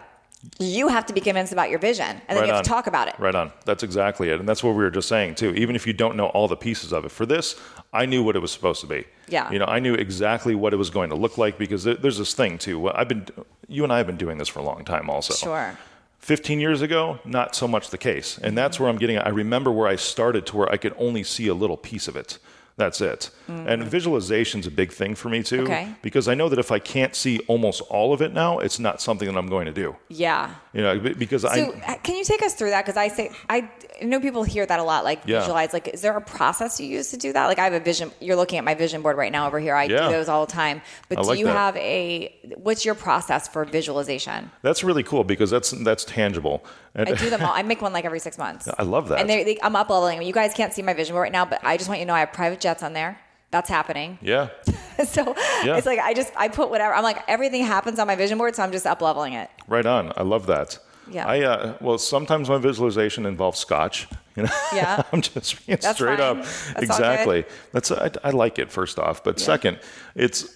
You 0.59 0.89
have 0.89 1.05
to 1.05 1.13
be 1.13 1.21
convinced 1.21 1.53
about 1.53 1.69
your 1.69 1.79
vision, 1.79 2.05
and 2.05 2.21
then 2.27 2.37
Right 2.37 2.47
you 2.47 2.51
have 2.51 2.57
on. 2.57 2.63
to 2.65 2.69
talk 2.69 2.87
about 2.87 3.07
it. 3.07 3.15
Right 3.17 3.33
on. 3.33 3.53
That's 3.63 3.81
exactly 3.81 4.27
it. 4.29 4.41
And 4.41 4.49
that's 4.49 4.61
what 4.61 4.71
we 4.71 4.83
were 4.83 4.89
just 4.89 5.07
saying, 5.07 5.35
too. 5.35 5.53
Even 5.53 5.73
if 5.73 5.87
you 5.87 5.93
don't 5.93 6.17
know 6.17 6.25
all 6.27 6.49
the 6.49 6.57
pieces 6.57 6.91
of 6.91 7.05
it, 7.05 7.11
for 7.11 7.25
this, 7.25 7.55
I 7.93 8.05
knew 8.05 8.23
what 8.23 8.35
it 8.35 8.39
was 8.39 8.51
supposed 8.51 8.81
to 8.81 8.87
be. 8.87 9.05
Yeah. 9.29 9.49
You 9.49 9.59
know, 9.59 9.65
I 9.65 9.79
knew 9.79 9.93
exactly 9.93 10.53
what 10.53 10.73
it 10.73 10.75
was 10.75 10.89
going 10.89 11.09
to 11.11 11.15
look 11.15 11.37
like 11.37 11.57
because 11.57 11.85
there's 11.85 12.17
this 12.17 12.33
thing, 12.33 12.57
too. 12.57 12.77
Well, 12.77 12.93
I've 12.93 13.07
been, 13.07 13.25
you 13.69 13.85
and 13.85 13.93
I 13.93 13.99
have 13.99 14.05
been 14.05 14.17
doing 14.17 14.37
this 14.37 14.49
for 14.49 14.59
a 14.59 14.63
long 14.63 14.83
time 14.83 15.09
also. 15.09 15.33
Sure. 15.33 15.77
15 16.23 16.61
years 16.61 16.81
ago, 16.81 17.19
not 17.25 17.53
so 17.53 17.67
much 17.67 17.89
the 17.89 17.97
case. 17.97 18.37
And 18.41 18.57
that's 18.57 18.79
where 18.79 18.87
I'm 18.87 18.97
getting. 18.97 19.17
I 19.17 19.27
remember 19.27 19.69
where 19.73 19.89
I 19.89 19.97
started 19.97 20.45
to 20.45 20.55
where 20.55 20.71
I 20.71 20.77
could 20.77 20.95
only 20.97 21.21
see 21.21 21.49
a 21.49 21.53
little 21.53 21.75
piece 21.75 22.07
of 22.07 22.15
it. 22.15 22.39
That's 22.75 23.01
it. 23.01 23.29
And 23.47 23.83
visualization 23.83 24.61
is 24.61 24.67
a 24.67 24.71
big 24.71 24.91
thing 24.91 25.13
for 25.15 25.29
me 25.29 25.43
too. 25.43 25.61
Okay. 25.61 25.89
Because 26.01 26.27
I 26.27 26.33
know 26.33 26.49
that 26.49 26.57
if 26.57 26.71
I 26.71 26.79
can't 26.79 27.13
see 27.13 27.39
almost 27.47 27.81
all 27.81 28.13
of 28.13 28.21
it 28.21 28.33
now, 28.33 28.59
it's 28.59 28.79
not 28.79 28.99
something 29.01 29.27
that 29.27 29.37
I'm 29.37 29.47
going 29.47 29.65
to 29.67 29.71
do. 29.71 29.95
Yeah. 30.09 30.55
You 30.73 30.81
know, 30.81 30.99
because 30.99 31.43
So 31.43 31.49
I 31.49 31.61
uh, 31.87 31.97
can 31.97 32.15
you 32.15 32.23
take 32.23 32.41
us 32.41 32.55
through 32.55 32.71
that? 32.71 32.83
Because 32.83 32.97
I 32.97 33.09
say 33.09 33.29
I 33.47 33.69
know 34.01 34.19
people 34.19 34.43
hear 34.43 34.65
that 34.65 34.79
a 34.79 34.83
lot. 34.83 35.03
Like 35.03 35.21
Yeah. 35.25 35.39
visualize. 35.41 35.71
Like, 35.71 35.89
is 35.89 36.01
there 36.01 36.17
a 36.17 36.21
process 36.21 36.79
you 36.79 36.87
use 36.87 37.11
to 37.11 37.17
do 37.17 37.31
that? 37.33 37.45
Like, 37.45 37.59
I 37.59 37.65
have 37.65 37.73
a 37.73 37.79
vision. 37.79 38.11
You're 38.19 38.35
looking 38.37 38.57
at 38.57 38.63
my 38.63 38.73
vision 38.73 39.01
board 39.03 39.17
right 39.17 39.31
now 39.31 39.45
over 39.45 39.59
here. 39.59 39.75
I 39.75 39.83
Yeah. 39.83 40.07
do 40.07 40.13
those 40.13 40.27
all 40.29 40.45
the 40.45 40.51
time. 40.51 40.81
But 41.09 41.19
I 41.19 41.21
do 41.21 41.27
like 41.27 41.39
you 41.39 41.45
that. 41.45 41.55
have 41.55 41.77
a? 41.77 42.33
What's 42.55 42.85
your 42.85 42.95
process 42.95 43.47
for 43.47 43.65
visualization? 43.65 44.49
That's 44.63 44.83
really 44.83 45.03
cool 45.03 45.23
because 45.23 45.51
that's 45.51 45.71
that's 45.71 46.05
tangible. 46.05 46.65
And 46.95 47.09
I 47.09 47.13
do 47.15 47.29
them 47.29 47.41
all. 47.43 47.51
I 47.53 47.61
make 47.63 47.81
one 47.81 47.91
like 47.93 48.05
every 48.05 48.19
six 48.19 48.37
months. 48.37 48.67
I 48.79 48.83
love 48.83 49.09
that. 49.09 49.19
And 49.19 49.29
they, 49.29 49.43
they, 49.43 49.57
I'm 49.63 49.75
up 49.75 49.89
leveling. 49.89 50.19
them. 50.19 50.27
You 50.27 50.33
guys 50.33 50.53
can't 50.53 50.71
see 50.73 50.81
my 50.83 50.93
vision 50.93 51.13
board 51.13 51.23
right 51.23 51.31
now, 51.31 51.43
but 51.45 51.59
I 51.63 51.75
just 51.77 51.89
want 51.89 51.99
you 51.99 52.05
to 52.05 52.07
know 52.07 52.13
I 52.15 52.19
have 52.21 52.33
private 52.33 52.59
jets 52.63 52.81
on 52.81 52.93
there. 52.93 53.19
That's 53.51 53.69
happening. 53.69 54.17
yeah. 54.21 54.49
so 55.05 55.35
Yeah. 55.63 55.77
it's 55.77 55.85
like 55.85 55.99
I 55.99 56.13
just 56.15 56.33
I 56.35 56.47
put 56.47 56.71
whatever. 56.71 56.95
I'm 56.95 57.03
like 57.03 57.19
everything 57.27 57.63
happens 57.63 57.99
on 57.99 58.07
my 58.07 58.15
vision 58.15 58.37
board, 58.39 58.55
so 58.55 58.63
I'm 58.63 58.71
just 58.71 58.87
up 58.87 58.99
leveling 59.01 59.33
it. 59.33 59.49
Right 59.67 59.85
on. 59.85 60.11
I 60.17 60.23
love 60.23 60.47
that. 60.47 60.79
Yeah. 61.11 61.27
I 61.27 61.41
uh, 61.41 61.77
well, 61.81 61.97
sometimes 61.99 62.49
my 62.49 62.57
visualization 62.57 63.25
involves 63.27 63.59
scotch. 63.59 64.07
You 64.35 64.43
know. 64.43 64.49
Yeah. 64.73 65.03
I'm 65.11 65.21
just 65.21 65.63
being 65.67 65.77
That's 65.79 65.97
straight 65.97 66.17
fine. 66.17 66.37
up. 66.39 66.45
That's 66.45 66.81
exactly. 66.81 67.45
That's 67.73 67.91
I, 67.91 68.09
I 68.23 68.31
like 68.31 68.57
it. 68.57 68.71
First 68.71 68.97
off, 68.97 69.23
but 69.23 69.39
second, 69.39 69.77
it's 70.15 70.47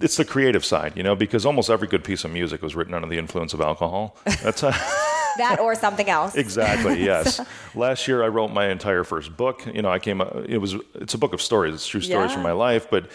it's 0.00 0.16
the 0.16 0.24
creative 0.24 0.64
side. 0.64 0.92
You 0.96 1.02
know, 1.02 1.14
because 1.14 1.44
almost 1.44 1.68
every 1.68 1.88
good 1.88 2.04
piece 2.04 2.24
of 2.24 2.30
music 2.30 2.62
was 2.62 2.74
written 2.74 2.94
under 2.94 3.08
the 3.08 3.18
influence 3.18 3.52
of 3.52 3.60
alcohol. 3.60 4.16
That's. 4.42 4.62
Uh, 4.62 4.72
That 5.38 5.58
or 5.60 5.74
something 5.74 6.08
else. 6.08 6.34
Exactly. 6.34 7.02
Yes. 7.12 7.40
Last 7.74 8.06
year, 8.06 8.22
I 8.22 8.28
wrote 8.28 8.48
my 8.52 8.68
entire 8.68 9.02
first 9.02 9.36
book. 9.36 9.66
You 9.66 9.82
know, 9.82 9.90
I 9.90 9.98
came. 9.98 10.20
It 10.20 10.58
was. 10.58 10.76
It's 10.94 11.14
a 11.14 11.18
book 11.18 11.32
of 11.32 11.42
stories. 11.42 11.74
It's 11.74 11.86
true 11.86 12.00
stories 12.00 12.30
Yeah. 12.30 12.34
from 12.34 12.42
my 12.42 12.52
life. 12.52 12.88
But 12.90 13.10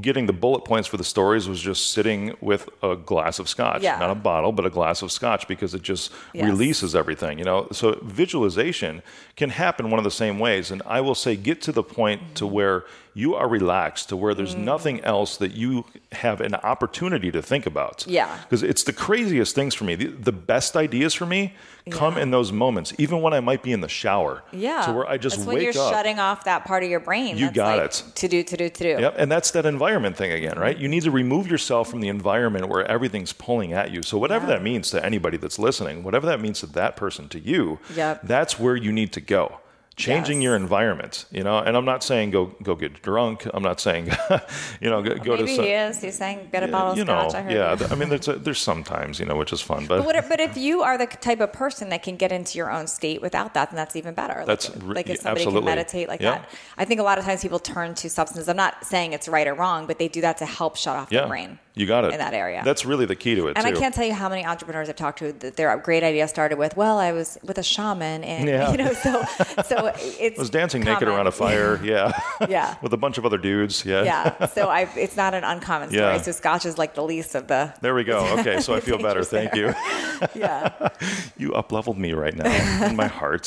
getting 0.00 0.26
the 0.26 0.32
bullet 0.32 0.64
points 0.64 0.88
for 0.88 0.96
the 0.96 1.04
stories 1.04 1.48
was 1.48 1.60
just 1.60 1.90
sitting 1.92 2.34
with 2.40 2.68
a 2.82 2.96
glass 2.96 3.38
of 3.38 3.48
scotch, 3.48 3.82
Yeah. 3.82 3.98
not 3.98 4.10
a 4.10 4.14
bottle, 4.14 4.50
but 4.52 4.66
a 4.66 4.70
glass 4.70 5.02
of 5.02 5.12
scotch, 5.12 5.46
because 5.46 5.74
it 5.74 5.82
just 5.82 6.10
Yes. 6.32 6.46
releases 6.46 6.94
everything. 6.94 7.38
You 7.38 7.44
know. 7.44 7.68
So 7.72 7.98
visualization 8.02 9.02
can 9.36 9.50
happen 9.50 9.90
one 9.90 9.98
of 9.98 10.04
the 10.04 10.10
same 10.10 10.38
ways. 10.38 10.70
And 10.70 10.82
I 10.86 11.00
will 11.00 11.14
say, 11.14 11.36
get 11.36 11.60
to 11.62 11.72
the 11.72 11.82
point 11.82 12.34
to 12.36 12.44
mm-hmm. 12.44 12.54
where 12.54 12.84
you 13.14 13.34
are 13.34 13.48
relaxed, 13.48 14.08
to 14.08 14.16
where 14.16 14.32
Mm. 14.32 14.36
there's 14.38 14.54
nothing 14.54 15.00
else 15.04 15.36
that 15.36 15.52
you 15.52 15.84
have 16.12 16.40
an 16.40 16.54
opportunity 16.54 17.30
to 17.30 17.42
think 17.42 17.66
about. 17.66 18.04
Yeah. 18.06 18.28
Because 18.44 18.62
it's 18.62 18.84
the 18.84 18.92
craziest 18.92 19.54
things 19.54 19.74
for 19.74 19.84
me. 19.84 19.94
The, 19.94 20.06
the 20.06 20.32
best 20.32 20.76
ideas 20.76 21.12
for 21.14 21.26
me 21.26 21.32
me 21.32 21.54
come 21.90 22.16
Yeah. 22.16 22.22
in 22.24 22.30
those 22.30 22.52
moments, 22.52 22.92
even 22.98 23.22
when 23.22 23.32
I 23.32 23.40
might 23.40 23.62
be 23.62 23.72
in 23.72 23.80
the 23.80 23.88
shower. 23.88 24.42
Yeah. 24.52 24.82
To 24.82 24.92
where 24.92 25.08
I 25.08 25.16
just 25.16 25.36
That's 25.36 25.48
wake 25.48 25.54
when 25.56 25.64
you're 25.64 25.82
up. 25.82 25.92
shutting 25.92 26.18
off 26.20 26.44
that 26.44 26.64
part 26.64 26.82
of 26.84 26.90
your 26.90 27.00
brain. 27.00 27.36
You 27.38 27.46
that's 27.46 27.56
got 27.56 27.78
like, 27.78 27.86
it. 27.90 28.04
To 28.16 28.28
do, 28.28 28.42
to 28.42 28.56
do, 28.56 28.68
to 28.68 28.82
do. 28.96 29.00
Yep, 29.02 29.14
and 29.18 29.32
that's 29.32 29.50
that 29.52 29.66
environment 29.66 30.16
thing 30.16 30.30
again, 30.32 30.58
right? 30.58 30.76
You 30.76 30.88
need 30.88 31.02
to 31.04 31.10
remove 31.10 31.48
yourself 31.50 31.88
from 31.90 32.00
the 32.00 32.08
environment 32.08 32.68
where 32.68 32.84
everything's 32.86 33.32
pulling 33.32 33.72
at 33.72 33.90
you. 33.90 34.02
So 34.02 34.16
whatever 34.18 34.46
Yeah. 34.46 34.54
that 34.54 34.62
means 34.62 34.90
to 34.90 35.04
anybody 35.04 35.36
that's 35.38 35.58
listening, 35.58 36.02
whatever 36.04 36.26
that 36.26 36.40
means 36.40 36.60
to 36.60 36.66
that 36.66 36.96
person 36.96 37.28
to 37.30 37.38
you, 37.40 37.78
Yep. 37.96 38.20
that's 38.24 38.58
where 38.60 38.76
you 38.76 38.92
need 38.92 39.12
to 39.14 39.20
go. 39.20 39.58
Changing 40.02 40.38
Yes. 40.40 40.44
your 40.44 40.56
environment, 40.56 41.24
you 41.30 41.42
know, 41.44 41.58
and 41.58 41.76
I'm 41.76 41.84
not 41.84 42.02
saying 42.02 42.30
go 42.30 42.46
go 42.62 42.74
get 42.74 42.92
drunk. 43.02 43.46
I'm 43.54 43.62
not 43.62 43.78
saying, 43.80 44.04
you 44.80 44.90
know, 44.90 45.02
go, 45.02 45.14
go 45.16 45.36
Maybe 45.36 45.46
to 45.48 45.56
some, 45.56 45.64
he 45.64 45.70
is. 45.72 46.00
He's 46.02 46.18
saying 46.18 46.48
get 46.52 46.62
a 46.62 46.68
bottle 46.68 46.92
of 46.92 46.98
you 46.98 47.04
know, 47.04 47.28
scotch. 47.28 47.34
I 47.34 47.42
heard 47.42 47.80
yeah. 47.80 47.86
I 47.90 47.94
mean, 47.94 48.08
there's 48.08 48.28
a, 48.28 48.34
there's 48.36 48.58
sometimes, 48.60 49.20
you 49.20 49.26
know, 49.26 49.36
which 49.36 49.52
is 49.52 49.60
fun, 49.60 49.86
but, 49.86 49.98
But, 49.98 50.06
what, 50.06 50.28
but 50.28 50.40
if 50.40 50.56
you 50.56 50.82
are 50.82 50.96
the 50.98 51.06
type 51.06 51.40
of 51.40 51.52
person 51.52 51.88
that 51.90 52.02
can 52.02 52.16
get 52.16 52.32
into 52.32 52.58
your 52.58 52.70
own 52.70 52.86
state 52.86 53.20
without 53.22 53.54
that, 53.54 53.70
then 53.70 53.76
that's 53.76 53.96
even 53.96 54.14
better. 54.14 54.44
That's 54.46 54.68
like, 54.76 54.96
like 54.96 55.10
if 55.10 55.18
somebody 55.20 55.42
absolutely. 55.42 55.60
can 55.60 55.64
meditate 55.76 56.08
like 56.08 56.20
Yeah. 56.20 56.30
that. 56.38 56.48
I 56.78 56.84
think 56.84 57.00
a 57.00 57.04
lot 57.04 57.18
of 57.18 57.24
times 57.24 57.42
people 57.42 57.58
turn 57.58 57.94
to 57.96 58.10
substances. 58.10 58.48
I'm 58.48 58.56
not 58.56 58.84
saying 58.84 59.12
it's 59.12 59.28
right 59.28 59.46
or 59.46 59.54
wrong, 59.54 59.86
but 59.86 59.98
they 59.98 60.08
do 60.08 60.20
that 60.22 60.38
to 60.38 60.46
help 60.46 60.76
shut 60.76 60.96
off 60.96 61.08
yeah, 61.12 61.20
their 61.20 61.28
brain. 61.28 61.58
you 61.74 61.86
got 61.86 62.04
it 62.04 62.12
in 62.12 62.18
that 62.18 62.34
area. 62.34 62.62
That's 62.64 62.84
really 62.84 63.06
the 63.06 63.16
key 63.16 63.34
to 63.36 63.48
it 63.48 63.56
And 63.56 63.66
too. 63.66 63.72
I 63.76 63.78
can't 63.80 63.94
tell 63.94 64.04
you 64.06 64.14
how 64.14 64.28
many 64.28 64.44
entrepreneurs 64.44 64.88
I've 64.88 64.96
talked 64.96 65.18
to 65.20 65.32
that 65.32 65.56
their 65.56 65.76
great 65.78 66.02
idea 66.02 66.26
started 66.28 66.58
with, 66.58 66.76
"Well, 66.76 66.98
I 66.98 67.12
was 67.12 67.38
with 67.44 67.58
a 67.58 67.62
shaman, 67.62 68.24
and 68.24 68.48
Yeah. 68.48 68.70
you 68.72 68.78
know, 68.78 68.92
so 68.92 69.22
so 69.64 69.91
it's 69.98 70.38
I 70.38 70.42
was 70.42 70.50
dancing 70.50 70.82
naked 70.82 71.08
around 71.08 71.26
a 71.26 71.30
fire, 71.32 71.80
yeah, 71.84 72.12
Yeah. 72.48 72.76
with 72.82 72.92
a 72.92 72.96
bunch 72.96 73.18
of 73.18 73.26
other 73.26 73.38
dudes, 73.38 73.84
yeah. 73.84 74.02
yeah. 74.02 74.46
So 74.46 74.68
I, 74.68 74.88
it's 74.96 75.16
not 75.16 75.34
an 75.34 75.44
uncommon 75.44 75.90
story. 75.90 76.02
Yeah. 76.02 76.20
So 76.20 76.32
Scotch 76.32 76.66
is 76.66 76.78
like 76.78 76.94
the 76.94 77.02
least 77.02 77.34
of 77.34 77.48
the. 77.48 77.72
There 77.80 77.94
we 77.94 78.04
go. 78.04 78.26
Okay, 78.38 78.60
so 78.60 78.74
I 78.74 78.80
feel 78.80 78.98
better. 79.02 79.24
Thank 79.24 79.54
you. 79.54 79.74
Yeah. 80.34 80.88
You 81.36 81.54
up 81.54 81.72
leveled 81.72 81.98
me 81.98 82.12
right 82.12 82.34
now 82.36 82.86
in 82.86 82.96
my 82.96 83.06
heart. 83.08 83.46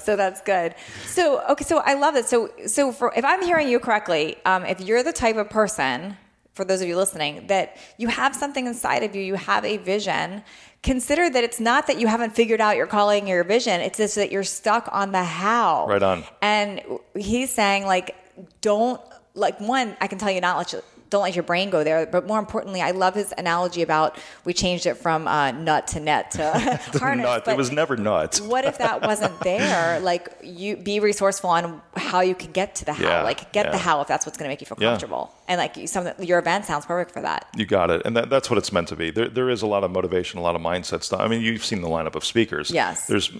so 0.00 0.16
that's 0.16 0.40
good. 0.42 0.74
So 1.06 1.42
okay, 1.50 1.64
so 1.64 1.78
I 1.78 1.94
love 1.94 2.16
it. 2.16 2.26
So 2.26 2.50
so 2.66 2.92
for 2.92 3.12
if 3.16 3.24
I'm 3.24 3.42
hearing 3.42 3.68
you 3.68 3.78
correctly, 3.78 4.36
um, 4.44 4.64
if 4.64 4.80
you're 4.80 5.02
the 5.02 5.12
type 5.12 5.36
of 5.36 5.50
person, 5.50 6.16
for 6.54 6.64
those 6.64 6.80
of 6.80 6.88
you 6.88 6.96
listening, 6.96 7.46
that 7.48 7.76
you 7.98 8.08
have 8.08 8.34
something 8.34 8.66
inside 8.66 9.02
of 9.02 9.14
you, 9.14 9.22
you 9.22 9.34
have 9.34 9.64
a 9.64 9.76
vision. 9.76 10.42
Consider 10.86 11.28
that 11.28 11.42
it's 11.42 11.58
not 11.58 11.88
that 11.88 11.98
you 11.98 12.06
haven't 12.06 12.36
figured 12.36 12.60
out 12.60 12.76
your 12.76 12.86
calling 12.86 13.24
or 13.24 13.34
your 13.34 13.44
vision. 13.44 13.80
It's 13.80 13.98
just 13.98 14.14
that 14.14 14.30
you're 14.30 14.44
stuck 14.44 14.88
on 14.92 15.10
the 15.10 15.24
how. 15.24 15.84
Right 15.88 16.00
on. 16.00 16.22
And 16.40 16.80
he's 17.16 17.50
saying 17.50 17.86
like, 17.86 18.14
don't 18.60 19.00
like 19.34 19.58
one. 19.58 19.96
I 20.00 20.06
can 20.06 20.16
tell 20.16 20.30
you 20.30 20.40
not 20.40 20.56
let 20.56 20.72
you. 20.72 20.82
Don't 21.08 21.22
let 21.22 21.34
your 21.36 21.44
brain 21.44 21.70
go 21.70 21.84
there. 21.84 22.04
But 22.06 22.26
more 22.26 22.38
importantly, 22.38 22.80
I 22.82 22.90
love 22.90 23.14
his 23.14 23.32
analogy 23.38 23.82
about 23.82 24.18
we 24.44 24.52
changed 24.52 24.86
it 24.86 24.94
from 24.96 25.28
uh, 25.28 25.52
nut 25.52 25.86
to 25.88 26.00
net 26.00 26.32
to 26.32 26.42
harness. 26.98 27.24
Nut. 27.24 27.48
It 27.48 27.56
was 27.56 27.70
never 27.70 27.96
nut. 27.96 28.40
what 28.44 28.64
if 28.64 28.78
that 28.78 29.02
wasn't 29.02 29.38
there? 29.40 30.00
Like 30.06 30.28
you 30.42 30.76
be 30.76 31.00
resourceful 31.00 31.50
on 31.50 31.80
how 31.96 32.20
you 32.20 32.34
can 32.34 32.52
get 32.52 32.74
to 32.76 32.84
the 32.84 32.92
how. 32.92 33.04
Yeah, 33.04 33.22
like 33.22 33.52
get 33.52 33.70
the 33.72 33.78
how 33.78 34.00
if 34.00 34.08
that's 34.08 34.26
what's 34.26 34.36
going 34.38 34.46
to 34.48 34.50
make 34.52 34.60
you 34.60 34.66
feel 34.66 34.76
Yeah. 34.80 34.90
comfortable. 34.90 35.32
And 35.48 35.58
like 35.58 35.76
you- 35.76 35.86
some 35.86 36.08
your 36.18 36.38
event 36.38 36.64
sounds 36.64 36.86
perfect 36.86 37.12
for 37.12 37.22
that. 37.22 37.46
You 37.56 37.66
got 37.66 37.90
it, 37.90 38.02
and 38.04 38.16
that, 38.16 38.30
that's 38.30 38.50
what 38.50 38.58
it's 38.58 38.72
meant 38.72 38.88
to 38.88 38.96
be. 38.96 39.10
There, 39.10 39.28
there 39.28 39.48
is 39.50 39.62
a 39.62 39.66
lot 39.66 39.84
of 39.84 39.90
motivation, 39.90 40.38
a 40.38 40.42
lot 40.42 40.54
of 40.56 40.62
mindset 40.62 41.02
stuff. 41.02 41.20
I 41.20 41.28
mean, 41.28 41.40
you've 41.40 41.64
seen 41.64 41.82
the 41.82 41.88
lineup 41.88 42.14
of 42.14 42.24
speakers. 42.24 42.70
Yes. 42.70 43.06
There's 43.06 43.30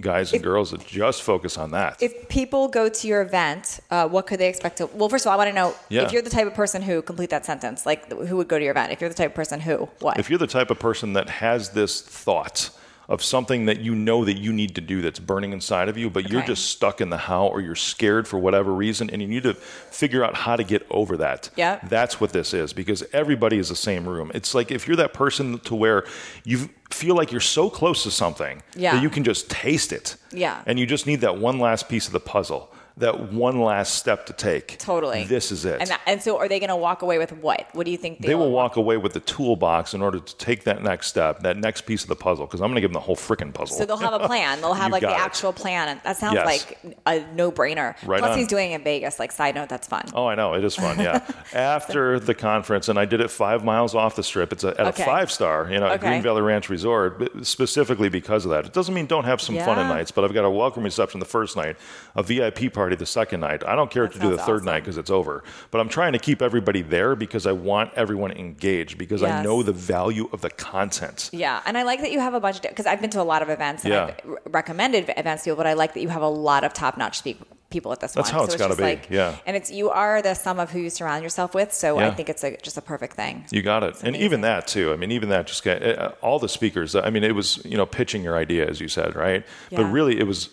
guys 0.00 0.32
and 0.32 0.42
girls 0.42 0.70
that 0.72 0.86
just 0.86 1.22
focus 1.22 1.56
on 1.56 1.70
that. 1.70 2.02
If 2.02 2.28
people 2.28 2.68
go 2.68 2.88
to 2.88 3.08
your 3.08 3.22
event, 3.22 3.80
uh, 3.90 4.08
what 4.08 4.26
could 4.26 4.38
they 4.38 4.48
expect 4.48 4.78
to? 4.78 4.86
Well, 4.86 5.08
first 5.08 5.24
of 5.26 5.30
all, 5.30 5.34
I 5.34 5.36
want 5.36 5.48
to 5.48 5.54
know 5.54 5.74
Yeah. 5.88 6.02
if 6.02 6.12
you're 6.12 6.22
the 6.22 6.30
type 6.30 6.46
of 6.46 6.54
person 6.54 6.82
who 6.82 7.02
complete 7.02 7.30
that 7.30 7.46
sentence. 7.46 7.86
Like 7.86 8.10
who 8.12 8.36
would 8.36 8.48
go 8.48 8.58
to 8.58 8.64
your 8.64 8.72
event? 8.72 8.92
If 8.92 9.00
you're 9.00 9.10
the 9.10 9.16
type 9.16 9.30
of 9.30 9.34
person 9.34 9.60
who 9.60 9.88
what? 10.00 10.18
if 10.18 10.28
you're 10.30 10.38
the 10.38 10.46
type 10.46 10.70
of 10.70 10.78
person 10.78 11.14
that 11.14 11.28
has 11.28 11.70
this 11.70 12.00
thought 12.00 12.70
of 13.08 13.22
something 13.22 13.66
that 13.66 13.80
you 13.80 13.94
know 13.94 14.24
that 14.24 14.36
you 14.36 14.52
need 14.52 14.74
to 14.74 14.80
do 14.80 15.00
that's 15.00 15.18
burning 15.20 15.52
inside 15.52 15.88
of 15.88 15.96
you, 15.96 16.10
but 16.10 16.28
you're 16.28 16.42
just 16.42 16.66
stuck 16.70 17.00
in 17.00 17.08
the 17.10 17.16
how 17.16 17.46
or 17.46 17.60
you're 17.60 17.74
scared 17.76 18.26
for 18.26 18.38
whatever 18.38 18.72
reason 18.74 19.08
and 19.10 19.22
you 19.22 19.28
need 19.28 19.44
to 19.44 19.54
figure 19.54 20.24
out 20.24 20.34
how 20.34 20.56
to 20.56 20.64
get 20.64 20.84
over 20.90 21.16
that. 21.18 21.48
Yeah. 21.56 21.78
That's 21.88 22.20
what 22.20 22.32
this 22.32 22.52
is 22.52 22.72
because 22.72 23.04
everybody 23.12 23.58
is 23.58 23.68
the 23.68 23.76
same 23.76 24.08
room. 24.08 24.32
It's 24.34 24.54
like 24.54 24.72
if 24.72 24.88
you're 24.88 24.96
that 24.96 25.12
person 25.14 25.58
to 25.60 25.74
where 25.76 26.04
you 26.44 26.68
feel 26.90 27.14
like 27.14 27.30
you're 27.30 27.40
so 27.40 27.70
close 27.70 28.02
to 28.02 28.10
something 28.10 28.62
Yeah. 28.74 28.94
that 28.94 29.02
you 29.02 29.10
can 29.10 29.22
just 29.24 29.48
taste 29.50 29.92
it. 29.92 30.16
Yeah. 30.32 30.62
And 30.66 30.78
you 30.78 30.86
just 30.86 31.06
need 31.06 31.20
that 31.20 31.38
one 31.38 31.58
last 31.60 31.88
piece 31.88 32.06
of 32.08 32.12
the 32.12 32.20
puzzle, 32.20 32.72
that 32.98 33.30
one 33.32 33.60
last 33.60 33.94
step 33.96 34.24
to 34.26 34.32
take. 34.32 34.78
Totally. 34.78 35.24
This 35.24 35.52
is 35.52 35.66
it. 35.66 35.80
and 35.80 35.90
that, 35.90 36.00
and 36.06 36.22
so 36.22 36.38
are 36.38 36.48
they 36.48 36.58
going 36.58 36.70
to 36.70 36.76
walk 36.76 37.02
away 37.02 37.18
with 37.18 37.30
what? 37.32 37.68
What 37.72 37.84
do 37.84 37.90
you 37.90 37.98
think 37.98 38.20
they 38.20 38.34
will 38.34 38.50
walk 38.50 38.76
away 38.76 38.96
with 38.96 39.12
the 39.12 39.20
toolbox 39.20 39.92
in 39.92 40.00
order 40.00 40.18
to 40.18 40.36
take 40.36 40.64
that 40.64 40.82
next 40.82 41.08
step, 41.08 41.40
that 41.40 41.58
next 41.58 41.82
piece 41.82 42.02
of 42.02 42.08
the 42.08 42.16
puzzle, 42.16 42.46
because 42.46 42.60
I'm 42.60 42.68
going 42.68 42.76
to 42.76 42.80
give 42.80 42.88
them 42.90 42.94
the 42.94 43.00
whole 43.00 43.16
freaking 43.16 43.52
puzzle. 43.52 43.76
So 43.76 43.84
they'll 43.84 43.98
have 43.98 44.14
a 44.14 44.26
plan. 44.26 44.62
They'll 44.62 44.72
have 44.82 44.92
like 44.92 45.02
the 45.02 45.10
it. 45.10 45.18
actual 45.18 45.52
plan. 45.52 45.88
And 45.88 46.00
that 46.04 46.16
sounds 46.16 46.36
Yes. 46.36 46.46
like 46.46 46.96
a 47.06 47.26
no-brainer. 47.34 47.94
Right 48.06 48.18
Plus, 48.20 48.32
on. 48.32 48.38
he's 48.38 48.48
doing 48.48 48.72
it 48.72 48.76
in 48.76 48.84
Vegas. 48.84 49.18
Like 49.18 49.30
side 49.30 49.54
note, 49.56 49.68
that's 49.68 49.86
fun. 49.88 50.04
Oh, 50.14 50.26
I 50.26 50.34
know. 50.34 50.54
It 50.54 50.64
is 50.64 50.74
fun. 50.74 50.98
Yeah. 50.98 51.20
After 51.52 52.18
the 52.18 52.34
conference, 52.34 52.88
and 52.88 52.98
I 52.98 53.04
did 53.04 53.20
it 53.20 53.30
five 53.30 53.62
miles 53.62 53.94
off 53.94 54.16
the 54.16 54.22
strip. 54.22 54.52
It's 54.54 54.64
a, 54.64 54.68
at 54.68 54.86
Okay. 54.86 55.02
a 55.02 55.06
five 55.06 55.30
star, 55.30 55.70
you 55.70 55.78
know, 55.80 55.88
Okay. 55.88 56.08
Green 56.08 56.22
Valley 56.22 56.40
Ranch 56.42 56.70
Resort, 56.70 57.30
specifically 57.46 58.08
because 58.08 58.44
of 58.46 58.52
that. 58.52 58.64
It 58.64 58.72
doesn't 58.72 58.94
mean 58.94 59.04
don't 59.06 59.24
have 59.24 59.42
some 59.42 59.56
fun 59.58 59.78
at 59.78 59.86
nights, 59.88 60.10
but 60.10 60.24
I've 60.24 60.32
got 60.32 60.44
a 60.46 60.50
welcome 60.50 60.82
reception 60.82 61.20
the 61.20 61.26
first 61.26 61.56
night, 61.56 61.76
a 62.14 62.22
VIP 62.22 62.72
party 62.72 62.85
the 62.94 63.06
second 63.06 63.40
night. 63.40 63.64
I 63.66 63.74
don't 63.74 63.90
care 63.90 64.04
That 64.04 64.12
to 64.14 64.18
do 64.20 64.30
the 64.30 64.36
third 64.38 64.56
awesome. 64.56 64.66
night 64.66 64.80
because 64.80 64.96
it's 64.98 65.10
over, 65.10 65.42
but 65.70 65.80
I'm 65.80 65.88
trying 65.88 66.12
to 66.12 66.18
keep 66.18 66.40
everybody 66.42 66.82
there 66.82 67.16
because 67.16 67.46
I 67.46 67.52
want 67.52 67.92
everyone 67.94 68.30
engaged 68.32 68.98
because 68.98 69.22
I 69.22 69.42
know 69.42 69.62
the 69.62 69.72
value 69.72 70.28
of 70.32 70.40
the 70.42 70.50
content. 70.50 71.30
Yeah, 71.32 71.60
and 71.66 71.76
I 71.76 71.82
like 71.82 72.00
that 72.00 72.12
you 72.12 72.20
have 72.20 72.34
a 72.34 72.40
bunch 72.40 72.56
of 72.56 72.62
because 72.62 72.86
I've 72.86 73.00
been 73.00 73.10
to 73.10 73.20
a 73.20 73.24
lot 73.24 73.42
of 73.42 73.48
events 73.50 73.84
and 73.84 73.92
Yeah. 73.94 74.14
I've 74.24 74.38
recommended 74.52 75.12
events 75.16 75.42
to 75.44 75.50
people, 75.50 75.56
but 75.56 75.66
I 75.66 75.72
like 75.72 75.94
that 75.94 76.00
you 76.00 76.08
have 76.08 76.22
a 76.22 76.28
lot 76.28 76.62
of 76.64 76.72
top-notch 76.72 77.18
speak 77.18 77.40
people 77.68 77.90
at 77.92 77.98
this 77.98 78.12
That's 78.12 78.30
one. 78.30 78.38
how 78.40 78.44
it's 78.44 78.54
gotta 78.54 78.70
just 78.70 78.78
be, 78.78 78.84
Like, 78.84 79.08
yeah. 79.10 79.34
and 79.44 79.56
it's 79.56 79.72
you 79.72 79.90
are 79.90 80.22
the 80.22 80.34
sum 80.34 80.60
of 80.60 80.70
who 80.70 80.78
you 80.78 80.88
surround 80.88 81.24
yourself 81.24 81.52
with. 81.52 81.72
So 81.72 81.98
I 81.98 82.12
think 82.12 82.28
it's 82.28 82.44
a, 82.44 82.56
just 82.58 82.76
a 82.78 82.80
perfect 82.80 83.16
thing. 83.16 83.44
You 83.50 83.60
got 83.62 83.82
it. 83.82 84.02
And 84.04 84.14
even 84.14 84.42
that 84.42 84.68
too. 84.68 84.92
I 84.92 84.96
mean, 84.96 85.10
even 85.10 85.30
that 85.30 85.48
just 85.48 85.64
got 85.64 85.82
uh, 85.82 86.12
all 86.22 86.38
the 86.38 86.48
speakers. 86.48 86.94
I 86.94 87.10
mean, 87.10 87.24
it 87.24 87.34
was 87.34 87.60
you 87.64 87.76
know 87.76 87.84
pitching 87.84 88.22
your 88.22 88.36
idea 88.36 88.68
as 88.68 88.80
you 88.80 88.86
said, 88.86 89.16
right? 89.16 89.44
But 89.72 89.84
really, 89.86 90.18
it 90.20 90.28
was 90.28 90.48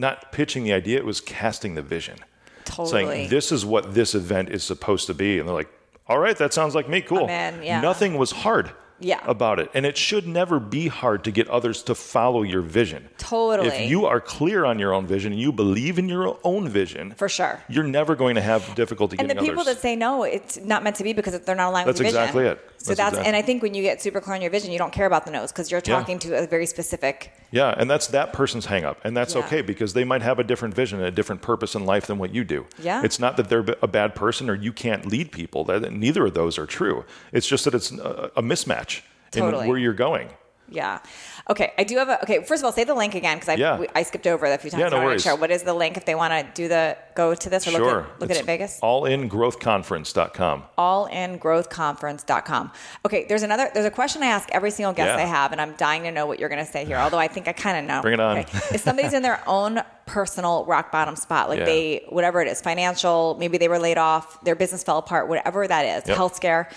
not 0.00 0.32
pitching 0.32 0.64
the 0.64 0.72
idea. 0.72 0.98
It 0.98 1.04
was 1.04 1.20
casting 1.20 1.74
the 1.74 1.82
vision, 1.82 2.18
Totally. 2.64 2.88
saying 2.88 3.30
this 3.30 3.52
is 3.52 3.64
what 3.64 3.94
this 3.94 4.14
event 4.14 4.48
is 4.48 4.64
supposed 4.64 5.06
to 5.06 5.14
be, 5.14 5.38
and 5.38 5.46
they're 5.46 5.54
like, 5.54 5.70
"All 6.08 6.18
right, 6.18 6.36
that 6.38 6.52
sounds 6.52 6.74
like 6.74 6.88
me. 6.88 7.00
Cool." 7.02 7.26
yeah. 7.62 7.80
Nothing 7.80 8.16
was 8.16 8.32
hard. 8.32 8.70
Yeah. 9.00 9.20
About 9.26 9.58
it. 9.58 9.70
And 9.74 9.86
it 9.86 9.96
should 9.96 10.26
never 10.26 10.60
be 10.60 10.88
hard 10.88 11.24
to 11.24 11.30
get 11.30 11.48
others 11.48 11.82
to 11.84 11.94
follow 11.94 12.42
your 12.42 12.60
vision. 12.60 13.08
Totally. 13.18 13.68
If 13.68 13.90
you 13.90 14.06
are 14.06 14.20
clear 14.20 14.64
on 14.64 14.78
your 14.78 14.92
own 14.92 15.06
vision 15.06 15.32
and 15.32 15.40
you 15.40 15.52
believe 15.52 15.98
in 15.98 16.08
your 16.08 16.38
own 16.44 16.68
vision, 16.68 17.14
For 17.16 17.28
sure. 17.28 17.60
you're 17.68 17.84
never 17.84 18.14
going 18.14 18.34
to 18.34 18.40
have 18.42 18.74
difficulty 18.74 19.16
And 19.18 19.30
the 19.30 19.34
people 19.36 19.60
others. 19.60 19.76
that 19.76 19.80
say 19.82 19.96
no, 19.96 20.24
it's 20.24 20.58
not 20.60 20.82
meant 20.84 20.96
to 20.96 21.04
be 21.04 21.12
because 21.14 21.38
they're 21.40 21.56
not 21.56 21.70
aligned 21.70 21.88
That's 21.88 21.98
with 22.00 22.12
your 22.12 22.20
vision. 22.22 22.34
That's 22.34 22.36
exactly 22.36 22.46
it. 22.46 22.80
So 22.82 22.88
That's 22.90 22.96
that's, 22.98 23.08
exactly- 23.12 23.26
and 23.28 23.36
I 23.36 23.42
think 23.42 23.62
when 23.62 23.74
you 23.74 23.82
get 23.82 24.00
super 24.02 24.20
clear 24.20 24.36
on 24.36 24.42
your 24.42 24.50
vision, 24.50 24.70
you 24.72 24.78
don't 24.78 24.92
care 24.92 25.06
about 25.06 25.24
the 25.24 25.30
no's 25.30 25.50
because 25.52 25.70
you're 25.70 25.82
Yeah. 25.84 25.94
talking 25.98 26.18
to 26.20 26.42
a 26.42 26.46
very 26.46 26.66
specific. 26.66 27.32
Yeah, 27.50 27.74
and 27.76 27.90
that's 27.90 28.06
that 28.08 28.32
person's 28.32 28.66
hang 28.66 28.84
up. 28.84 28.98
And 29.04 29.16
that's 29.16 29.34
Yeah. 29.34 29.40
okay 29.44 29.62
because 29.62 29.92
they 29.94 30.04
might 30.04 30.22
have 30.22 30.38
a 30.38 30.44
different 30.44 30.74
vision 30.74 30.98
and 30.98 31.06
a 31.06 31.10
different 31.10 31.42
purpose 31.42 31.74
in 31.74 31.84
life 31.86 32.06
than 32.06 32.18
what 32.18 32.34
you 32.34 32.44
do. 32.44 32.66
Yeah. 32.82 33.02
It's 33.04 33.18
not 33.18 33.36
that 33.38 33.48
they're 33.48 33.64
a 33.82 33.88
bad 33.88 34.14
person 34.14 34.48
or 34.50 34.54
you 34.54 34.72
can't 34.72 35.06
lead 35.06 35.32
people. 35.32 35.64
That 35.64 35.90
neither 35.92 36.26
of 36.26 36.34
those 36.34 36.58
are 36.58 36.66
true. 36.66 37.04
It's 37.32 37.46
just 37.46 37.64
that 37.64 37.74
it's 37.74 37.90
a, 37.92 38.30
a 38.36 38.42
mismatch 38.42 38.89
Totally. 39.30 39.68
where 39.68 39.78
you're 39.78 39.92
going. 39.94 40.28
Yeah. 40.72 41.00
Okay. 41.48 41.72
I 41.78 41.82
do 41.82 41.96
have 41.98 42.08
a. 42.08 42.22
Okay. 42.22 42.44
First 42.44 42.60
of 42.62 42.64
all, 42.64 42.70
say 42.70 42.84
the 42.84 42.94
link 42.94 43.16
again 43.16 43.38
because 43.38 43.48
I 43.48 43.54
Yeah. 43.54 43.76
we- 43.80 43.88
I 43.92 44.04
skipped 44.04 44.28
over 44.28 44.46
it 44.46 44.50
a 44.50 44.58
few 44.58 44.70
times. 44.70 44.80
Yeah, 44.82 44.88
no 44.88 45.04
worries. 45.04 45.20
Sure. 45.24 45.34
What 45.34 45.50
is 45.50 45.64
the 45.64 45.74
link 45.74 45.96
if 45.96 46.04
they 46.04 46.14
want 46.14 46.32
to 46.32 46.46
do 46.54 46.68
the 46.68 46.96
go 47.16 47.34
to 47.34 47.50
this 47.50 47.66
or 47.66 47.72
sure. 47.72 47.80
look 47.80 47.90
at 47.90 48.20
look 48.20 48.30
at 48.30 48.36
It's 48.36 48.40
it 48.40 48.46
Vegas? 48.46 48.78
Allingrowthconference.com. 48.80 50.62
allingrowthconference.com. 50.78 52.70
Okay, 53.04 53.24
there's 53.28 53.42
another 53.42 53.68
there's 53.74 53.86
a 53.86 53.90
question 53.90 54.22
I 54.22 54.26
ask 54.26 54.48
every 54.52 54.70
single 54.70 54.92
guest 54.92 55.16
Yeah. 55.18 55.24
I 55.24 55.26
have 55.26 55.50
and 55.52 55.60
I'm 55.60 55.72
dying 55.74 56.04
to 56.04 56.12
know 56.12 56.26
what 56.26 56.38
you're 56.38 56.48
going 56.48 56.64
to 56.64 56.70
say 56.70 56.84
here. 56.84 56.96
Although 56.98 57.18
I 57.18 57.26
think 57.28 57.48
I 57.48 57.52
kind 57.52 57.76
of 57.78 57.84
know. 57.84 58.00
Bring 58.02 58.14
it 58.14 58.20
on. 58.20 58.38
Okay. 58.38 58.58
if 58.72 58.80
somebody's 58.80 59.12
in 59.12 59.22
their 59.22 59.42
own 59.48 59.82
personal 60.06 60.64
rock 60.66 60.92
bottom 60.92 61.16
spot, 61.16 61.48
like 61.48 61.58
Yeah. 61.60 61.64
they 61.64 62.04
whatever 62.10 62.40
it 62.42 62.48
is, 62.48 62.60
financial, 62.60 63.36
maybe 63.38 63.58
they 63.58 63.68
were 63.68 63.78
laid 63.78 63.98
off, 63.98 64.40
their 64.44 64.54
business 64.54 64.82
fell 64.82 64.98
apart, 64.98 65.28
whatever 65.28 65.66
that 65.66 65.84
is, 65.84 66.04
Yep. 66.08 66.16
health 66.16 66.36
scare, 66.36 66.68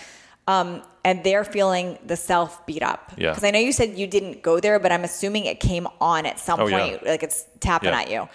um, 0.46 0.82
and 1.04 1.22
they're 1.24 1.44
feeling 1.44 1.98
the 2.06 2.16
self 2.16 2.64
beat 2.66 2.82
up. 2.82 3.12
Yeah. 3.16 3.30
Because 3.30 3.44
I 3.44 3.50
know 3.50 3.58
you 3.58 3.72
said 3.72 3.98
you 3.98 4.06
didn't 4.06 4.42
go 4.42 4.60
there, 4.60 4.78
but 4.78 4.92
I'm 4.92 5.04
assuming 5.04 5.44
it 5.46 5.60
came 5.60 5.86
on 6.00 6.26
at 6.26 6.38
some 6.38 6.60
Oh, 6.60 6.66
yeah. 6.66 6.78
point, 6.78 7.06
like 7.06 7.22
it's 7.22 7.44
tapping 7.60 7.90
Yeah. 7.90 8.00
at 8.00 8.10
you. 8.10 8.28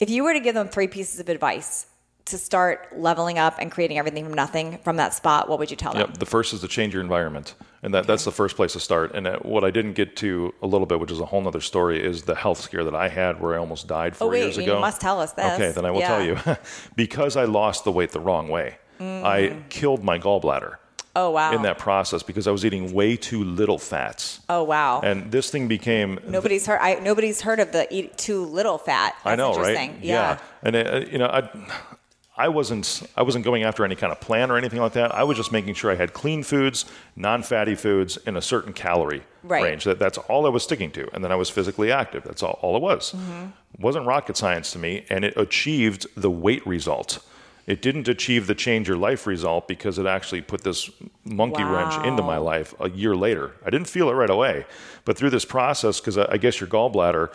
If 0.00 0.10
you 0.10 0.24
were 0.24 0.32
to 0.32 0.40
give 0.40 0.54
them 0.54 0.68
three 0.68 0.88
pieces 0.88 1.20
of 1.20 1.28
advice 1.28 1.86
to 2.26 2.38
start 2.38 2.88
leveling 2.96 3.38
up 3.38 3.56
and 3.58 3.70
creating 3.70 3.98
everything 3.98 4.24
from 4.24 4.34
nothing 4.34 4.78
from 4.84 4.96
that 4.96 5.12
spot, 5.14 5.48
what 5.48 5.58
would 5.58 5.70
you 5.70 5.76
tell 5.76 5.92
them? 5.92 6.00
Yep. 6.02 6.18
The 6.18 6.26
first 6.26 6.52
is 6.52 6.60
to 6.60 6.68
change 6.68 6.92
your 6.94 7.02
environment. 7.02 7.54
And 7.82 7.92
that, 7.94 8.06
that's 8.06 8.24
the 8.24 8.30
first 8.32 8.54
place 8.56 8.74
to 8.74 8.80
start. 8.80 9.12
And 9.14 9.26
uh, 9.26 9.38
what 9.40 9.64
I 9.64 9.70
didn't 9.72 9.94
get 9.94 10.14
to 10.18 10.54
a 10.62 10.66
little 10.68 10.86
bit, 10.86 11.00
which 11.00 11.10
is 11.10 11.18
a 11.18 11.24
whole 11.26 11.46
other 11.48 11.60
story, 11.60 12.02
is 12.04 12.22
the 12.22 12.34
health 12.36 12.60
scare 12.60 12.84
that 12.84 12.94
I 12.94 13.08
had 13.08 13.40
where 13.40 13.54
I 13.54 13.58
almost 13.58 13.88
died 13.88 14.16
four 14.16 14.28
Oh, 14.28 14.30
wait, 14.30 14.42
years 14.44 14.56
you 14.56 14.62
ago. 14.64 14.80
must 14.80 15.00
tell 15.00 15.20
us 15.20 15.32
this. 15.32 15.52
Okay, 15.54 15.72
then 15.72 15.84
I 15.84 15.90
will 15.90 15.98
Yeah. 16.00 16.08
tell 16.08 16.24
you. 16.24 16.56
because 16.96 17.36
I 17.36 17.44
lost 17.44 17.82
the 17.84 17.90
weight 17.92 18.10
the 18.12 18.20
wrong 18.20 18.48
way, 18.48 18.76
I 19.00 19.04
Mm. 19.54 19.68
killed 19.68 20.04
my 20.04 20.16
gallbladder. 20.18 20.76
Oh, 21.14 21.30
wow. 21.30 21.52
In 21.52 21.62
that 21.62 21.78
process 21.78 22.22
because 22.22 22.46
I 22.46 22.50
was 22.50 22.64
eating 22.64 22.92
way 22.92 23.16
too 23.16 23.44
little 23.44 23.78
fats. 23.78 24.40
Oh 24.48 24.62
wow. 24.62 25.00
And 25.02 25.30
this 25.30 25.50
thing 25.50 25.68
became 25.68 26.18
nobody's 26.26 26.66
heard. 26.66 26.78
I, 26.80 26.94
nobody's 27.00 27.40
heard 27.42 27.60
of 27.60 27.72
the 27.72 27.86
eat 27.94 28.16
too 28.16 28.44
little 28.46 28.78
fat. 28.78 29.14
That's 29.22 29.32
I 29.32 29.36
know, 29.36 29.50
right? 29.54 29.68
interesting. 29.74 29.98
Yeah. 30.02 30.38
And 30.62 30.74
it, 30.76 30.86
uh, 30.86 31.10
you 31.10 31.18
know, 31.18 31.26
I, 31.26 31.48
I 32.34 32.48
wasn't 32.48 33.02
I 33.14 33.22
wasn't 33.22 33.44
going 33.44 33.62
after 33.62 33.84
any 33.84 33.94
kind 33.94 34.10
of 34.10 34.20
plan 34.20 34.50
or 34.50 34.56
anything 34.56 34.80
like 34.80 34.94
that. 34.94 35.14
I 35.14 35.22
was 35.24 35.36
just 35.36 35.52
making 35.52 35.74
sure 35.74 35.90
I 35.90 35.96
had 35.96 36.14
clean 36.14 36.42
foods, 36.42 36.86
non-fatty 37.14 37.74
foods, 37.74 38.16
in 38.26 38.36
a 38.38 38.42
certain 38.42 38.72
calorie 38.72 39.22
Right. 39.42 39.62
range. 39.64 39.84
That, 39.84 39.98
that's 39.98 40.16
all 40.16 40.46
I 40.46 40.48
was 40.48 40.62
sticking 40.62 40.90
to, 40.92 41.08
and 41.14 41.22
then 41.22 41.30
I 41.30 41.34
was 41.34 41.50
physically 41.50 41.92
active. 41.92 42.22
That's 42.24 42.42
all, 42.42 42.58
all 42.62 42.74
it 42.76 42.80
was. 42.82 43.12
Mm-hmm. 43.12 43.48
It 43.74 43.80
wasn't 43.80 44.06
rocket 44.06 44.36
science 44.38 44.70
to 44.72 44.78
me, 44.78 45.04
and 45.10 45.24
it 45.26 45.34
achieved 45.36 46.06
the 46.16 46.30
weight 46.30 46.66
result. 46.66 47.18
It 47.66 47.80
didn't 47.80 48.08
achieve 48.08 48.46
the 48.46 48.54
change 48.54 48.88
your 48.88 48.96
life 48.96 49.26
result 49.26 49.68
because 49.68 49.98
it 49.98 50.06
actually 50.06 50.42
put 50.42 50.62
this 50.62 50.90
monkey 51.24 51.62
wrench 51.62 51.94
into 52.04 52.22
my 52.22 52.36
life 52.36 52.74
a 52.80 52.90
year 52.90 53.14
later. 53.14 53.52
I 53.64 53.70
didn't 53.70 53.88
feel 53.88 54.10
it 54.10 54.14
right 54.14 54.30
away, 54.30 54.66
but 55.04 55.16
through 55.16 55.30
this 55.30 55.44
process, 55.44 56.00
because 56.00 56.18
I 56.18 56.26
I 56.32 56.36
guess 56.38 56.60
your 56.60 56.68
gallbladder, 56.68 57.32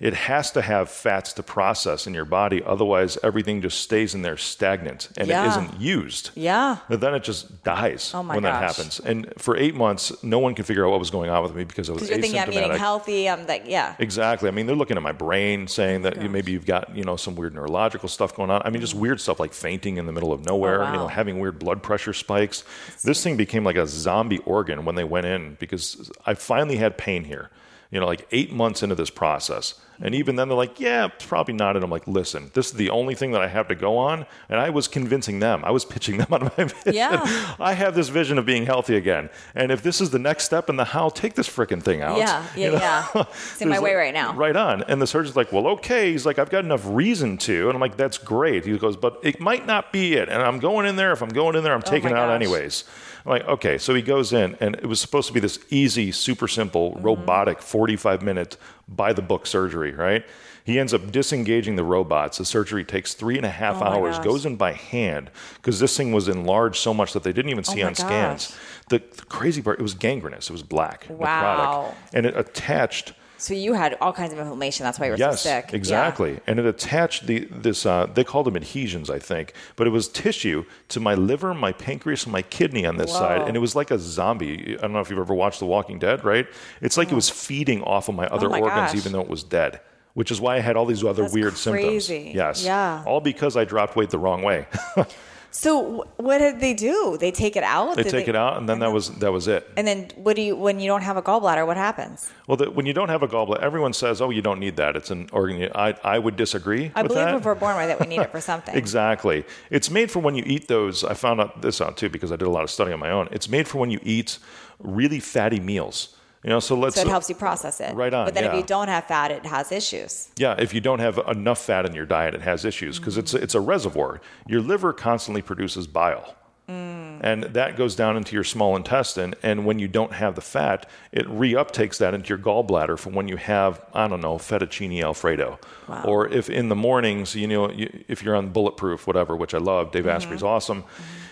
it 0.00 0.14
has 0.14 0.50
to 0.52 0.62
have 0.62 0.88
fats 0.88 1.34
to 1.34 1.42
process 1.42 2.06
in 2.06 2.14
your 2.14 2.24
body. 2.24 2.62
Otherwise, 2.64 3.18
everything 3.22 3.60
just 3.60 3.80
stays 3.80 4.14
in 4.14 4.22
there 4.22 4.38
stagnant 4.38 5.10
and 5.18 5.28
Yeah. 5.28 5.44
it 5.44 5.48
isn't 5.48 5.80
used. 5.80 6.30
Yeah. 6.34 6.78
And 6.88 7.00
then 7.00 7.14
it 7.14 7.22
just 7.22 7.62
dies 7.64 8.12
Oh 8.14 8.22
my 8.22 8.34
when 8.34 8.42
that 8.44 8.62
happens. 8.62 8.98
And 8.98 9.30
for 9.36 9.56
eight 9.58 9.74
months, 9.74 10.12
no 10.22 10.38
one 10.38 10.54
could 10.54 10.64
figure 10.64 10.86
out 10.86 10.90
what 10.90 11.00
was 11.00 11.10
going 11.10 11.28
on 11.28 11.42
with 11.42 11.54
me 11.54 11.64
because 11.64 11.90
I 11.90 11.92
was 11.92 12.02
Because 12.02 12.16
you're 12.16 12.22
thinking 12.22 12.40
I'm 12.40 12.52
eating 12.52 12.78
healthy. 12.78 13.28
I'm 13.28 13.46
like, 13.46 13.64
yeah. 13.66 13.94
Exactly. 13.98 14.48
I 14.48 14.52
mean, 14.52 14.66
they're 14.66 14.74
looking 14.74 14.96
at 14.96 15.02
my 15.02 15.12
brain, 15.12 15.68
saying 15.68 16.02
that 16.02 16.20
you, 16.22 16.30
maybe 16.30 16.52
you've 16.52 16.66
got 16.66 16.96
you 16.96 17.04
know 17.04 17.16
some 17.16 17.36
weird 17.36 17.54
neurological 17.54 18.08
stuff 18.08 18.34
going 18.34 18.50
on. 18.50 18.62
I 18.64 18.70
mean, 18.70 18.80
just 18.80 18.94
mm-hmm. 18.94 19.02
weird 19.02 19.20
stuff 19.20 19.38
like 19.38 19.52
fainting 19.52 19.98
in 19.98 20.06
the 20.06 20.12
middle 20.12 20.32
of 20.32 20.40
oh, 20.40 20.44
nowhere. 20.44 20.80
Oh, 20.80 20.84
wow. 20.84 20.92
You 20.92 20.98
know, 20.98 21.08
having 21.08 21.40
weird 21.40 21.58
blood 21.58 21.82
pressure 21.82 22.14
spikes. 22.14 22.64
This 23.04 23.22
thing 23.22 23.36
became 23.36 23.64
like 23.64 23.76
a 23.76 23.86
zombie 23.86 24.38
organ 24.38 24.86
when 24.86 24.94
they 24.94 25.04
went 25.04 25.26
in 25.26 25.56
because 25.60 26.10
I 26.24 26.34
finally 26.34 26.76
had 26.76 26.96
pain 26.96 27.24
here. 27.24 27.50
You 27.90 27.98
know, 27.98 28.06
like 28.06 28.26
eight 28.30 28.52
months 28.52 28.82
into 28.84 28.94
this 28.94 29.10
process. 29.10 29.74
And 30.02 30.14
even 30.14 30.36
then, 30.36 30.48
they're 30.48 30.56
like, 30.56 30.80
yeah, 30.80 31.06
it's 31.14 31.26
probably 31.26 31.52
not. 31.52 31.76
And 31.76 31.84
I'm 31.84 31.90
like, 31.90 32.06
listen, 32.06 32.50
this 32.54 32.68
is 32.68 32.72
the 32.72 32.88
only 32.88 33.14
thing 33.14 33.32
that 33.32 33.42
I 33.42 33.48
have 33.48 33.68
to 33.68 33.74
go 33.74 33.98
on. 33.98 34.24
And 34.48 34.58
I 34.58 34.70
was 34.70 34.88
convincing 34.88 35.40
them, 35.40 35.62
I 35.62 35.72
was 35.72 35.84
pitching 35.84 36.16
them 36.16 36.28
on 36.32 36.44
my 36.56 36.64
vision. 36.64 36.94
Yeah. 36.94 37.54
I 37.58 37.74
have 37.74 37.94
this 37.94 38.08
vision 38.08 38.38
of 38.38 38.46
being 38.46 38.64
healthy 38.64 38.96
again. 38.96 39.28
And 39.54 39.70
if 39.70 39.82
this 39.82 40.00
is 40.00 40.08
the 40.08 40.18
next 40.18 40.44
step 40.44 40.70
in 40.70 40.76
the 40.76 40.86
how, 40.86 41.10
take 41.10 41.34
this 41.34 41.48
freaking 41.48 41.82
thing 41.82 42.00
out. 42.00 42.16
Yeah, 42.16 42.46
yeah, 42.56 42.64
You 42.64 42.72
know? 42.72 42.78
yeah. 42.78 43.06
It's 43.28 43.60
in 43.60 43.68
my 43.68 43.78
way 43.78 43.90
like- 43.90 43.98
right 43.98 44.14
now. 44.14 44.32
Right 44.34 44.56
on. 44.56 44.84
And 44.84 45.02
the 45.02 45.06
surgeon's 45.06 45.36
like, 45.36 45.52
well, 45.52 45.66
okay. 45.66 46.12
He's 46.12 46.24
like, 46.24 46.38
I've 46.38 46.48
got 46.50 46.64
enough 46.64 46.82
reason 46.86 47.36
to. 47.38 47.66
And 47.68 47.74
I'm 47.74 47.80
like, 47.80 47.96
that's 47.98 48.16
great. 48.16 48.64
He 48.64 48.78
goes, 48.78 48.96
but 48.96 49.18
it 49.22 49.38
might 49.40 49.66
not 49.66 49.92
be 49.92 50.14
it. 50.14 50.30
And 50.30 50.40
I'm 50.40 50.60
going 50.60 50.86
in 50.86 50.96
there. 50.96 51.12
If 51.12 51.22
I'm 51.22 51.28
going 51.28 51.56
in 51.56 51.64
there, 51.64 51.74
I'm 51.74 51.82
oh 51.84 51.90
taking 51.90 52.12
Oh 52.12 52.14
my 52.14 52.20
it 52.20 52.22
out 52.22 52.28
gosh. 52.28 52.36
anyways. 52.36 52.84
I'm 53.24 53.30
like, 53.32 53.44
okay. 53.48 53.78
So 53.78 53.94
he 53.94 54.02
goes 54.02 54.32
in, 54.32 54.56
and 54.60 54.74
it 54.76 54.86
was 54.86 55.00
supposed 55.00 55.28
to 55.28 55.34
be 55.34 55.40
this 55.40 55.58
easy, 55.70 56.12
super 56.12 56.48
simple, 56.48 56.92
Mm-hmm. 56.92 57.02
robotic 57.04 57.60
45 57.62 58.22
minute 58.22 58.56
by 58.88 59.12
the 59.12 59.22
book 59.22 59.46
surgery, 59.46 59.92
right? 59.92 60.24
He 60.64 60.78
ends 60.78 60.92
up 60.94 61.10
disengaging 61.10 61.76
the 61.76 61.82
robots. 61.84 62.38
The 62.38 62.44
surgery 62.44 62.84
takes 62.84 63.14
three 63.14 63.36
and 63.36 63.46
a 63.46 63.50
half 63.50 63.80
Oh 63.82 63.86
hours, 63.86 64.18
goes 64.18 64.44
in 64.46 64.56
by 64.56 64.72
hand 64.72 65.30
because 65.56 65.80
this 65.80 65.96
thing 65.96 66.12
was 66.12 66.28
enlarged 66.28 66.76
so 66.76 66.92
much 66.94 67.12
that 67.14 67.22
they 67.22 67.32
didn't 67.32 67.50
even 67.50 67.64
see 67.64 67.82
Oh 67.82 67.86
on 67.88 67.94
scans. 67.94 68.56
The, 68.88 68.98
the 68.98 69.22
crazy 69.22 69.62
part, 69.62 69.78
it 69.80 69.82
was 69.82 69.94
gangrenous. 69.94 70.48
It 70.48 70.52
was 70.52 70.62
black, 70.62 71.06
Wow. 71.08 71.26
necrotic. 71.26 71.94
And 72.14 72.26
it 72.26 72.36
attached 72.36 73.14
So 73.40 73.54
you 73.54 73.72
had 73.72 73.96
all 74.00 74.12
kinds 74.12 74.32
of 74.32 74.38
inflammation. 74.38 74.84
That's 74.84 74.98
why 74.98 75.06
you 75.06 75.12
were 75.12 75.18
Yes, 75.18 75.42
so 75.42 75.48
sick. 75.48 75.70
Yeah. 75.70 75.76
exactly. 75.76 76.40
And 76.46 76.58
it 76.58 76.66
attached 76.66 77.26
the 77.26 77.46
this 77.50 77.86
uh, 77.86 78.06
they 78.06 78.22
called 78.22 78.46
them 78.46 78.56
adhesions, 78.56 79.08
I 79.10 79.18
think, 79.18 79.54
but 79.76 79.86
it 79.86 79.90
was 79.90 80.08
tissue 80.08 80.64
to 80.88 81.00
my 81.00 81.14
liver, 81.14 81.54
my 81.54 81.72
pancreas, 81.72 82.24
and 82.24 82.32
my 82.32 82.42
kidney 82.42 82.84
on 82.86 82.96
this 82.98 83.12
side, 83.12 83.42
and 83.48 83.56
it 83.56 83.60
was 83.60 83.74
like 83.74 83.90
a 83.90 83.98
zombie. 83.98 84.76
I 84.78 84.82
don't 84.82 84.92
know 84.92 85.00
if 85.00 85.10
you've 85.10 85.18
ever 85.18 85.34
watched 85.34 85.58
The 85.58 85.66
Walking 85.66 85.98
Dead, 85.98 86.24
right? 86.24 86.46
It's 86.80 86.96
like 86.96 87.10
it 87.10 87.14
was 87.14 87.30
feeding 87.30 87.82
off 87.82 88.08
of 88.08 88.14
my 88.14 88.26
other 88.26 88.46
Oh 88.46 88.50
my 88.50 88.60
organs, 88.60 88.92
gosh. 88.92 88.96
even 88.96 89.12
though 89.12 89.20
it 89.22 89.28
was 89.28 89.42
dead. 89.42 89.80
Which 90.14 90.32
is 90.32 90.40
why 90.40 90.56
I 90.56 90.60
had 90.60 90.76
all 90.76 90.86
these 90.86 91.04
other 91.04 91.22
That's 91.22 91.32
weird 91.34 91.52
crazy. 91.54 92.00
symptoms. 92.00 92.34
Yes. 92.34 92.64
Yeah. 92.64 93.04
All 93.06 93.20
because 93.20 93.56
I 93.56 93.64
dropped 93.64 93.94
weight 93.94 94.10
the 94.10 94.18
wrong 94.18 94.42
way. 94.42 94.66
So 95.50 96.04
what 96.16 96.38
did 96.38 96.60
they 96.60 96.74
do? 96.74 97.16
They 97.18 97.32
take 97.32 97.56
it 97.56 97.64
out. 97.64 97.96
they 97.96 98.04
Did 98.04 98.12
take 98.12 98.28
it 98.28 98.36
out, 98.36 98.56
and 98.56 98.68
then 98.68 98.78
that 98.80 98.92
was 98.92 99.10
that 99.18 99.32
was 99.32 99.48
it. 99.48 99.68
And 99.76 99.86
then 99.86 100.08
what 100.14 100.36
do 100.36 100.42
you 100.42 100.54
when 100.54 100.78
you 100.78 100.86
don't 100.86 101.02
have 101.02 101.16
a 101.16 101.22
gallbladder? 101.22 101.66
What 101.66 101.76
happens? 101.76 102.30
Well, 102.46 102.56
the, 102.56 102.70
when 102.70 102.86
you 102.86 102.92
don't 102.92 103.08
have 103.08 103.22
a 103.22 103.28
gallbladder, 103.28 103.60
everyone 103.60 103.92
says, 103.92 104.20
"Oh, 104.20 104.30
you 104.30 104.42
don't 104.42 104.60
need 104.60 104.76
that. 104.76 104.94
It's 104.96 105.10
an 105.10 105.28
organ." 105.32 105.70
I 105.74 105.94
I 106.04 106.18
would 106.18 106.36
disagree 106.36 106.92
I 106.94 107.02
with 107.02 107.10
believe 107.12 107.26
that. 107.26 107.34
if 107.34 107.44
we're 107.44 107.54
born 107.56 107.76
with 107.76 107.90
it, 107.90 107.98
we 107.98 108.06
need 108.06 108.20
it 108.20 108.30
for 108.30 108.40
something. 108.50 108.76
Exactly. 108.76 109.44
It's 109.70 109.90
made 109.90 110.10
for 110.10 110.20
when 110.20 110.34
you 110.36 110.44
eat 110.46 110.68
those. 110.68 111.02
I 111.02 111.14
found 111.14 111.40
out 111.40 111.62
this 111.62 111.80
out 111.80 111.96
too 111.96 112.08
because 112.08 112.30
I 112.30 112.36
did 112.36 112.46
a 112.46 112.50
lot 112.50 112.62
of 112.62 112.70
study 112.70 112.92
on 112.92 113.00
my 113.00 113.10
own. 113.10 113.28
It's 113.32 113.48
made 113.48 113.66
for 113.66 113.78
when 113.78 113.90
you 113.90 113.98
eat 114.02 114.38
really 114.78 115.20
fatty 115.20 115.58
meals. 115.60 116.16
You 116.42 116.48
know, 116.48 116.60
so 116.60 116.74
let's 116.74 116.96
So 116.96 117.02
it 117.02 117.06
helps 117.08 117.28
you 117.28 117.34
process 117.34 117.80
it. 117.80 117.94
Right 117.94 118.14
on, 118.14 118.26
But 118.26 118.34
then 118.34 118.44
if 118.44 118.54
you 118.54 118.62
don't 118.62 118.88
have 118.88 119.04
fat, 119.04 119.30
it 119.30 119.44
has 119.44 119.70
issues. 119.70 120.30
Yeah, 120.36 120.54
if 120.58 120.72
you 120.72 120.80
don't 120.80 121.00
have 121.00 121.18
enough 121.28 121.58
fat 121.58 121.84
in 121.84 121.94
your 121.94 122.06
diet, 122.06 122.34
it 122.34 122.40
has 122.42 122.64
issues 122.64 122.98
because 122.98 123.18
it's 123.18 123.34
it's 123.34 123.54
a 123.54 123.60
reservoir. 123.60 124.20
Your 124.46 124.62
liver 124.62 124.92
constantly 124.94 125.42
produces 125.42 125.86
bile. 125.86 126.36
Mm. 126.70 127.20
And 127.22 127.42
that 127.42 127.76
goes 127.76 127.96
down 127.96 128.16
into 128.16 128.34
your 128.34 128.44
small 128.44 128.76
intestine. 128.76 129.34
And 129.42 129.66
when 129.66 129.78
you 129.78 129.88
don't 129.88 130.12
have 130.12 130.36
the 130.36 130.40
fat, 130.40 130.88
it 131.10 131.26
reuptakes 131.26 131.98
that 131.98 132.14
into 132.14 132.28
your 132.28 132.38
gallbladder 132.38 132.98
for 132.98 133.10
when 133.10 133.28
you 133.28 133.36
have, 133.36 133.84
I 133.92 134.06
don't 134.06 134.20
know, 134.20 134.36
fettuccine 134.36 135.02
Alfredo. 135.02 135.58
Wow. 135.88 136.04
Or 136.04 136.28
if 136.28 136.48
in 136.48 136.68
the 136.68 136.76
mornings, 136.76 137.34
you 137.34 137.48
know, 137.48 137.70
you, 137.70 138.04
if 138.06 138.22
you're 138.22 138.36
on 138.36 138.50
bulletproof, 138.50 139.06
whatever, 139.06 139.36
which 139.36 139.52
I 139.52 139.58
love, 139.58 139.90
Dave 139.90 140.04
mm-hmm. 140.04 140.16
Asprey's 140.16 140.42
awesome. 140.42 140.84
Mm-hmm. 140.84 141.26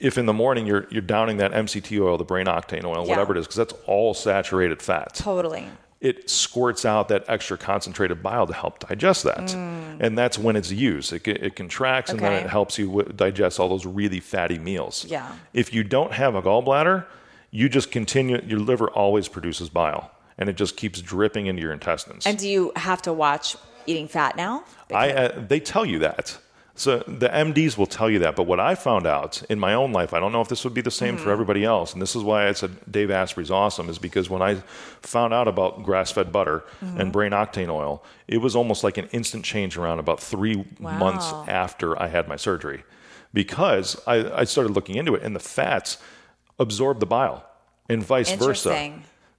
If 0.00 0.18
in 0.18 0.26
the 0.26 0.32
morning 0.32 0.66
you're, 0.66 0.86
you're 0.90 1.02
downing 1.02 1.36
that 1.38 1.52
MCT 1.52 2.00
oil, 2.00 2.18
the 2.18 2.24
brain 2.24 2.46
octane 2.46 2.84
oil, 2.84 3.04
Yeah. 3.04 3.10
whatever 3.10 3.34
it 3.36 3.38
is, 3.38 3.46
because 3.46 3.56
that's 3.56 3.74
all 3.86 4.12
saturated 4.14 4.82
fat 4.82 5.14
Totally. 5.14 5.68
it 6.00 6.28
squirts 6.28 6.84
out 6.84 7.08
that 7.08 7.24
extra 7.28 7.56
concentrated 7.56 8.22
bile 8.22 8.46
to 8.46 8.52
help 8.52 8.80
digest 8.88 9.22
that. 9.24 9.54
And 9.54 10.18
that's 10.18 10.38
when 10.38 10.56
it's 10.56 10.70
used. 10.72 11.12
It, 11.12 11.26
it 11.28 11.56
contracts 11.56 12.10
and 12.10 12.18
then 12.20 12.32
Mm. 12.42 12.44
It 12.44 12.50
helps 12.50 12.78
you 12.78 12.86
w- 12.88 13.12
digest 13.14 13.60
all 13.60 13.68
those 13.68 13.86
really 13.86 14.20
fatty 14.20 14.58
meals. 14.58 15.06
Yeah. 15.08 15.30
If 15.52 15.72
you 15.72 15.84
don't 15.84 16.12
have 16.12 16.34
a 16.34 16.42
gallbladder, 16.42 17.06
you 17.52 17.68
just 17.68 17.90
continue, 17.92 18.42
your 18.44 18.58
liver 18.58 18.90
always 18.90 19.28
produces 19.28 19.68
bile 19.68 20.10
and 20.36 20.48
it 20.48 20.56
just 20.56 20.76
keeps 20.76 21.00
dripping 21.00 21.46
into 21.46 21.62
your 21.62 21.72
intestines. 21.72 22.26
And 22.26 22.36
do 22.36 22.48
you 22.48 22.72
have 22.74 23.00
to 23.02 23.12
watch 23.12 23.56
eating 23.86 24.08
fat 24.08 24.36
now? 24.36 24.64
I, 24.92 25.12
uh, 25.12 25.44
they 25.48 25.60
tell 25.60 25.86
you 25.86 26.00
that. 26.00 26.36
So 26.76 26.98
the 27.06 27.28
MDs 27.28 27.78
will 27.78 27.86
tell 27.86 28.10
you 28.10 28.18
that. 28.20 28.34
But 28.34 28.44
what 28.44 28.58
I 28.58 28.74
found 28.74 29.06
out 29.06 29.42
in 29.48 29.60
my 29.60 29.74
own 29.74 29.92
life, 29.92 30.12
I 30.12 30.18
don't 30.18 30.32
know 30.32 30.40
if 30.40 30.48
this 30.48 30.64
would 30.64 30.74
be 30.74 30.80
the 30.80 30.90
same 30.90 31.16
for 31.16 31.24
hmm. 31.24 31.30
everybody 31.30 31.64
else. 31.64 31.92
And 31.92 32.02
this 32.02 32.16
is 32.16 32.24
why 32.24 32.48
I 32.48 32.52
said 32.52 32.72
Dave 32.90 33.10
Asprey's 33.10 33.50
awesome, 33.50 33.88
is 33.88 33.98
because 33.98 34.28
when 34.28 34.42
I 34.42 34.56
found 35.00 35.32
out 35.32 35.46
about 35.46 35.84
grass 35.84 36.10
fed 36.10 36.32
butter 36.32 36.64
mm-hmm. 36.84 37.00
and 37.00 37.12
brain 37.12 37.30
octane 37.30 37.68
oil, 37.68 38.04
it 38.26 38.38
was 38.38 38.56
almost 38.56 38.82
like 38.82 38.98
an 38.98 39.06
instant 39.12 39.44
change 39.44 39.76
around 39.76 40.00
about 40.00 40.20
three 40.20 40.64
Wow. 40.80 40.98
months 40.98 41.32
after 41.48 42.00
I 42.00 42.08
had 42.08 42.28
my 42.28 42.36
surgery. 42.36 42.84
Because 43.32 44.00
I, 44.06 44.40
I 44.40 44.44
started 44.44 44.72
looking 44.72 44.96
into 44.96 45.14
it, 45.14 45.22
and 45.22 45.34
the 45.34 45.40
fats 45.40 45.98
absorb 46.58 47.00
the 47.00 47.06
bile 47.06 47.44
and 47.88 48.02
vice 48.02 48.32
versa. 48.32 48.70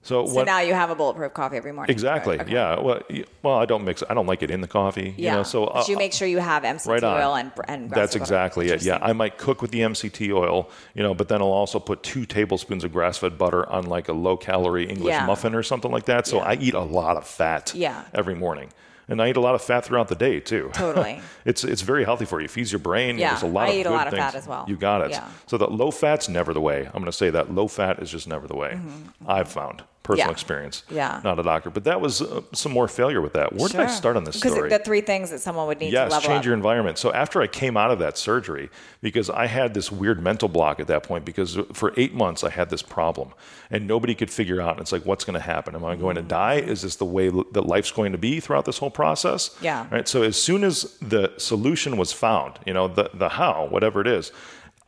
So, 0.06 0.28
So 0.28 0.34
what, 0.36 0.46
now 0.46 0.60
you 0.60 0.76
have 0.76 0.92
a 0.92 0.96
bulletproof 0.96 1.34
coffee 1.34 1.58
every 1.58 1.72
morning. 1.72 1.92
Exactly. 1.92 2.40
Okay. 2.40 2.52
Yeah. 2.54 2.80
Well, 2.80 3.02
well, 3.42 3.56
I 3.56 3.66
don't 3.66 3.84
mix. 3.84 4.04
I 4.08 4.14
don't 4.14 4.28
like 4.28 4.44
it 4.44 4.52
in 4.52 4.62
the 4.62 4.68
coffee. 4.68 5.16
Yeah. 5.18 5.32
You 5.32 5.38
know, 5.38 5.44
so 5.44 5.66
but 5.74 5.88
you 5.88 5.96
uh, 5.96 5.98
make 5.98 6.14
sure 6.14 6.28
you 6.28 6.38
have 6.38 6.62
MCT 6.62 6.88
right 6.88 7.04
on. 7.04 7.22
oil 7.22 7.36
and, 7.36 7.52
and 7.68 7.90
That's 7.90 8.14
butter. 8.14 8.22
exactly 8.24 8.70
it. 8.70 8.84
Yeah, 8.84 9.00
I 9.02 9.14
might 9.14 9.40
cook 9.40 9.64
with 9.64 9.72
the 9.72 9.80
MCT 9.80 10.32
oil, 10.32 10.70
you 10.94 11.02
know, 11.02 11.16
but 11.16 11.28
then 11.28 11.42
I'll 11.42 11.48
also 11.48 11.80
put 11.80 12.04
two 12.04 12.28
tablespoons 12.28 12.84
of 12.84 12.94
grass-fed 12.94 13.40
butter 13.40 13.68
on 13.68 13.86
like 13.86 14.08
a 14.08 14.14
low-calorie 14.14 14.86
English 14.88 15.12
Yeah. 15.12 15.26
muffin 15.26 15.56
or 15.56 15.64
something 15.64 15.92
like 15.92 16.06
that. 16.06 16.28
So 16.28 16.38
Yeah. 16.38 16.50
I 16.50 16.54
eat 16.54 16.76
a 16.76 16.82
lot 16.82 17.18
of 17.18 17.26
fat 17.26 17.74
Yeah. 17.74 18.04
every 18.14 18.36
morning. 18.36 18.70
And 19.08 19.22
I 19.22 19.30
eat 19.30 19.38
a 19.38 19.42
lot 19.42 19.54
of 19.56 19.62
fat 19.64 19.86
throughout 19.86 20.08
the 20.08 20.16
day 20.16 20.40
too. 20.40 20.70
Totally. 20.74 21.20
it's 21.46 21.64
it's 21.64 21.82
very 21.82 22.04
healthy 22.06 22.26
for 22.26 22.40
you. 22.40 22.46
It 22.46 22.52
feeds 22.52 22.72
your 22.72 22.80
brain. 22.80 23.18
Yeah, 23.18 23.30
There's 23.32 23.44
a 23.44 23.48
lot 23.48 23.68
I 23.68 23.72
of 23.72 23.76
eat 23.76 23.82
a 23.82 23.84
good 23.86 23.92
lot 23.92 24.08
of 24.08 24.12
things. 24.14 24.24
fat 24.24 24.36
as 24.36 24.48
well. 24.48 24.66
You 24.68 24.76
got 24.78 25.02
it. 25.02 25.12
Yeah. 25.12 25.28
So 25.48 25.58
that 25.60 25.72
low 25.72 25.90
fat's 25.92 26.28
never 26.30 26.54
the 26.54 26.62
way. 26.62 26.86
I'm 26.86 26.92
going 26.94 27.06
to 27.06 27.12
say 27.12 27.30
that 27.32 27.52
low 27.54 27.68
fat 27.68 28.00
is 28.00 28.10
just 28.12 28.28
never 28.28 28.48
the 28.48 28.56
way. 28.56 28.80
I've 29.28 29.48
found 29.48 29.84
personal 30.06 30.26
Mm-hmm. 30.26 30.30
Yeah. 30.30 30.32
experience. 30.32 30.84
Yeah. 30.90 31.22
Not 31.24 31.40
a 31.40 31.44
doctor, 31.44 31.70
but 31.70 31.84
that 31.84 32.00
was 32.00 32.22
uh, 32.22 32.42
some 32.54 32.72
more 32.72 32.88
failure 32.88 33.22
with 33.22 33.34
that. 33.34 33.52
Where 33.54 33.68
did 33.68 33.80
I 33.82 33.88
start 33.88 34.16
on 34.16 34.24
this 34.24 34.36
Because 34.38 34.54
story? 34.54 34.70
the 34.70 34.80
three 34.80 35.02
things 35.02 35.30
that 35.32 35.40
someone 35.40 35.68
would 35.68 35.80
need 35.80 35.88
to 35.88 35.92
Yes, 35.94 36.12
level 36.12 36.28
change 36.28 36.40
up. 36.40 36.46
your 36.46 36.54
environment. 36.54 36.98
So 36.98 37.12
after 37.12 37.42
I 37.42 37.48
came 37.48 37.76
out 37.76 37.92
of 37.92 38.00
that 38.00 38.18
surgery, 38.18 38.70
because 39.02 39.30
I 39.30 39.48
had 39.48 39.74
this 39.74 39.92
weird 39.92 40.22
mental 40.22 40.48
block 40.48 40.80
at 40.80 40.88
that 40.88 41.04
point, 41.04 41.26
because 41.26 41.58
for 41.74 41.92
eight 41.98 42.14
months 42.14 42.44
I 42.44 42.50
had 42.50 42.70
this 42.70 42.82
problem, 42.82 43.30
and 43.72 43.88
nobody 43.88 44.16
could 44.16 44.30
figure 44.32 44.62
out. 44.62 44.80
It's 44.80 44.92
like, 44.92 45.06
what's 45.06 45.26
going 45.26 45.34
to 45.40 45.46
happen? 45.46 45.76
Am 45.76 45.84
I 45.84 45.96
going 45.96 46.16
to 46.16 46.22
die? 46.22 46.56
Is 46.56 46.84
this 46.84 46.96
the 46.96 47.06
way 47.06 47.30
that 47.30 47.66
life's 47.66 47.92
going 47.92 48.12
to 48.14 48.18
be 48.18 48.40
throughout 48.40 48.66
this 48.66 48.78
whole 48.78 48.92
process? 48.92 49.56
Yeah. 49.62 49.88
Right. 49.92 50.08
So 50.08 50.22
as 50.24 50.38
soon 50.42 50.64
as 50.64 50.98
the 51.02 51.34
solution 51.38 51.98
was 51.98 52.14
found, 52.14 52.60
you 52.66 52.74
know, 52.74 52.88
the 52.88 53.10
the 53.14 53.30
how, 53.30 53.66
whatever 53.66 54.00
it 54.02 54.08
is. 54.08 54.32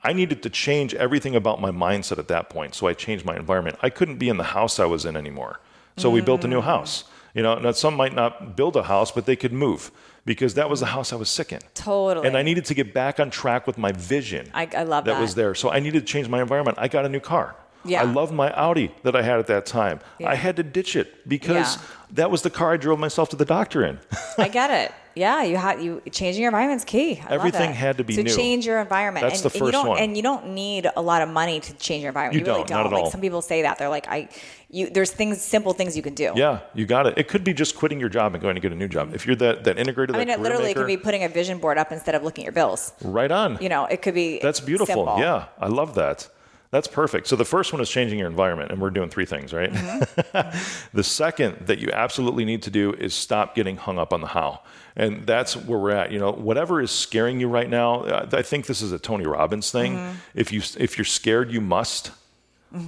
I 0.08 0.14
needed 0.14 0.42
to 0.44 0.50
change 0.50 0.94
everything 0.94 1.36
about 1.36 1.60
my 1.60 1.70
mindset 1.70 2.18
at 2.18 2.30
that 2.30 2.50
point. 2.50 2.74
So 2.76 2.88
I 2.88 2.94
changed 2.94 3.26
my 3.26 3.36
environment. 3.36 3.78
I 3.82 3.90
couldn't 3.90 4.18
be 4.18 4.30
in 4.30 4.38
the 4.38 4.46
house 4.58 4.80
I 4.80 4.86
was 4.86 5.04
in 5.06 5.18
anymore. 5.18 5.60
So 5.98 6.10
we 6.10 6.22
built 6.22 6.46
a 6.46 6.48
new 6.48 6.62
house. 6.62 7.04
You 7.34 7.44
know, 7.44 7.56
now 7.60 7.72
some 7.72 7.96
might 7.96 8.14
not 8.16 8.56
build 8.56 8.78
a 8.78 8.84
house, 8.84 9.12
but 9.12 9.26
they 9.26 9.36
could 9.36 9.52
move 9.52 9.92
because 10.26 10.54
that 10.54 10.70
was 10.70 10.80
the 10.80 10.86
house 10.88 11.12
I 11.12 11.18
was 11.18 11.30
sick 11.30 11.52
in. 11.52 11.60
Totally. 11.74 12.26
And 12.28 12.38
I 12.38 12.42
needed 12.42 12.66
to 12.66 12.74
get 12.74 12.94
back 12.94 13.20
on 13.20 13.30
track 13.30 13.68
with 13.68 13.78
my 13.78 13.92
vision. 13.92 14.50
I- 14.54 14.70
I 14.76 14.84
love 14.84 15.04
that 15.06 15.16
That 15.16 15.22
was 15.22 15.36
there. 15.36 15.54
So 15.56 15.70
I 15.70 15.80
needed 15.80 16.00
to 16.08 16.14
change 16.14 16.30
my 16.30 16.42
environment. 16.42 16.78
I 16.80 16.88
got 16.88 17.04
a 17.06 17.10
new 17.10 17.20
car. 17.20 17.56
Yeah. 17.84 18.02
I 18.02 18.06
loved 18.06 18.34
my 18.34 18.50
Audi 18.54 18.92
that 19.04 19.16
I 19.16 19.22
had 19.24 19.40
at 19.40 19.48
that 19.48 19.66
time. 19.66 20.00
Yeah. 20.20 20.30
I 20.30 20.36
had 20.36 20.56
to 20.56 20.64
ditch 20.64 20.96
it 20.96 21.28
because 21.28 21.76
Yeah. 21.76 21.82
that 22.20 22.32
was 22.32 22.42
the 22.44 22.50
car 22.50 22.74
I 22.74 22.78
drove 22.78 23.00
myself 23.00 23.30
to 23.30 23.36
the 23.36 23.46
doctor 23.46 23.84
in. 23.84 24.00
I 24.38 24.48
get 24.48 24.72
it. 24.72 24.92
Yeah, 25.18 25.44
you 25.44 25.58
had 25.58 25.82
you 25.82 26.02
changing 26.12 26.42
your 26.42 26.50
environment's 26.50 26.86
key. 26.86 27.20
I 27.28 27.34
Everything 27.34 27.74
had 27.74 27.98
to 27.98 28.04
be 28.04 28.16
so 28.16 28.22
new. 28.22 28.36
change 28.36 28.66
your 28.66 28.80
environment. 28.80 29.24
That's 29.24 29.44
and, 29.44 29.52
the 29.52 29.56
and 29.56 29.56
you 29.56 29.60
first 29.60 29.72
don't, 29.74 29.88
one. 29.88 30.00
And 30.00 30.16
you 30.16 30.24
don't 30.24 30.50
need 30.50 30.88
a 30.96 31.02
lot 31.02 31.22
of 31.22 31.30
money 31.30 31.60
to 31.60 31.74
change 31.74 32.04
your 32.04 32.10
environment. 32.10 32.40
You 32.40 32.46
really 32.46 32.66
don't, 32.66 32.70
not 32.70 32.86
at 32.86 32.92
like 32.92 33.04
all. 33.06 33.12
some 33.12 33.22
people 33.22 33.42
say 33.42 33.64
that 33.64 33.78
they're 33.78 33.90
like, 33.90 34.08
I, 34.08 34.30
you. 34.70 34.90
There's 34.90 35.12
things, 35.12 35.42
simple 35.42 35.74
things 35.74 35.98
you 35.98 36.04
can 36.04 36.14
do. 36.14 36.34
yeah, 36.36 36.60
you 36.74 36.86
got 36.86 37.08
it. 37.08 37.18
It 37.18 37.28
could 37.28 37.44
be 37.44 37.54
just 37.54 37.76
quitting 37.76 38.00
your 38.00 38.10
job 38.10 38.34
and 38.34 38.42
going 38.42 38.56
to 38.56 38.62
get 38.62 38.72
a 38.72 38.76
new 38.76 38.88
job. 38.88 39.14
If 39.14 39.26
you're 39.26 39.36
that, 39.38 39.64
that 39.64 39.78
integrated, 39.78 40.16
I 40.16 40.20
mean, 40.20 40.30
it 40.30 40.40
literally 40.40 40.66
maker, 40.66 40.82
could 40.82 40.88
be 40.88 40.98
putting 40.98 41.24
a 41.24 41.30
vision 41.30 41.60
board 41.60 41.78
up 41.78 41.92
instead 41.92 42.16
of 42.16 42.24
looking 42.24 42.44
at 42.44 42.48
your 42.48 42.54
bills. 42.54 42.94
right 43.02 43.32
on. 43.32 43.58
You 43.62 43.70
know, 43.70 43.86
it 43.86 44.02
could 44.02 44.14
be. 44.14 44.40
That's 44.40 44.60
beautiful. 44.60 45.06
simple. 45.06 45.20
Yeah, 45.20 45.46
I 45.60 45.68
love 45.68 45.96
that. 45.96 46.30
That's 46.70 46.88
perfect. 46.88 47.28
So 47.28 47.36
the 47.36 47.46
first 47.46 47.72
one 47.72 47.82
is 47.82 47.90
changing 47.90 48.20
your 48.20 48.28
environment, 48.28 48.72
and 48.72 48.82
we're 48.82 48.90
doing 48.90 49.10
three 49.10 49.26
things, 49.26 49.54
right? 49.54 49.72
Mm-hmm. 49.72 50.88
the 50.98 51.04
second 51.04 51.68
that 51.68 51.80
you 51.80 51.90
absolutely 51.92 52.44
need 52.44 52.62
to 52.64 52.70
do 52.70 52.94
is 52.94 53.14
stop 53.14 53.56
getting 53.56 53.78
hung 53.78 53.98
up 53.98 54.12
on 54.12 54.22
the 54.22 54.28
how, 54.28 54.62
and 54.96 55.26
that's 55.26 55.56
where 55.56 55.80
we're 55.80 55.92
at. 55.92 56.12
You 56.12 56.20
know, 56.20 56.32
whatever 56.32 56.82
is 56.82 56.92
scaring 56.92 57.40
you 57.40 57.48
right 57.48 57.70
now, 57.70 58.02
uh, 58.02 58.30
I 58.34 58.42
think 58.42 58.66
this 58.66 58.82
is 58.82 58.92
a 58.92 59.00
Tony 59.00 59.26
Robbins 59.26 59.72
thing. 59.72 59.96
Mm-hmm. 59.96 60.16
If 60.36 60.52
you 60.52 60.62
if 60.78 60.98
you're 60.98 61.06
scared, 61.06 61.52
you 61.52 61.62
must. 61.62 62.12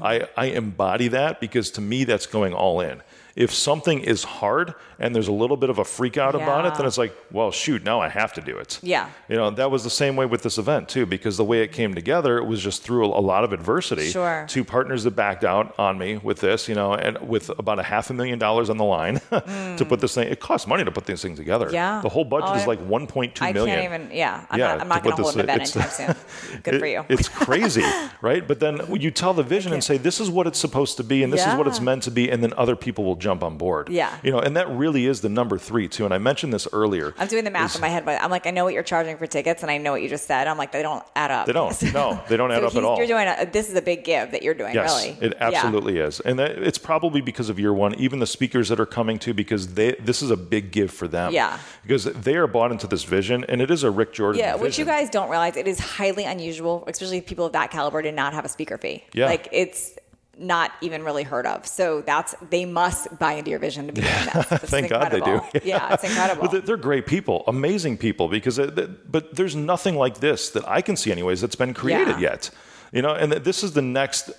I, 0.01 0.27
I 0.35 0.45
embody 0.47 1.07
that 1.07 1.39
because 1.39 1.71
to 1.71 1.81
me 1.81 2.03
that's 2.03 2.25
going 2.25 2.53
all 2.53 2.81
in. 2.81 3.01
If 3.35 3.53
something 3.53 4.01
is 4.01 4.23
hard 4.23 4.75
and 4.99 5.15
there's 5.15 5.27
a 5.27 5.31
little 5.31 5.57
bit 5.57 5.69
of 5.69 5.79
a 5.79 5.85
freak 5.85 6.17
out 6.17 6.35
about 6.35 6.65
it, 6.65 6.75
then 6.75 6.85
it's 6.85 6.97
like, 6.97 7.15
well, 7.31 7.51
shoot, 7.51 7.83
now 7.83 7.99
I 8.01 8.09
have 8.09 8.33
to 8.33 8.41
do 8.41 8.57
it. 8.57 8.79
Yeah. 8.83 9.09
You 9.29 9.37
know, 9.37 9.49
that 9.51 9.71
was 9.71 9.83
the 9.83 9.89
same 9.89 10.15
way 10.15 10.25
with 10.25 10.43
this 10.43 10.57
event 10.57 10.89
too, 10.89 11.05
because 11.05 11.37
the 11.37 11.43
way 11.43 11.61
it 11.63 11.71
came 11.71 11.93
together, 11.93 12.37
it 12.37 12.45
was 12.45 12.61
just 12.61 12.83
through 12.83 13.05
a, 13.05 13.19
lot 13.29 13.43
of 13.43 13.53
adversity. 13.53 14.09
Sure. 14.09 14.45
Two 14.49 14.63
partners 14.63 15.03
that 15.03 15.11
backed 15.11 15.43
out 15.43 15.73
on 15.79 15.97
me 15.97 16.17
with 16.17 16.39
this, 16.41 16.67
you 16.67 16.75
know, 16.75 16.93
and 16.93 17.17
with 17.27 17.49
about 17.59 17.79
a 17.79 17.83
half 17.83 18.09
a 18.09 18.13
million 18.13 18.39
dollars 18.39 18.69
on 18.69 18.77
the 18.77 18.83
line 18.83 19.19
to 19.29 19.85
put 19.87 19.99
this 20.01 20.15
thing. 20.15 20.27
It 20.27 20.39
costs 20.39 20.67
money 20.67 20.83
to 20.83 20.91
put 20.91 21.05
these 21.05 21.21
things 21.21 21.37
together. 21.37 21.69
Yeah. 21.71 22.01
The 22.01 22.09
whole 22.09 22.25
budget 22.25 22.49
Oh, 22.51 22.55
is 22.55 22.67
like 22.67 22.79
1.2 22.79 23.41
I 23.41 23.51
million. 23.53 23.75
can't 23.79 23.85
even. 23.93 24.17
Yeah, 24.17 24.45
I'm 24.49 24.59
Yeah, 24.59 24.67
not. 24.67 24.81
I'm 24.81 24.87
not 24.87 24.95
to 24.95 25.01
going 25.03 25.15
put 25.15 25.17
to 25.17 25.23
hold 25.23 25.35
this- 25.35 25.75
an 25.75 25.75
event 25.75 25.75
anytime 25.75 26.15
soon. 26.15 26.61
Good 26.63 26.73
It- 26.75 26.79
for 26.79 26.85
you. 26.87 27.05
It's 27.09 27.29
crazy, 27.29 27.83
right? 28.21 28.47
But 28.47 28.59
then 28.59 28.81
you 28.99 29.11
tell 29.11 29.33
the 29.33 29.43
vision 29.43 29.71
and 29.73 29.83
say, 29.83 29.97
this 29.97 30.19
is 30.19 30.29
what 30.29 30.47
it's 30.47 30.57
supposed 30.59 30.97
to 30.97 31.03
be, 31.03 31.21
and 31.23 31.31
this 31.31 31.45
is 31.45 31.53
what 31.55 31.67
it's 31.67 31.79
meant 31.79 32.03
to 32.03 32.11
be, 32.11 32.29
and 32.29 32.41
then 32.43 32.53
other 32.57 32.75
people 32.75 33.03
will 33.05 33.15
jump 33.15 33.43
on 33.43 33.57
board. 33.57 33.89
Yeah. 33.89 34.17
You 34.23 34.31
know, 34.31 34.39
and 34.39 34.57
that 34.57 34.67
really 34.69 34.88
is 34.97 35.21
the 35.21 35.29
number 35.29 35.57
three, 35.57 35.87
too. 35.87 36.05
And 36.05 36.13
I 36.13 36.17
mentioned 36.17 36.53
this 36.53 36.67
earlier. 36.73 37.13
I'm 37.17 37.27
doing 37.27 37.43
the 37.43 37.51
math 37.51 37.71
is- 37.71 37.75
in 37.75 37.81
my 37.81 37.87
head, 37.89 38.05
but 38.05 38.21
I'm 38.21 38.29
like, 38.29 38.45
I 38.47 38.51
know 38.51 38.63
what 38.65 38.73
you're 38.73 38.83
charging 38.83 39.17
for 39.17 39.27
tickets, 39.27 39.61
and 39.61 39.71
I 39.71 39.77
know 39.77 39.91
what 39.91 40.01
you 40.01 40.09
just 40.09 40.25
said. 40.27 40.47
I'm 40.47 40.57
like, 40.57 40.71
they 40.71 40.81
don't 40.81 41.03
add 41.15 41.31
up. 41.31 41.45
They 41.47 41.53
don't. 41.53 41.69
No, 41.93 42.21
they 42.29 42.37
don't 42.37 42.51
add 42.51 42.59
So 42.61 42.67
up 42.67 42.75
at 42.75 42.83
all. 42.83 42.97
You're 42.97 43.07
doing 43.07 43.27
a, 43.27 43.45
this 43.51 43.69
is 43.69 43.75
a 43.75 43.81
big 43.81 44.03
give 44.03 44.31
that 44.31 44.43
you're 44.43 44.53
doing, 44.53 44.73
Yes, 44.75 45.05
really. 45.05 45.17
it 45.21 45.33
Yeah. 45.37 45.47
absolutely 45.47 45.97
is, 45.97 46.19
and 46.19 46.37
that, 46.39 46.51
it's 46.59 46.77
probably 46.77 47.21
because 47.21 47.49
of 47.49 47.59
year 47.59 47.73
one. 47.73 47.95
Even 47.95 48.19
the 48.19 48.27
speakers 48.27 48.69
that 48.69 48.79
are 48.79 48.85
coming 48.85 49.17
to, 49.19 49.33
because 49.33 49.73
they 49.75 49.93
this 49.99 50.21
is 50.21 50.31
a 50.31 50.37
big 50.37 50.71
give 50.71 50.91
for 50.91 51.07
them. 51.07 51.33
Yeah. 51.33 51.57
because 51.83 52.05
they 52.05 52.35
are 52.35 52.47
bought 52.47 52.71
into 52.71 52.87
this 52.87 53.03
vision, 53.03 53.43
and 53.49 53.61
it 53.61 53.71
is 53.71 53.83
a 53.83 53.91
Rick 53.91 54.13
Jordan. 54.13 54.39
Yeah, 54.39 54.55
which 54.55 54.77
you 54.79 54.85
guys 54.85 55.09
don't 55.09 55.29
realize, 55.29 55.55
it 55.57 55.67
is 55.67 55.79
highly 55.79 56.25
unusual, 56.25 56.83
especially 56.87 57.21
people 57.21 57.45
of 57.45 57.53
that 57.53 57.71
caliber, 57.71 58.01
to 58.01 58.11
not 58.11 58.33
have 58.33 58.45
a 58.45 58.49
speaker 58.49 58.77
fee. 58.77 59.03
Yeah. 59.13 59.25
Like 59.25 59.47
it's 59.51 59.97
not 60.39 60.71
even 60.81 61.03
really 61.03 61.23
heard 61.23 61.45
of. 61.45 61.67
So 61.67 62.01
that's 62.01 62.33
they 62.49 62.65
must 62.65 63.19
buy 63.19 63.33
into 63.33 63.49
your 63.51 63.59
vision 63.59 63.87
to 63.87 63.93
be 63.93 64.01
doing 64.01 64.13
that. 64.33 64.61
Thank 64.63 64.89
God 64.89 65.11
they 65.11 65.19
do. 65.19 65.33
incredible. 65.33 65.59
yeah, 65.63 65.93
it's 65.93 66.03
incredible. 66.09 66.41
But 66.43 66.51
they're- 66.51 66.61
they're 66.61 66.77
great 66.77 67.05
people, 67.05 67.43
amazing 67.47 67.97
people. 67.97 68.27
Because, 68.29 68.57
uh, 68.57 68.71
it, 68.75 69.11
but 69.11 69.35
there's 69.35 69.55
nothing 69.55 69.95
like 69.95 70.19
this 70.19 70.49
that 70.51 70.67
I 70.67 70.81
can 70.81 70.95
see, 70.95 71.11
anyways, 71.11 71.41
that's 71.41 71.55
been 71.55 71.73
created 71.73 72.19
Yeah. 72.19 72.31
yet. 72.31 72.49
You 72.91 73.01
know, 73.03 73.13
and 73.13 73.31
this 73.33 73.63
is 73.63 73.73
the 73.73 73.81
next 73.83 74.31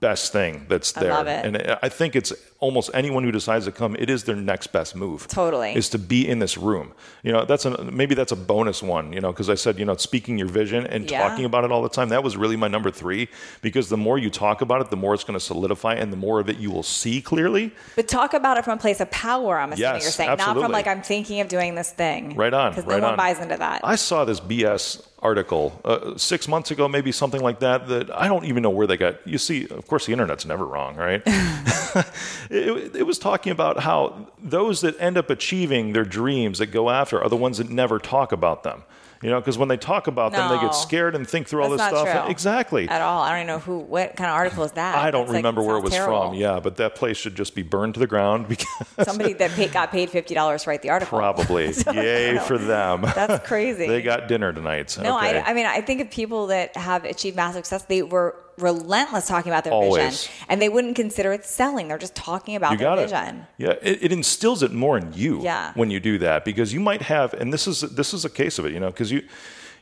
best 0.00 0.32
thing 0.32 0.64
that's 0.68 0.96
I 0.96 1.00
there. 1.00 1.10
love 1.12 1.26
it. 1.26 1.44
And 1.44 1.76
I 1.82 1.88
think 1.88 2.14
it's 2.14 2.32
almost 2.60 2.90
anyone 2.94 3.24
who 3.24 3.32
decides 3.32 3.64
to 3.64 3.72
come, 3.72 3.96
it 3.96 4.08
is 4.08 4.24
their 4.24 4.36
next 4.36 4.68
best 4.68 4.94
move. 4.94 5.26
Totally. 5.28 5.74
Is 5.74 5.88
to 5.90 5.98
be 5.98 6.28
in 6.28 6.38
this 6.38 6.56
room. 6.56 6.92
You 7.22 7.32
know, 7.32 7.44
that's 7.44 7.64
a, 7.64 7.84
maybe 7.84 8.14
that's 8.14 8.32
a 8.32 8.36
bonus 8.36 8.82
one, 8.82 9.12
you 9.12 9.20
know, 9.20 9.32
because 9.32 9.50
I 9.50 9.54
said, 9.56 9.78
you 9.78 9.84
know, 9.84 9.96
speaking 9.96 10.38
your 10.38 10.48
vision 10.48 10.86
and 10.86 11.10
Yeah. 11.10 11.26
talking 11.28 11.44
about 11.44 11.64
it 11.64 11.72
all 11.72 11.82
the 11.82 11.88
time. 11.88 12.10
That 12.10 12.22
was 12.22 12.36
really 12.36 12.56
my 12.56 12.68
number 12.68 12.90
three 12.90 13.28
because 13.60 13.88
the 13.88 13.96
more 13.96 14.18
you 14.18 14.30
talk 14.30 14.60
about 14.60 14.80
it, 14.80 14.90
the 14.90 14.96
more 14.96 15.14
it's 15.14 15.24
going 15.24 15.38
to 15.38 15.44
solidify 15.44 15.94
and 15.94 16.12
the 16.12 16.16
more 16.16 16.38
of 16.40 16.48
it 16.48 16.58
you 16.58 16.70
will 16.70 16.82
see 16.84 17.20
clearly. 17.20 17.72
But 17.96 18.06
talk 18.08 18.34
about 18.34 18.56
it 18.56 18.64
from 18.64 18.78
a 18.78 18.80
place 18.80 19.00
of 19.00 19.10
power, 19.10 19.58
I'm 19.58 19.72
assuming 19.72 19.94
Yes, 19.94 20.02
you're 20.04 20.12
saying. 20.12 20.36
Not 20.38 20.56
from 20.56 20.70
like, 20.72 20.86
I'm 20.86 21.02
thinking 21.02 21.40
of 21.40 21.48
doing 21.48 21.74
this 21.74 21.90
thing. 21.92 22.36
Right 22.36 22.54
on. 22.54 22.70
Because 22.72 22.84
right 22.86 22.98
no 23.00 23.02
one 23.08 23.12
on. 23.12 23.16
buys 23.16 23.40
into 23.40 23.56
that. 23.56 23.80
I 23.84 23.96
saw 23.96 24.24
this 24.24 24.38
BS 24.40 25.06
article 25.20 25.80
uh, 25.84 26.16
six 26.16 26.46
months 26.46 26.70
ago, 26.70 26.88
maybe 26.88 27.12
something 27.12 27.40
like 27.40 27.60
that. 27.60 27.88
That 27.88 28.10
I 28.14 28.28
don't 28.28 28.44
even 28.44 28.62
know 28.62 28.70
where 28.70 28.86
they 28.86 28.96
got. 28.96 29.26
You 29.26 29.38
see, 29.38 29.66
of 29.68 29.86
course, 29.86 30.06
the 30.06 30.12
internet's 30.12 30.44
never 30.44 30.64
wrong, 30.64 30.96
right? 30.96 31.22
it, 32.50 32.96
it 32.96 33.06
was 33.06 33.18
talking 33.18 33.52
about 33.52 33.80
how 33.80 34.28
those 34.42 34.80
that 34.82 34.98
end 35.00 35.16
up 35.16 35.30
achieving 35.30 35.92
their 35.92 36.04
dreams 36.04 36.58
that 36.58 36.66
go 36.66 36.90
after 36.90 37.20
are 37.22 37.28
the 37.28 37.36
ones 37.36 37.58
that 37.58 37.70
never 37.70 37.98
talk 37.98 38.32
about 38.32 38.62
them. 38.62 38.84
You 39.22 39.30
know, 39.30 39.40
because 39.40 39.58
when 39.58 39.68
they 39.68 39.76
talk 39.76 40.06
about 40.06 40.30
them, 40.32 40.48
they 40.48 40.60
get 40.60 40.74
scared 40.76 41.16
and 41.16 41.28
think 41.28 41.48
through 41.48 41.62
all 41.64 41.70
this 41.70 41.82
stuff. 41.82 42.08
true. 42.24 42.30
Exactly. 42.30 42.88
At 42.88 43.02
all. 43.02 43.22
I 43.22 43.30
don't 43.30 43.38
even 43.38 43.46
know 43.48 43.58
who, 43.58 43.78
what 43.78 44.14
kind 44.14 44.30
of 44.30 44.36
article 44.36 44.62
is 44.62 44.72
that? 44.72 44.94
I 44.96 45.10
don't 45.10 45.22
That's 45.22 45.32
like- 45.32 45.38
remember 45.38 45.62
where 45.62 45.76
it 45.76 45.82
was 45.82 45.92
terrible. 45.92 46.28
from. 46.28 46.34
Yeah, 46.34 46.60
but 46.60 46.76
that 46.76 46.94
place 46.94 47.16
should 47.16 47.34
just 47.34 47.54
be 47.56 47.62
burned 47.62 47.94
to 47.94 48.00
the 48.00 48.06
ground 48.06 48.46
because 48.48 48.68
Somebody 49.02 49.32
that 49.34 49.50
paid, 49.52 49.72
got 49.72 49.90
paid 49.90 50.10
$50 50.10 50.62
to 50.62 50.70
write 50.70 50.82
the 50.82 50.90
article. 50.90 51.18
probably. 51.18 51.72
So, 51.78 51.92
Yay 51.92 52.38
for 52.38 52.58
them. 52.58 53.02
That's 53.14 53.46
crazy. 53.46 53.86
they 53.88 54.02
got 54.02 54.28
dinner 54.28 54.52
tonight. 54.52 54.96
No, 55.02 55.16
okay. 55.18 55.38
I, 55.40 55.50
I 55.50 55.54
mean, 55.54 55.66
I 55.66 55.80
think 55.80 56.00
of 56.00 56.10
people 56.10 56.46
that 56.48 56.76
have 56.76 57.04
achieved 57.04 57.36
massive 57.36 57.64
success, 57.66 57.84
they 57.84 58.02
were 58.02 58.36
relentless 58.58 59.26
talking 59.28 59.50
about 59.52 59.64
their 59.64 59.72
Always. 59.72 60.26
vision, 60.26 60.32
and 60.48 60.60
they 60.62 60.68
wouldn't 60.68 60.96
consider 60.96 61.32
it 61.32 61.44
selling. 61.44 61.88
They're 61.88 61.98
just 61.98 62.14
talking 62.14 62.56
about 62.56 62.72
you 62.72 62.78
their 62.78 62.96
vision. 62.96 63.36
it. 63.38 63.44
Yeah, 63.58 63.74
it, 63.82 64.02
it 64.04 64.12
instills 64.12 64.62
it 64.62 64.72
more 64.72 64.98
in 64.98 65.12
you 65.14 65.40
Yeah. 65.42 65.72
when 65.74 65.90
you 65.90 66.00
do 66.00 66.18
that 66.18 66.44
because 66.44 66.72
you 66.72 66.80
might 66.80 67.02
have, 67.02 67.34
and 67.34 67.52
this 67.52 67.66
is 67.66 67.80
this 67.80 68.12
is 68.14 68.24
a 68.24 68.30
case 68.30 68.58
of 68.58 68.66
it, 68.66 68.72
you 68.72 68.80
know, 68.80 68.90
because 68.90 69.10
you 69.10 69.22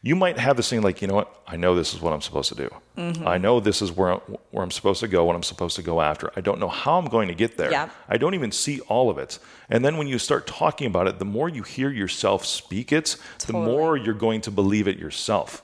you 0.03 0.15
might 0.15 0.39
have 0.39 0.57
this 0.57 0.69
thing 0.71 0.83
like, 0.83 1.03
you 1.03 1.09
know 1.09 1.15
what, 1.15 1.35
I 1.49 1.57
know 1.57 1.75
this 1.75 1.93
is 1.93 2.01
what 2.01 2.13
I'm 2.13 2.21
supposed 2.21 2.49
to 2.51 2.55
do. 2.55 2.71
Mm-hmm. 2.97 3.27
I 3.27 3.39
know 3.39 3.59
this 3.59 3.83
is 3.83 3.91
where 3.91 4.13
I'm, 4.13 4.21
where 4.53 4.63
I'm 4.63 4.71
supposed 4.71 5.01
to 5.01 5.09
go, 5.09 5.25
what 5.25 5.35
I'm 5.35 5.43
supposed 5.43 5.75
to 5.77 5.83
go 5.83 6.01
after. 6.01 6.31
I 6.37 6.43
don't 6.43 6.61
know 6.61 6.69
how 6.69 6.99
I'm 6.99 7.07
going 7.07 7.27
to 7.29 7.35
get 7.35 7.57
there. 7.57 7.73
Yeah. 7.73 7.89
I 8.09 8.17
don't 8.17 8.35
even 8.35 8.53
see 8.53 8.79
all 8.83 9.11
of 9.11 9.19
it. 9.19 9.41
And 9.69 9.85
then 9.85 9.97
when 9.97 10.07
you 10.07 10.19
start 10.19 10.47
talking 10.47 10.87
about 10.87 11.09
it, 11.09 11.19
the 11.19 11.25
more 11.25 11.49
you 11.49 11.65
hear 11.65 11.91
yourself 11.91 12.45
speak 12.45 12.93
it, 12.93 13.17
the 13.47 13.55
more 13.55 13.97
you're 13.97 14.15
going 14.15 14.43
to 14.43 14.51
believe 14.53 14.87
it 14.87 14.97
yourself. 14.99 15.63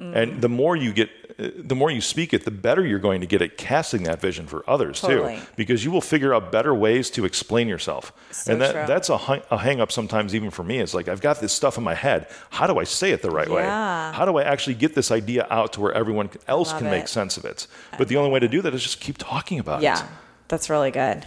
Mm. 0.00 0.16
And 0.16 0.40
the 0.40 0.48
more 0.48 0.76
you 0.76 0.92
get, 0.92 1.10
uh, 1.38 1.50
the 1.56 1.74
more 1.74 1.90
you 1.90 2.00
speak 2.00 2.32
it, 2.32 2.44
the 2.46 2.50
better 2.50 2.86
you're 2.86 2.98
going 2.98 3.20
to 3.20 3.26
get 3.26 3.42
at 3.42 3.58
casting 3.58 4.04
that 4.04 4.18
vision 4.20 4.46
for 4.46 4.64
others 4.68 5.00
Totally. 5.00 5.36
too, 5.36 5.42
because 5.56 5.84
you 5.84 5.90
will 5.90 6.00
figure 6.00 6.32
out 6.32 6.50
better 6.50 6.74
ways 6.74 7.10
to 7.10 7.26
explain 7.26 7.68
yourself. 7.68 8.12
So 8.30 8.52
and 8.52 8.62
that, 8.62 8.72
true. 8.72 8.84
that's 8.86 9.10
a, 9.10 9.18
hang, 9.18 9.42
a 9.50 9.58
hang 9.58 9.80
up 9.80 9.92
sometimes 9.92 10.34
even 10.34 10.50
for 10.50 10.64
me. 10.64 10.78
It's 10.78 10.94
like 10.94 11.08
I've 11.08 11.20
got 11.20 11.40
this 11.40 11.52
stuff 11.52 11.76
in 11.76 11.84
my 11.84 11.94
head. 11.94 12.28
How 12.48 12.66
do 12.66 12.78
I 12.78 12.84
say 12.84 13.10
it 13.10 13.20
the 13.20 13.30
right 13.30 13.48
way? 13.48 13.62
How 13.62 14.24
do 14.24 14.38
I 14.38 14.42
actually 14.42 14.74
get 14.74 14.94
this 14.94 15.10
idea 15.10 15.46
out 15.50 15.74
to 15.74 15.80
where 15.80 15.92
everyone 15.92 16.30
else 16.48 16.72
Love 16.72 16.80
can 16.80 16.90
make 16.90 17.06
sense 17.06 17.36
of 17.36 17.44
it? 17.44 17.66
But 17.98 18.08
the 18.08 18.16
only 18.16 18.30
way 18.30 18.40
to 18.40 18.48
do 18.48 18.62
that 18.62 18.72
is 18.74 18.82
just 18.82 19.00
keep 19.00 19.18
talking 19.18 19.58
about 19.58 19.82
Yeah, 19.82 19.98
it. 19.98 20.00
Yeah, 20.00 20.08
that's 20.48 20.70
really 20.70 20.90
good. 20.90 21.26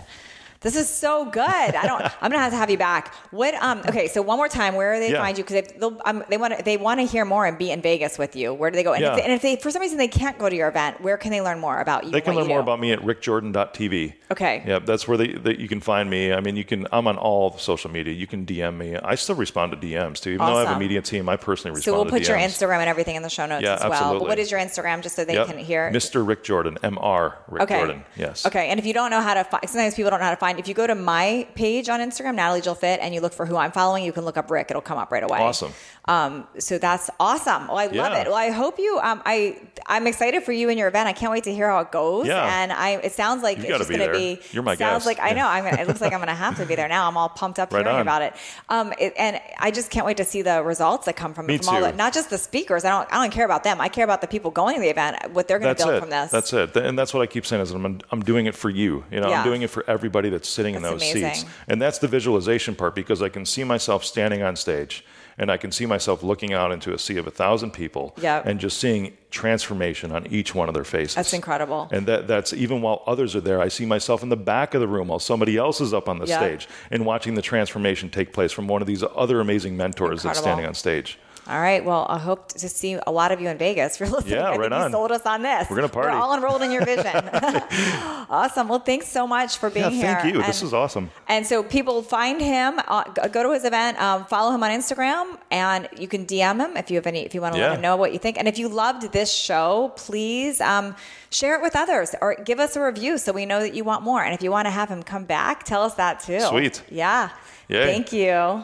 This 0.63 0.75
is 0.75 0.89
so 0.89 1.25
good. 1.25 1.47
I 1.47 1.85
don't. 1.85 2.01
I'm 2.21 2.31
gonna 2.31 2.39
have 2.39 2.51
to 2.51 2.57
have 2.57 2.69
you 2.69 2.77
back. 2.77 3.13
What? 3.31 3.53
Um. 3.55 3.79
Okay. 3.87 4.07
So 4.07 4.21
one 4.21 4.37
more 4.37 4.47
time, 4.49 4.75
where 4.75 4.95
do 4.95 4.99
they 5.01 5.11
Yeah. 5.11 5.19
find 5.21 5.37
you? 5.37 5.43
Because 5.43 5.67
they, 5.77 5.87
um, 6.05 6.23
they 6.29 6.37
want 6.37 6.57
to. 6.57 6.63
They 6.63 6.77
want 6.77 6.99
to 6.99 7.05
hear 7.05 7.25
more 7.25 7.45
and 7.45 7.57
be 7.57 7.69
in 7.69 7.81
Vegas 7.81 8.17
with 8.17 8.35
you. 8.35 8.53
Where 8.53 8.71
do 8.71 8.75
they 8.75 8.83
go? 8.83 8.93
And, 8.93 9.01
Yeah. 9.01 9.11
if 9.11 9.15
they, 9.17 9.23
and 9.23 9.31
if 9.33 9.41
they, 9.41 9.55
for 9.57 9.69
some 9.71 9.81
reason, 9.81 9.97
they 9.97 10.07
can't 10.07 10.37
go 10.39 10.49
to 10.49 10.55
your 10.55 10.69
event, 10.69 11.01
where 11.01 11.17
can 11.17 11.31
they 11.31 11.41
learn 11.41 11.59
more 11.59 11.79
about 11.79 12.05
you? 12.05 12.11
They 12.11 12.21
can 12.21 12.33
learn 12.35 12.47
more 12.47 12.57
do? 12.59 12.63
about 12.63 12.79
me 12.79 12.91
at 12.93 12.99
rickjordan.tv. 13.01 14.13
Okay. 14.33 14.63
Yep, 14.65 14.85
that's 14.85 15.07
where 15.07 15.15
they, 15.17 15.33
that 15.33 15.59
you 15.59 15.67
can 15.67 15.79
find 15.79 16.09
me. 16.09 16.33
I 16.33 16.39
mean, 16.39 16.55
you 16.55 16.63
can. 16.65 16.87
I'm 16.91 17.07
on 17.07 17.17
all 17.17 17.57
social 17.57 17.91
media. 17.91 18.13
You 18.13 18.25
can 18.27 18.45
DM 18.45 18.77
me. 18.77 18.95
I 18.97 19.13
still 19.15 19.35
respond 19.35 19.71
to 19.73 19.77
DMs 19.77 20.19
too, 20.21 20.31
even 20.31 20.45
though 20.45 20.57
I 20.57 20.65
have 20.65 20.75
a 20.75 20.79
media 20.79 21.01
team. 21.01 21.29
I 21.29 21.37
personally 21.37 21.75
respond 21.75 21.83
So 21.83 21.93
we'll 21.93 22.05
to 22.05 22.09
put 22.11 22.27
your 22.27 22.37
Instagram 22.37 22.77
and 22.79 22.89
everything 22.89 23.15
in 23.15 23.21
the 23.21 23.29
show 23.29 23.45
notes 23.45 23.63
Yeah, 23.63 23.75
as 23.75 23.81
well. 23.81 23.89
But 23.89 23.95
absolutely. 24.01 24.27
what 24.27 24.39
is 24.39 24.51
your 24.51 24.59
Instagram, 24.59 25.01
just 25.03 25.15
so 25.15 25.23
they 25.23 25.35
Yep. 25.35 25.47
can 25.47 25.57
hear? 25.59 25.91
Mr. 25.91 26.27
Rick 26.27 26.43
Jordan, 26.43 26.77
Mr. 26.83 27.33
Rick 27.47 27.63
Okay. 27.63 27.77
Jordan. 27.77 28.03
Yes. 28.15 28.45
Okay. 28.45 28.69
And 28.69 28.79
if 28.79 28.85
you 28.85 28.93
don't 28.93 29.11
know 29.11 29.21
how 29.21 29.35
to 29.35 29.43
find, 29.43 29.69
sometimes 29.69 29.93
people 29.95 30.09
don't 30.09 30.19
know 30.19 30.25
how 30.25 30.31
to 30.31 30.37
find. 30.37 30.57
If 30.59 30.67
you 30.67 30.73
go 30.73 30.87
to 30.87 30.95
my 30.95 31.47
page 31.55 31.87
on 31.89 31.99
Instagram, 31.99 32.35
Natalie 32.35 32.61
Jill 32.61 32.75
Fit, 32.75 32.99
and 33.01 33.13
you 33.13 33.21
look 33.21 33.33
for 33.33 33.45
who 33.45 33.55
I'm 33.55 33.71
following, 33.71 34.03
you 34.03 34.11
can 34.11 34.25
look 34.25 34.37
up 34.37 34.49
Rick. 34.49 34.67
It'll 34.71 34.81
come 34.81 34.97
up 34.97 35.11
right 35.11 35.23
away. 35.23 35.39
Awesome. 35.39 35.71
Um, 36.05 36.45
so 36.59 36.77
that's 36.77 37.09
awesome. 37.17 37.67
Well, 37.69 37.77
I 37.77 37.85
love 37.87 38.11
it. 38.13 38.27
Well, 38.27 38.35
I 38.35 38.49
hope 38.49 38.77
you. 38.77 38.99
Um, 39.01 39.21
I 39.25 39.57
I'm 39.85 40.05
excited 40.05 40.43
for 40.43 40.51
you 40.51 40.69
and 40.69 40.77
your 40.77 40.89
event. 40.89 41.07
I 41.07 41.13
can't 41.13 41.31
wait 41.31 41.45
to 41.45 41.53
hear 41.53 41.69
how 41.69 41.79
it 41.79 41.91
goes. 41.93 42.27
Yeah. 42.27 42.61
And 42.61 42.73
I 42.73 42.97
it 42.97 43.13
sounds 43.13 43.41
like 43.41 43.57
You 43.59 43.65
it's 43.69 43.77
just 43.77 43.89
going 43.89 44.05
to 44.05 44.11
be. 44.11 44.39
You're 44.51 44.63
my 44.63 44.75
sounds 44.75 45.05
guest. 45.05 45.05
like 45.05 45.19
I 45.21 45.33
know. 45.33 45.47
I'm. 45.47 45.63
Gonna, 45.63 45.81
it 45.81 45.87
looks 45.87 46.01
like 46.01 46.11
I'm 46.11 46.19
going 46.19 46.27
to 46.27 46.33
have 46.33 46.57
to 46.57 46.65
be 46.65 46.75
there 46.75 46.89
now. 46.89 47.07
I'm 47.07 47.15
all 47.15 47.29
pumped 47.29 47.57
up 47.57 47.71
Right 47.73 47.83
hearing 47.85 47.95
on. 47.95 48.01
about 48.01 48.21
it. 48.21 48.33
Um, 48.67 48.93
it, 48.99 49.13
and 49.17 49.39
I 49.59 49.71
just 49.71 49.91
can't 49.91 50.05
wait 50.05 50.17
to 50.17 50.25
see 50.25 50.41
the 50.41 50.61
results 50.61 51.05
that 51.05 51.15
come 51.15 51.33
from 51.33 51.45
Me 51.45 51.55
it. 51.55 51.63
From 51.63 51.75
all 51.75 51.81
the, 51.81 51.93
not 51.93 52.13
just 52.13 52.29
the 52.29 52.37
speakers. 52.37 52.83
I 52.83 52.89
don't. 52.89 53.07
I 53.13 53.21
don't 53.21 53.31
care 53.31 53.45
about 53.45 53.63
them. 53.63 53.79
I 53.79 53.87
care 53.87 54.03
about 54.03 54.19
the 54.19 54.27
people 54.27 54.51
going 54.51 54.75
to 54.75 54.81
the 54.81 54.89
event. 54.89 55.31
What 55.31 55.47
they're 55.47 55.59
going 55.59 55.73
to 55.73 55.81
build 55.85 55.95
it. 55.95 55.99
from 56.01 56.09
this. 56.09 56.31
That's 56.31 56.51
it. 56.51 56.75
And 56.75 56.99
that's 56.99 57.13
what 57.13 57.21
I 57.21 57.27
keep 57.27 57.45
saying 57.45 57.61
is 57.61 57.71
I'm, 57.71 57.99
I'm 58.11 58.21
doing 58.21 58.45
it 58.45 58.55
for 58.55 58.69
you. 58.69 59.05
You 59.09 59.21
know, 59.21 59.29
Yeah. 59.29 59.39
I'm 59.39 59.45
doing 59.45 59.61
it 59.61 59.69
for 59.69 59.85
everybody 59.89 60.27
that's 60.29 60.49
sitting 60.49 60.75
in 60.75 60.81
those 60.81 61.01
amazing. 61.01 61.33
seats. 61.33 61.45
And 61.69 61.81
that's 61.81 61.99
the 61.99 62.09
visualization 62.09 62.75
part 62.75 62.93
because 62.93 63.21
I 63.21 63.29
can 63.29 63.45
see 63.45 63.63
myself 63.63 64.03
standing 64.03 64.43
on 64.43 64.57
stage 64.57 65.05
and 65.37 65.51
I 65.51 65.57
can 65.57 65.71
see 65.71 65.85
myself 65.85 66.23
looking 66.23 66.53
out 66.53 66.71
into 66.71 66.93
a 66.93 66.99
sea 66.99 67.17
of 67.17 67.27
a 67.27 67.31
thousand 67.31 67.71
people 67.71 68.15
Yep. 68.21 68.45
and 68.45 68.59
just 68.59 68.77
seeing 68.79 69.13
transformation 69.31 70.11
on 70.11 70.27
each 70.27 70.53
one 70.53 70.67
of 70.67 70.75
their 70.75 70.83
faces. 70.83 71.15
That's 71.15 71.33
incredible. 71.33 71.87
And 71.91 72.05
that, 72.07 72.27
that's 72.27 72.53
even 72.53 72.81
while 72.81 73.03
others 73.07 73.35
are 73.35 73.41
there, 73.41 73.59
I 73.61 73.67
see 73.67 73.85
myself 73.85 74.23
in 74.23 74.29
the 74.29 74.37
back 74.37 74.73
of 74.73 74.81
the 74.81 74.87
room 74.87 75.07
while 75.07 75.19
somebody 75.19 75.57
else 75.57 75.81
is 75.81 75.93
up 75.93 76.07
on 76.07 76.19
the 76.19 76.27
Yep. 76.27 76.39
stage 76.39 76.67
and 76.91 77.05
watching 77.05 77.35
the 77.35 77.41
transformation 77.41 78.09
take 78.09 78.31
place 78.33 78.51
from 78.51 78.67
one 78.67 78.81
of 78.81 78.87
these 78.87 79.03
other 79.15 79.39
amazing 79.39 79.75
mentors 79.75 80.23
that's 80.23 80.39
standing 80.39 80.65
on 80.65 80.73
stage. 80.73 81.17
All 81.45 81.59
right. 81.59 81.83
Well, 81.83 82.05
I 82.09 82.17
hope 82.19 82.49
to 82.53 82.69
see 82.69 82.97
a 83.05 83.11
lot 83.11 83.31
of 83.33 83.41
you 83.41 83.49
in 83.49 83.57
Vegas. 83.57 83.99
You're 83.99 84.07
listening, 84.15 84.35
Yeah, 84.35 84.47
I 84.47 84.51
think 84.51 84.61
right 84.61 84.71
you 84.71 84.77
on. 84.85 84.91
sold 84.91 85.11
us 85.11 85.25
on 85.25 85.41
this. 85.41 85.69
We're 85.69 85.75
gonna 85.75 85.89
party. 85.89 86.09
We're 86.09 86.15
all 86.21 86.33
enrolled 86.33 86.61
in 86.61 86.71
your 86.71 86.85
vision. 86.85 87.05
awesome. 88.29 88.67
Well, 88.69 88.79
thanks 88.79 89.07
so 89.07 89.27
much 89.27 89.57
for 89.57 89.69
being 89.69 89.85
Yeah, 89.85 89.89
here. 89.91 90.19
thank 90.21 90.35
you. 90.35 90.41
this 90.41 90.63
is 90.63 90.73
awesome. 90.73 91.09
And 91.27 91.45
so 91.45 91.61
people 91.63 92.01
find 92.01 92.41
him, 92.41 92.79
uh, 92.87 93.03
go 93.27 93.43
to 93.43 93.51
his 93.53 93.65
event, 93.65 93.99
um, 94.01 94.25
follow 94.25 94.51
him 94.53 94.63
on 94.63 94.71
Instagram, 94.71 95.37
and 95.51 95.89
you 95.97 96.07
can 96.07 96.25
DM 96.25 96.59
him 96.65 96.77
if 96.77 96.89
you 96.89 96.95
have 96.95 97.07
any, 97.07 97.25
if 97.25 97.33
you 97.35 97.41
want 97.41 97.55
to 97.55 97.59
Yeah. 97.59 97.67
let 97.69 97.75
him 97.75 97.81
know 97.81 97.95
what 97.97 98.13
you 98.13 98.19
think. 98.19 98.37
And 98.37 98.47
if 98.47 98.57
you 98.57 98.67
loved 98.69 99.11
this 99.11 99.31
show, 99.33 99.91
please 99.97 100.61
um, 100.61 100.95
share 101.29 101.55
it 101.55 101.61
with 101.61 101.75
others 101.75 102.15
or 102.21 102.35
give 102.35 102.59
us 102.59 102.75
a 102.75 102.81
review 102.81 103.17
so 103.17 103.31
we 103.33 103.45
know 103.45 103.59
that 103.59 103.73
you 103.73 103.83
want 103.83 104.03
more. 104.03 104.23
And 104.23 104.33
if 104.33 104.41
you 104.41 104.51
want 104.51 104.65
to 104.67 104.71
have 104.71 104.87
him 104.89 105.03
come 105.03 105.25
back, 105.25 105.63
tell 105.63 105.83
us 105.83 105.95
that 105.95 106.21
too. 106.21 106.39
Sweet. 106.39 106.81
Yeah. 106.89 107.29
Yay. 107.67 107.85
Thank 107.85 108.13
you. 108.13 108.63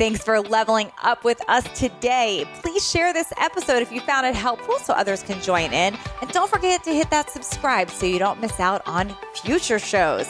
Thanks 0.00 0.24
for 0.24 0.40
leveling 0.40 0.90
up 1.02 1.24
with 1.24 1.46
us 1.46 1.62
today. 1.78 2.48
Please 2.62 2.90
share 2.90 3.12
this 3.12 3.34
episode 3.36 3.82
if 3.82 3.92
you 3.92 4.00
found 4.00 4.26
it 4.26 4.34
helpful 4.34 4.78
so 4.78 4.94
others 4.94 5.22
can 5.22 5.38
join 5.42 5.74
in. 5.74 5.94
And 6.22 6.30
don't 6.30 6.50
forget 6.50 6.82
to 6.84 6.90
hit 6.90 7.10
that 7.10 7.28
subscribe 7.28 7.90
so 7.90 8.06
you 8.06 8.18
don't 8.18 8.40
miss 8.40 8.58
out 8.58 8.80
on 8.86 9.14
future 9.34 9.78
shows. 9.78 10.26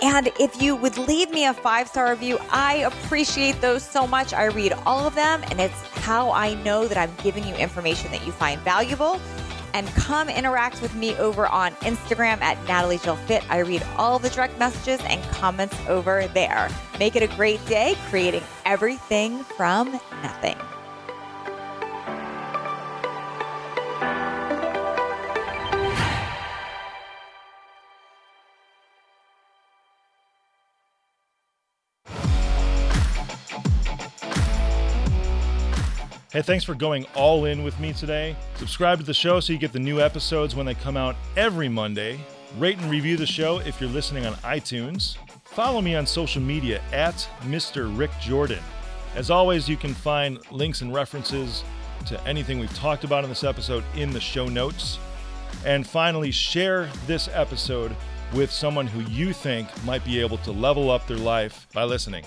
And 0.00 0.30
if 0.38 0.62
you 0.62 0.76
would 0.76 0.96
leave 0.96 1.32
me 1.32 1.46
a 1.46 1.52
five 1.52 1.88
star 1.88 2.10
review, 2.10 2.38
I 2.52 2.74
appreciate 2.86 3.60
those 3.60 3.82
so 3.82 4.06
much. 4.06 4.32
I 4.32 4.44
read 4.44 4.72
all 4.86 5.04
of 5.04 5.16
them, 5.16 5.42
and 5.50 5.60
it's 5.60 5.82
how 5.96 6.30
I 6.30 6.54
know 6.62 6.86
that 6.86 6.96
I'm 6.96 7.12
giving 7.24 7.42
you 7.42 7.56
information 7.56 8.12
that 8.12 8.24
you 8.24 8.30
find 8.30 8.60
valuable. 8.60 9.20
And 9.74 9.86
come 9.88 10.28
interact 10.28 10.82
with 10.82 10.94
me 10.94 11.14
over 11.16 11.46
on 11.46 11.72
Instagram 11.76 12.40
at 12.40 12.62
Natalie 12.66 12.98
Jill 12.98 13.16
Fit. 13.16 13.44
I 13.50 13.58
read 13.58 13.84
all 13.96 14.18
the 14.18 14.30
direct 14.30 14.58
messages 14.58 15.00
and 15.04 15.22
comments 15.30 15.76
over 15.88 16.26
there. 16.28 16.68
Make 16.98 17.16
it 17.16 17.22
a 17.22 17.36
great 17.36 17.64
day, 17.66 17.96
creating 18.08 18.42
everything 18.64 19.44
from 19.44 19.92
nothing. 20.22 20.56
Hey, 36.38 36.42
thanks 36.42 36.64
for 36.64 36.76
going 36.76 37.04
all 37.16 37.46
in 37.46 37.64
with 37.64 37.80
me 37.80 37.92
today. 37.92 38.36
Subscribe 38.54 39.00
to 39.00 39.04
the 39.04 39.12
show 39.12 39.40
so 39.40 39.52
you 39.52 39.58
get 39.58 39.72
the 39.72 39.80
new 39.80 40.00
episodes 40.00 40.54
when 40.54 40.66
they 40.66 40.74
come 40.76 40.96
out 40.96 41.16
every 41.36 41.68
Monday. 41.68 42.20
Rate 42.58 42.78
and 42.78 42.88
review 42.88 43.16
the 43.16 43.26
show 43.26 43.58
if 43.58 43.80
you're 43.80 43.90
listening 43.90 44.24
on 44.24 44.34
iTunes. 44.34 45.16
Follow 45.46 45.80
me 45.80 45.96
on 45.96 46.06
social 46.06 46.40
media 46.40 46.80
at 46.92 47.28
Mr. 47.40 47.90
Rick 47.98 48.12
Jordan. 48.20 48.62
As 49.16 49.32
always, 49.32 49.68
you 49.68 49.76
can 49.76 49.92
find 49.94 50.38
links 50.52 50.80
and 50.80 50.94
references 50.94 51.64
to 52.06 52.22
anything 52.24 52.60
we've 52.60 52.72
talked 52.72 53.02
about 53.02 53.24
in 53.24 53.30
this 53.30 53.42
episode 53.42 53.82
in 53.96 54.12
the 54.12 54.20
show 54.20 54.46
notes. 54.46 55.00
And 55.66 55.84
finally, 55.84 56.30
share 56.30 56.88
this 57.08 57.28
episode 57.32 57.96
with 58.32 58.52
someone 58.52 58.86
who 58.86 59.00
you 59.10 59.32
think 59.32 59.66
might 59.84 60.04
be 60.04 60.20
able 60.20 60.38
to 60.38 60.52
level 60.52 60.88
up 60.92 61.08
their 61.08 61.16
life 61.16 61.66
by 61.74 61.82
listening. 61.82 62.22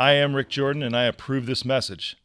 I 0.00 0.12
am 0.12 0.34
Rick 0.34 0.48
Jordan, 0.48 0.82
and 0.82 0.96
I 0.96 1.04
approve 1.04 1.44
this 1.44 1.62
message. 1.62 2.16